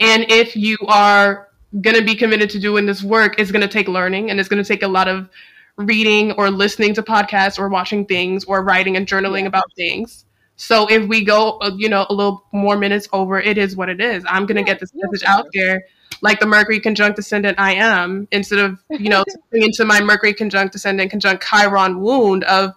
And 0.00 0.26
if 0.28 0.56
you 0.56 0.76
are 0.88 1.48
going 1.80 1.96
to 1.96 2.04
be 2.04 2.14
committed 2.14 2.50
to 2.50 2.58
doing 2.58 2.86
this 2.86 3.02
work, 3.02 3.38
it's 3.38 3.50
going 3.50 3.62
to 3.62 3.68
take 3.68 3.88
learning 3.88 4.30
and 4.30 4.38
it's 4.38 4.48
going 4.48 4.62
to 4.62 4.66
take 4.66 4.82
a 4.82 4.88
lot 4.88 5.08
of 5.08 5.28
reading 5.76 6.32
or 6.32 6.50
listening 6.50 6.94
to 6.94 7.02
podcasts 7.02 7.58
or 7.58 7.68
watching 7.68 8.06
things 8.06 8.44
or 8.44 8.62
writing 8.62 8.96
and 8.96 9.06
journaling 9.06 9.42
yeah. 9.42 9.48
about 9.48 9.64
things. 9.76 10.24
So 10.56 10.86
if 10.88 11.06
we 11.08 11.24
go, 11.24 11.58
uh, 11.58 11.72
you 11.76 11.88
know, 11.88 12.06
a 12.08 12.14
little 12.14 12.44
more 12.52 12.76
minutes 12.76 13.08
over, 13.12 13.40
it 13.40 13.58
is 13.58 13.76
what 13.76 13.88
it 13.88 14.00
is. 14.00 14.24
I'm 14.28 14.46
gonna 14.46 14.60
yeah, 14.60 14.66
get 14.66 14.80
this 14.80 14.92
message 14.94 15.26
out 15.26 15.46
there, 15.52 15.84
like 16.20 16.38
the 16.38 16.46
Mercury 16.46 16.80
conjunct 16.80 17.16
descendant 17.16 17.58
I 17.58 17.74
am, 17.74 18.28
instead 18.30 18.60
of 18.60 18.78
you 18.90 19.08
know 19.08 19.24
into 19.52 19.84
my 19.84 20.00
Mercury 20.00 20.34
conjunct 20.34 20.72
descendant 20.72 21.10
conjunct 21.10 21.44
Chiron 21.44 22.00
wound 22.00 22.44
of 22.44 22.72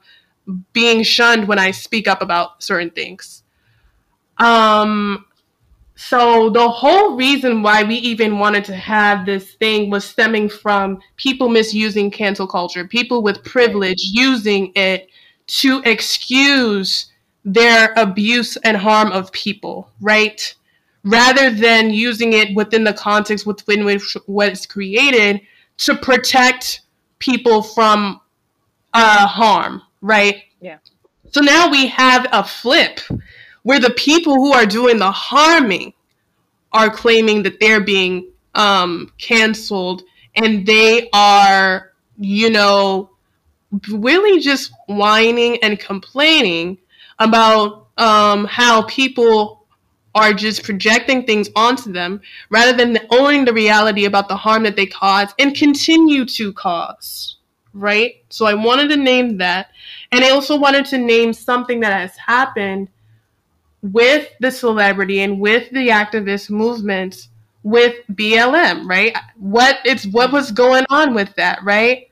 being 0.73 1.03
shunned 1.03 1.47
when 1.47 1.59
I 1.59 1.71
speak 1.71 2.07
up 2.07 2.21
about 2.21 2.63
certain 2.63 2.89
things. 2.89 3.43
Um, 4.37 5.25
so 5.95 6.49
the 6.51 6.69
whole 6.69 7.15
reason 7.15 7.63
why 7.63 7.83
we 7.83 7.95
even 7.95 8.39
wanted 8.39 8.63
to 8.65 8.75
have 8.75 9.25
this 9.25 9.53
thing 9.55 9.89
was 9.89 10.05
stemming 10.05 10.47
from 10.47 10.99
people 11.15 11.49
misusing 11.49 12.11
cancel 12.11 12.47
culture, 12.47 12.87
people 12.87 13.23
with 13.23 13.43
privilege 13.43 13.97
using 14.11 14.71
it 14.75 15.09
to 15.47 15.81
excuse 15.85 17.07
their 17.47 17.93
abuse 17.95 18.57
and 18.57 18.75
harm 18.75 19.09
of 19.13 19.31
people, 19.31 19.89
right? 20.01 20.53
Rather 21.05 21.49
than 21.49 21.89
using 21.91 22.33
it 22.33 22.53
within 22.53 22.83
the 22.83 22.91
context 22.91 23.47
within 23.47 23.85
which 23.85 24.17
what 24.25 24.51
is 24.51 24.65
created 24.65 25.39
to 25.77 25.95
protect 25.95 26.81
people 27.19 27.63
from 27.63 28.19
uh, 28.93 29.25
harm, 29.25 29.81
right? 30.01 30.43
Yeah. 30.59 30.79
So 31.31 31.39
now 31.39 31.71
we 31.71 31.87
have 31.87 32.27
a 32.33 32.43
flip 32.43 32.99
where 33.63 33.79
the 33.79 33.91
people 33.91 34.35
who 34.35 34.51
are 34.51 34.65
doing 34.65 34.97
the 34.97 35.11
harming 35.11 35.93
are 36.73 36.89
claiming 36.89 37.43
that 37.43 37.61
they're 37.61 37.79
being 37.79 38.29
um, 38.55 39.09
canceled 39.17 40.03
and 40.35 40.65
they 40.65 41.09
are, 41.13 41.93
you 42.17 42.49
know, 42.49 43.09
really 43.89 44.41
just 44.41 44.73
whining 44.87 45.57
and 45.63 45.79
complaining 45.79 46.77
about 47.19 47.87
um, 47.97 48.45
how 48.45 48.83
people 48.83 49.65
are 50.15 50.33
just 50.33 50.63
projecting 50.63 51.23
things 51.23 51.49
onto 51.55 51.91
them 51.91 52.21
rather 52.49 52.73
than 52.75 52.97
owning 53.11 53.45
the 53.45 53.53
reality 53.53 54.05
about 54.05 54.27
the 54.27 54.35
harm 54.35 54.63
that 54.63 54.75
they 54.75 54.85
cause 54.85 55.29
and 55.37 55.55
continue 55.55 56.25
to 56.25 56.51
cause. 56.53 57.37
Right? 57.73 58.23
So 58.29 58.45
I 58.45 58.55
wanted 58.55 58.89
to 58.89 58.97
name 58.97 59.37
that. 59.37 59.69
And 60.11 60.23
I 60.23 60.31
also 60.31 60.57
wanted 60.57 60.85
to 60.87 60.97
name 60.97 61.33
something 61.33 61.79
that 61.81 61.93
has 61.93 62.17
happened 62.17 62.89
with 63.81 64.29
the 64.39 64.49
celebrity 64.49 65.19
and 65.19 65.39
with 65.39 65.69
the 65.69 65.89
activist 65.89 66.49
movement 66.49 67.27
with 67.63 67.95
BLM, 68.13 68.87
right? 68.87 69.15
What 69.35 69.79
it's 69.85 70.07
what 70.07 70.31
was 70.31 70.51
going 70.51 70.85
on 70.89 71.13
with 71.13 71.35
that, 71.35 71.63
right? 71.63 72.06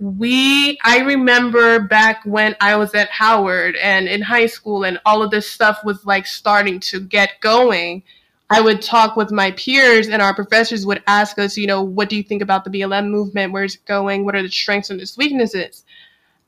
We 0.00 0.78
I 0.82 1.00
remember 1.00 1.78
back 1.80 2.22
when 2.24 2.56
I 2.60 2.76
was 2.76 2.94
at 2.94 3.10
Howard 3.10 3.76
and 3.76 4.08
in 4.08 4.22
high 4.22 4.46
school 4.46 4.84
and 4.84 4.98
all 5.04 5.22
of 5.22 5.30
this 5.30 5.50
stuff 5.50 5.80
was 5.84 6.06
like 6.06 6.26
starting 6.26 6.80
to 6.80 7.00
get 7.00 7.40
going. 7.40 8.02
I 8.48 8.62
would 8.62 8.80
talk 8.80 9.14
with 9.14 9.30
my 9.30 9.50
peers 9.52 10.08
and 10.08 10.22
our 10.22 10.34
professors 10.34 10.86
would 10.86 11.02
ask 11.06 11.38
us, 11.38 11.56
you 11.56 11.66
know, 11.66 11.82
what 11.82 12.08
do 12.08 12.16
you 12.16 12.22
think 12.22 12.40
about 12.40 12.64
the 12.64 12.70
BLM 12.70 13.10
movement? 13.10 13.52
Where's 13.52 13.74
it 13.74 13.84
going? 13.84 14.24
What 14.24 14.34
are 14.34 14.42
the 14.42 14.48
strengths 14.48 14.88
and 14.88 15.00
its 15.00 15.18
weaknesses? 15.18 15.84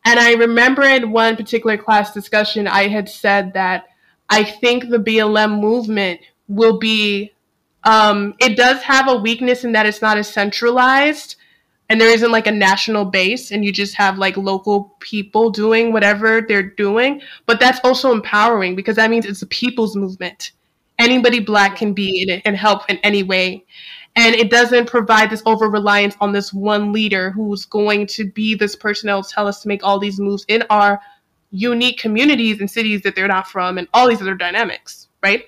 And 0.05 0.19
I 0.19 0.33
remember 0.33 0.83
in 0.83 1.13
one 1.13 1.37
particular 1.37 1.77
class 1.77 2.13
discussion, 2.13 2.67
I 2.67 2.89
had 2.89 3.09
said 3.09 3.53
that 3.53 3.85
I 4.31 4.45
think 4.45 4.89
the 4.89 4.99
BLM 4.99 5.61
movement 5.61 6.21
will 6.49 6.79
be 6.79 7.33
um, 7.85 8.35
it 8.39 8.57
does 8.57 8.83
have 8.83 9.09
a 9.09 9.17
weakness 9.17 9.65
in 9.65 9.73
that 9.73 9.87
it's 9.87 10.03
not 10.03 10.17
as 10.17 10.29
centralized 10.29 11.37
and 11.93 12.01
there 12.01 12.09
isn't 12.09 12.33
like 12.33 12.47
a 12.47 12.53
national 12.53 13.05
base 13.05 13.51
and 13.51 13.67
you 13.67 13.71
just 13.71 13.95
have 13.97 14.17
like 14.17 14.39
local 14.39 14.97
people 15.01 15.51
doing 15.51 15.93
whatever 15.93 16.41
they're 16.41 16.63
doing. 16.63 17.21
But 17.45 17.61
that's 17.61 17.81
also 17.85 18.13
empowering 18.13 18.75
because 18.75 18.97
that 18.97 19.11
means 19.11 19.27
it's 19.27 19.43
a 19.43 19.47
people's 19.49 19.95
movement. 19.95 20.53
Anybody 20.99 21.39
black 21.39 21.77
can 21.77 21.93
be 21.93 22.23
in 22.23 22.31
it 22.31 22.41
and 22.47 22.57
help 22.57 22.89
in 22.89 22.97
any 23.03 23.23
way. 23.23 23.67
And 24.17 24.35
it 24.35 24.51
doesn't 24.51 24.87
provide 24.87 25.29
this 25.29 25.43
over 25.45 25.69
reliance 25.69 26.17
on 26.19 26.33
this 26.33 26.51
one 26.51 26.95
leader 26.95 27.31
who's 27.31 27.67
going 27.67 28.07
to 28.07 28.25
be 28.25 28.55
this 28.55 28.75
person 28.75 29.09
that 29.09 29.15
will 29.15 29.23
tell 29.23 29.47
us 29.47 29.61
to 29.61 29.69
make 29.69 29.85
all 29.85 29.99
these 29.99 30.19
moves 30.19 30.47
in 30.49 30.65
our 30.71 30.99
unique 31.51 31.99
communities 31.99 32.61
and 32.61 32.71
cities 32.71 33.03
that 33.03 33.15
they're 33.15 33.29
not 33.29 33.49
from 33.49 33.77
and 33.77 33.87
all 33.93 34.09
these 34.09 34.23
other 34.23 34.35
dynamics, 34.35 35.09
right? 35.23 35.45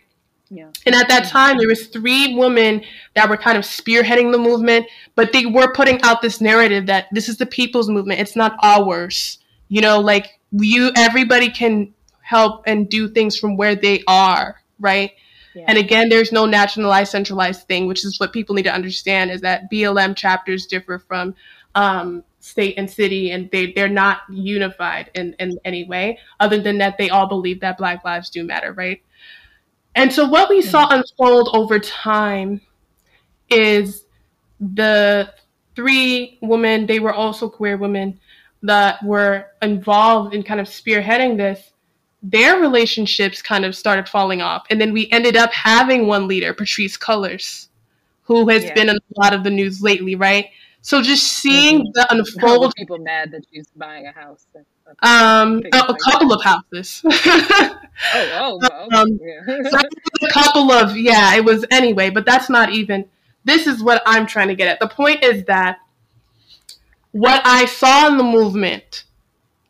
Yeah. 0.51 0.71
And 0.87 0.95
at 0.95 1.09
that 1.09 1.27
time, 1.27 1.59
there 1.59 1.69
was 1.69 1.87
three 1.87 2.37
women 2.37 2.83
that 3.15 3.29
were 3.29 3.37
kind 3.37 3.57
of 3.57 3.65
spearheading 3.65 4.31
the 4.31 4.39
movement, 4.39 4.87
but 5.15 5.33
they 5.33 5.47
were 5.47 5.73
putting 5.73 6.01
out 6.03 6.23
this 6.23 6.41
narrative 6.41 6.87
that 6.87 7.07
this 7.13 7.29
is 7.29 7.39
the 7.39 7.47
people's 7.47 7.89
movement. 7.89 8.21
It's 8.21 8.37
not 8.37 8.57
ours. 8.63 9.39
You 9.69 9.81
know, 9.81 10.01
like 10.01 10.39
you, 10.53 10.93
everybody 10.97 11.51
can 11.51 11.93
help 12.21 12.63
and 12.67 12.89
do 12.89 13.09
things 13.09 13.39
from 13.39 13.57
where 13.57 13.75
they 13.75 14.03
are, 14.07 14.61
right? 14.79 15.13
Yeah. 15.55 15.65
And 15.69 15.79
again, 15.79 16.09
there's 16.09 16.33
no 16.33 16.47
nationalized, 16.47 17.13
centralized 17.13 17.67
thing, 17.67 17.87
which 17.87 18.05
is 18.05 18.19
what 18.19 18.33
people 18.33 18.55
need 18.55 18.65
to 18.65 18.75
understand 18.75 19.31
is 19.31 19.41
that 19.43 19.71
BLM 19.71 20.17
chapters 20.17 20.67
differ 20.67 20.99
from 20.99 21.35
um, 21.75 22.25
state 22.41 22.75
and 22.77 22.91
city, 22.91 23.31
and 23.31 23.51
they, 23.51 23.73
they're 23.73 23.89
not 23.89 24.21
unified 24.31 25.11
in, 25.15 25.35
in 25.39 25.59
any 25.65 25.85
way, 25.85 26.19
other 26.41 26.61
than 26.61 26.79
that 26.79 26.99
they 26.99 27.09
all 27.09 27.29
believe 27.29 27.61
that 27.61 27.79
Black 27.79 28.05
lives 28.05 28.31
do 28.31 28.45
matter, 28.45 28.73
right? 28.73 29.01
And 29.95 30.13
so 30.13 30.27
what 30.27 30.49
we 30.49 30.61
saw 30.61 30.87
mm-hmm. 30.89 31.01
unfold 31.01 31.51
over 31.55 31.79
time 31.79 32.61
is 33.51 34.05
the 34.61 35.33
three 35.77 36.39
women, 36.43 36.87
they 36.87 37.01
were 37.01 37.13
also 37.13 37.49
queer 37.49 37.77
women 37.77 38.19
that 38.63 39.03
were 39.05 39.47
involved 39.63 40.35
in 40.35 40.43
kind 40.43 40.61
of 40.61 40.67
spearheading 40.67 41.37
this. 41.37 41.73
Their 42.23 42.59
relationships 42.59 43.43
kind 43.43 43.65
of 43.65 43.77
started 43.77 44.09
falling 44.09 44.41
off. 44.41 44.65
And 44.71 44.81
then 44.81 44.93
we 44.93 45.11
ended 45.11 45.37
up 45.37 45.53
having 45.53 46.07
one 46.07 46.27
leader, 46.27 46.55
Patrisse 46.55 46.99
Cullors, 46.99 47.69
who 48.23 48.49
has 48.49 48.65
yeah. 48.65 48.75
been 48.75 48.89
in 48.89 48.97
a 48.97 49.21
lot 49.21 49.35
of 49.35 49.45
the 49.45 49.51
news 49.51 49.83
lately, 49.83 50.15
right? 50.15 50.47
So 50.81 51.03
just 51.03 51.25
seeing 51.25 51.81
mm-hmm. 51.81 51.91
the 51.93 52.07
unfold. 52.11 52.73
people 52.77 52.99
mad 52.99 53.31
that 53.33 53.45
she's 53.53 53.69
buying 53.77 54.07
a 54.07 54.13
house. 54.13 54.47
Um, 55.03 55.63
a, 55.73 55.79
a 55.79 55.97
couple 55.97 56.33
of 56.33 56.43
houses. 56.43 57.03
oh, 57.07 57.79
oh, 58.15 58.61
oh 58.63 58.89
um, 58.93 59.19
yeah. 59.21 59.71
so 59.71 59.79
a 60.23 60.29
couple 60.33 60.71
of 60.73 60.97
yeah. 60.97 61.35
It 61.35 61.45
was 61.45 61.65
anyway, 61.71 62.11
but 62.11 62.27
that's 62.27 62.49
not 62.49 62.71
even. 62.71 63.07
This 63.45 63.67
is 63.67 63.83
what 63.83 64.03
I'm 64.07 64.27
trying 64.27 64.49
to 64.49 64.55
get 64.55 64.69
at. 64.69 64.81
The 64.81 64.89
point 64.89 65.23
is 65.23 65.45
that 65.45 65.79
what 67.13 67.43
I 67.45 67.67
saw 67.67 68.09
in 68.09 68.17
the 68.17 68.25
movement 68.25 69.05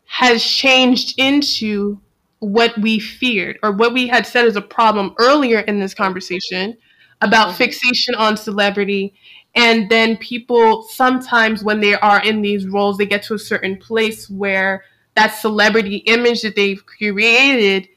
has 0.07 0.45
changed 0.45 1.19
into 1.19 2.01
what 2.39 2.77
we 2.79 2.99
feared 3.01 3.59
or 3.63 3.73
what 3.73 3.93
we 3.93 4.07
had 4.07 4.27
said 4.27 4.47
as 4.47 4.57
a 4.57 4.63
problem 4.63 5.15
earlier 5.19 5.61
in 5.61 5.81
this 5.81 5.95
conversation 5.95 6.77
about 7.21 7.49
mm-hmm. 7.49 7.57
fixation 7.57 8.15
on 8.15 8.37
celebrity 8.37 9.15
and 9.55 9.89
then 9.91 10.17
people 10.19 10.83
sometimes 10.85 11.65
when 11.65 11.81
they 11.81 11.95
are 11.95 12.23
in 12.23 12.43
these 12.43 12.67
roles 12.67 12.99
they 12.99 13.07
get 13.07 13.23
to 13.23 13.35
a 13.35 13.39
certain 13.39 13.77
place 13.77 14.29
where 14.29 14.85
that 15.15 15.29
celebrity 15.29 15.97
image 15.99 16.43
that 16.43 16.57
they've 16.57 16.85
created 16.85 17.89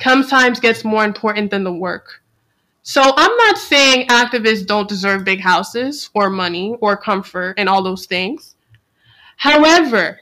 sometimes 0.00 0.60
gets 0.60 0.84
more 0.84 1.04
important 1.04 1.50
than 1.50 1.64
the 1.64 1.72
work. 1.72 2.22
So 2.82 3.02
I'm 3.02 3.36
not 3.36 3.58
saying 3.58 4.08
activists 4.08 4.66
don't 4.66 4.88
deserve 4.88 5.24
big 5.24 5.40
houses 5.40 6.10
or 6.14 6.30
money 6.30 6.76
or 6.80 6.96
comfort 6.96 7.54
and 7.58 7.68
all 7.68 7.82
those 7.82 8.06
things. 8.06 8.54
However, 9.36 10.20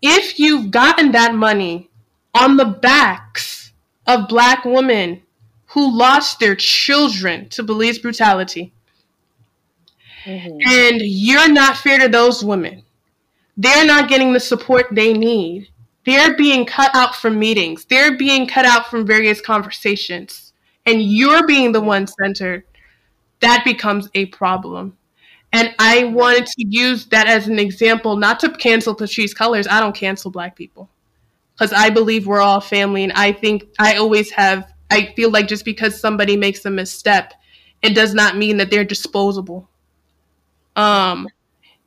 if 0.00 0.38
you've 0.38 0.70
gotten 0.70 1.12
that 1.12 1.34
money 1.34 1.90
on 2.34 2.56
the 2.56 2.66
backs 2.66 3.72
of 4.06 4.28
black 4.28 4.64
women 4.64 5.22
who 5.66 5.96
lost 5.96 6.38
their 6.38 6.54
children 6.54 7.48
to 7.48 7.64
police 7.64 7.98
brutality, 7.98 8.72
mm-hmm. 10.24 10.58
and 10.68 11.00
you're 11.00 11.50
not 11.50 11.76
fair 11.76 11.98
to 11.98 12.08
those 12.08 12.44
women, 12.44 12.84
they're 13.56 13.86
not 13.86 14.08
getting 14.08 14.32
the 14.32 14.40
support 14.40 14.86
they 14.92 15.12
need 15.12 15.68
they're 16.04 16.36
being 16.36 16.66
cut 16.66 16.94
out 16.94 17.14
from 17.14 17.38
meetings. 17.38 17.84
They're 17.86 18.16
being 18.16 18.46
cut 18.46 18.66
out 18.66 18.88
from 18.88 19.06
various 19.06 19.40
conversations. 19.40 20.52
And 20.86 21.02
you're 21.02 21.46
being 21.46 21.72
the 21.72 21.80
one 21.80 22.06
centered. 22.06 22.64
That 23.40 23.62
becomes 23.64 24.08
a 24.14 24.26
problem. 24.26 24.96
And 25.52 25.74
I 25.78 26.04
wanted 26.04 26.46
to 26.46 26.66
use 26.68 27.06
that 27.06 27.26
as 27.26 27.46
an 27.46 27.58
example, 27.58 28.16
not 28.16 28.40
to 28.40 28.50
cancel 28.50 28.94
Patrisse 28.94 29.34
Cullors. 29.34 29.68
I 29.70 29.80
don't 29.80 29.94
cancel 29.94 30.30
black 30.30 30.56
people. 30.56 30.90
Because 31.56 31.72
I 31.72 31.90
believe 31.90 32.26
we're 32.26 32.40
all 32.40 32.60
family. 32.60 33.04
And 33.04 33.12
I 33.12 33.32
think 33.32 33.64
I 33.78 33.96
always 33.96 34.30
have, 34.32 34.72
I 34.90 35.12
feel 35.14 35.30
like 35.30 35.46
just 35.46 35.64
because 35.64 35.98
somebody 35.98 36.36
makes 36.36 36.64
a 36.64 36.70
misstep, 36.70 37.32
it 37.82 37.94
does 37.94 38.14
not 38.14 38.36
mean 38.36 38.56
that 38.58 38.70
they're 38.70 38.84
disposable. 38.84 39.70
Um, 40.76 41.28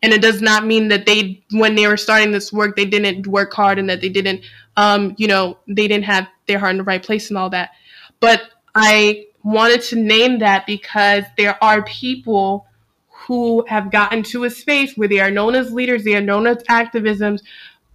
and 0.03 0.13
it 0.13 0.21
does 0.21 0.41
not 0.41 0.65
mean 0.65 0.87
that 0.89 1.05
they 1.05 1.43
when 1.51 1.75
they 1.75 1.87
were 1.87 1.97
starting 1.97 2.31
this 2.31 2.53
work 2.53 2.75
they 2.75 2.85
didn't 2.85 3.27
work 3.27 3.53
hard 3.53 3.79
and 3.79 3.89
that 3.89 4.01
they 4.01 4.09
didn't 4.09 4.41
um, 4.75 5.15
you 5.17 5.27
know 5.27 5.57
they 5.67 5.87
didn't 5.87 6.05
have 6.05 6.27
their 6.47 6.59
heart 6.59 6.71
in 6.71 6.77
the 6.77 6.83
right 6.83 7.03
place 7.03 7.29
and 7.29 7.37
all 7.37 7.49
that. 7.49 7.71
But 8.19 8.41
i 8.75 9.25
wanted 9.43 9.81
to 9.81 9.95
name 9.95 10.39
that 10.39 10.65
because 10.65 11.23
there 11.37 11.61
are 11.63 11.83
people 11.83 12.65
who 13.07 13.65
have 13.67 13.91
gotten 13.91 14.21
to 14.21 14.43
a 14.43 14.49
space 14.49 14.93
where 14.95 15.07
they 15.07 15.19
are 15.19 15.31
known 15.31 15.55
as 15.55 15.71
leaders 15.71 16.03
they 16.03 16.15
are 16.15 16.21
known 16.21 16.45
as 16.45 16.57
activisms 16.63 17.41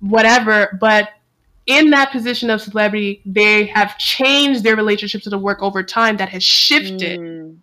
whatever 0.00 0.76
but 0.80 1.10
in 1.66 1.90
that 1.90 2.10
position 2.10 2.50
of 2.50 2.60
celebrity 2.60 3.20
they 3.24 3.66
have 3.66 3.96
changed 3.98 4.64
their 4.64 4.76
relationship 4.76 5.22
to 5.22 5.30
the 5.30 5.38
work 5.38 5.62
over 5.62 5.82
time 5.82 6.16
that 6.16 6.28
has 6.28 6.42
shifted 6.42 7.20
mm 7.20 7.56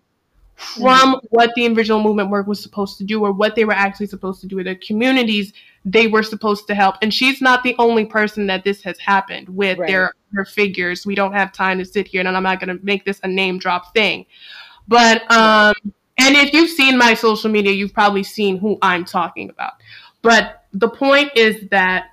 from 0.60 1.14
mm-hmm. 1.14 1.26
what 1.30 1.50
the 1.56 1.66
original 1.68 2.02
movement 2.02 2.30
work 2.30 2.46
was 2.46 2.62
supposed 2.62 2.98
to 2.98 3.04
do 3.04 3.24
or 3.24 3.32
what 3.32 3.56
they 3.56 3.64
were 3.64 3.72
actually 3.72 4.06
supposed 4.06 4.40
to 4.42 4.46
do 4.46 4.56
with 4.56 4.66
the 4.66 4.76
communities 4.76 5.52
they 5.86 6.06
were 6.06 6.22
supposed 6.22 6.66
to 6.66 6.74
help. 6.74 6.96
And 7.00 7.12
she's 7.12 7.40
not 7.40 7.62
the 7.62 7.74
only 7.78 8.04
person 8.04 8.46
that 8.48 8.64
this 8.64 8.82
has 8.82 8.98
happened 8.98 9.48
with 9.48 9.78
right. 9.78 10.10
figures. 10.46 11.06
We 11.06 11.14
don't 11.14 11.32
have 11.32 11.52
time 11.52 11.78
to 11.78 11.86
sit 11.86 12.06
here 12.06 12.20
and 12.20 12.28
I'm 12.28 12.42
not 12.42 12.60
gonna 12.60 12.78
make 12.82 13.06
this 13.06 13.18
a 13.22 13.28
name 13.28 13.58
drop 13.58 13.94
thing. 13.94 14.26
But 14.86 15.22
um 15.30 15.74
and 16.18 16.36
if 16.36 16.52
you've 16.52 16.70
seen 16.70 16.98
my 16.98 17.14
social 17.14 17.50
media, 17.50 17.72
you've 17.72 17.94
probably 17.94 18.22
seen 18.22 18.58
who 18.58 18.78
I'm 18.82 19.06
talking 19.06 19.48
about. 19.48 19.72
But 20.20 20.64
the 20.74 20.90
point 20.90 21.30
is 21.34 21.66
that 21.70 22.08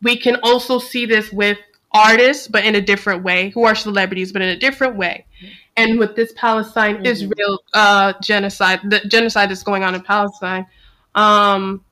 we 0.00 0.16
can 0.16 0.36
also 0.42 0.78
see 0.78 1.04
this 1.04 1.30
with 1.30 1.58
artists, 1.92 2.48
but 2.48 2.64
in 2.64 2.74
a 2.74 2.80
different 2.80 3.22
way, 3.22 3.50
who 3.50 3.64
are 3.64 3.74
celebrities, 3.74 4.32
but 4.32 4.40
in 4.40 4.48
a 4.48 4.56
different 4.56 4.96
way. 4.96 5.26
And 5.76 5.98
with 5.98 6.16
this 6.16 6.32
Palestine 6.36 6.96
mm-hmm. 6.96 7.06
Israel 7.06 7.62
uh, 7.72 8.12
genocide, 8.22 8.80
the 8.84 9.00
genocide 9.00 9.50
that's 9.50 9.62
going 9.62 9.84
on 9.84 9.94
in 9.94 10.02
Palestine, 10.02 10.66
um, 11.14 11.84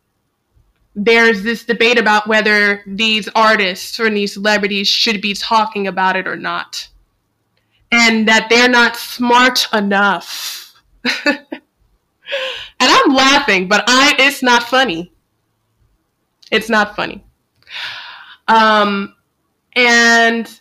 there's 0.95 1.43
this 1.43 1.65
debate 1.65 1.99
about 1.99 2.27
whether 2.27 2.83
these 2.87 3.29
artists 3.35 3.99
or 3.99 4.11
these 4.11 4.35
celebrities 4.35 4.89
should 4.89 5.21
be 5.21 5.35
talking 5.35 5.87
about 5.87 6.17
it 6.17 6.27
or 6.27 6.37
not. 6.37 6.89
And 7.93 8.29
that 8.29 8.49
they're 8.51 8.69
not 8.69 8.97
smart 8.97 9.67
enough. 9.73 10.75
and 11.25 11.47
I'm 12.81 13.15
laughing, 13.15 13.67
but 13.69 13.85
I 13.87 14.15
it's 14.19 14.43
not 14.43 14.65
funny. 14.65 15.13
It's 16.51 16.69
not 16.69 16.95
funny. 16.97 17.25
Um, 18.49 19.15
and 19.75 20.60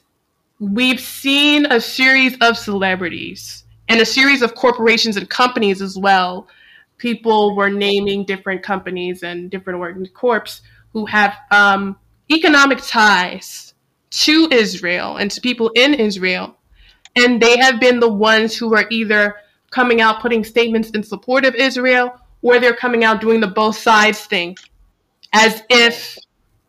we've 0.59 0.99
seen 0.99 1.65
a 1.67 1.79
series 1.79 2.37
of 2.41 2.57
celebrities 2.57 3.63
and 3.87 4.01
a 4.01 4.05
series 4.05 4.41
of 4.41 4.55
corporations 4.55 5.15
and 5.15 5.29
companies 5.29 5.81
as 5.81 5.97
well. 5.97 6.47
People 6.97 7.55
were 7.55 7.69
naming 7.69 8.25
different 8.25 8.61
companies 8.61 9.23
and 9.23 9.49
different 9.49 9.79
working 9.79 10.05
corps 10.07 10.61
who 10.91 11.05
have 11.05 11.35
um, 11.51 11.97
economic 12.29 12.79
ties 12.81 13.73
to 14.09 14.49
Israel 14.51 15.17
and 15.17 15.31
to 15.31 15.39
people 15.39 15.71
in 15.75 15.93
Israel. 15.93 16.55
And 17.15 17.41
they 17.41 17.57
have 17.57 17.79
been 17.79 17.99
the 17.99 18.11
ones 18.11 18.55
who 18.55 18.75
are 18.75 18.85
either 18.89 19.35
coming 19.71 20.01
out 20.01 20.21
putting 20.21 20.43
statements 20.43 20.89
in 20.91 21.03
support 21.03 21.45
of 21.45 21.55
Israel 21.55 22.19
or 22.41 22.59
they're 22.59 22.75
coming 22.75 23.03
out 23.03 23.21
doing 23.21 23.39
the 23.39 23.47
both 23.47 23.77
sides 23.77 24.25
thing 24.25 24.57
as 25.33 25.63
if 25.69 26.17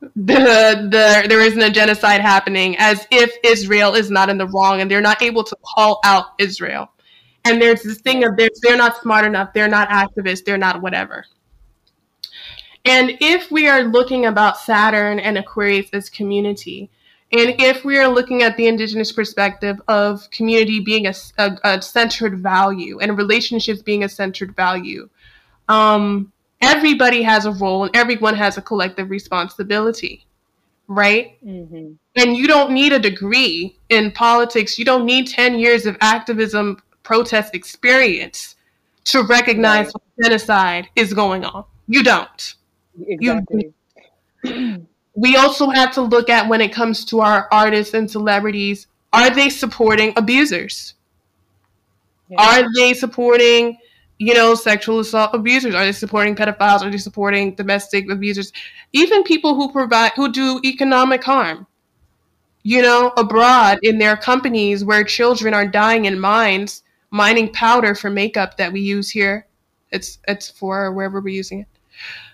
the, 0.01 0.89
the 0.91 1.27
there 1.29 1.41
isn't 1.41 1.61
a 1.61 1.71
genocide 1.71 2.21
happening 2.21 2.77
as 2.79 3.07
if 3.11 3.33
Israel 3.45 3.95
is 3.95 4.11
not 4.11 4.29
in 4.29 4.39
the 4.39 4.47
wrong 4.47 4.81
and 4.81 4.91
they're 4.91 5.01
not 5.01 5.23
able 5.23 5.45
to 5.45 5.57
call 5.63 6.01
out 6.05 6.27
Israel. 6.39 6.91
And 7.45 7.61
there's 7.61 7.83
this 7.83 8.01
thing 8.01 8.25
of 8.25 8.37
they're, 8.37 8.51
they're 8.63 8.77
not 8.77 9.01
smart 9.01 9.25
enough, 9.25 9.53
they're 9.53 9.69
not 9.69 9.89
activists, 9.89 10.45
they're 10.45 10.59
not 10.59 10.83
whatever. 10.83 11.25
And 12.85 13.13
if 13.21 13.51
we 13.51 13.69
are 13.69 13.83
looking 13.83 14.27
about 14.27 14.59
Saturn 14.59 15.19
and 15.21 15.37
Aquarius 15.37 15.91
as 15.93 16.09
community, 16.09 16.91
and 17.33 17.61
if 17.61 17.85
we 17.85 17.99
are 17.99 18.09
looking 18.09 18.43
at 18.43 18.57
the 18.57 18.67
indigenous 18.67 19.13
perspective 19.13 19.81
of 19.87 20.29
community 20.31 20.81
being 20.81 21.07
a, 21.07 21.15
a, 21.39 21.59
a 21.63 21.83
centered 21.83 22.41
value 22.41 22.99
and 22.99 23.17
relationships 23.17 23.83
being 23.83 24.03
a 24.03 24.09
centered 24.09 24.57
value, 24.57 25.09
um, 25.69 26.33
everybody 26.61 27.23
has 27.23 27.47
a 27.47 27.53
role 27.53 27.85
and 27.85 27.97
everyone 27.97 28.35
has 28.35 28.59
a 28.59 28.63
collective 28.63 29.11
responsibility, 29.11 30.27
right? 30.89 31.37
Mm-hmm. 31.45 31.93
And 32.17 32.37
you 32.37 32.47
don't 32.47 32.73
need 32.73 32.93
a 32.93 32.99
degree 32.99 33.79
in 33.89 34.13
politics. 34.13 34.79
You 34.79 34.85
don't 34.85 35.05
need 35.05 35.29
10 35.29 35.59
years 35.59 35.87
of 35.87 35.97
activism, 36.01 36.83
protest 37.03 37.55
experience 37.55 38.57
to 39.05 39.23
recognize 39.23 39.87
right. 39.87 40.25
genocide 40.25 40.89
is 40.97 41.15
going 41.15 41.45
on. 41.45 41.65
You 41.89 42.03
don't. 42.03 42.55
Exactly. 43.07 43.73
You, 44.45 44.87
we 45.15 45.37
also 45.37 45.69
have 45.71 45.93
to 45.95 46.03
look 46.03 46.31
at 46.31 46.49
when 46.49 46.61
it 46.61 46.73
comes 46.73 47.05
to 47.07 47.21
our 47.21 47.49
artists 47.51 47.95
and 47.95 48.11
celebrities 48.11 48.87
are 49.13 49.31
they 49.31 49.49
supporting 49.49 50.13
abusers? 50.17 50.95
Yeah. 52.29 52.41
Are 52.41 52.69
they 52.77 52.95
supporting 52.95 53.77
you 54.21 54.35
know, 54.35 54.55
sexual 54.55 55.01
assault 55.01 55.31
abusers? 55.33 55.75
Are 55.75 55.83
they 55.83 55.93
supporting 55.93 56.37
pedophiles? 56.37 56.83
Are 56.83 56.91
they 56.91 56.99
supporting 56.99 57.55
domestic 57.55 58.11
abusers? 58.11 58.53
Even 58.93 59.23
people 59.25 59.55
who 59.55 59.73
provide 59.73 60.13
who 60.15 60.31
do 60.31 60.61
economic 60.63 61.25
harm, 61.25 61.67
you 62.63 62.83
know, 62.83 63.15
abroad 63.17 63.79
in 63.83 63.99
their 63.99 64.19
companies 64.19 64.85
where 64.85 65.05
children 65.05 65.55
are 65.55 65.67
dying 65.67 66.05
in 66.05 66.21
mines, 66.21 66.83
mining 67.11 67.51
powder 67.55 67.95
for 67.95 68.11
makeup 68.11 68.59
that 68.59 68.71
we 68.71 68.83
use 68.83 69.09
here. 69.09 69.47
It's 69.91 70.19
it's 70.29 70.51
for 70.51 70.93
wherever 70.93 71.23
we're 71.23 71.31
using 71.31 71.61
it. 71.61 71.69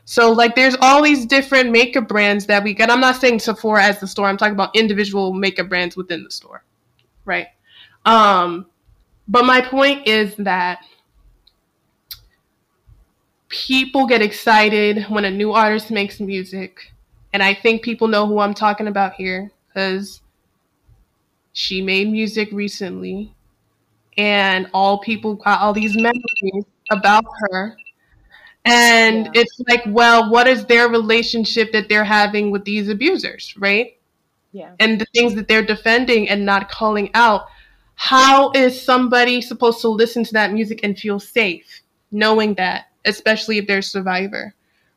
So 0.07 0.33
like 0.33 0.57
there's 0.57 0.77
all 0.81 1.03
these 1.03 1.25
different 1.25 1.71
makeup 1.71 2.09
brands 2.09 2.47
that 2.47 2.65
we 2.65 2.75
get. 2.75 2.91
I'm 2.91 3.01
not 3.01 3.15
saying 3.15 3.39
Sephora 3.39 3.85
as 3.85 4.01
the 4.01 4.09
store. 4.09 4.27
I'm 4.27 4.37
talking 4.37 4.55
about 4.55 4.75
individual 4.75 5.33
makeup 5.33 5.69
brands 5.69 5.97
within 5.97 6.25
the 6.25 6.33
store. 6.33 6.65
Right? 7.25 7.47
Um 8.05 8.67
but 9.29 9.45
my 9.45 9.61
point 9.61 10.09
is 10.09 10.35
that 10.37 10.81
people 13.49 14.07
get 14.07 14.23
excited 14.23 15.05
when 15.09 15.25
a 15.25 15.31
new 15.31 15.53
artist 15.53 15.91
makes 15.91 16.21
music. 16.21 16.93
And 17.33 17.43
I 17.43 17.55
think 17.55 17.83
people 17.83 18.09
know 18.09 18.27
who 18.27 18.39
I'm 18.39 18.55
talking 18.55 18.89
about 18.89 19.15
here 19.15 19.51
because 19.69 20.21
she 21.53 21.83
made 21.83 22.11
music 22.11 22.49
recently. 22.53 23.35
And 24.19 24.69
all 24.73 24.99
people 24.99 25.35
got 25.35 25.61
all 25.61 25.75
these 25.75 25.95
memories 25.95 26.65
about 26.91 27.25
her. 27.51 27.77
And 28.65 29.27
yeah. 29.27 29.43
it's 29.43 29.61
like, 29.69 29.83
well, 29.87 30.31
what 30.31 30.49
is 30.49 30.65
their 30.65 30.89
relationship 30.89 31.73
that 31.73 31.89
they're 31.89 32.05
having 32.05 32.51
with 32.51 32.65
these 32.65 32.89
abusers, 32.89 33.55
right? 33.59 33.97
Yeah. 34.53 34.73
And 34.81 35.01
the 35.01 35.07
things 35.15 35.35
that 35.35 35.49
they're 35.49 35.65
defending 35.65 36.29
and 36.29 36.47
not 36.47 36.71
calling 36.71 37.11
out. 37.15 37.47
How 37.95 38.51
is 38.53 38.81
somebody 38.81 39.41
supposed 39.41 39.81
to 39.83 39.89
listen 39.89 40.25
to 40.25 40.33
that 40.33 40.53
music 40.53 40.81
and 40.83 40.99
feel 40.99 41.21
safe 41.21 41.83
knowing 42.11 42.55
that? 42.55 42.87
Especially 43.07 43.59
if 43.59 43.67
they're 43.67 43.79
a 43.79 43.83
survivor, 43.83 44.55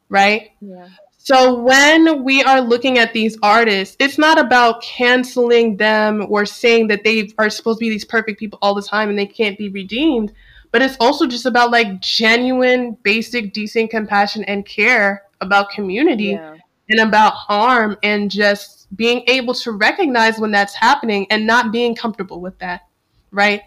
right? 0.09 0.51
Yeah. 0.61 0.89
So 1.17 1.59
when 1.59 2.23
we 2.23 2.41
are 2.43 2.59
looking 2.59 2.97
at 2.97 3.13
these 3.13 3.37
artists, 3.43 3.95
it's 3.99 4.17
not 4.17 4.39
about 4.39 4.81
canceling 4.81 5.77
them 5.77 6.25
or 6.29 6.45
saying 6.45 6.87
that 6.87 7.03
they 7.03 7.29
are 7.37 7.49
supposed 7.49 7.79
to 7.79 7.85
be 7.85 7.89
these 7.89 8.05
perfect 8.05 8.39
people 8.39 8.57
all 8.61 8.73
the 8.73 8.81
time 8.81 9.09
and 9.09 9.19
they 9.19 9.27
can't 9.27 9.57
be 9.57 9.69
redeemed, 9.69 10.31
but 10.71 10.81
it's 10.81 10.97
also 10.99 11.27
just 11.27 11.45
about 11.45 11.71
like 11.71 12.01
genuine, 12.01 12.97
basic, 13.03 13.53
decent 13.53 13.91
compassion 13.91 14.43
and 14.45 14.65
care 14.65 15.23
about 15.41 15.69
community 15.69 16.31
yeah. 16.31 16.55
and 16.89 17.07
about 17.07 17.33
harm 17.33 17.97
and 18.01 18.31
just 18.31 18.87
being 18.95 19.23
able 19.27 19.53
to 19.53 19.73
recognize 19.73 20.39
when 20.39 20.51
that's 20.51 20.73
happening 20.73 21.27
and 21.29 21.45
not 21.45 21.71
being 21.71 21.95
comfortable 21.95 22.41
with 22.41 22.57
that, 22.59 22.87
right? 23.31 23.61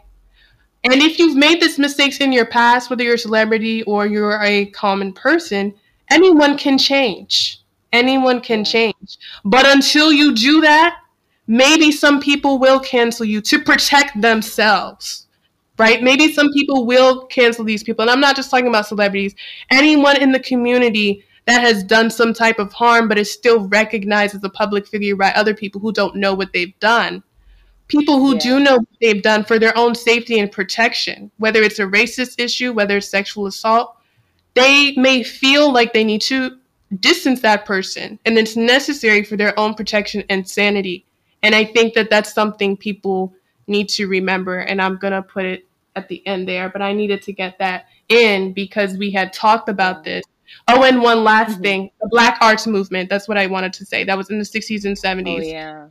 And 0.85 0.95
if 0.95 1.19
you've 1.19 1.37
made 1.37 1.61
these 1.61 1.79
mistakes 1.79 2.19
in 2.19 2.33
your 2.33 2.47
past, 2.47 2.91
whether 2.91 3.05
you're 3.05 3.15
a 3.15 3.19
celebrity 3.19 3.83
or 3.85 4.07
you're 4.07 4.41
a 4.43 4.67
common 4.67 5.13
person, 5.13 5.75
anyone 6.11 6.59
can 6.59 6.77
change. 6.77 7.61
Anyone 7.93 8.41
can 8.41 8.65
change. 8.65 9.19
But 9.45 9.67
until 9.67 10.13
you 10.13 10.35
do 10.35 10.61
that, 10.63 10.99
maybe 11.47 11.93
some 11.93 12.21
people 12.21 12.59
will 12.59 12.81
cancel 12.81 13.25
you 13.25 13.41
to 13.43 13.61
protect 13.61 14.21
themselves. 14.21 15.27
Right? 15.79 16.03
Maybe 16.03 16.33
some 16.33 16.51
people 16.53 16.85
will 16.85 17.27
cancel 17.27 17.65
these 17.65 17.83
people. 17.83 18.03
And 18.03 18.11
I'm 18.11 18.21
not 18.21 18.37
just 18.37 18.51
talking 18.51 18.69
about 18.69 18.87
celebrities. 18.87 19.35
Anyone 19.71 20.21
in 20.21 20.33
the 20.33 20.41
community 20.41 21.25
that 21.47 21.61
has 21.61 21.83
done 21.83 22.11
some 22.11 22.35
type 22.35 22.59
of 22.59 22.73
harm 22.73 23.09
but 23.09 23.19
is 23.19 23.33
still 23.33 23.69
recognized 23.69 24.35
as 24.35 24.45
a 24.45 24.49
public 24.49 24.87
figure 24.87 25.17
by 25.17 25.33
other 25.33 25.55
people 25.55 25.81
who 25.81 25.93
don't 25.93 26.17
know 26.17 26.35
what 26.35 26.53
they've 26.53 26.79
done 26.79 27.23
people 27.89 28.19
who 28.19 28.35
yeah. 28.35 28.41
do 28.41 28.61
know 28.61 28.77
what 28.79 28.89
they've 29.01 29.23
done 29.23 29.45
for 29.45 29.59
their 29.59 29.77
own 29.77 29.95
safety 29.95 30.39
and 30.39 30.51
protection, 30.51 31.31
whether 31.39 31.63
it's 31.63 31.79
a 31.79 31.85
racist 31.85 32.41
issue, 32.41 32.73
whether 32.73 32.97
it's 32.97 33.09
sexual 33.09 33.47
assault, 33.47 33.97
they 34.55 34.95
may 34.97 35.23
feel 35.23 35.73
like 35.73 35.93
they 35.93 36.05
need 36.05 36.23
to 36.23 36.59
distance 37.01 37.41
that 37.41 37.65
person 37.65 38.19
and 38.27 38.37
it's 38.37 38.57
necessary 38.57 39.25
for 39.25 39.37
their 39.37 39.59
own 39.59 39.75
protection 39.75 40.23
and 40.29 40.49
sanity. 40.49 41.07
And 41.43 41.55
I 41.55 41.65
think 41.65 41.95
that 41.95 42.11
that's 42.11 42.33
something 42.33 42.77
people 42.77 43.35
need 43.67 43.89
to 43.91 44.07
remember. 44.07 44.59
And 44.59 44.81
I'm 44.81 44.97
going 44.97 45.13
to 45.13 45.23
put 45.23 45.45
it 45.45 45.67
at 45.97 46.09
the 46.09 46.27
end 46.27 46.49
there, 46.49 46.69
but 46.69 46.83
I 46.83 46.93
needed 46.93 47.23
to 47.23 47.33
get 47.33 47.59
that 47.59 47.87
in 48.09 48.53
because 48.53 48.97
we 48.97 49.11
had 49.11 49.33
talked 49.33 49.69
about 49.69 50.05
this. 50.05 50.23
Oh, 50.69 50.85
and 50.85 51.03
one 51.03 51.25
last 51.25 51.55
mm-hmm. 51.55 51.63
thing 51.63 51.91
the 52.01 52.09
Black 52.09 52.39
Arts 52.41 52.67
Movement. 52.67 53.09
That's 53.09 53.27
what 53.27 53.39
I 53.39 53.47
wanted 53.47 53.73
to 53.75 53.87
say. 53.87 54.05
That 54.05 54.19
was 54.19 54.31
in 54.31 54.39
the 54.39 54.45
60s 54.45 54.85
and 54.85 54.97
70s. 54.97 55.39
Oh, 55.39 55.43
yeah 55.43 55.87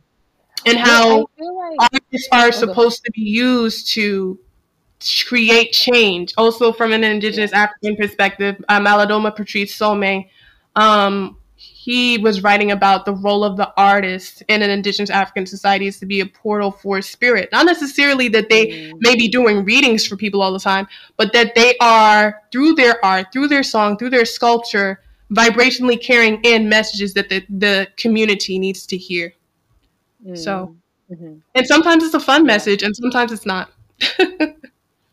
and 0.66 0.78
how 0.78 1.26
like- 1.38 1.90
artists 1.92 2.28
are 2.32 2.52
supposed 2.52 3.04
to 3.04 3.10
be 3.12 3.22
used 3.22 3.88
to 3.88 4.38
create 5.26 5.72
change. 5.72 6.32
Also, 6.36 6.72
from 6.72 6.92
an 6.92 7.04
indigenous 7.04 7.52
African 7.52 7.96
perspective, 7.96 8.62
uh, 8.68 8.80
Malidoma 8.80 9.34
Patrice 9.34 9.76
Somé, 9.76 10.28
um, 10.76 11.36
he 11.56 12.18
was 12.18 12.42
writing 12.42 12.70
about 12.70 13.04
the 13.04 13.12
role 13.12 13.44
of 13.44 13.56
the 13.56 13.72
artist 13.76 14.42
in 14.48 14.62
an 14.62 14.70
indigenous 14.70 15.10
African 15.10 15.46
society 15.46 15.86
is 15.86 15.98
to 15.98 16.06
be 16.06 16.20
a 16.20 16.26
portal 16.26 16.70
for 16.70 17.02
spirit. 17.02 17.48
Not 17.52 17.66
necessarily 17.66 18.28
that 18.28 18.48
they 18.48 18.66
mm. 18.66 18.92
may 19.00 19.16
be 19.16 19.28
doing 19.28 19.64
readings 19.64 20.06
for 20.06 20.16
people 20.16 20.42
all 20.42 20.52
the 20.52 20.60
time, 20.60 20.86
but 21.16 21.32
that 21.32 21.54
they 21.54 21.76
are, 21.80 22.42
through 22.52 22.74
their 22.74 23.04
art, 23.04 23.32
through 23.32 23.48
their 23.48 23.62
song, 23.62 23.96
through 23.96 24.10
their 24.10 24.24
sculpture, 24.24 25.00
vibrationally 25.32 26.00
carrying 26.00 26.40
in 26.44 26.68
messages 26.68 27.14
that 27.14 27.28
the, 27.28 27.44
the 27.48 27.88
community 27.96 28.58
needs 28.58 28.86
to 28.86 28.96
hear. 28.96 29.34
So, 30.34 30.76
mm-hmm. 31.10 31.36
and 31.54 31.66
sometimes 31.66 32.04
it's 32.04 32.14
a 32.14 32.20
fun 32.20 32.44
message, 32.46 32.82
and 32.82 32.94
sometimes 32.96 33.32
it's 33.32 33.46
not. 33.46 33.70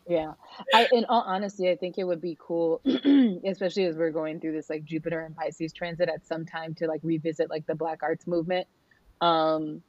yeah. 0.08 0.32
I, 0.74 0.88
in 0.92 1.04
all 1.06 1.22
honesty, 1.22 1.70
I 1.70 1.76
think 1.76 1.98
it 1.98 2.04
would 2.04 2.20
be 2.20 2.36
cool, 2.38 2.80
especially 3.44 3.84
as 3.84 3.96
we're 3.96 4.10
going 4.10 4.40
through 4.40 4.52
this 4.52 4.68
like 4.68 4.84
Jupiter 4.84 5.20
and 5.20 5.34
Pisces 5.34 5.72
transit 5.72 6.08
at 6.08 6.26
some 6.26 6.44
time 6.44 6.74
to 6.76 6.86
like 6.86 7.00
revisit 7.02 7.50
like 7.50 7.66
the 7.66 7.74
Black 7.74 8.02
Arts 8.02 8.26
movement, 8.26 8.66
um, 9.20 9.82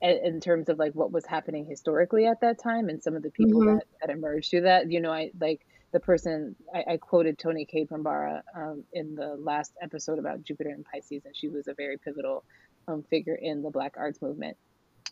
in 0.00 0.40
terms 0.40 0.68
of 0.68 0.78
like 0.78 0.92
what 0.94 1.12
was 1.12 1.26
happening 1.26 1.66
historically 1.66 2.26
at 2.26 2.40
that 2.40 2.58
time 2.62 2.88
and 2.88 3.02
some 3.02 3.16
of 3.16 3.22
the 3.22 3.30
people 3.30 3.60
mm-hmm. 3.60 3.76
that, 3.76 3.86
that 4.00 4.10
emerged 4.10 4.50
through 4.50 4.62
that. 4.62 4.90
You 4.90 5.00
know, 5.00 5.12
I 5.12 5.30
like 5.40 5.66
the 5.92 6.00
person 6.00 6.54
I, 6.74 6.84
I 6.92 6.96
quoted 6.96 7.38
Toni 7.38 7.64
Cade 7.64 7.88
Bambara 7.88 8.42
um, 8.54 8.84
in 8.92 9.14
the 9.14 9.36
last 9.36 9.72
episode 9.80 10.18
about 10.18 10.42
Jupiter 10.42 10.70
and 10.70 10.84
Pisces, 10.84 11.24
and 11.24 11.36
she 11.36 11.48
was 11.48 11.68
a 11.68 11.74
very 11.74 11.98
pivotal 11.98 12.44
um, 12.88 13.02
figure 13.04 13.34
in 13.34 13.62
the 13.62 13.70
Black 13.70 13.94
Arts 13.96 14.20
Movement, 14.20 14.56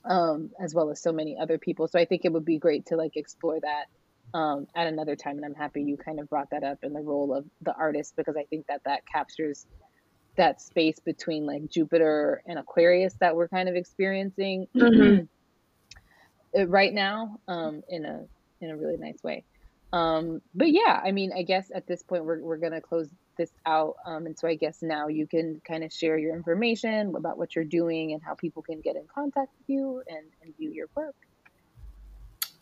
um, 0.04 0.50
as 0.60 0.74
well 0.74 0.90
as 0.90 1.00
so 1.00 1.12
many 1.12 1.36
other 1.38 1.58
people. 1.58 1.88
So 1.88 1.98
I 1.98 2.04
think 2.04 2.24
it 2.24 2.32
would 2.32 2.44
be 2.44 2.58
great 2.58 2.86
to 2.86 2.96
like 2.96 3.16
explore 3.16 3.58
that 3.60 3.86
um, 4.36 4.66
at 4.74 4.86
another 4.86 5.16
time. 5.16 5.36
And 5.36 5.44
I'm 5.44 5.54
happy 5.54 5.82
you 5.82 5.96
kind 5.96 6.20
of 6.20 6.28
brought 6.28 6.50
that 6.50 6.64
up 6.64 6.78
in 6.82 6.92
the 6.92 7.00
role 7.00 7.34
of 7.34 7.44
the 7.60 7.74
artist 7.74 8.14
because 8.16 8.36
I 8.36 8.44
think 8.44 8.66
that 8.66 8.82
that 8.84 9.06
captures 9.06 9.66
that 10.36 10.60
space 10.60 10.98
between 10.98 11.46
like 11.46 11.68
Jupiter 11.68 12.42
and 12.46 12.58
Aquarius 12.58 13.14
that 13.20 13.36
we're 13.36 13.48
kind 13.48 13.68
of 13.68 13.74
experiencing 13.74 14.66
mm-hmm. 14.76 16.64
right 16.64 16.92
now 16.92 17.38
um, 17.48 17.82
in 17.88 18.04
a 18.04 18.24
in 18.60 18.70
a 18.70 18.76
really 18.76 18.96
nice 18.96 19.22
way. 19.22 19.44
Um, 19.92 20.40
but 20.54 20.70
yeah, 20.70 21.00
I 21.04 21.12
mean, 21.12 21.32
I 21.36 21.42
guess 21.42 21.70
at 21.74 21.86
this 21.86 22.02
point 22.02 22.24
we're 22.24 22.40
we're 22.40 22.56
gonna 22.56 22.80
close 22.80 23.10
this 23.36 23.50
out, 23.66 23.96
um, 24.06 24.26
and 24.26 24.38
so 24.38 24.48
I 24.48 24.54
guess 24.54 24.82
now 24.82 25.08
you 25.08 25.26
can 25.26 25.60
kind 25.66 25.84
of 25.84 25.92
share 25.92 26.18
your 26.18 26.34
information 26.34 27.14
about 27.16 27.38
what 27.38 27.54
you're 27.54 27.64
doing 27.64 28.12
and 28.12 28.22
how 28.22 28.34
people 28.34 28.62
can 28.62 28.80
get 28.80 28.96
in 28.96 29.04
contact 29.12 29.50
with 29.58 29.68
you 29.68 30.02
and, 30.08 30.26
and 30.42 30.56
view 30.56 30.70
your 30.70 30.86
work. 30.94 31.14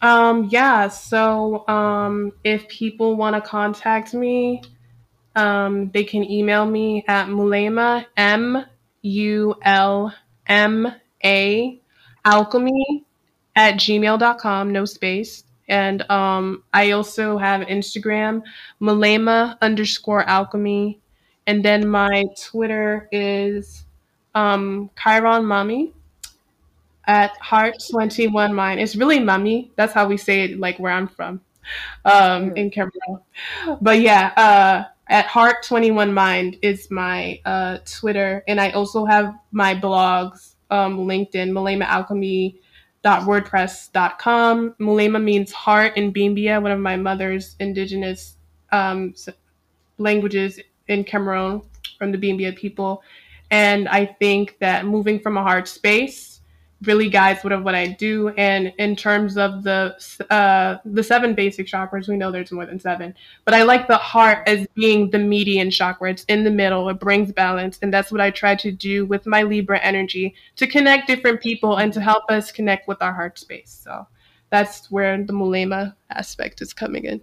Um, 0.03 0.49
yeah, 0.51 0.89
so 0.89 1.67
um, 1.69 2.33
if 2.43 2.69
people 2.69 3.17
want 3.17 3.37
to 3.37 3.49
contact 3.49 4.15
me, 4.15 4.63
um, 5.37 5.91
they 5.91 6.05
can 6.05 6.25
email 6.25 6.65
me 6.65 7.05
at 7.07 7.29
Mulema, 7.29 8.07
M 8.17 8.65
U 9.03 9.55
L 9.63 10.15
M 10.47 10.93
A, 11.25 11.81
alchemy 12.25 13.05
at 13.57 13.75
gmail.com, 13.75 14.73
no 14.73 14.85
space. 14.85 15.45
And 15.71 16.09
um, 16.11 16.65
I 16.75 16.91
also 16.91 17.39
have 17.39 17.67
Instagram, 17.69 18.43
Mulema 18.81 19.57
underscore 19.63 20.25
alchemy. 20.25 20.99
And 21.47 21.65
then 21.65 21.89
my 21.89 22.25
Twitter 22.37 23.09
is 23.13 23.85
um, 24.35 24.91
Chiron 25.01 25.45
Mommy 25.47 25.95
at 27.07 27.31
Heart 27.39 27.83
21 27.91 28.53
Mind. 28.55 28.81
It's 28.81 28.97
really 28.97 29.21
Mummy. 29.21 29.71
That's 29.77 29.93
how 29.93 30.07
we 30.07 30.17
say 30.17 30.43
it, 30.43 30.59
like 30.59 30.79
where 30.79 30.93
I'm 30.93 31.09
from 31.09 31.41
um, 32.05 32.57
in 32.57 32.71
Cameroon. 32.71 33.21
But 33.81 34.01
yeah, 34.01 34.33
uh, 34.37 34.85
at 35.09 35.27
Heart 35.27 35.65
21 35.65 36.13
Mind 36.13 36.59
is 36.63 36.91
my 36.91 37.41
uh, 37.45 37.79
Twitter. 37.85 38.43
And 38.49 38.61
I 38.61 38.71
also 38.71 39.05
have 39.05 39.35
my 39.53 39.75
blogs, 39.75 40.55
um, 40.71 40.99
LinkedIn, 40.99 41.51
Mulema 41.51 41.85
Alchemy 41.85 42.61
wordpress.com. 43.05 44.75
Mulema 44.79 45.23
means 45.23 45.53
heart 45.53 45.97
in 45.97 46.13
Bimbia, 46.13 46.63
one 46.63 46.73
of 46.73 46.79
my 46.79 46.97
mother's 46.97 47.57
indigenous 47.61 48.37
um, 48.73 49.15
languages 49.99 50.61
in 50.89 51.05
Cameroon 51.05 51.63
from 51.99 52.13
the 52.13 52.19
Bimbia 52.19 52.55
people. 52.57 53.03
And 53.51 53.89
I 53.89 54.07
think 54.07 54.59
that 54.61 54.87
moving 54.87 55.19
from 55.19 55.37
a 55.37 55.43
hard 55.43 55.67
space 55.67 56.30
really 56.82 57.09
guides 57.11 57.44
what 57.44 57.52
of 57.52 57.62
what 57.62 57.74
I 57.74 57.89
do. 57.89 58.31
And 58.31 58.73
in 58.78 58.97
terms 58.97 59.36
of 59.36 59.62
the 59.62 59.94
uh, 60.31 60.78
the 60.85 61.02
seven 61.02 61.35
basic 61.35 61.66
chakras, 61.66 62.09
we 62.09 62.16
know 62.16 62.31
there's 62.31 62.52
more 62.52 62.66
than 62.66 62.81
seven, 62.81 63.15
but 63.44 63.55
I 63.55 63.62
like 63.62 63.86
the 63.86 63.97
heart 63.97 64.48
as 64.48 64.66
being 64.74 65.11
the 65.11 65.19
median 65.19 65.70
chakra. 65.70 66.11
It's 66.11 66.24
in 66.24 66.44
the 66.44 66.51
middle. 66.51 66.89
It 66.89 66.98
brings 66.98 67.32
balance, 67.32 67.78
and 67.82 67.93
that's 67.93 68.11
what 68.11 68.20
I 68.20 68.31
try 68.31 68.55
to 68.57 68.73
do 68.73 69.07
with 69.07 69.27
my 69.27 69.43
Libra 69.43 69.78
energy 69.81 70.35
to 70.57 70.66
connect 70.66 71.07
different 71.07 71.40
people 71.40 71.77
and 71.77 71.93
to 71.93 72.01
help 72.01 72.24
us 72.31 72.51
connect 72.51 72.89
with 72.89 73.02
our 73.02 73.12
heart 73.12 73.39
space. 73.39 73.81
So 73.85 74.07
that's 74.51 74.90
where 74.90 75.23
the 75.23 75.32
Mulema 75.32 75.94
aspect 76.11 76.62
is 76.62 76.73
coming 76.73 77.05
in. 77.05 77.20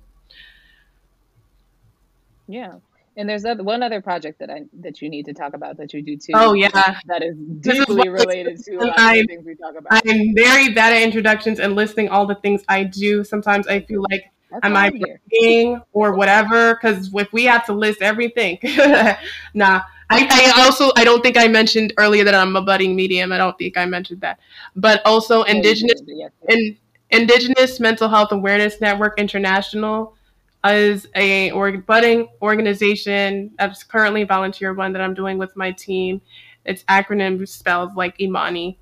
Yeah. 2.47 2.75
And 3.17 3.27
there's 3.27 3.45
other, 3.45 3.63
one 3.63 3.81
other 3.81 3.99
project 3.99 4.37
that 4.39 4.51
I 4.51 4.65
that 4.81 5.01
you 5.01 5.09
need 5.09 5.25
to 5.25 5.33
talk 5.33 5.55
about 5.55 5.77
that 5.77 5.91
you 5.91 6.03
do 6.03 6.15
too. 6.15 6.33
Oh 6.35 6.53
yeah, 6.53 6.69
that 7.07 7.23
is 7.23 7.35
deeply 7.61 8.07
is 8.07 8.13
related 8.13 8.63
to 8.65 8.75
a 8.75 8.85
lot 8.85 8.99
I, 8.99 9.15
of 9.15 9.25
things 9.25 9.43
we 9.43 9.55
talk 9.55 9.75
about. 9.75 10.01
I'm 10.05 10.35
very 10.35 10.71
bad 10.71 10.93
at 10.93 11.01
introductions 11.01 11.59
and 11.59 11.75
listing 11.75 12.09
all 12.09 12.27
the 12.27 12.35
things 12.35 12.63
I 12.69 12.83
do. 12.83 13.23
Sometimes 13.23 13.67
I 13.67 13.79
feel 13.79 14.03
like 14.11 14.25
That's 14.51 14.63
am 14.63 14.75
I 14.75 14.91
bragging 14.91 15.81
or 15.93 16.13
whatever? 16.13 16.75
Because 16.75 17.11
if 17.11 17.33
we 17.33 17.45
have 17.45 17.65
to 17.65 17.73
list 17.73 18.03
everything, 18.03 18.59
nah. 19.55 19.81
I, 20.09 20.53
I, 20.55 20.63
also 20.63 20.91
I 20.95 21.03
don't 21.03 21.21
think 21.21 21.37
I 21.37 21.49
mentioned 21.49 21.93
earlier 21.97 22.23
that 22.23 22.33
I'm 22.33 22.55
a 22.55 22.61
budding 22.61 22.95
medium. 22.95 23.33
I 23.33 23.37
don't 23.37 23.57
think 23.57 23.77
I 23.77 23.85
mentioned 23.85 24.21
that, 24.21 24.39
but 24.75 25.01
also 25.05 25.41
indigenous 25.43 26.01
yes, 26.05 26.31
yes. 26.47 26.55
In, 26.55 26.77
indigenous 27.09 27.79
mental 27.79 28.09
health 28.09 28.31
awareness 28.31 28.79
network 28.79 29.19
international 29.19 30.16
is 30.65 31.07
a 31.15 31.51
or, 31.51 31.77
budding 31.77 32.27
organization 32.41 33.51
that's 33.57 33.83
currently 33.83 34.23
volunteer 34.23 34.73
one 34.73 34.93
that 34.93 35.01
I'm 35.01 35.13
doing 35.13 35.37
with 35.37 35.55
my 35.55 35.71
team. 35.71 36.21
Its 36.65 36.83
acronym 36.83 37.47
spells 37.47 37.91
like 37.95 38.19
Imani, 38.19 38.77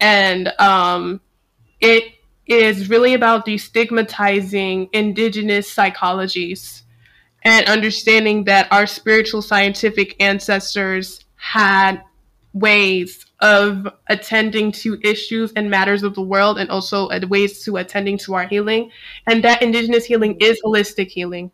and 0.00 0.48
um, 0.58 1.20
it 1.80 2.04
is 2.46 2.90
really 2.90 3.14
about 3.14 3.46
destigmatizing 3.46 4.88
indigenous 4.92 5.74
psychologies 5.74 6.82
and 7.44 7.66
understanding 7.66 8.44
that 8.44 8.68
our 8.70 8.86
spiritual 8.86 9.42
scientific 9.42 10.20
ancestors 10.22 11.24
had 11.36 12.02
ways 12.52 13.26
of 13.42 13.88
attending 14.06 14.70
to 14.70 14.98
issues 15.02 15.52
and 15.54 15.68
matters 15.68 16.04
of 16.04 16.14
the 16.14 16.22
world 16.22 16.58
and 16.58 16.70
also 16.70 17.08
uh, 17.08 17.20
ways 17.28 17.62
to 17.64 17.76
attending 17.76 18.16
to 18.16 18.34
our 18.34 18.46
healing. 18.46 18.90
And 19.26 19.42
that 19.44 19.62
indigenous 19.62 20.04
healing 20.04 20.36
is 20.40 20.60
holistic 20.64 21.08
healing. 21.08 21.50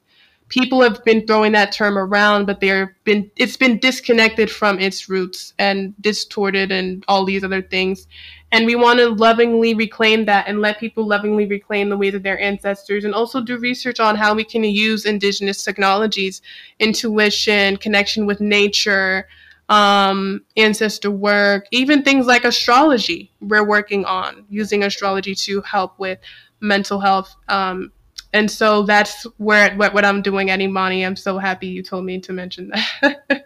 People 0.49 0.81
have 0.83 1.03
been 1.05 1.27
throwing 1.27 1.53
that 1.53 1.73
term 1.73 1.99
around, 1.99 2.47
but 2.47 2.61
they're 2.61 2.97
been 3.05 3.31
it's 3.37 3.57
been 3.57 3.79
disconnected 3.79 4.51
from 4.51 4.79
its 4.79 5.09
roots 5.09 5.53
and 5.59 5.95
distorted 6.01 6.71
and 6.73 7.05
all 7.09 7.25
these 7.25 7.45
other 7.45 7.61
things. 7.61 8.07
And 8.51 8.65
we 8.65 8.75
want 8.75 8.99
to 8.99 9.11
lovingly 9.11 9.75
reclaim 9.75 10.25
that 10.25 10.49
and 10.49 10.61
let 10.61 10.81
people 10.81 11.07
lovingly 11.07 11.45
reclaim 11.45 11.91
the 11.91 11.99
ways 11.99 12.15
of 12.15 12.23
their 12.23 12.41
ancestors 12.41 13.05
and 13.05 13.15
also 13.15 13.43
do 13.43 13.59
research 13.59 14.01
on 14.01 14.17
how 14.17 14.35
we 14.35 14.45
can 14.45 14.65
use 14.65 15.05
indigenous 15.05 15.63
technologies, 15.63 16.41
intuition, 16.79 17.77
connection 17.77 18.25
with 18.25 18.41
nature, 18.41 19.29
um, 19.69 20.43
ancestor 20.57 21.11
work, 21.11 21.67
even 21.71 22.03
things 22.03 22.27
like 22.27 22.45
astrology. 22.45 23.33
We're 23.41 23.65
working 23.67 24.05
on 24.05 24.45
using 24.49 24.83
astrology 24.83 25.35
to 25.35 25.61
help 25.63 25.99
with 25.99 26.19
mental 26.61 27.01
health. 27.01 27.35
Um, 27.49 27.93
and 28.33 28.51
so 28.51 28.83
that's 28.83 29.25
where 29.39 29.75
what, 29.77 29.95
what 29.95 30.05
I'm 30.05 30.23
doing 30.23 30.51
at 30.51 30.61
Imani. 30.61 31.05
I'm 31.05 31.17
so 31.17 31.39
happy 31.39 31.67
you 31.67 31.83
told 31.83 32.05
me 32.05 32.21
to 32.21 32.33
mention 32.33 32.71
that. 32.71 33.45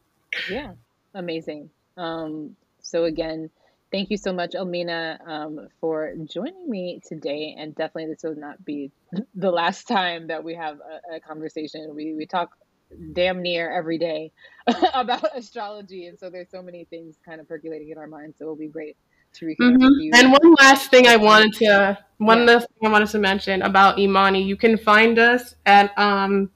yeah, 0.50 0.72
amazing. 1.14 1.70
Um, 1.96 2.56
so 2.80 3.04
again, 3.04 3.50
thank 3.90 4.10
you 4.10 4.16
so 4.16 4.32
much, 4.32 4.54
Elmina, 4.54 5.18
um, 5.26 5.68
for 5.80 6.14
joining 6.24 6.68
me 6.68 7.00
today. 7.06 7.54
And 7.58 7.74
definitely, 7.74 8.12
this 8.12 8.22
will 8.22 8.36
not 8.36 8.64
be 8.64 8.90
the 9.34 9.50
last 9.50 9.88
time 9.88 10.26
that 10.28 10.44
we 10.44 10.54
have 10.54 10.78
a, 10.80 11.16
a 11.16 11.20
conversation. 11.20 11.94
We 11.94 12.14
we 12.14 12.26
talk 12.26 12.56
damn 13.12 13.42
near 13.42 13.70
every 13.70 13.98
day 13.98 14.32
about 14.94 15.36
astrology. 15.36 16.06
And 16.06 16.18
so 16.18 16.30
there's 16.30 16.50
so 16.50 16.62
many 16.62 16.84
things 16.84 17.16
kind 17.24 17.40
of 17.40 17.48
percolating 17.48 17.90
in 17.90 17.98
our 17.98 18.06
minds 18.06 18.38
so 18.38 18.44
it'll 18.44 18.56
be 18.56 18.68
great 18.68 18.96
to 19.34 19.46
reconnect 19.46 19.56
mm-hmm. 19.58 19.84
with 19.84 20.00
you. 20.00 20.10
And 20.14 20.32
one 20.32 20.54
last 20.58 20.90
thing 20.90 21.06
i 21.06 21.16
wanted 21.16 21.52
to 21.54 21.98
one 22.18 22.40
yeah. 22.40 22.44
last 22.44 22.68
thing 22.68 22.88
i 22.88 22.90
wanted 22.90 23.08
to 23.10 23.18
mention 23.18 23.62
about 23.62 23.98
imani 23.98 24.42
you 24.42 24.56
can 24.56 24.76
find 24.76 25.18
us 25.18 25.54
at 25.66 25.96
um 25.98 26.50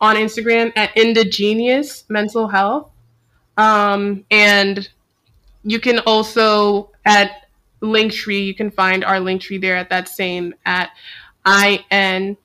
on 0.00 0.16
instagram 0.16 0.72
at 0.76 0.96
indigenous 0.96 2.04
mental 2.08 2.48
health. 2.48 2.90
Um 3.56 4.24
and 4.30 4.88
you 5.62 5.80
can 5.80 5.98
also 6.00 6.90
at 7.04 7.46
linktree 7.82 8.46
you 8.46 8.54
can 8.54 8.70
find 8.70 9.04
our 9.04 9.16
linktree 9.16 9.60
there 9.60 9.76
at 9.76 9.90
that 9.90 10.08
same 10.08 10.54
at 10.64 10.90
i 11.44 11.84
n 11.90 12.36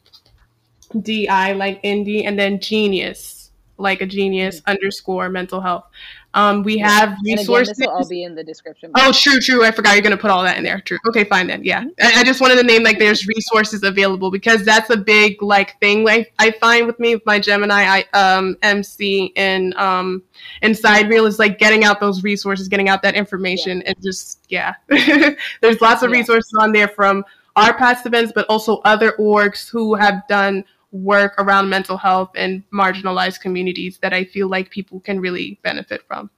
D 1.02 1.28
I 1.28 1.54
like 1.54 1.82
indie, 1.84 2.26
and 2.26 2.38
then 2.38 2.60
genius 2.60 3.36
like 3.78 4.02
a 4.02 4.06
genius 4.06 4.62
mm-hmm. 4.62 4.72
underscore 4.72 5.30
mental 5.30 5.62
health. 5.62 5.86
Um, 6.34 6.64
we 6.64 6.80
yeah. 6.80 6.90
have 6.90 7.18
resources. 7.24 7.78
Again, 7.78 7.88
this 7.88 7.88
will 7.88 7.98
all 7.98 8.10
be 8.10 8.24
in 8.24 8.36
the 8.36 8.44
description. 8.44 8.92
Oh, 8.96 9.14
true, 9.14 9.40
true. 9.40 9.64
I 9.64 9.72
forgot 9.72 9.94
you're 9.94 10.02
gonna 10.02 10.18
put 10.18 10.32
all 10.32 10.44
that 10.44 10.58
in 10.58 10.66
there. 10.66 10.82
True. 10.82 10.98
Okay, 11.08 11.24
fine 11.24 11.48
then. 11.48 11.64
Yeah, 11.64 11.86
I, 12.02 12.20
I, 12.20 12.24
just 12.26 12.42
wanted 12.42 12.56
to 12.56 12.64
name 12.64 12.84
like 12.84 13.00
there's 13.00 13.26
resources 13.26 13.84
available 13.84 14.30
because 14.30 14.66
that's 14.66 14.90
a 14.90 14.98
big 14.98 15.42
like 15.42 15.80
thing. 15.80 16.04
Like 16.04 16.34
I 16.38 16.52
find 16.52 16.88
with 16.88 17.00
me 17.00 17.16
with 17.16 17.26
my 17.26 17.40
Gemini, 17.40 18.04
I 18.14 18.38
um 18.38 18.58
MC 18.64 19.32
and 19.38 19.74
um 19.76 20.24
and 20.62 20.78
Sidereal 20.78 21.26
is 21.26 21.40
like 21.40 21.58
getting 21.58 21.86
out 21.86 22.02
those 22.02 22.22
resources, 22.22 22.68
getting 22.68 22.90
out 22.90 23.02
that 23.04 23.16
information, 23.16 23.78
yeah. 23.78 23.88
and 23.88 24.04
just 24.04 24.46
yeah, 24.50 24.74
there's 25.62 25.80
lots 25.80 26.04
of 26.04 26.10
yeah. 26.10 26.18
resources 26.18 26.54
on 26.60 26.74
there 26.74 26.90
from 26.90 27.24
our 27.56 27.74
past 27.78 28.06
events, 28.06 28.34
but 28.36 28.46
also 28.50 28.80
other 28.80 29.14
orgs 29.14 29.70
who 29.70 29.96
have 29.96 30.28
done 30.28 30.66
work 30.96 31.34
around 31.38 31.70
mental 31.70 31.98
health 31.98 32.32
and 32.36 32.64
marginalized 32.72 33.42
communities 33.42 34.00
that 34.02 34.14
I 34.14 34.24
feel 34.24 34.48
like 34.48 34.70
people 34.70 35.00
can 35.00 35.20
really 35.20 35.60
benefit 35.64 36.02
from. 36.08 36.30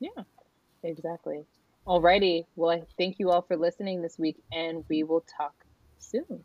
Yeah, 0.00 0.22
exactly. 0.82 1.44
Alrighty. 1.86 2.44
Well, 2.56 2.70
I 2.70 2.82
thank 2.98 3.18
you 3.18 3.30
all 3.30 3.42
for 3.42 3.56
listening 3.56 4.02
this 4.02 4.18
week, 4.18 4.36
and 4.52 4.84
we 4.88 5.02
will 5.02 5.24
talk 5.36 5.54
soon. 5.98 6.44